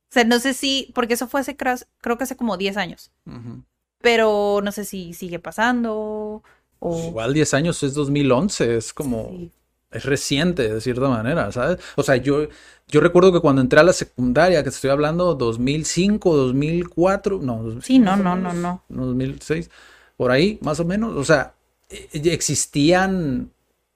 O 0.09 0.15
sea, 0.17 0.25
no 0.25 0.39
sé 0.39 0.55
si, 0.55 0.93
porque 0.95 1.15
eso 1.15 1.27
fue 1.27 1.41
hace, 1.41 1.57
creo 1.57 2.17
que 2.17 2.25
hace 2.25 2.37
como 2.37 2.57
10 2.57 2.77
años. 2.77 3.11
Ujú. 3.27 3.65
Pero 4.01 4.61
no 4.63 4.73
sé 4.73 4.85
si 4.85 5.15
sigue 5.15 5.39
pasando 5.39 6.43
o... 6.79 7.09
Igual 7.09 7.35
10 7.35 7.55
años 7.55 7.83
es 7.83 7.95
2011, 7.95 8.77
es 8.77 8.93
como... 8.93 9.31
Sí. 9.31 9.53
es 9.91 10.05
reciente 10.05 10.73
de 10.73 10.81
cierta 10.81 11.09
manera, 11.09 11.51
¿sabes? 11.53 11.79
O 11.97 12.03
sea, 12.03 12.17
yo, 12.17 12.49
yo 12.89 13.01
recuerdo 13.01 13.33
que 13.33 13.41
cuando 13.41 13.63
entré 13.63 13.81
a 13.81 13.85
la 13.85 13.93
secundaria, 13.93 14.59
que 14.59 14.71
te 14.71 14.77
estoy 14.77 14.91
hablando 14.91 15.35
2005, 15.35 16.37
2004, 16.37 17.41
no, 17.43 17.81
Sí, 17.81 17.99
no, 17.99 18.17
no, 18.17 18.37
no, 18.37 18.53
no. 18.53 18.83
2006, 18.89 19.71
por 20.17 20.31
ahí, 20.31 20.59
más 20.63 20.81
o 20.81 20.85
menos. 20.85 21.15
O 21.17 21.25
sea, 21.25 21.55
eh, 21.89 22.09
existían 22.25 23.51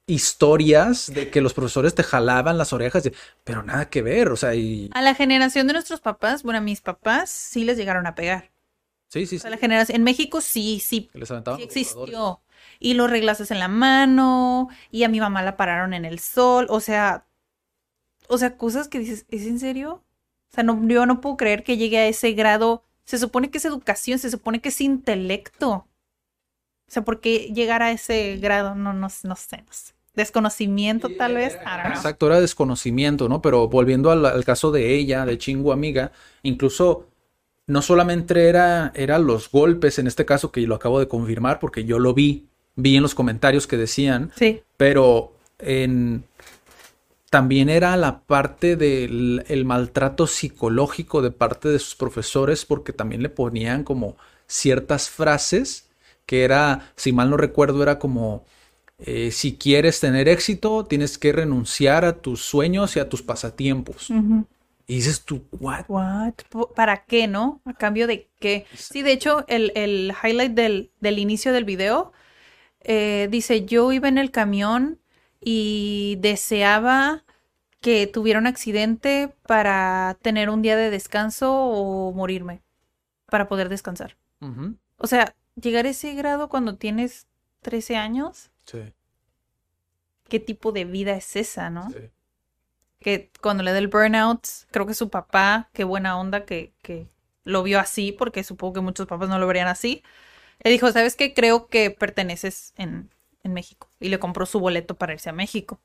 historias 0.07 1.13
de 1.15 1.31
que 1.31 1.41
los 1.41 1.55
profesores 1.55 1.95
te 1.95 2.03
jalaban 2.03 2.59
las 2.59 2.73
orejas, 2.73 3.09
pero 3.45 3.63
nada 3.63 3.89
que 3.89 4.03
ver, 4.03 4.29
o 4.29 4.37
sea, 4.37 4.55
y... 4.55 4.91
A 4.93 5.03
la 5.03 5.15
generación 5.15 5.67
de 5.67 5.75
nuestros 5.75 6.01
papás, 6.01 6.43
bueno, 6.43 6.59
a 6.59 6.63
mis 6.63 6.81
papás 6.81 7.31
sí 7.31 7.65
les 7.65 7.77
llegaron 7.77 8.07
a 8.07 8.15
pegar. 8.15 8.51
Sí, 9.11 9.27
sí, 9.27 9.37
O 9.37 9.39
sí. 9.39 9.39
sea, 9.41 9.51
la 9.51 9.57
generación, 9.59 9.97
en 9.97 10.05
México 10.05 10.41
sí, 10.41 10.81
sí, 10.81 11.09
que 11.13 11.19
les 11.19 11.31
aventaban 11.31 11.59
sí 11.59 11.65
existió. 11.67 12.41
Y 12.79 12.95
los 12.95 13.11
reglaces 13.11 13.51
en 13.51 13.59
la 13.59 13.69
mano, 13.69 14.69
y 14.91 15.03
a 15.05 15.09
mi 15.09 15.21
mamá 15.21 15.43
la 15.43 15.57
pararon 15.57 15.93
en 15.95 16.05
el 16.05 16.19
sol, 16.19 16.67
o 16.71 16.81
sea, 16.81 17.27
o 18.29 18.39
sea, 18.39 18.57
cosas 18.57 18.89
que 18.89 18.99
dices, 18.99 19.27
¿es 19.31 19.47
en 19.47 19.59
serio? 19.59 20.05
O 20.53 20.55
sea, 20.55 20.65
no, 20.65 20.81
yo 20.89 21.07
no 21.07 21.21
puedo 21.21 21.37
creer 21.37 21.65
que 21.65 21.77
llegue 21.77 21.99
a 21.99 22.07
ese 22.07 22.33
grado. 22.33 22.85
Se 23.05 23.19
supone 23.19 23.51
que 23.51 23.59
es 23.59 23.65
educación, 23.65 24.19
se 24.19 24.31
supone 24.31 24.61
que 24.61 24.69
es 24.69 24.81
intelecto. 24.81 25.71
O 25.71 25.87
sea, 26.93 27.03
¿por 27.05 27.21
qué 27.21 27.51
llegar 27.55 27.83
a 27.83 27.93
ese 27.93 28.37
grado? 28.37 28.75
No, 28.75 28.93
no, 28.93 29.03
no 29.03 29.09
sé, 29.11 29.27
no 29.29 29.37
sé. 29.37 29.95
Desconocimiento, 30.15 31.09
tal 31.17 31.35
vez. 31.35 31.57
Know. 31.57 31.93
Exacto, 31.93 32.27
era 32.27 32.41
desconocimiento, 32.41 33.29
¿no? 33.29 33.41
Pero 33.43 33.69
volviendo 33.69 34.11
al, 34.11 34.27
al 34.27 34.45
caso 34.45 34.73
de 34.73 34.95
ella, 34.97 35.25
de 35.25 35.39
Chingu 35.39 35.73
Amiga, 35.73 36.11
incluso 36.43 37.10
no 37.71 37.83
solamente 37.83 38.49
era, 38.49 38.93
era 38.95 39.19
los 39.19 39.51
golpes, 39.51 39.99
en 39.99 40.07
este 40.07 40.25
caso 40.25 40.51
que 40.53 40.61
lo 40.63 40.75
acabo 40.75 40.99
de 40.99 41.09
confirmar 41.09 41.59
porque 41.61 41.85
yo 41.85 41.99
lo 41.99 42.13
vi, 42.15 42.47
vi 42.77 42.97
en 42.97 43.03
los 43.03 43.15
comentarios 43.15 43.67
que 43.67 43.77
decían, 43.77 44.33
Sí. 44.37 44.61
pero 44.77 45.33
en, 45.59 46.25
también 47.31 47.69
era 47.69 47.97
la 47.97 48.21
parte 48.21 48.77
del 48.77 49.45
el 49.49 49.65
maltrato 49.65 50.27
psicológico 50.27 51.23
de 51.23 51.31
parte 51.31 51.69
de 51.69 51.79
sus 51.79 51.95
profesores 51.95 52.65
porque 52.67 52.93
también 52.93 53.23
le 53.23 53.29
ponían 53.29 53.85
como 53.85 54.17
ciertas 54.47 55.09
frases 55.09 55.87
que 56.27 56.45
era, 56.45 56.93
si 56.97 57.13
mal 57.13 57.29
no 57.31 57.37
recuerdo, 57.37 57.83
era 57.83 57.99
como, 57.99 58.45
eh, 59.01 59.31
si 59.33 59.55
quieres 59.57 59.99
tener 59.99 60.29
éxito, 60.29 60.85
tienes 60.85 61.19
que 61.19 61.33
renunciar 61.33 62.05
a 62.05 62.19
tus 62.19 62.41
sueños 62.43 62.95
y 62.97 63.01
a 63.01 63.09
tus 63.09 63.23
pasatiempos. 63.23 64.11
Y 64.91 64.97
dices 64.97 65.25
tú, 65.25 65.47
¿what? 65.53 65.85
What? 65.87 66.35
¿Para 66.75 67.05
qué, 67.05 67.29
no? 67.29 67.63
¿A 67.65 67.75
cambio 67.75 68.09
de 68.09 68.29
qué? 68.41 68.67
Sí, 68.75 69.03
de 69.03 69.13
hecho, 69.13 69.45
el, 69.47 69.71
el 69.77 70.13
highlight 70.21 70.51
del, 70.51 70.91
del 70.99 71.21
inicio 71.21 71.53
del 71.53 71.65
video 71.65 72.11
eh, 72.81 73.29
dice, 73.31 73.65
yo 73.65 73.93
iba 73.93 74.09
en 74.09 74.19
el 74.19 74.33
camión 74.33 74.99
y 75.41 76.19
deseaba 76.19 77.23
que 77.81 78.09
tuviera 78.09 78.41
un 78.41 78.49
accidente 78.49 79.33
para 79.47 80.19
tener 80.23 80.51
un 80.51 80.61
día 80.61 80.75
de 80.77 80.91
descanso 80.91 81.55
o 81.55 82.11
morirme, 82.13 82.61
para 83.27 83.47
poder 83.47 83.69
descansar. 83.69 84.17
O 84.97 85.07
sea, 85.07 85.37
llegar 85.55 85.87
a 85.87 85.91
ese 85.91 86.15
grado 86.15 86.49
cuando 86.49 86.79
tienes 86.79 87.29
13 87.61 87.95
años, 87.95 88.51
Sí, 88.65 88.81
¿qué 90.29 90.41
tipo 90.41 90.73
de 90.73 90.85
vida 90.85 91.13
es 91.13 91.37
esa, 91.37 91.71
no? 91.71 91.91
sí. 91.91 92.11
Que 93.01 93.31
cuando 93.41 93.63
le 93.63 93.73
da 93.73 93.79
el 93.79 93.89
burnout, 93.89 94.47
creo 94.71 94.87
que 94.87 94.95
su 94.95 95.09
papá, 95.09 95.71
qué 95.73 95.85
buena 95.85 96.19
onda 96.19 96.45
que, 96.45 96.73
que 96.83 97.09
lo 97.45 97.63
vio 97.63 97.81
así, 97.81 98.13
porque 98.13 98.45
supongo 98.45 98.75
que 98.75 98.81
muchos 98.81 99.07
papás 99.07 99.29
no 99.29 99.39
lo 99.39 99.47
verían 99.47 99.69
así. 99.69 100.03
Le 100.63 100.71
dijo, 100.71 100.93
¿sabes 100.93 101.17
qué? 101.17 101.33
Creo 101.33 101.69
que 101.69 101.91
perteneces 101.91 102.75
en, 102.77 103.11
en 103.43 103.55
México. 103.55 103.89
Y 103.99 104.11
le 104.11 104.19
compró 104.19 104.45
su 104.45 104.61
boleto 104.61 104.95
para 104.97 105.15
irse 105.15 105.31
a 105.31 105.33
México. 105.33 105.81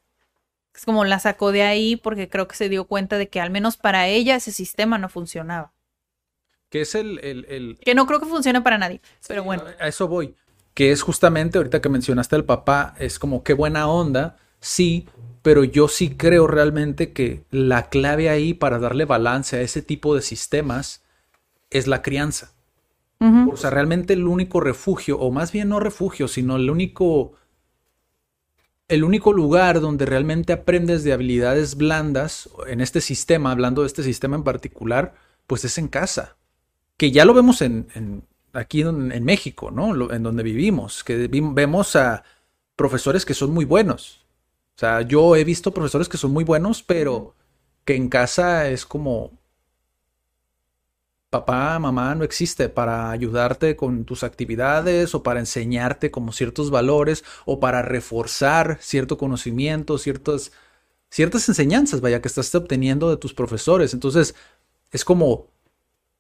Es 0.76 0.84
como 0.84 1.06
la 1.06 1.20
sacó 1.20 1.54
de 1.54 1.64
ahí 1.64 1.96
porque 1.96 2.28
creo 2.28 2.50
que 2.50 2.58
se 2.58 2.68
dio 2.68 2.86
cuenta 2.86 3.18
de 3.18 3.30
que 3.30 3.40
al 3.40 3.50
menos 3.50 3.78
para 3.78 4.08
ella 4.08 4.36
ese 4.36 4.52
sistema 4.52 4.98
no 4.98 5.08
funcionaba. 5.08 5.72
Que 6.70 6.82
es 6.82 6.96
el, 6.96 7.20
el, 7.24 7.46
el, 7.48 7.80
Que 7.80 7.96
no 7.96 8.06
creo 8.06 8.20
que 8.20 8.26
funcione 8.26 8.60
para 8.62 8.78
nadie. 8.78 9.00
Pero 9.26 9.46
bueno. 9.46 9.64
A 9.80 9.88
eso 9.88 10.10
voy. 10.10 10.36
Que 10.74 10.92
es 10.92 11.02
justamente, 11.02 11.58
ahorita 11.58 11.82
que 11.82 11.88
mencionaste 11.88 12.36
al 12.36 12.44
papá, 12.44 12.96
es 13.00 13.18
como 13.18 13.44
qué 13.44 13.54
buena 13.54 13.88
onda, 13.88 14.36
sí, 14.60 15.08
pero 15.46 15.64
yo 15.64 15.88
sí 15.88 16.10
creo 16.18 16.48
realmente 16.48 17.14
que 17.14 17.44
la 17.52 17.90
clave 17.90 18.30
ahí 18.32 18.56
para 18.56 18.80
darle 18.80 19.06
balance 19.06 19.56
a 19.56 19.62
ese 19.62 19.84
tipo 19.84 20.16
de 20.16 20.24
sistemas 20.24 21.04
es 21.70 21.86
la 21.86 22.02
crianza. 22.02 22.54
O 23.54 23.56
sea, 23.58 23.70
realmente 23.70 24.14
el 24.14 24.26
único 24.28 24.60
refugio, 24.60 25.20
o 25.20 25.30
más 25.32 25.52
bien 25.52 25.70
no 25.70 25.80
refugio, 25.80 26.28
sino 26.28 26.56
el 26.56 26.72
único, 26.72 27.34
el 28.88 29.04
único 29.04 29.34
lugar 29.34 29.82
donde 29.82 30.06
realmente 30.08 30.52
aprendes 30.54 31.04
de 31.04 31.14
habilidades 31.14 31.76
blandas, 31.76 32.50
en 32.68 32.82
este 32.82 33.02
sistema, 33.02 33.52
hablando 33.52 33.82
de 33.82 33.88
este 33.88 34.04
sistema 34.04 34.36
en 34.36 34.44
particular, 34.44 35.14
pues 35.48 35.64
es 35.66 35.78
en 35.78 35.88
casa. 35.88 36.38
Que 36.98 37.12
ya 37.12 37.26
lo 37.26 37.36
vemos 37.36 37.62
en, 37.62 37.88
en- 37.96 38.24
aquí 38.54 38.82
en, 38.82 39.12
en 39.12 39.24
México, 39.26 39.72
¿no? 39.72 39.94
Lo- 39.94 40.12
en 40.14 40.24
donde 40.24 40.44
vivimos, 40.44 41.04
que 41.04 41.28
vi- 41.28 41.42
vemos 41.44 41.96
a 41.96 42.24
profesores 42.76 43.26
que 43.26 43.36
son 43.36 43.52
muy 43.54 43.66
buenos. 43.66 44.25
O 44.76 44.80
sea, 44.80 45.02
yo 45.02 45.36
he 45.36 45.44
visto 45.44 45.74
profesores 45.74 46.10
que 46.10 46.18
son 46.18 46.32
muy 46.32 46.44
buenos, 46.44 46.84
pero 46.84 47.36
que 47.86 47.96
en 47.96 48.10
casa 48.10 48.68
es 48.70 48.86
como 48.86 49.32
papá, 51.30 51.78
mamá 51.80 52.16
no 52.16 52.24
existe 52.24 52.70
para 52.70 53.12
ayudarte 53.12 53.76
con 53.76 54.06
tus 54.06 54.24
actividades 54.24 55.14
o 55.16 55.24
para 55.24 55.40
enseñarte 55.40 56.10
como 56.12 56.32
ciertos 56.32 56.72
valores 56.72 57.24
o 57.46 57.60
para 57.60 57.82
reforzar 57.82 58.78
cierto 58.82 59.18
conocimiento, 59.18 59.98
ciertas, 59.98 60.52
ciertas 61.10 61.50
enseñanzas, 61.50 62.02
vaya, 62.02 62.22
que 62.22 62.28
estás 62.30 62.54
obteniendo 62.56 63.10
de 63.10 63.18
tus 63.18 63.34
profesores. 63.34 63.94
Entonces, 63.94 64.36
es 64.92 65.06
como, 65.06 65.48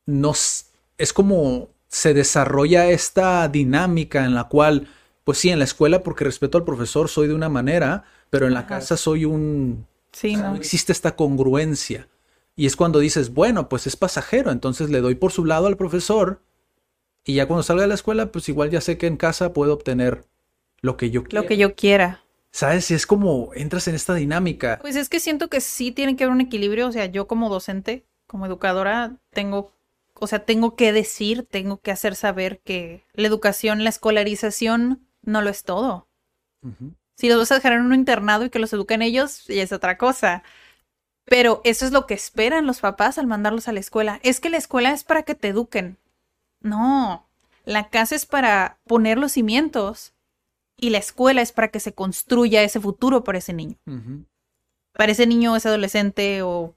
no, 0.05 0.31
s- 0.31 0.65
es 0.97 1.13
como 1.13 1.69
se 1.87 2.13
desarrolla 2.13 2.89
esta 2.89 3.47
dinámica 3.49 4.25
en 4.25 4.35
la 4.35 4.45
cual, 4.49 4.87
pues 5.23 5.39
sí, 5.39 5.49
en 5.49 5.59
la 5.59 5.65
escuela 5.65 6.03
porque 6.03 6.23
respeto 6.25 6.57
al 6.57 6.65
profesor 6.65 7.09
soy 7.09 7.27
de 7.27 7.33
una 7.35 7.49
manera, 7.49 8.05
pero 8.29 8.47
en 8.47 8.53
la 8.53 8.61
Ajá. 8.61 8.69
casa 8.69 8.97
soy 8.97 9.25
un, 9.25 9.87
Sí, 10.11 10.35
o 10.35 10.39
sea, 10.39 10.43
no. 10.47 10.51
no 10.51 10.55
existe 10.57 10.91
esta 10.91 11.15
congruencia. 11.15 12.07
Y 12.55 12.65
es 12.67 12.75
cuando 12.75 12.99
dices, 12.99 13.33
bueno, 13.33 13.67
pues 13.67 13.85
es 13.87 13.95
pasajero, 13.97 14.51
entonces 14.51 14.89
le 14.89 15.01
doy 15.01 15.15
por 15.15 15.31
su 15.31 15.43
lado 15.45 15.67
al 15.67 15.75
profesor 15.77 16.41
y 17.25 17.33
ya 17.35 17.47
cuando 17.47 17.63
salga 17.63 17.81
de 17.83 17.89
la 17.89 17.95
escuela, 17.95 18.31
pues 18.31 18.47
igual 18.49 18.69
ya 18.69 18.81
sé 18.81 18.97
que 18.97 19.07
en 19.07 19.17
casa 19.17 19.51
puedo 19.51 19.73
obtener 19.73 20.25
lo 20.81 20.95
que 20.95 21.09
yo 21.09 21.23
quiero. 21.23 21.41
Lo 21.41 21.47
que 21.47 21.57
yo 21.57 21.75
quiera. 21.75 22.23
¿Sabes? 22.51 22.89
Y 22.91 22.93
es 22.93 23.05
como 23.05 23.51
entras 23.55 23.87
en 23.89 23.95
esta 23.95 24.13
dinámica. 24.13 24.77
Pues 24.81 24.95
es 24.95 25.09
que 25.09 25.19
siento 25.19 25.49
que 25.49 25.59
sí 25.59 25.91
tiene 25.91 26.15
que 26.15 26.23
haber 26.23 26.33
un 26.33 26.41
equilibrio, 26.41 26.87
o 26.87 26.91
sea, 26.91 27.07
yo 27.07 27.27
como 27.27 27.49
docente, 27.49 28.05
como 28.27 28.45
educadora, 28.45 29.17
tengo, 29.31 29.73
o 30.13 30.27
sea, 30.27 30.45
tengo 30.45 30.75
que 30.77 30.93
decir, 30.93 31.45
tengo 31.49 31.81
que 31.81 31.91
hacer 31.91 32.15
saber 32.15 32.61
que 32.61 33.03
la 33.13 33.27
educación, 33.27 33.83
la 33.83 33.89
escolarización 33.89 35.05
no 35.23 35.41
lo 35.41 35.49
es 35.49 35.63
todo. 35.63 36.07
Si 37.15 37.29
los 37.29 37.37
vas 37.37 37.51
a 37.51 37.55
dejar 37.55 37.73
en 37.73 37.81
un 37.81 37.93
internado 37.93 38.45
y 38.45 38.49
que 38.49 38.59
los 38.59 38.73
eduquen 38.73 39.01
ellos, 39.01 39.45
ya 39.47 39.63
es 39.63 39.71
otra 39.71 39.97
cosa. 39.97 40.43
Pero 41.25 41.61
eso 41.63 41.85
es 41.85 41.91
lo 41.91 42.05
que 42.05 42.13
esperan 42.13 42.67
los 42.67 42.79
papás 42.81 43.17
al 43.17 43.27
mandarlos 43.27 43.67
a 43.67 43.73
la 43.73 43.79
escuela. 43.79 44.19
Es 44.21 44.39
que 44.39 44.49
la 44.49 44.57
escuela 44.57 44.91
es 44.91 45.03
para 45.03 45.23
que 45.23 45.35
te 45.35 45.47
eduquen. 45.47 45.97
No, 46.61 47.27
la 47.63 47.89
casa 47.89 48.15
es 48.15 48.25
para 48.25 48.77
poner 48.85 49.17
los 49.17 49.33
cimientos 49.33 50.13
y 50.77 50.89
la 50.89 50.97
escuela 50.97 51.41
es 51.41 51.51
para 51.51 51.69
que 51.69 51.79
se 51.79 51.93
construya 51.93 52.63
ese 52.63 52.79
futuro 52.79 53.23
para 53.23 53.37
ese 53.37 53.53
niño 53.53 53.77
para 54.95 55.11
ese 55.11 55.27
niño, 55.27 55.55
ese 55.55 55.67
adolescente 55.67 56.41
o... 56.41 56.75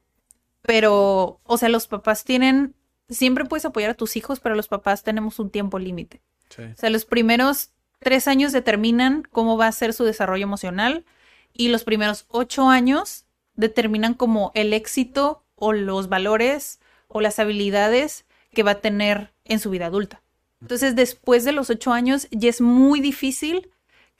Pero, 0.63 1.41
o 1.45 1.57
sea, 1.57 1.69
los 1.69 1.87
papás 1.87 2.25
tienen... 2.25 2.75
Siempre 3.09 3.45
puedes 3.45 3.65
apoyar 3.65 3.91
a 3.91 3.95
tus 3.95 4.17
hijos, 4.17 4.41
pero 4.41 4.55
los 4.55 4.69
papás 4.69 5.03
tenemos 5.03 5.39
un 5.39 5.51
tiempo 5.51 5.79
límite. 5.79 6.21
Sí. 6.51 6.63
O 6.63 6.77
sea, 6.77 6.91
los 6.91 7.05
primeros 7.07 7.71
tres 7.99 8.29
años 8.29 8.53
determinan 8.53 9.23
cómo 9.31 9.57
va 9.57 9.67
a 9.67 9.73
ser 9.73 9.93
su 9.93 10.05
desarrollo 10.05 10.45
emocional 10.45 11.05
y 11.53 11.69
los 11.69 11.85
primeros 11.85 12.27
ocho 12.29 12.69
años 12.69 13.27
determinan 13.55 14.15
como 14.15 14.53
el 14.55 14.73
éxito 14.73 15.45
o 15.57 15.73
los 15.73 16.09
valores 16.09 16.81
o 17.09 17.21
las 17.21 17.39
habilidades 17.39 18.25
que 18.53 18.63
va 18.63 18.73
a 18.73 18.81
tener 18.81 19.33
en 19.45 19.59
su 19.59 19.71
vida 19.71 19.87
adulta. 19.87 20.23
Entonces, 20.61 20.97
después 20.97 21.45
de 21.45 21.53
los 21.53 21.71
ocho 21.71 21.93
años, 21.93 22.29
ya 22.31 22.49
es 22.49 22.61
muy 22.61 23.01
difícil 23.01 23.71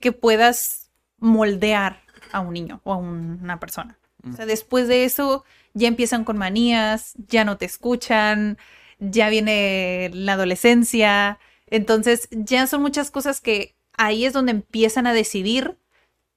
que 0.01 0.13
puedas 0.13 0.91
moldear 1.19 2.03
a 2.33 2.41
un 2.41 2.53
niño 2.53 2.81
o 2.85 2.93
a 2.93 2.97
una 2.97 3.59
persona. 3.59 3.99
O 4.29 4.33
sea, 4.35 4.47
después 4.47 4.89
de 4.89 5.05
eso, 5.05 5.45
ya 5.75 5.89
empiezan 5.89 6.25
con 6.25 6.39
manías, 6.39 7.15
ya 7.29 7.45
no 7.45 7.57
te 7.57 7.65
escuchan, 7.65 8.59
ya 8.99 9.29
viene 9.29 10.11
la 10.13 10.35
adolescencia. 10.35 11.39
Entonces, 11.71 12.29
ya 12.31 12.67
son 12.67 12.83
muchas 12.83 13.11
cosas 13.11 13.41
que 13.41 13.75
ahí 13.97 14.25
es 14.25 14.33
donde 14.33 14.53
empiezan 14.53 15.07
a 15.07 15.13
decidir 15.13 15.77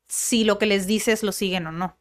si 0.08 0.44
lo 0.44 0.58
que 0.58 0.66
les 0.66 0.88
dices 0.88 1.24
lo 1.24 1.32
siguen 1.32 1.68
o 1.68 1.72
no. 1.72 1.96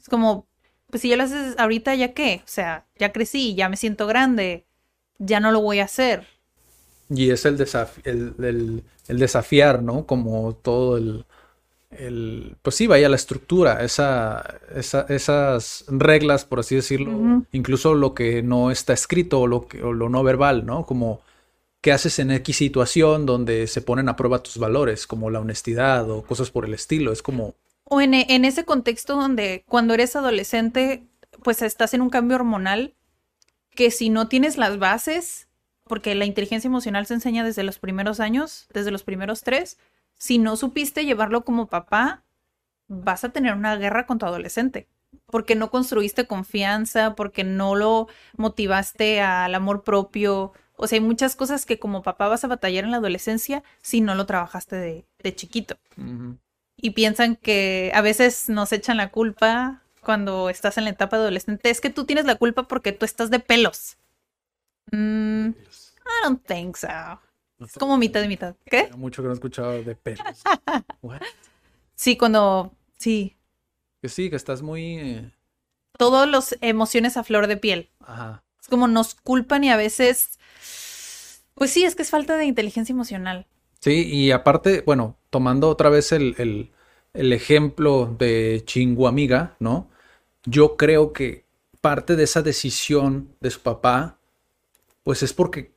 Es 0.00 0.08
como, 0.08 0.46
pues 0.90 1.02
si 1.02 1.08
ya 1.08 1.16
lo 1.16 1.24
haces 1.24 1.58
ahorita, 1.58 1.94
¿ya 1.94 2.12
qué? 2.12 2.42
O 2.44 2.48
sea, 2.48 2.86
ya 2.96 3.12
crecí, 3.12 3.54
ya 3.54 3.68
me 3.68 3.76
siento 3.76 4.06
grande, 4.06 4.66
ya 5.18 5.40
no 5.40 5.50
lo 5.50 5.60
voy 5.60 5.80
a 5.80 5.84
hacer. 5.84 6.26
Y 7.10 7.30
es 7.30 7.44
el, 7.44 7.56
el, 8.04 8.82
desafiar, 9.18 9.82
¿no? 9.82 10.06
Como 10.06 10.54
todo 10.54 10.96
el, 10.96 11.24
el, 11.90 12.56
pues 12.62 12.76
sí, 12.76 12.86
vaya 12.86 13.08
la 13.08 13.16
estructura, 13.16 13.82
esa, 13.82 14.60
esas 14.74 15.84
reglas, 15.88 16.44
por 16.44 16.60
así 16.60 16.76
decirlo, 16.76 17.44
incluso 17.52 17.94
lo 17.94 18.14
que 18.14 18.42
no 18.42 18.70
está 18.70 18.92
escrito 18.92 19.40
o 19.40 19.46
lo, 19.46 19.66
que, 19.66 19.82
o 19.82 19.92
lo 19.92 20.08
no 20.08 20.22
verbal, 20.22 20.66
¿no? 20.66 20.84
Como 20.84 21.20
qué 21.80 21.92
haces 21.92 22.18
en 22.18 22.30
X 22.30 22.56
situación 22.56 23.26
donde 23.26 23.66
se 23.66 23.82
ponen 23.82 24.08
a 24.08 24.16
prueba 24.16 24.42
tus 24.42 24.58
valores, 24.58 25.06
como 25.06 25.30
la 25.30 25.40
honestidad 25.40 26.10
o 26.10 26.22
cosas 26.22 26.50
por 26.50 26.64
el 26.64 26.74
estilo, 26.74 27.12
es 27.12 27.22
como... 27.22 27.54
O 27.84 28.00
en, 28.00 28.12
en 28.14 28.44
ese 28.44 28.64
contexto 28.64 29.16
donde 29.16 29.64
cuando 29.66 29.94
eres 29.94 30.14
adolescente, 30.14 31.06
pues 31.42 31.62
estás 31.62 31.94
en 31.94 32.02
un 32.02 32.10
cambio 32.10 32.36
hormonal 32.36 32.94
que 33.70 33.90
si 33.90 34.10
no 34.10 34.28
tienes 34.28 34.58
las 34.58 34.78
bases, 34.78 35.48
porque 35.84 36.14
la 36.14 36.24
inteligencia 36.24 36.68
emocional 36.68 37.06
se 37.06 37.14
enseña 37.14 37.44
desde 37.44 37.62
los 37.62 37.78
primeros 37.78 38.20
años, 38.20 38.68
desde 38.74 38.90
los 38.90 39.02
primeros 39.04 39.42
tres, 39.42 39.78
si 40.16 40.38
no 40.38 40.56
supiste 40.56 41.04
llevarlo 41.04 41.44
como 41.44 41.68
papá, 41.68 42.24
vas 42.88 43.24
a 43.24 43.28
tener 43.30 43.54
una 43.54 43.76
guerra 43.76 44.06
con 44.06 44.18
tu 44.18 44.26
adolescente. 44.26 44.88
Porque 45.26 45.54
no 45.54 45.70
construiste 45.70 46.26
confianza, 46.26 47.14
porque 47.14 47.44
no 47.44 47.74
lo 47.74 48.08
motivaste 48.36 49.20
al 49.20 49.54
amor 49.54 49.84
propio. 49.84 50.52
O 50.78 50.86
sea, 50.86 50.98
hay 50.98 51.04
muchas 51.04 51.36
cosas 51.36 51.66
que 51.66 51.78
como 51.78 52.02
papá 52.02 52.28
vas 52.28 52.44
a 52.44 52.48
batallar 52.48 52.84
en 52.84 52.92
la 52.92 52.98
adolescencia 52.98 53.64
si 53.82 54.00
no 54.00 54.14
lo 54.14 54.26
trabajaste 54.26 54.76
de, 54.76 55.34
chiquito. 55.34 55.76
Y 56.76 56.90
piensan 56.90 57.34
que 57.36 57.90
a 57.94 58.00
veces 58.00 58.48
nos 58.48 58.72
echan 58.72 58.96
la 58.96 59.10
culpa 59.10 59.82
cuando 60.02 60.48
estás 60.48 60.78
en 60.78 60.84
la 60.84 60.90
etapa 60.90 61.16
adolescente. 61.16 61.68
Es 61.68 61.80
que 61.80 61.90
tú 61.90 62.04
tienes 62.04 62.24
la 62.24 62.36
culpa 62.36 62.68
porque 62.68 62.92
tú 62.92 63.04
estás 63.04 63.30
de 63.30 63.40
pelos. 63.40 63.98
Mm, 64.92 65.48
I 65.48 66.22
don't 66.22 66.46
think 66.46 66.76
so. 66.76 66.88
Es 67.58 67.72
como 67.74 67.98
mitad 67.98 68.22
y 68.22 68.28
mitad. 68.28 68.54
¿Qué? 68.64 68.88
Mucho 68.96 69.22
que 69.22 69.26
no 69.26 69.32
he 69.32 69.34
escuchado 69.34 69.82
de 69.82 69.94
pelos. 69.96 70.42
Sí, 71.94 72.16
cuando. 72.16 72.72
Sí. 72.96 73.36
Que 74.00 74.08
sí, 74.08 74.30
que 74.30 74.36
estás 74.36 74.62
muy. 74.62 74.98
Eh, 75.00 75.32
Todas 75.98 76.28
las 76.28 76.56
emociones 76.60 77.16
a 77.16 77.24
flor 77.24 77.48
de 77.48 77.56
piel. 77.56 77.90
Ajá. 77.98 78.44
Es 78.60 78.68
como 78.68 78.86
nos 78.86 79.16
culpan 79.16 79.64
y 79.64 79.70
a 79.70 79.76
veces. 79.76 80.37
Pues 81.58 81.70
sí, 81.70 81.84
es 81.84 81.94
que 81.94 82.02
es 82.02 82.10
falta 82.10 82.36
de 82.36 82.44
inteligencia 82.44 82.92
emocional. 82.92 83.46
Sí, 83.80 84.06
y 84.06 84.30
aparte, 84.30 84.82
bueno, 84.86 85.16
tomando 85.30 85.68
otra 85.68 85.90
vez 85.90 86.12
el, 86.12 86.34
el, 86.38 86.70
el 87.14 87.32
ejemplo 87.32 88.14
de 88.18 88.62
Chingu 88.64 89.06
Amiga, 89.06 89.56
¿no? 89.60 89.90
Yo 90.44 90.76
creo 90.76 91.12
que 91.12 91.44
parte 91.80 92.16
de 92.16 92.24
esa 92.24 92.42
decisión 92.42 93.34
de 93.40 93.50
su 93.50 93.60
papá, 93.60 94.18
pues 95.04 95.22
es 95.22 95.32
porque 95.32 95.72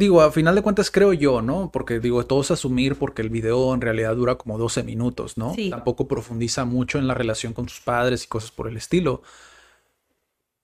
Digo, 0.00 0.22
a 0.22 0.32
final 0.32 0.54
de 0.54 0.62
cuentas 0.62 0.90
creo 0.90 1.12
yo, 1.12 1.42
¿no? 1.42 1.70
Porque 1.70 2.00
digo, 2.00 2.24
todo 2.24 2.40
es 2.40 2.50
asumir 2.50 2.96
porque 2.96 3.20
el 3.20 3.28
video 3.28 3.74
en 3.74 3.82
realidad 3.82 4.16
dura 4.16 4.36
como 4.36 4.56
12 4.56 4.82
minutos, 4.82 5.36
¿no? 5.36 5.54
Tampoco 5.68 6.08
profundiza 6.08 6.64
mucho 6.64 6.98
en 6.98 7.06
la 7.06 7.12
relación 7.12 7.52
con 7.52 7.68
sus 7.68 7.80
padres 7.80 8.24
y 8.24 8.26
cosas 8.26 8.50
por 8.50 8.66
el 8.66 8.78
estilo. 8.78 9.20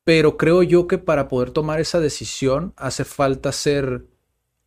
Pero 0.05 0.39
creo 0.39 0.63
yo 0.63 0.87
que 0.87 0.97
para 0.97 1.29
poder 1.29 1.51
tomar 1.51 1.81
esa 1.81 2.01
decisión 2.01 2.73
hace 2.79 3.05
falta 3.05 3.53
ser 3.53 4.07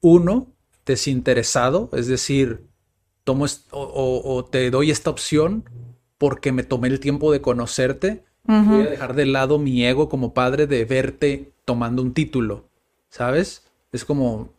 uno 0.02 0.48
desinteresado, 0.86 1.90
es 1.94 2.08
decir, 2.08 2.68
tomo 3.24 3.46
o, 3.72 4.46
te 4.50 4.72
doy 4.72 4.92
esta 4.92 5.10
opción 5.10 5.70
porque 6.18 6.52
me 6.52 6.64
tomé 6.64 6.88
el 6.88 7.00
tiempo 7.00 7.32
de 7.32 7.42
conocerte. 7.42 8.24
Voy 8.44 8.82
a 8.82 8.90
dejar 8.90 9.14
de 9.14 9.28
lado 9.28 9.60
mi 9.60 9.86
ego 9.86 10.10
como 10.10 10.34
padre 10.34 10.66
de 10.66 10.84
verte 10.86 11.52
tomando 11.66 12.02
un 12.02 12.14
título, 12.14 12.68
¿sabes? 13.10 13.64
Es 13.92 14.06
como, 14.06 14.52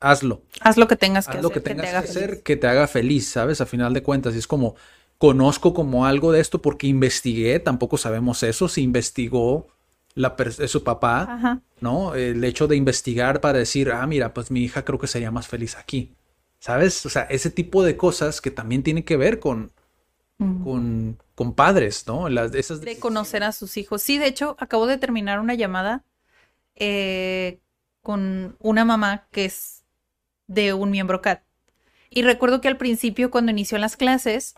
hazlo. 0.00 0.42
Haz 0.60 0.76
lo 0.76 0.88
que 0.88 0.96
tengas 0.96 1.26
que 1.26 1.32
hacer. 1.32 1.42
lo 1.42 1.50
que 1.50 1.60
tengas 1.60 1.90
que, 1.90 1.96
hacer 1.96 2.42
que 2.42 2.56
te 2.56 2.66
haga 2.66 2.88
feliz, 2.88 3.28
¿sabes? 3.28 3.60
A 3.60 3.66
final 3.66 3.94
de 3.94 4.02
cuentas, 4.02 4.34
es 4.34 4.48
como, 4.48 4.74
conozco 5.18 5.74
como 5.74 6.06
algo 6.06 6.32
de 6.32 6.40
esto 6.40 6.60
porque 6.60 6.88
investigué, 6.88 7.60
tampoco 7.60 7.96
sabemos 7.96 8.42
eso, 8.42 8.66
si 8.68 8.82
investigó 8.82 9.68
la 10.14 10.36
su 10.66 10.84
papá, 10.84 11.62
¿no? 11.80 12.14
El 12.14 12.42
hecho 12.44 12.68
de 12.68 12.76
investigar 12.76 13.40
para 13.40 13.58
decir, 13.58 13.90
ah, 13.92 14.06
mira, 14.06 14.34
pues 14.34 14.50
mi 14.50 14.60
hija 14.60 14.84
creo 14.84 14.98
que 14.98 15.06
sería 15.06 15.30
más 15.30 15.48
feliz 15.48 15.76
aquí, 15.76 16.14
¿sabes? 16.58 17.04
O 17.06 17.10
sea, 17.10 17.22
ese 17.22 17.50
tipo 17.50 17.82
de 17.82 17.96
cosas 17.96 18.40
que 18.40 18.50
también 18.50 18.82
tienen 18.82 19.04
que 19.04 19.16
ver 19.16 19.38
con, 19.38 19.72
con, 20.38 21.18
con, 21.34 21.54
padres, 21.54 22.06
¿no? 22.06 22.28
Las, 22.28 22.54
esas 22.54 22.80
de 22.80 22.98
conocer 22.98 23.44
a 23.44 23.52
sus 23.52 23.76
hijos. 23.76 24.02
Sí, 24.02 24.18
de 24.18 24.26
hecho, 24.26 24.56
acabo 24.58 24.86
de 24.86 24.98
terminar 24.98 25.40
una 25.40 25.54
llamada 25.54 26.04
eh, 26.74 27.60
con 28.02 28.56
una 28.58 28.84
mamá 28.84 29.26
que 29.30 29.46
es 29.46 29.84
de 30.46 30.72
un 30.74 30.90
miembro 30.90 31.22
CAT. 31.22 31.42
Y 32.10 32.22
recuerdo 32.22 32.60
que 32.60 32.68
al 32.68 32.76
principio, 32.76 33.30
cuando 33.30 33.52
inició 33.52 33.78
las 33.78 33.96
clases, 33.96 34.54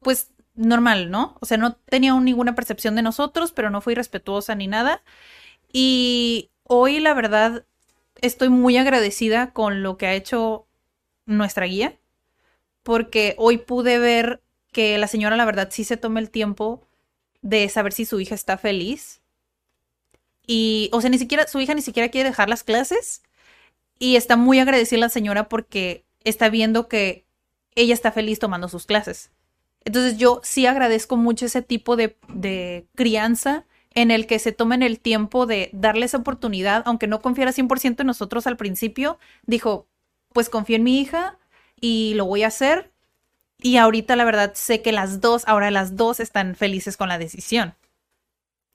pues 0.00 0.30
normal, 0.56 1.10
¿no? 1.10 1.36
O 1.40 1.46
sea, 1.46 1.58
no 1.58 1.74
tenía 1.76 2.14
ninguna 2.18 2.54
percepción 2.54 2.96
de 2.96 3.02
nosotros, 3.02 3.52
pero 3.52 3.70
no 3.70 3.80
fui 3.80 3.94
respetuosa 3.94 4.54
ni 4.54 4.66
nada. 4.66 5.02
Y 5.72 6.50
hoy, 6.64 7.00
la 7.00 7.14
verdad, 7.14 7.66
estoy 8.20 8.48
muy 8.48 8.76
agradecida 8.76 9.52
con 9.52 9.82
lo 9.82 9.96
que 9.98 10.06
ha 10.06 10.14
hecho 10.14 10.66
nuestra 11.26 11.66
guía, 11.66 11.98
porque 12.82 13.34
hoy 13.38 13.58
pude 13.58 13.98
ver 13.98 14.42
que 14.72 14.98
la 14.98 15.08
señora, 15.08 15.36
la 15.36 15.44
verdad, 15.44 15.68
sí 15.70 15.84
se 15.84 15.96
toma 15.96 16.20
el 16.20 16.30
tiempo 16.30 16.86
de 17.42 17.68
saber 17.68 17.92
si 17.92 18.04
su 18.04 18.20
hija 18.20 18.34
está 18.34 18.58
feliz. 18.58 19.22
Y, 20.46 20.90
o 20.92 21.00
sea, 21.00 21.10
ni 21.10 21.18
siquiera, 21.18 21.46
su 21.48 21.60
hija 21.60 21.74
ni 21.74 21.82
siquiera 21.82 22.08
quiere 22.08 22.30
dejar 22.30 22.48
las 22.48 22.64
clases 22.64 23.22
y 23.98 24.16
está 24.16 24.36
muy 24.36 24.60
agradecida 24.60 25.00
la 25.00 25.08
señora 25.08 25.48
porque 25.48 26.04
está 26.24 26.48
viendo 26.48 26.88
que 26.88 27.26
ella 27.74 27.94
está 27.94 28.12
feliz 28.12 28.38
tomando 28.38 28.68
sus 28.68 28.86
clases. 28.86 29.30
Entonces 29.86 30.18
yo 30.18 30.40
sí 30.42 30.66
agradezco 30.66 31.16
mucho 31.16 31.46
ese 31.46 31.62
tipo 31.62 31.96
de, 31.96 32.18
de 32.28 32.86
crianza 32.96 33.64
en 33.94 34.10
el 34.10 34.26
que 34.26 34.40
se 34.40 34.50
tomen 34.50 34.82
el 34.82 34.98
tiempo 34.98 35.46
de 35.46 35.70
darle 35.72 36.06
esa 36.06 36.18
oportunidad, 36.18 36.82
aunque 36.86 37.06
no 37.06 37.22
confiara 37.22 37.52
100% 37.52 38.00
en 38.00 38.06
nosotros 38.06 38.48
al 38.48 38.56
principio, 38.56 39.18
dijo, 39.46 39.86
pues 40.32 40.50
confío 40.50 40.76
en 40.76 40.82
mi 40.82 41.00
hija 41.00 41.38
y 41.80 42.14
lo 42.14 42.26
voy 42.26 42.42
a 42.42 42.48
hacer. 42.48 42.90
Y 43.58 43.76
ahorita 43.76 44.16
la 44.16 44.24
verdad 44.24 44.52
sé 44.54 44.82
que 44.82 44.90
las 44.90 45.20
dos, 45.20 45.44
ahora 45.46 45.70
las 45.70 45.96
dos 45.96 46.18
están 46.18 46.56
felices 46.56 46.96
con 46.96 47.08
la 47.08 47.16
decisión. 47.16 47.74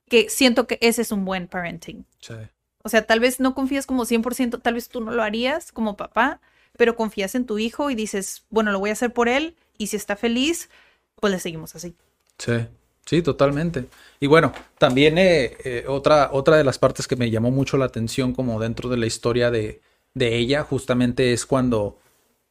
Que 0.08 0.30
siento 0.30 0.66
que 0.66 0.78
ese 0.80 1.02
es 1.02 1.12
un 1.12 1.26
buen 1.26 1.46
parenting. 1.46 2.06
Sí. 2.20 2.34
O 2.82 2.88
sea, 2.88 3.06
tal 3.06 3.20
vez 3.20 3.38
no 3.38 3.54
confías 3.54 3.84
como 3.84 4.06
100%, 4.06 4.62
tal 4.62 4.74
vez 4.74 4.88
tú 4.88 5.02
no 5.02 5.12
lo 5.12 5.22
harías 5.22 5.72
como 5.72 5.96
papá, 5.96 6.40
pero 6.76 6.96
confías 6.96 7.34
en 7.34 7.44
tu 7.44 7.58
hijo 7.58 7.90
y 7.90 7.94
dices, 7.94 8.46
bueno, 8.48 8.72
lo 8.72 8.80
voy 8.80 8.90
a 8.90 8.94
hacer 8.94 9.12
por 9.12 9.28
él 9.28 9.56
y 9.76 9.88
si 9.88 9.96
está 9.96 10.16
feliz, 10.16 10.70
pues 11.22 11.32
le 11.32 11.38
seguimos 11.38 11.76
así. 11.76 11.94
Sí, 12.36 12.52
sí, 13.06 13.22
totalmente. 13.22 13.86
Y 14.18 14.26
bueno, 14.26 14.52
también 14.76 15.18
eh, 15.18 15.56
eh, 15.64 15.84
otra, 15.86 16.30
otra 16.32 16.56
de 16.56 16.64
las 16.64 16.78
partes 16.80 17.06
que 17.06 17.14
me 17.14 17.30
llamó 17.30 17.52
mucho 17.52 17.76
la 17.76 17.84
atención 17.84 18.32
como 18.32 18.58
dentro 18.58 18.88
de 18.88 18.96
la 18.96 19.06
historia 19.06 19.52
de, 19.52 19.80
de 20.14 20.36
ella, 20.36 20.64
justamente 20.64 21.32
es 21.32 21.46
cuando, 21.46 21.96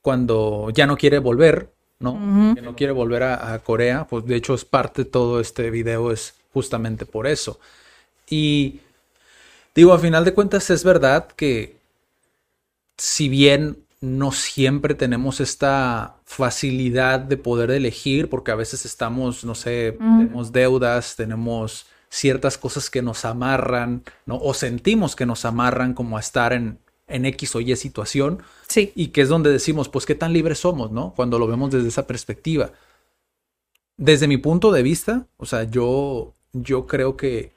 cuando 0.01 0.69
ya 0.73 0.87
no 0.87 0.95
quiere 0.95 1.19
volver, 1.19 1.69
¿no? 1.99 2.53
Que 2.55 2.61
no 2.61 2.77
quiere 2.77 2.93
volver 2.93 3.23
a, 3.23 3.53
a 3.53 3.59
Corea, 3.59 4.07
pues 4.09 4.25
de 4.25 4.37
hecho 4.37 4.53
es 4.53 4.63
parte 4.63 5.03
de 5.03 5.09
todo 5.09 5.41
este 5.41 5.69
video, 5.69 6.13
es 6.13 6.33
justamente 6.53 7.05
por 7.05 7.27
eso. 7.27 7.59
Y 8.29 8.79
Digo, 9.75 9.93
a 9.93 9.99
final 9.99 10.25
de 10.25 10.33
cuentas 10.33 10.69
es 10.69 10.83
verdad 10.83 11.27
que 11.35 11.77
si 12.97 13.29
bien 13.29 13.85
no 13.99 14.31
siempre 14.31 14.95
tenemos 14.95 15.39
esta 15.39 16.15
facilidad 16.31 17.19
de 17.19 17.35
poder 17.35 17.71
elegir, 17.71 18.29
porque 18.29 18.51
a 18.51 18.55
veces 18.55 18.85
estamos, 18.85 19.43
no 19.43 19.53
sé, 19.53 19.97
tenemos 19.99 20.53
deudas, 20.53 21.17
tenemos 21.17 21.87
ciertas 22.09 22.57
cosas 22.57 22.89
que 22.89 23.01
nos 23.01 23.25
amarran, 23.25 24.03
¿no? 24.25 24.37
O 24.37 24.53
sentimos 24.53 25.17
que 25.17 25.25
nos 25.25 25.43
amarran 25.43 25.93
como 25.93 26.15
a 26.15 26.21
estar 26.21 26.53
en, 26.53 26.79
en 27.07 27.25
X 27.25 27.53
o 27.57 27.59
Y 27.59 27.75
situación. 27.75 28.41
Sí. 28.65 28.93
Y 28.95 29.09
que 29.09 29.19
es 29.19 29.27
donde 29.27 29.51
decimos, 29.51 29.89
pues, 29.89 30.05
¿qué 30.05 30.15
tan 30.15 30.31
libres 30.31 30.59
somos, 30.59 30.89
¿no? 30.89 31.11
Cuando 31.17 31.37
lo 31.37 31.47
vemos 31.47 31.69
desde 31.69 31.89
esa 31.89 32.07
perspectiva. 32.07 32.71
Desde 33.97 34.29
mi 34.29 34.37
punto 34.37 34.71
de 34.71 34.83
vista, 34.83 35.27
o 35.35 35.45
sea, 35.45 35.65
yo, 35.65 36.33
yo 36.53 36.87
creo 36.87 37.17
que 37.17 37.51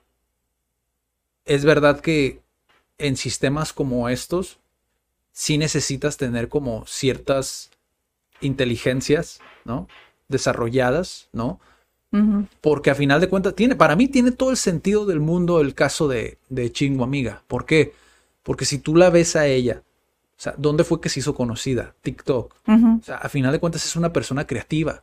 es 1.44 1.64
verdad 1.64 2.00
que 2.00 2.40
en 2.98 3.16
sistemas 3.16 3.72
como 3.72 4.08
estos, 4.08 4.58
sí 5.30 5.58
necesitas 5.58 6.16
tener 6.16 6.48
como 6.48 6.84
ciertas 6.88 7.70
inteligencias, 8.40 9.40
¿no? 9.64 9.88
Desarrolladas, 10.28 11.28
¿no? 11.32 11.60
Porque 12.60 12.90
a 12.90 12.94
final 12.94 13.20
de 13.20 13.28
cuentas, 13.28 13.56
tiene, 13.56 13.74
para 13.74 13.96
mí 13.96 14.06
tiene 14.06 14.30
todo 14.30 14.52
el 14.52 14.56
sentido 14.56 15.04
del 15.04 15.18
mundo 15.18 15.60
el 15.60 15.74
caso 15.74 16.06
de, 16.06 16.38
de 16.48 16.70
Chingo 16.70 17.02
Amiga. 17.02 17.42
¿Por 17.48 17.66
qué? 17.66 17.92
Porque 18.44 18.64
si 18.66 18.78
tú 18.78 18.94
la 18.94 19.10
ves 19.10 19.34
a 19.34 19.48
ella, 19.48 19.82
o 20.36 20.40
sea, 20.40 20.54
¿dónde 20.56 20.84
fue 20.84 21.00
que 21.00 21.08
se 21.08 21.18
hizo 21.18 21.34
conocida? 21.34 21.96
TikTok. 22.02 22.54
O 22.68 23.02
sea, 23.02 23.16
a 23.16 23.28
final 23.28 23.50
de 23.50 23.58
cuentas 23.58 23.84
es 23.84 23.96
una 23.96 24.12
persona 24.12 24.46
creativa. 24.46 25.02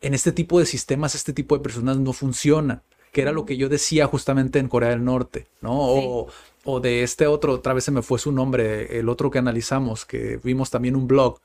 En 0.00 0.14
este 0.14 0.32
tipo 0.32 0.58
de 0.58 0.64
sistemas, 0.64 1.14
este 1.14 1.34
tipo 1.34 1.54
de 1.56 1.62
personas 1.62 1.98
no 1.98 2.14
funcionan. 2.14 2.80
Que 3.12 3.22
era 3.22 3.32
lo 3.32 3.44
que 3.44 3.56
yo 3.56 3.68
decía 3.68 4.06
justamente 4.06 4.58
en 4.58 4.68
Corea 4.68 4.90
del 4.90 5.04
Norte, 5.04 5.46
¿no? 5.60 5.72
O, 5.72 6.28
o 6.64 6.80
de 6.80 7.02
este 7.02 7.26
otro, 7.26 7.54
otra 7.54 7.72
vez 7.72 7.84
se 7.84 7.90
me 7.90 8.02
fue 8.02 8.18
su 8.18 8.32
nombre, 8.32 8.98
el 8.98 9.08
otro 9.08 9.30
que 9.30 9.38
analizamos, 9.38 10.04
que 10.04 10.38
vimos 10.42 10.70
también 10.70 10.94
un 10.94 11.06
blog 11.06 11.40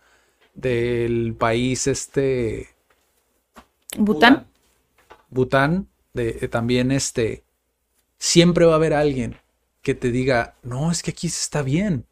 del 0.54 1.36
país 1.38 1.88
este... 1.88 2.70
Bután. 3.98 4.48
Bután, 5.30 5.88
de, 6.14 6.38
eh, 6.42 6.48
también 6.48 6.92
este, 6.92 7.44
siempre 8.18 8.66
va 8.66 8.74
a 8.74 8.76
haber 8.76 8.94
alguien 8.94 9.38
que 9.82 9.96
te 9.96 10.12
diga, 10.12 10.56
no, 10.64 10.92
es 10.92 11.04
que 11.04 11.12
aquí 11.12 11.28
está 11.28 11.62
bien. 11.62 12.06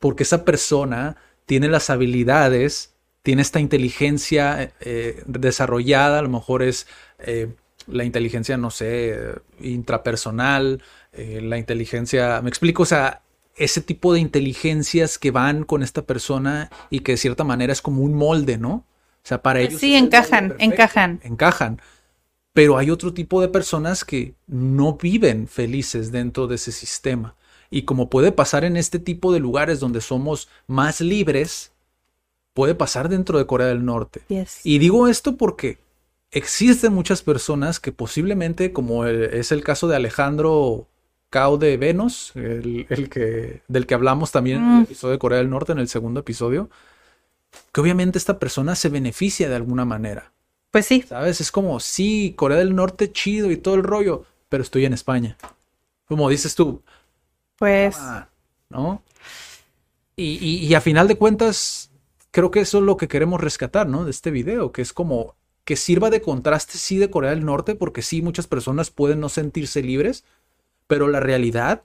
Porque 0.00 0.24
esa 0.24 0.44
persona 0.44 1.16
tiene 1.46 1.68
las 1.68 1.90
habilidades, 1.90 2.94
tiene 3.22 3.42
esta 3.42 3.60
inteligencia 3.60 4.72
eh, 4.80 5.22
desarrollada, 5.26 6.18
a 6.18 6.22
lo 6.22 6.28
mejor 6.28 6.64
es 6.64 6.88
eh, 7.20 7.54
la 7.86 8.02
inteligencia, 8.04 8.56
no 8.56 8.70
sé, 8.70 9.16
intrapersonal, 9.60 10.82
la 11.12 11.58
inteligencia, 11.58 12.40
me 12.42 12.48
explico, 12.48 12.82
o 12.82 12.86
sea, 12.86 13.22
ese 13.64 13.80
tipo 13.80 14.12
de 14.12 14.20
inteligencias 14.20 15.18
que 15.18 15.30
van 15.30 15.64
con 15.64 15.82
esta 15.82 16.02
persona 16.02 16.70
y 16.90 17.00
que 17.00 17.12
de 17.12 17.18
cierta 17.18 17.44
manera 17.44 17.72
es 17.72 17.82
como 17.82 18.02
un 18.02 18.14
molde, 18.14 18.58
¿no? 18.58 18.72
O 18.74 19.24
sea, 19.24 19.42
para 19.42 19.60
ellos. 19.60 19.80
Sí, 19.80 19.94
encajan, 19.94 20.54
encajan. 20.58 21.20
Encajan. 21.22 21.80
Pero 22.52 22.76
hay 22.76 22.90
otro 22.90 23.14
tipo 23.14 23.40
de 23.40 23.48
personas 23.48 24.04
que 24.04 24.34
no 24.46 24.94
viven 24.94 25.46
felices 25.46 26.10
dentro 26.12 26.46
de 26.48 26.56
ese 26.56 26.72
sistema. 26.72 27.36
Y 27.70 27.82
como 27.82 28.10
puede 28.10 28.32
pasar 28.32 28.64
en 28.64 28.76
este 28.76 28.98
tipo 28.98 29.32
de 29.32 29.40
lugares 29.40 29.80
donde 29.80 30.00
somos 30.00 30.48
más 30.66 31.00
libres, 31.00 31.72
puede 32.52 32.74
pasar 32.74 33.08
dentro 33.08 33.38
de 33.38 33.46
Corea 33.46 33.68
del 33.68 33.84
Norte. 33.84 34.22
Y 34.64 34.78
digo 34.78 35.08
esto 35.08 35.36
porque 35.36 35.78
existen 36.30 36.92
muchas 36.92 37.22
personas 37.22 37.80
que 37.80 37.92
posiblemente, 37.92 38.72
como 38.72 39.06
es 39.06 39.52
el 39.52 39.62
caso 39.62 39.88
de 39.88 39.96
Alejandro 39.96 40.88
Cao 41.32 41.56
de 41.56 41.78
Venus, 41.78 42.32
el, 42.36 43.08
que, 43.08 43.62
del 43.66 43.86
que 43.86 43.94
hablamos 43.94 44.32
también 44.32 44.58
en 44.58 44.64
el 44.64 44.80
mm. 44.80 44.82
episodio 44.82 45.12
de 45.12 45.18
Corea 45.18 45.38
del 45.38 45.48
Norte, 45.48 45.72
en 45.72 45.78
el 45.78 45.88
segundo 45.88 46.20
episodio, 46.20 46.68
que 47.72 47.80
obviamente 47.80 48.18
esta 48.18 48.38
persona 48.38 48.74
se 48.74 48.90
beneficia 48.90 49.48
de 49.48 49.56
alguna 49.56 49.86
manera. 49.86 50.30
Pues 50.70 50.84
sí. 50.84 51.00
¿Sabes? 51.08 51.40
Es 51.40 51.50
como, 51.50 51.80
sí, 51.80 52.34
Corea 52.36 52.58
del 52.58 52.74
Norte 52.74 53.10
chido 53.12 53.50
y 53.50 53.56
todo 53.56 53.76
el 53.76 53.82
rollo, 53.82 54.26
pero 54.50 54.62
estoy 54.62 54.84
en 54.84 54.92
España. 54.92 55.38
Como 56.04 56.28
dices 56.28 56.54
tú. 56.54 56.82
Pues. 57.56 57.96
¿No? 58.68 59.02
Y, 60.16 60.38
y, 60.38 60.66
y, 60.66 60.74
a 60.74 60.82
final 60.82 61.08
de 61.08 61.16
cuentas, 61.16 61.90
creo 62.30 62.50
que 62.50 62.60
eso 62.60 62.76
es 62.78 62.84
lo 62.84 62.98
que 62.98 63.08
queremos 63.08 63.40
rescatar, 63.40 63.88
¿no? 63.88 64.04
De 64.04 64.10
este 64.10 64.30
video, 64.30 64.70
que 64.70 64.82
es 64.82 64.92
como 64.92 65.34
que 65.64 65.76
sirva 65.76 66.10
de 66.10 66.20
contraste, 66.20 66.76
sí, 66.76 66.98
de 66.98 67.10
Corea 67.10 67.30
del 67.30 67.46
Norte, 67.46 67.74
porque 67.74 68.02
sí, 68.02 68.20
muchas 68.20 68.46
personas 68.46 68.90
pueden 68.90 69.20
no 69.20 69.30
sentirse 69.30 69.82
libres, 69.82 70.24
pero 70.92 71.08
la 71.08 71.20
realidad, 71.20 71.84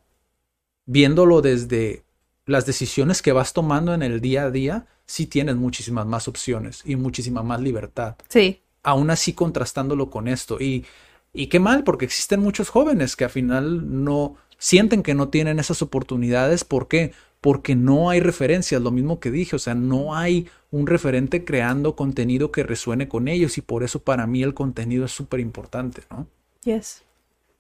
viéndolo 0.85 1.41
desde 1.41 2.03
las 2.45 2.65
decisiones 2.65 3.21
que 3.21 3.31
vas 3.31 3.53
tomando 3.53 3.93
en 3.93 4.01
el 4.03 4.19
día 4.19 4.43
a 4.43 4.51
día, 4.51 4.85
sí 5.05 5.27
tienes 5.27 5.55
muchísimas 5.55 6.05
más 6.05 6.27
opciones 6.27 6.81
y 6.83 6.97
muchísima 6.97 7.41
más 7.41 7.61
libertad. 7.61 8.17
Sí. 8.27 8.59
Aún 8.83 9.09
así 9.09 9.31
contrastándolo 9.31 10.09
con 10.09 10.27
esto. 10.27 10.59
Y, 10.59 10.83
y 11.31 11.47
qué 11.47 11.61
mal, 11.61 11.85
porque 11.85 12.03
existen 12.03 12.41
muchos 12.41 12.67
jóvenes 12.67 13.15
que 13.15 13.23
al 13.23 13.29
final 13.29 14.03
no 14.03 14.35
sienten 14.57 15.03
que 15.03 15.13
no 15.13 15.29
tienen 15.29 15.57
esas 15.57 15.81
oportunidades. 15.81 16.65
¿Por 16.65 16.89
qué? 16.89 17.13
Porque 17.39 17.75
no 17.75 18.09
hay 18.09 18.19
referencias, 18.19 18.81
lo 18.81 18.91
mismo 18.91 19.21
que 19.21 19.31
dije, 19.31 19.55
o 19.55 19.59
sea, 19.59 19.73
no 19.73 20.17
hay 20.17 20.49
un 20.69 20.85
referente 20.85 21.45
creando 21.45 21.95
contenido 21.95 22.51
que 22.51 22.63
resuene 22.63 23.07
con 23.07 23.29
ellos 23.29 23.57
y 23.57 23.61
por 23.61 23.83
eso 23.83 23.99
para 23.99 24.27
mí 24.27 24.43
el 24.43 24.53
contenido 24.53 25.05
es 25.05 25.13
súper 25.13 25.39
importante, 25.39 26.01
¿no? 26.09 26.27
Yes, 26.65 27.03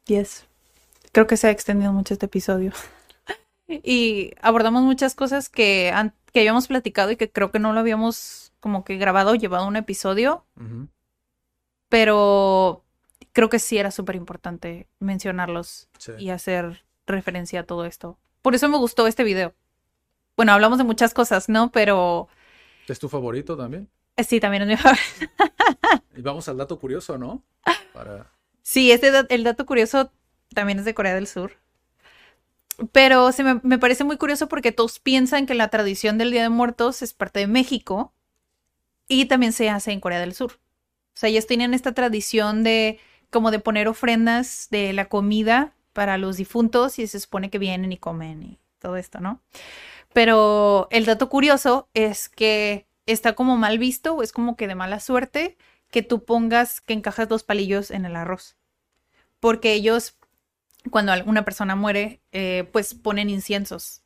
yes. 0.07 0.46
Creo 1.17 1.25
que 1.25 1.35
se 1.35 1.47
ha 1.47 1.49
extendido 1.49 1.91
mucho 1.93 2.13
este 2.13 2.27
episodio. 2.27 2.73
y 3.67 4.33
abordamos 4.39 4.83
muchas 4.83 5.15
cosas 5.15 5.49
que, 5.49 5.91
que 6.31 6.39
habíamos 6.41 6.67
platicado 6.67 7.09
y 7.09 7.15
que 7.15 7.31
creo 7.31 7.49
que 7.49 7.57
no 7.57 7.73
lo 7.73 7.79
habíamos 7.79 8.53
como 8.59 8.85
que 8.85 8.97
grabado 8.97 9.31
o 9.31 9.35
llevado 9.35 9.65
un 9.65 9.77
episodio. 9.77 10.45
Pero 11.89 12.83
creo 13.33 13.49
que 13.49 13.57
sí 13.57 13.79
era 13.79 13.89
súper 13.89 14.15
importante 14.15 14.85
mencionarlos 14.99 15.89
y 16.19 16.29
hacer 16.29 16.85
referencia 17.07 17.61
a 17.61 17.63
todo 17.63 17.85
esto. 17.85 18.19
Por 18.43 18.53
eso 18.53 18.69
me 18.69 18.77
gustó 18.77 19.07
este 19.07 19.23
video. 19.23 19.55
Bueno, 20.35 20.51
hablamos 20.51 20.77
de 20.77 20.83
muchas 20.83 21.15
cosas, 21.15 21.49
¿no? 21.49 21.71
Pero... 21.71 22.27
¿Es 22.87 22.99
tu 22.99 23.09
favorito 23.09 23.57
también? 23.57 23.89
Eh, 24.17 24.23
sí, 24.23 24.39
también 24.39 24.61
es 24.61 24.69
mi 24.69 24.77
favorito. 24.77 25.33
y 26.15 26.21
vamos 26.21 26.47
al 26.47 26.57
dato 26.57 26.77
curioso, 26.77 27.17
¿no? 27.17 27.41
Sí, 28.61 28.91
este 28.91 29.11
el 29.29 29.43
dato 29.43 29.65
curioso 29.65 30.11
también 30.53 30.79
es 30.79 30.85
de 30.85 30.93
Corea 30.93 31.15
del 31.15 31.27
Sur. 31.27 31.57
Pero 32.91 33.31
se 33.31 33.43
me, 33.43 33.79
parece 33.79 34.03
muy 34.03 34.17
curioso 34.17 34.47
porque 34.47 34.71
todos 34.71 34.99
piensan 34.99 35.45
que 35.45 35.55
la 35.55 35.69
tradición 35.69 36.17
del 36.17 36.31
Día 36.31 36.43
de 36.43 36.49
Muertos 36.49 37.01
es 37.01 37.13
parte 37.13 37.39
de 37.39 37.47
México 37.47 38.13
y 39.07 39.25
también 39.25 39.51
se 39.51 39.69
hace 39.69 39.91
en 39.91 39.99
Corea 39.99 40.19
del 40.19 40.35
Sur. 40.35 40.53
O 40.53 41.19
sea, 41.19 41.29
ellos 41.29 41.47
tenían 41.47 41.73
esta 41.73 41.93
tradición 41.93 42.63
de 42.63 42.99
como 43.31 43.51
de 43.51 43.59
poner 43.59 43.87
ofrendas 43.87 44.67
de 44.69 44.93
la 44.93 45.05
comida 45.05 45.73
para 45.93 46.17
los 46.17 46.37
difuntos 46.37 46.99
y 46.99 47.07
se 47.07 47.19
supone 47.19 47.49
que 47.49 47.57
vienen 47.57 47.91
y 47.91 47.97
comen 47.97 48.43
y 48.43 48.59
todo 48.79 48.95
esto, 48.95 49.19
¿no? 49.19 49.41
Pero 50.13 50.87
el 50.91 51.05
dato 51.05 51.29
curioso 51.29 51.89
es 51.95 52.29
que 52.29 52.85
está 53.07 53.33
como 53.33 53.57
mal 53.57 53.79
visto 53.79 54.13
o 54.13 54.21
es 54.21 54.31
como 54.31 54.55
que 54.55 54.67
de 54.67 54.75
mala 54.75 54.99
suerte 54.99 55.57
que 55.89 56.03
tú 56.03 56.23
pongas 56.23 56.81
que 56.81 56.93
encajas 56.93 57.27
dos 57.27 57.43
palillos 57.43 57.89
en 57.89 58.05
el 58.05 58.15
arroz. 58.15 58.55
Porque 59.39 59.73
ellos 59.73 60.17
cuando 60.89 61.13
una 61.25 61.45
persona 61.45 61.75
muere, 61.75 62.21
eh, 62.31 62.67
pues 62.71 62.93
ponen 62.93 63.29
inciensos. 63.29 64.01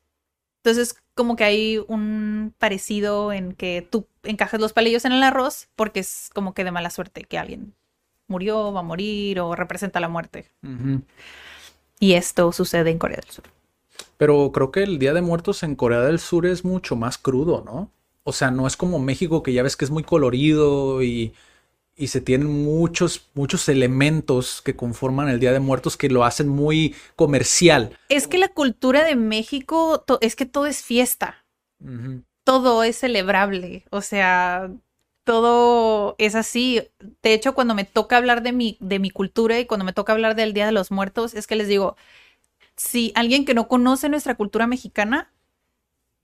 Entonces, 0.63 0.95
como 1.15 1.35
que 1.35 1.43
hay 1.43 1.83
un 1.87 2.53
parecido 2.57 3.33
en 3.33 3.53
que 3.53 3.87
tú 3.89 4.07
encajas 4.23 4.61
los 4.61 4.73
palillos 4.73 5.05
en 5.05 5.11
el 5.11 5.23
arroz 5.23 5.67
porque 5.75 5.99
es 5.99 6.29
como 6.33 6.53
que 6.53 6.63
de 6.63 6.71
mala 6.71 6.89
suerte 6.89 7.23
que 7.23 7.37
alguien 7.37 7.73
murió, 8.27 8.71
va 8.71 8.79
a 8.79 8.83
morir 8.83 9.39
o 9.39 9.55
representa 9.55 9.99
la 9.99 10.07
muerte. 10.07 10.49
Y 11.99 12.13
esto 12.13 12.51
sucede 12.51 12.89
en 12.89 12.97
Corea 12.97 13.17
del 13.17 13.29
Sur. 13.29 13.45
Pero 14.17 14.51
creo 14.51 14.71
que 14.71 14.83
el 14.83 14.99
Día 14.99 15.13
de 15.13 15.21
Muertos 15.21 15.63
en 15.63 15.75
Corea 15.75 16.01
del 16.01 16.19
Sur 16.19 16.45
es 16.45 16.63
mucho 16.63 16.95
más 16.95 17.17
crudo, 17.17 17.63
¿no? 17.65 17.91
O 18.23 18.33
sea, 18.33 18.51
no 18.51 18.67
es 18.67 18.77
como 18.77 18.99
México 18.99 19.43
que 19.43 19.53
ya 19.53 19.63
ves 19.63 19.75
que 19.75 19.85
es 19.85 19.91
muy 19.91 20.03
colorido 20.03 21.01
y 21.01 21.33
y 22.01 22.07
se 22.07 22.19
tienen 22.19 22.47
muchos, 22.47 23.29
muchos 23.35 23.69
elementos 23.69 24.63
que 24.63 24.75
conforman 24.75 25.29
el 25.29 25.39
Día 25.39 25.53
de 25.53 25.59
Muertos 25.59 25.97
que 25.97 26.09
lo 26.09 26.23
hacen 26.23 26.47
muy 26.47 26.95
comercial. 27.15 27.95
Es 28.09 28.27
que 28.27 28.39
la 28.39 28.47
cultura 28.47 29.03
de 29.03 29.15
México 29.15 30.03
es 30.19 30.35
que 30.35 30.47
todo 30.47 30.65
es 30.65 30.81
fiesta. 30.81 31.45
Todo 32.43 32.81
es 32.81 32.97
celebrable. 32.97 33.85
O 33.91 34.01
sea, 34.01 34.71
todo 35.25 36.15
es 36.17 36.33
así. 36.33 36.81
De 37.21 37.35
hecho, 37.35 37.53
cuando 37.53 37.75
me 37.75 37.85
toca 37.85 38.17
hablar 38.17 38.41
de 38.41 38.51
mi, 38.51 38.77
de 38.79 38.97
mi 38.97 39.11
cultura 39.11 39.59
y 39.59 39.67
cuando 39.67 39.85
me 39.85 39.93
toca 39.93 40.11
hablar 40.11 40.35
del 40.35 40.53
Día 40.53 40.65
de 40.65 40.71
los 40.71 40.89
Muertos, 40.89 41.35
es 41.35 41.45
que 41.45 41.55
les 41.55 41.67
digo, 41.67 41.97
si 42.75 43.11
alguien 43.13 43.45
que 43.45 43.53
no 43.53 43.67
conoce 43.67 44.09
nuestra 44.09 44.33
cultura 44.33 44.65
mexicana, 44.65 45.31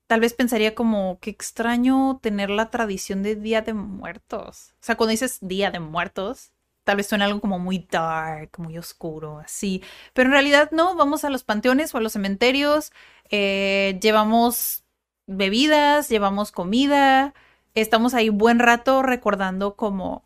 tal 0.08 0.20
vez 0.20 0.34
pensaría 0.34 0.74
como, 0.74 1.20
qué 1.20 1.30
extraño 1.30 2.18
tener 2.22 2.50
la 2.50 2.70
tradición 2.70 3.22
de 3.22 3.36
Día 3.36 3.62
de 3.62 3.74
Muertos. 3.74 4.74
O 4.80 4.84
sea, 4.84 4.96
cuando 4.96 5.12
dices 5.12 5.38
Día 5.42 5.70
de 5.70 5.80
Muertos, 5.80 6.52
tal 6.84 6.96
vez 6.96 7.06
suena 7.06 7.26
algo 7.26 7.40
como 7.40 7.58
muy 7.58 7.86
dark, 7.90 8.52
muy 8.58 8.78
oscuro, 8.78 9.38
así. 9.38 9.82
Pero 10.14 10.28
en 10.28 10.32
realidad 10.32 10.70
no, 10.72 10.96
vamos 10.96 11.24
a 11.24 11.30
los 11.30 11.44
panteones 11.44 11.94
o 11.94 11.98
a 11.98 12.00
los 12.00 12.14
cementerios, 12.14 12.90
eh, 13.30 13.98
llevamos 14.02 14.84
bebidas, 15.26 16.08
llevamos 16.08 16.52
comida, 16.52 17.34
estamos 17.74 18.14
ahí 18.14 18.30
buen 18.30 18.58
rato 18.60 19.02
recordando 19.02 19.76
como 19.76 20.24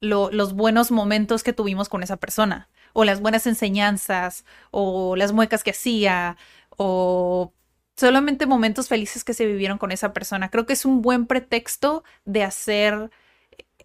los 0.00 0.54
buenos 0.54 0.90
momentos 0.90 1.42
que 1.42 1.52
tuvimos 1.52 1.90
con 1.90 2.02
esa 2.02 2.16
persona, 2.16 2.70
o 2.94 3.04
las 3.04 3.20
buenas 3.20 3.46
enseñanzas, 3.46 4.46
o 4.70 5.16
las 5.16 5.32
muecas 5.32 5.62
que 5.62 5.72
hacía, 5.72 6.38
o 6.70 7.52
solamente 7.98 8.46
momentos 8.46 8.88
felices 8.88 9.24
que 9.24 9.34
se 9.34 9.46
vivieron 9.46 9.78
con 9.78 9.92
esa 9.92 10.14
persona. 10.14 10.50
Creo 10.50 10.66
que 10.66 10.74
es 10.74 10.86
un 10.86 11.02
buen 11.02 11.26
pretexto 11.26 12.04
de 12.26 12.44
hacer 12.44 13.10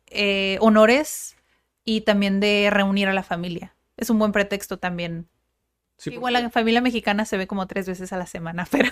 eh, 0.08 0.58
honores 0.62 1.36
y 1.86 2.02
también 2.02 2.40
de 2.40 2.70
reunir 2.72 3.08
a 3.10 3.14
la 3.14 3.24
familia. 3.24 3.76
Es 3.98 4.10
un 4.10 4.20
buen 4.20 4.32
pretexto 4.34 4.80
también 4.80 5.28
Sí, 5.98 6.12
Igual 6.12 6.34
la 6.34 6.50
familia 6.50 6.82
mexicana 6.82 7.26
se 7.26 7.38
ve 7.38 7.48
como 7.48 7.68
tres 7.68 7.88
veces 7.88 8.14
a 8.14 8.18
la 8.18 8.26
semana, 8.28 8.68
pero 8.72 8.92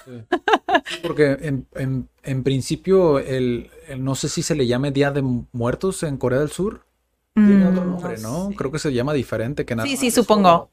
Porque 1.01 1.37
en, 1.41 1.67
en- 1.75 2.09
en 2.23 2.43
principio, 2.43 3.19
el, 3.19 3.69
el- 3.87 4.03
no 4.03 4.15
sé 4.15 4.29
si 4.29 4.43
se 4.43 4.55
le 4.55 4.67
llame 4.67 4.91
Día 4.91 5.11
de 5.11 5.21
Muertos 5.51 6.03
en 6.03 6.17
Corea 6.17 6.39
del 6.39 6.51
Sur. 6.51 6.85
Tiene 7.33 7.65
otro 7.65 7.85
Mm, 7.85 7.91
nombre, 7.91 8.17
¿no? 8.19 8.49
Creo 8.57 8.71
que 8.71 8.79
se 8.79 8.93
llama 8.93 9.13
diferente 9.13 9.65
que 9.65 9.75
nada. 9.75 9.87
Sí, 9.87 9.97
sí, 9.97 10.11
supongo. 10.11 10.69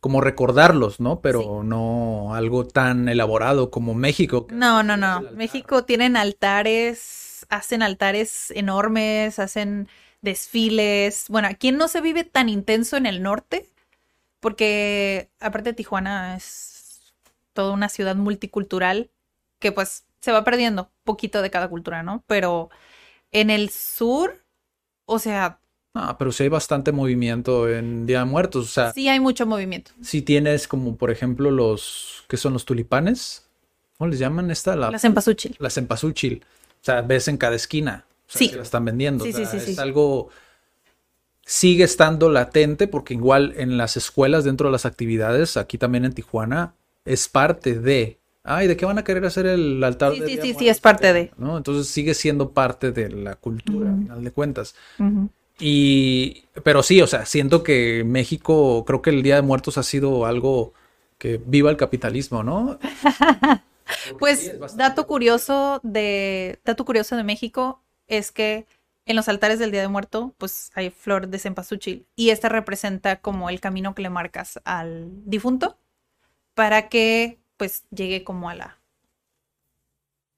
Como 0.00 0.20
recordarlos, 0.20 1.00
¿no? 1.00 1.20
Pero 1.20 1.62
no 1.62 2.34
algo 2.34 2.66
tan 2.66 3.08
elaborado 3.08 3.70
como 3.70 3.94
México. 3.94 4.46
No, 4.50 4.82
no, 4.82 4.96
no. 4.96 5.22
México 5.32 5.84
tienen 5.84 6.16
altares, 6.16 7.46
hacen 7.48 7.82
altares 7.82 8.50
enormes, 8.52 9.38
hacen 9.38 9.88
desfiles. 10.22 11.26
Bueno, 11.28 11.48
aquí 11.48 11.72
no 11.72 11.88
se 11.88 12.00
vive 12.00 12.24
tan 12.24 12.48
intenso 12.48 12.96
en 12.96 13.06
el 13.06 13.22
norte, 13.22 13.68
porque 14.40 15.30
aparte 15.40 15.72
Tijuana 15.72 16.36
es 16.36 17.14
toda 17.52 17.72
una 17.72 17.88
ciudad 17.88 18.16
multicultural 18.16 19.10
que 19.58 19.72
pues 19.72 20.04
se 20.20 20.32
va 20.32 20.44
perdiendo 20.44 20.90
poquito 21.04 21.42
de 21.42 21.50
cada 21.50 21.68
cultura, 21.68 22.02
¿no? 22.02 22.22
Pero 22.26 22.70
en 23.32 23.50
el 23.50 23.70
sur, 23.70 24.44
o 25.06 25.18
sea, 25.18 25.60
Ah, 25.98 26.16
pero 26.18 26.30
sí 26.32 26.42
hay 26.42 26.48
bastante 26.48 26.92
movimiento 26.92 27.68
en 27.68 28.06
Día 28.06 28.18
de 28.20 28.24
Muertos. 28.26 28.64
O 28.66 28.68
sea, 28.68 28.92
sí 28.92 29.08
hay 29.08 29.18
mucho 29.20 29.46
movimiento. 29.46 29.92
si 30.02 30.20
tienes 30.22 30.68
como, 30.68 30.96
por 30.96 31.10
ejemplo, 31.10 31.50
los... 31.50 32.24
¿Qué 32.28 32.36
son 32.36 32.52
los 32.52 32.64
tulipanes? 32.64 33.46
¿Cómo 33.98 34.10
les 34.10 34.18
llaman 34.18 34.50
esta? 34.50 34.76
La, 34.76 34.90
La 34.90 34.98
cempasúchil. 34.98 35.56
la 35.58 35.70
cempasúchil. 35.70 36.44
O 36.82 36.84
sea, 36.84 37.00
ves 37.02 37.28
en 37.28 37.36
cada 37.38 37.56
esquina. 37.56 38.04
O 38.28 38.30
sea, 38.32 38.38
Sí. 38.38 38.50
que 38.50 38.56
la 38.56 38.62
están 38.62 38.84
vendiendo. 38.84 39.24
Sí, 39.24 39.30
O 39.30 39.36
sea, 39.36 39.46
sí, 39.46 39.58
sí, 39.60 39.70
es 39.72 39.78
algo... 39.78 40.28
Sigue 41.48 41.84
estando 41.84 42.28
latente 42.28 42.88
porque 42.88 43.14
igual 43.14 43.54
en 43.56 43.76
las 43.78 43.96
escuelas, 43.96 44.42
dentro 44.44 44.66
de 44.68 44.72
las 44.72 44.84
actividades, 44.84 45.56
aquí 45.56 45.78
también 45.78 46.04
en 46.04 46.12
Tijuana, 46.12 46.74
es 47.04 47.28
parte 47.28 47.78
de... 47.78 48.18
Ay, 48.42 48.66
¿de 48.66 48.76
qué 48.76 48.84
van 48.84 48.98
a 48.98 49.04
querer 49.04 49.24
hacer 49.24 49.46
el 49.46 49.82
altar 49.82 50.12
Sí, 50.14 50.20
de 50.20 50.26
sí, 50.28 50.38
sí, 50.42 50.54
sí, 50.58 50.68
es 50.68 50.80
parte 50.80 51.12
de. 51.12 51.32
¿no? 51.36 51.56
Entonces 51.56 51.88
sigue 51.88 52.14
siendo 52.14 52.50
parte 52.50 52.92
de 52.92 53.08
la 53.10 53.34
cultura, 53.36 53.90
al 53.90 53.96
final 54.02 54.24
de 54.24 54.30
cuentas. 54.32 54.74
Ujú. 54.98 55.28
Y, 55.58 56.44
pero 56.64 56.82
sí, 56.82 57.00
o 57.00 57.06
sea, 57.06 57.24
siento 57.26 57.62
que 57.62 58.04
México, 58.04 58.84
creo 58.84 59.00
que 59.02 59.10
el 59.10 59.22
Día 59.22 59.36
de 59.36 59.42
Muertos 59.42 59.78
ha 59.78 59.82
sido 59.82 60.26
algo 60.26 60.74
que 61.18 61.40
viva 61.44 61.70
el 61.70 61.76
capitalismo, 61.76 62.42
¿no? 62.42 62.78
Pues 64.18 64.52
dato 64.76 65.06
curioso 65.06 65.80
de 65.84 66.58
dato 66.64 66.84
curioso 66.84 67.16
de 67.16 67.22
México 67.22 67.82
es 68.08 68.32
que 68.32 68.66
en 69.04 69.14
los 69.14 69.28
altares 69.28 69.60
del 69.60 69.70
Día 69.70 69.80
de 69.80 69.86
Muerto, 69.88 70.34
pues 70.38 70.72
hay 70.74 70.90
flor 70.90 71.28
de 71.28 71.38
cempasúchil 71.38 72.04
y 72.16 72.30
esta 72.30 72.48
representa 72.48 73.20
como 73.20 73.48
el 73.48 73.60
camino 73.60 73.94
que 73.94 74.02
le 74.02 74.10
marcas 74.10 74.60
al 74.64 75.10
difunto 75.24 75.78
para 76.54 76.88
que 76.88 77.38
pues 77.56 77.84
llegue 77.90 78.24
como 78.24 78.50
a 78.50 78.56
la 78.56 78.78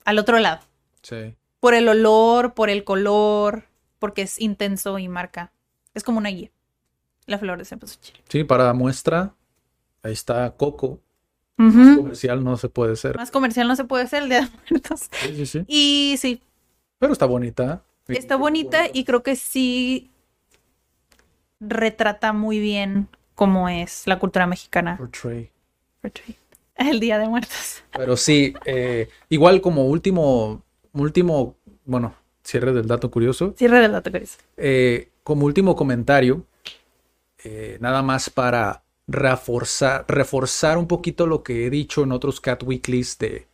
al 0.05 0.19
otro 0.19 0.39
lado, 0.39 0.61
Sí. 1.03 1.35
por 1.61 1.75
el 1.75 1.89
olor, 1.89 2.55
por 2.55 2.71
el 2.71 2.85
color, 2.85 3.65
porque 3.99 4.23
es 4.23 4.41
intenso 4.41 4.99
y 4.99 5.09
marca. 5.09 5.53
Es 5.95 6.05
como 6.05 6.19
una 6.19 6.31
guía. 6.31 6.51
La 7.27 7.39
flor 7.39 7.59
de 7.59 7.65
cempasúchil. 7.65 8.17
Sí, 8.29 8.45
para 8.45 8.73
muestra, 8.73 9.35
ahí 10.03 10.13
está 10.13 10.51
Coco. 10.57 11.01
Ujú. 11.59 11.97
Comercial 11.97 12.45
no 12.45 12.57
se 12.57 12.69
puede 12.69 12.97
ser. 12.97 13.17
Más 13.17 13.31
comercial 13.31 13.67
no 13.67 13.77
se 13.77 13.85
puede 13.85 14.05
hacer 14.05 14.23
el 14.23 14.29
Día 14.29 14.41
de 14.43 14.51
Muertos. 14.71 15.09
Sí, 15.11 15.35
sí, 15.37 15.47
sí. 15.47 15.65
Y 15.67 16.17
sí, 16.19 16.41
Pero 16.99 17.13
está 17.13 17.27
bonita. 17.27 17.83
Está 18.07 18.37
bonita 18.37 18.87
y 18.93 19.05
creo 19.05 19.23
que 19.23 19.37
sí 19.37 20.11
retrata 21.61 22.33
muy 22.33 22.59
bien 22.59 23.09
cómo 23.35 23.69
es 23.69 24.07
la 24.07 24.19
cultura 24.19 24.47
mexicana. 24.47 24.97
Portray. 24.97 25.51
El 26.77 27.01
Día 27.01 27.19
de 27.19 27.29
Muertos. 27.29 27.83
Pero 27.93 28.17
sí, 28.17 28.55
eh, 28.65 29.09
igual 29.29 29.61
como 29.61 29.87
último, 29.87 30.63
último, 30.93 31.57
bueno, 31.85 32.15
cierre 32.49 32.73
del 32.73 32.87
dato 32.87 33.11
curioso. 33.11 33.55
Cierre 33.57 33.81
del 33.81 33.93
dato, 33.93 34.11
Cris. 34.11 34.39
Eh, 34.57 35.11
como 35.23 35.45
último 35.45 35.77
comentario, 35.77 36.47
eh, 37.45 37.77
nada 37.81 38.03
más 38.03 38.31
para 38.31 38.83
reforzar, 39.07 40.07
reforzar 40.09 40.79
un 40.79 40.89
poquito 40.89 41.27
lo 41.27 41.43
que 41.43 41.67
he 41.67 41.71
dicho 41.71 42.03
en 42.03 42.13
otros 42.13 42.41
Cat 42.41 42.63
Weeklies 42.63 43.19
de 43.19 43.47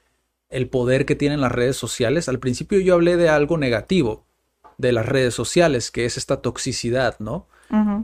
el 0.49 0.69
poder 0.69 1.05
que 1.05 1.16
tienen 1.16 1.41
las 1.41 1.51
redes 1.51 1.77
sociales. 1.77 2.29
Al 2.29 2.39
principio 2.39 2.79
yo 2.79 2.95
hablé 2.95 3.16
de 3.16 3.29
algo 3.29 3.59
negativo 3.59 4.25
de 4.79 4.93
las 4.93 5.07
redes 5.07 5.35
sociales, 5.35 5.91
que 5.91 6.05
es 6.05 6.16
esta 6.16 6.41
toxicidad, 6.41 7.19
¿no? 7.19 7.49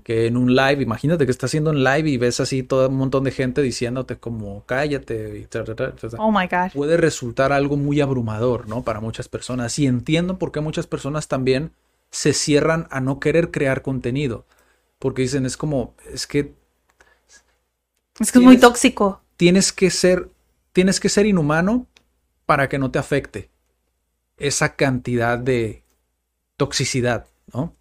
Que 0.05 0.27
en 0.27 0.37
un 0.37 0.55
live, 0.55 0.83
imagínate 0.83 1.25
que 1.25 1.31
estás 1.31 1.51
haciendo 1.51 1.71
un 1.71 1.83
live 1.85 2.09
y 2.11 2.17
ves 2.17 2.41
así 2.41 2.63
todo 2.63 2.89
un 2.89 2.97
montón 2.97 3.25
de 3.25 3.31
gente 3.31 3.63
diciéndote 3.63 4.17
como 4.17 4.65
cállate 4.67 5.39
y 5.39 5.47
ta, 5.47 5.65
ta, 5.65 5.75
ta, 5.75 5.95
ta, 5.95 6.09
ta 6.09 6.17
Oh 6.19 6.31
my 6.31 6.47
God. 6.47 6.73
puede 6.75 6.97
resultar 6.97 7.53
algo 7.53 7.77
muy 7.77 8.01
abrumador, 8.01 8.69
¿no? 8.69 8.83
Para 8.85 9.01
muchas 9.01 9.29
personas. 9.29 9.79
Y 9.79 9.87
entiendo 9.87 10.39
por 10.39 10.53
qué 10.53 10.61
muchas 10.61 10.87
personas 10.87 11.29
también 11.29 11.73
se 12.11 12.33
cierran 12.33 12.87
a 12.91 13.01
no 13.01 13.21
querer 13.21 13.51
crear 13.51 13.83
contenido. 13.83 14.45
Porque 14.99 15.23
dicen, 15.23 15.47
es 15.47 15.57
como, 15.57 15.95
es 16.13 16.27
que 16.27 16.53
Es 18.19 18.33
que 18.33 18.39
es 18.39 18.45
muy 18.45 18.59
tóxico. 18.59 19.23
tienes 19.37 19.73
que 19.73 19.91
ser, 19.91 20.29
tienes 20.73 21.01
que 21.01 21.09
ser 21.09 21.27
inhumano 21.27 21.87
para 22.47 22.69
que 22.69 22.79
no 22.79 22.91
te 22.91 22.99
afecte 22.99 23.51
esa 24.37 24.75
cantidad 24.77 25.39
de 25.39 25.85
toxicidad, 26.57 27.27
¿no? 27.53 27.75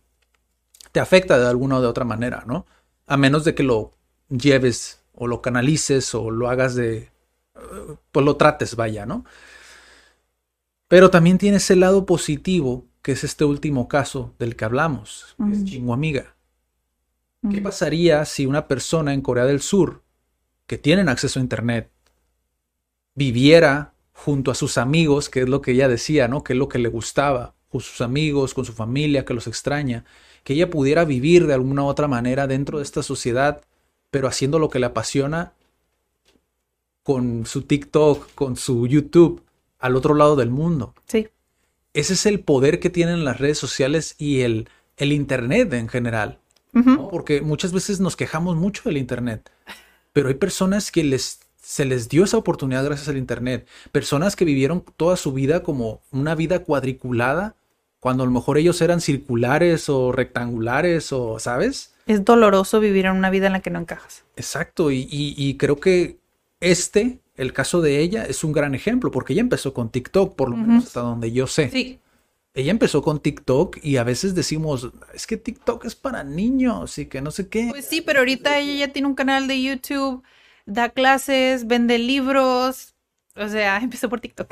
Te 0.91 0.99
afecta 0.99 1.38
de 1.38 1.48
alguna 1.48 1.78
o 1.78 1.82
de 1.82 1.88
otra 1.88 2.06
manera, 2.06 2.44
¿no? 2.48 2.66
A 3.07 3.18
menos 3.18 3.44
de 3.44 3.56
que 3.56 3.64
lo 3.64 3.94
lleves 4.30 5.03
o 5.14 5.28
lo 5.28 5.41
canalices 5.41 6.14
o 6.16 6.32
lo 6.32 6.49
hagas 6.49 6.76
de, 6.76 6.98
eh, 6.98 7.95
pues 8.11 8.26
lo 8.26 8.38
trates, 8.38 8.76
vaya, 8.76 9.06
¿no? 9.06 9.26
Pero 10.88 11.11
también 11.11 11.38
tiene 11.38 11.57
ese 11.57 11.76
lado 11.76 12.06
positivo, 12.06 12.88
que 13.02 13.11
es 13.11 13.24
este 13.24 13.45
último 13.45 13.88
caso 13.88 14.34
del 14.40 14.56
que 14.56 14.66
hablamos, 14.66 15.36
que 15.38 15.53
es. 15.53 15.64
Chingo 15.64 15.94
Amiga. 15.94 16.36
¿Qué 17.49 17.61
pasaría 17.61 18.26
si 18.26 18.45
una 18.45 18.68
persona 18.68 19.14
en 19.14 19.22
Corea 19.22 19.45
del 19.45 19.61
Sur, 19.61 20.03
que 20.68 20.78
tienen 20.78 21.07
acceso 21.07 21.40
a 21.40 21.41
Internet, 21.41 21.90
viviera 23.16 23.94
junto 24.11 24.52
a 24.52 24.56
sus 24.56 24.78
amigos, 24.78 25.30
que 25.30 25.41
es 25.44 25.49
lo 25.49 25.61
que 25.61 25.72
ella 25.72 25.88
decía, 25.88 26.28
¿no? 26.28 26.44
Que 26.44 26.53
es 26.53 26.60
lo 26.60 26.68
que 26.68 26.80
le 26.80 26.90
gustaba, 26.90 27.56
con 27.70 27.80
sus 27.80 28.02
amigos, 28.02 28.53
con 28.53 28.66
su 28.66 28.74
familia, 28.74 29.24
que 29.24 29.34
los 29.34 29.48
extraña, 29.48 30.03
que 30.44 30.53
ella 30.53 30.70
pudiera 30.70 31.06
vivir 31.06 31.48
de 31.48 31.53
alguna 31.53 31.84
u 31.84 31.88
otra 31.88 32.07
manera 32.07 32.48
dentro 32.48 32.78
de 32.78 32.84
esta 32.84 33.03
sociedad, 33.03 33.61
pero 34.11 34.28
haciendo 34.28 34.60
lo 34.60 34.70
que 34.70 34.80
le 34.80 34.88
apasiona 34.88 35.53
con 37.03 37.45
su 37.45 37.64
TikTok, 37.64 38.34
con 38.36 38.56
su 38.56 38.88
YouTube, 38.88 39.44
al 39.80 39.95
otro 39.95 40.14
lado 40.14 40.36
del 40.36 40.49
mundo. 40.49 40.94
Sí. 41.07 41.28
Ese 41.94 42.14
es 42.14 42.26
el 42.26 42.40
poder 42.40 42.80
que 42.80 42.90
tienen 42.90 43.26
las 43.26 43.40
redes 43.40 43.57
sociales 43.57 44.16
y 44.18 44.41
el, 44.41 44.70
el 44.98 45.11
Internet 45.11 45.74
en 45.74 45.88
general. 45.88 46.40
Porque 47.10 47.41
muchas 47.41 47.74
veces 47.74 47.99
nos 47.99 48.16
quejamos 48.16 48.56
mucho 48.56 48.84
del 48.86 48.98
Internet, 48.98 49.49
pero 50.14 50.28
hay 50.28 50.36
personas 50.36 50.91
que 50.91 51.03
les, 51.03 51.40
se 51.60 51.84
les 51.84 52.10
dio 52.10 52.24
esa 52.24 52.38
oportunidad 52.38 52.86
gracias 52.86 53.10
al 53.10 53.18
Internet. 53.18 53.68
Personas 53.91 54.36
que 54.36 54.45
vivieron 54.45 54.86
toda 54.95 55.18
su 55.18 55.34
vida 55.34 55.64
como 55.64 56.02
una 56.11 56.36
vida 56.36 56.60
cuadriculada, 56.60 57.56
cuando 57.99 58.23
a 58.23 58.26
lo 58.26 58.31
mejor 58.31 58.57
ellos 58.57 58.81
eran 58.81 59.01
circulares 59.01 59.89
o 59.89 60.11
rectangulares 60.11 61.11
o, 61.11 61.39
¿sabes? 61.39 61.93
Es 62.05 62.26
doloroso 62.26 62.80
vivir 62.80 63.05
en 63.05 63.13
una 63.13 63.30
vida 63.30 63.47
en 63.47 63.53
la 63.53 63.59
que 63.61 63.69
no 63.69 63.80
encajas. 63.80 64.23
Exacto, 64.35 64.91
y, 64.91 65.07
y- 65.11 65.35
y 65.38 65.57
creo 65.57 65.80
que 65.80 66.17
este, 66.59 67.19
el 67.35 67.53
caso 67.53 67.81
de 67.81 67.99
ella, 67.99 68.26
es 68.26 68.43
un 68.43 68.51
gran 68.51 68.73
ejemplo, 68.76 69.11
porque 69.11 69.34
ella 69.34 69.41
empezó 69.41 69.73
con 69.73 69.89
TikTok, 69.89 70.35
por 70.35 70.49
lo 70.49 70.57
menos 70.57 70.85
hasta 70.88 71.01
donde 71.01 71.31
yo 71.31 71.47
sé. 71.47 71.69
Sí. 71.69 71.99
Ella 72.55 72.71
empezó 72.71 73.01
con 73.03 73.19
TikTok 73.21 73.77
y 73.84 73.97
a 73.97 74.03
veces 74.03 74.34
decimos, 74.35 74.89
es 75.13 75.27
que 75.27 75.38
TikTok 75.38 75.85
es 75.85 75.95
para 75.95 76.23
niños 76.23 76.97
y 76.97 77.05
que 77.05 77.21
no 77.21 77.31
sé 77.31 77.47
qué. 77.47 77.67
Pues 77.69 77.85
sí, 77.85 78.01
pero 78.01 78.19
ahorita 78.19 78.57
ella 78.57 78.88
ya 78.88 78.91
tiene 78.91 79.07
un 79.07 79.13
canal 79.15 79.47
de 79.47 79.61
YouTube, 79.61 80.23
da 80.65 80.89
clases, 80.89 81.67
vende 81.67 81.97
libros. 81.99 82.95
O 83.35 83.47
sea, 83.47 83.77
empezó 83.81 84.09
por 84.09 84.19
TikTok. 84.19 84.51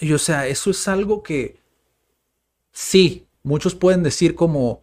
Y 0.00 0.12
o 0.12 0.18
sea, 0.18 0.46
eso 0.46 0.70
es 0.70 0.88
algo 0.88 1.22
que 1.22 1.56
sí, 2.76 3.26
muchos 3.42 3.74
pueden 3.74 4.02
decir 4.02 4.34
como, 4.34 4.82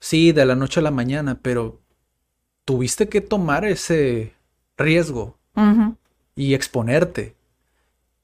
sí, 0.00 0.32
de 0.32 0.46
la 0.46 0.56
noche 0.56 0.80
a 0.80 0.82
la 0.82 0.90
mañana, 0.90 1.38
pero 1.42 1.78
tuviste 2.64 3.08
que 3.08 3.20
tomar 3.20 3.66
ese 3.66 4.32
riesgo 4.78 5.36
y 6.34 6.54
exponerte. 6.54 7.36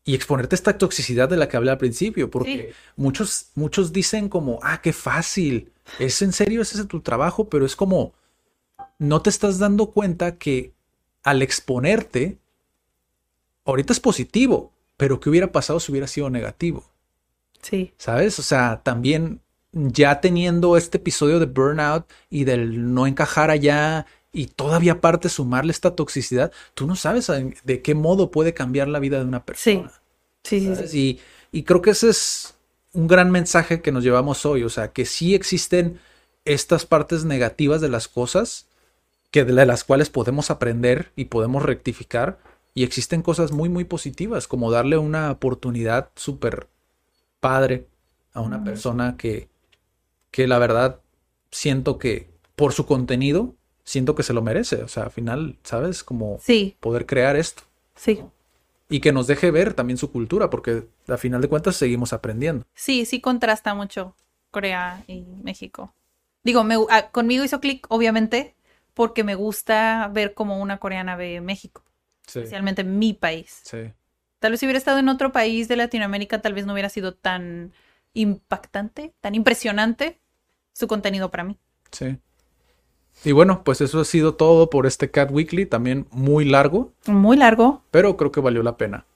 Y 0.05 0.15
exponerte 0.15 0.55
a 0.55 0.56
esta 0.56 0.78
toxicidad 0.78 1.28
de 1.28 1.36
la 1.36 1.51
que 1.51 1.59
hablé 1.59 1.70
al 1.70 1.77
principio, 1.77 2.31
porque 2.31 2.73
muchos, 2.97 3.51
muchos 3.55 3.93
dicen 3.93 4.31
como, 4.31 4.59
ah, 4.62 4.81
qué 4.81 4.94
fácil, 4.94 5.70
es 5.98 6.23
en 6.23 6.32
serio, 6.32 6.62
ese 6.62 6.81
es 6.81 6.89
tu 6.89 7.02
trabajo, 7.02 7.51
pero 7.51 7.66
es 7.66 7.77
como, 7.77 8.15
no 8.98 9.20
te 9.20 9.28
estás 9.28 9.59
dando 9.59 9.90
cuenta 9.90 10.39
que 10.39 10.73
al 11.23 11.43
exponerte, 11.43 12.39
ahorita 13.66 13.93
es 13.93 14.01
positivo, 14.01 14.73
pero 14.97 15.20
¿qué 15.20 15.28
hubiera 15.28 15.52
pasado 15.52 15.78
si 15.78 15.93
hubiera 15.93 16.06
sido 16.06 16.31
negativo? 16.31 16.86
Sí. 17.62 17.93
¿Sabes? 17.98 18.39
O 18.39 18.43
sea, 18.43 18.82
también 18.82 19.40
ya 19.72 20.20
teniendo 20.20 20.76
este 20.76 20.98
episodio 20.98 21.39
de 21.39 21.47
burnout 21.47 22.06
y 22.30 22.44
del 22.44 22.94
no 22.94 23.06
encajar 23.06 23.51
allá 23.51 24.06
y 24.32 24.47
todavía 24.47 24.93
aparte 24.93 25.28
sumarle 25.28 25.72
esta 25.72 25.94
toxicidad, 25.94 26.52
tú 26.74 26.86
no 26.86 26.97
sabes 26.97 27.30
de 27.64 27.82
qué 27.82 27.94
modo 27.94 28.30
puede 28.30 28.55
cambiar 28.55 28.89
la 28.89 28.98
vida 28.98 29.18
de 29.18 29.24
una 29.24 29.44
persona. 29.44 29.93
Sí, 30.44 30.60
sí, 30.60 30.86
sí, 30.86 31.20
Y, 31.52 31.59
y 31.59 31.62
creo 31.64 31.82
que 31.82 31.90
ese 31.90 32.10
es 32.10 32.55
un 32.93 33.06
gran 33.06 33.30
mensaje 33.30 33.80
que 33.80 33.93
nos 33.93 34.05
llevamos 34.05 34.47
hoy, 34.47 34.64
o 34.64 34.68
sea, 34.68 34.93
que 34.93 35.05
sí 35.05 35.35
existen 35.35 36.01
estas 36.44 36.86
partes 36.86 37.24
negativas 37.24 37.80
de 37.80 37.89
las 37.89 38.09
cosas, 38.09 38.66
que 39.30 39.44
de 39.44 39.66
las 39.66 39.85
cuales 39.85 40.09
podemos 40.09 40.51
aprender 40.51 41.12
y 41.14 41.26
podemos 41.26 41.62
rectificar, 41.62 42.39
y 42.74 42.85
existen 42.85 43.22
cosas 43.22 43.52
muy, 43.52 43.68
muy 43.68 43.85
positivas, 43.85 44.47
como 44.47 44.70
darle 44.70 44.98
una 44.98 45.30
oportunidad 45.30 46.10
súper 46.16 46.68
padre 47.40 47.86
a 48.32 48.40
una 48.40 48.62
persona 48.62 49.16
que, 49.16 49.48
que 50.31 50.47
la 50.47 50.59
verdad 50.59 51.01
siento 51.51 51.98
que 51.98 52.31
por 52.56 52.73
su 52.73 52.86
contenido, 52.86 53.55
siento 53.85 54.15
que 54.15 54.23
se 54.23 54.32
lo 54.32 54.43
merece. 54.43 54.82
O 54.82 54.89
sea, 54.89 55.05
al 55.05 55.10
final, 55.10 55.59
¿sabes? 55.62 56.05
Como 56.05 56.39
poder 56.81 57.06
crear 57.06 57.36
esto. 57.36 57.62
Sí. 57.94 58.23
Y 58.89 59.01
que 59.01 59.12
nos 59.12 59.27
deje 59.27 59.51
ver 59.51 59.74
también 59.74 59.97
su 59.97 60.10
cultura, 60.10 60.51
porque 60.51 60.89
a 61.09 61.16
final 61.16 61.40
de 61.40 61.48
cuentas 61.48 61.77
seguimos 61.77 62.12
aprendiendo. 62.12 62.65
Sí, 62.74 63.05
sí 63.05 63.20
contrasta 63.20 63.74
mucho 63.74 64.15
Corea 64.51 65.05
y 65.06 65.23
México. 65.43 65.94
Digo, 66.43 66.65
me, 66.65 66.77
ah, 66.90 67.10
conmigo 67.10 67.44
hizo 67.44 67.60
clic, 67.60 67.86
obviamente, 67.90 68.55
porque 68.94 69.24
me 69.24 69.35
gusta 69.35 70.10
ver 70.12 70.35
como 70.35 70.60
una 70.60 70.78
coreana 70.78 71.16
ve 71.16 71.40
México. 71.40 71.85
Especialmente 72.27 72.85
mi 72.85 73.15
país. 73.15 73.60
Sí. 73.65 73.93
Tal 74.39 74.52
vez 74.52 74.60
si 74.60 74.66
hubiera 74.66 74.78
estado 74.78 74.98
en 74.98 75.09
otro 75.09 75.32
país 75.32 75.69
de 75.69 75.77
Latinoamérica, 75.77 76.40
tal 76.40 76.55
vez 76.55 76.66
no 76.66 76.73
hubiera 76.73 76.89
sido 76.89 77.15
tan 77.15 77.73
impactante, 78.15 79.15
tan 79.20 79.35
impresionante 79.35 80.19
su 80.73 80.86
contenido 80.86 81.31
para 81.31 81.44
mí. 81.44 81.59
Sí. 81.90 82.19
Y 83.24 83.32
bueno, 83.32 83.65
pues 83.65 83.81
eso 83.81 84.01
ha 84.01 84.05
sido 84.05 84.35
todo 84.35 84.70
por 84.70 84.86
este 84.86 85.10
Cat 85.10 85.31
Weekly, 85.32 85.66
también 85.66 86.06
muy 86.12 86.44
largo. 86.44 86.93
Muy 87.06 87.36
largo. 87.36 87.82
Pero 87.90 88.16
creo 88.16 88.31
que 88.31 88.40
valió 88.40 88.62
la 88.62 88.77
pena. 88.77 89.06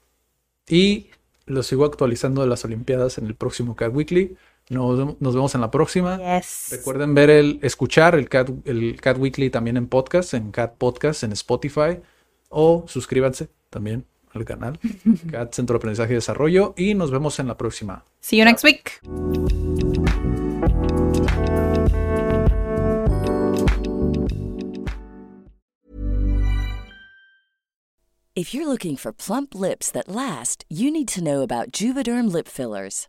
Y 0.69 1.11
lo 1.47 1.62
sigo 1.62 1.85
actualizando 1.85 2.40
de 2.40 2.49
las 2.49 2.65
Olimpiadas 2.65 3.19
en 3.19 3.27
el 3.27 3.36
próximo 3.36 3.77
Cat 3.77 3.94
Weekly. 3.94 4.36
Nos, 4.70 5.19
vemos 5.20 5.55
en 5.55 5.61
la 5.61 5.70
próxima. 5.70 6.19
Recuerden 6.70 7.15
ver 7.15 7.31
el, 7.31 7.61
escuchar 7.62 8.16
el 8.16 8.28
Cat, 8.28 8.51
el 8.65 9.01
Cat 9.01 9.19
Weekly 9.19 9.51
también 9.51 9.77
en 9.77 9.86
podcast, 9.86 10.35
en 10.35 10.51
Cat 10.51 10.74
Podcast, 10.78 11.23
en 11.23 11.32
Spotify. 11.32 12.01
O 12.49 12.85
suscríbanse 12.89 13.49
también 13.70 14.05
al 14.32 14.44
canal 14.44 14.78
Cat 15.30 15.54
Centro 15.54 15.74
de 15.74 15.78
Aprendizaje 15.78 16.12
y 16.12 16.16
Desarrollo. 16.16 16.74
Y 16.76 16.94
nos 16.94 17.10
vemos 17.10 17.38
en 17.38 17.48
la 17.48 17.56
próxima. 17.56 18.04
See 18.20 18.38
you 18.38 18.44
next 18.44 18.64
week. 18.64 19.00
If 28.34 28.54
you're 28.54 28.66
looking 28.66 28.96
for 28.96 29.12
plump 29.12 29.54
lips 29.54 29.90
that 29.92 30.09
last, 30.09 30.64
you 30.68 30.90
need 30.90 31.06
to 31.09 31.22
know 31.22 31.42
about 31.42 31.70
Juvederm 31.70 32.32
lip 32.32 32.48
fillers. 32.48 33.09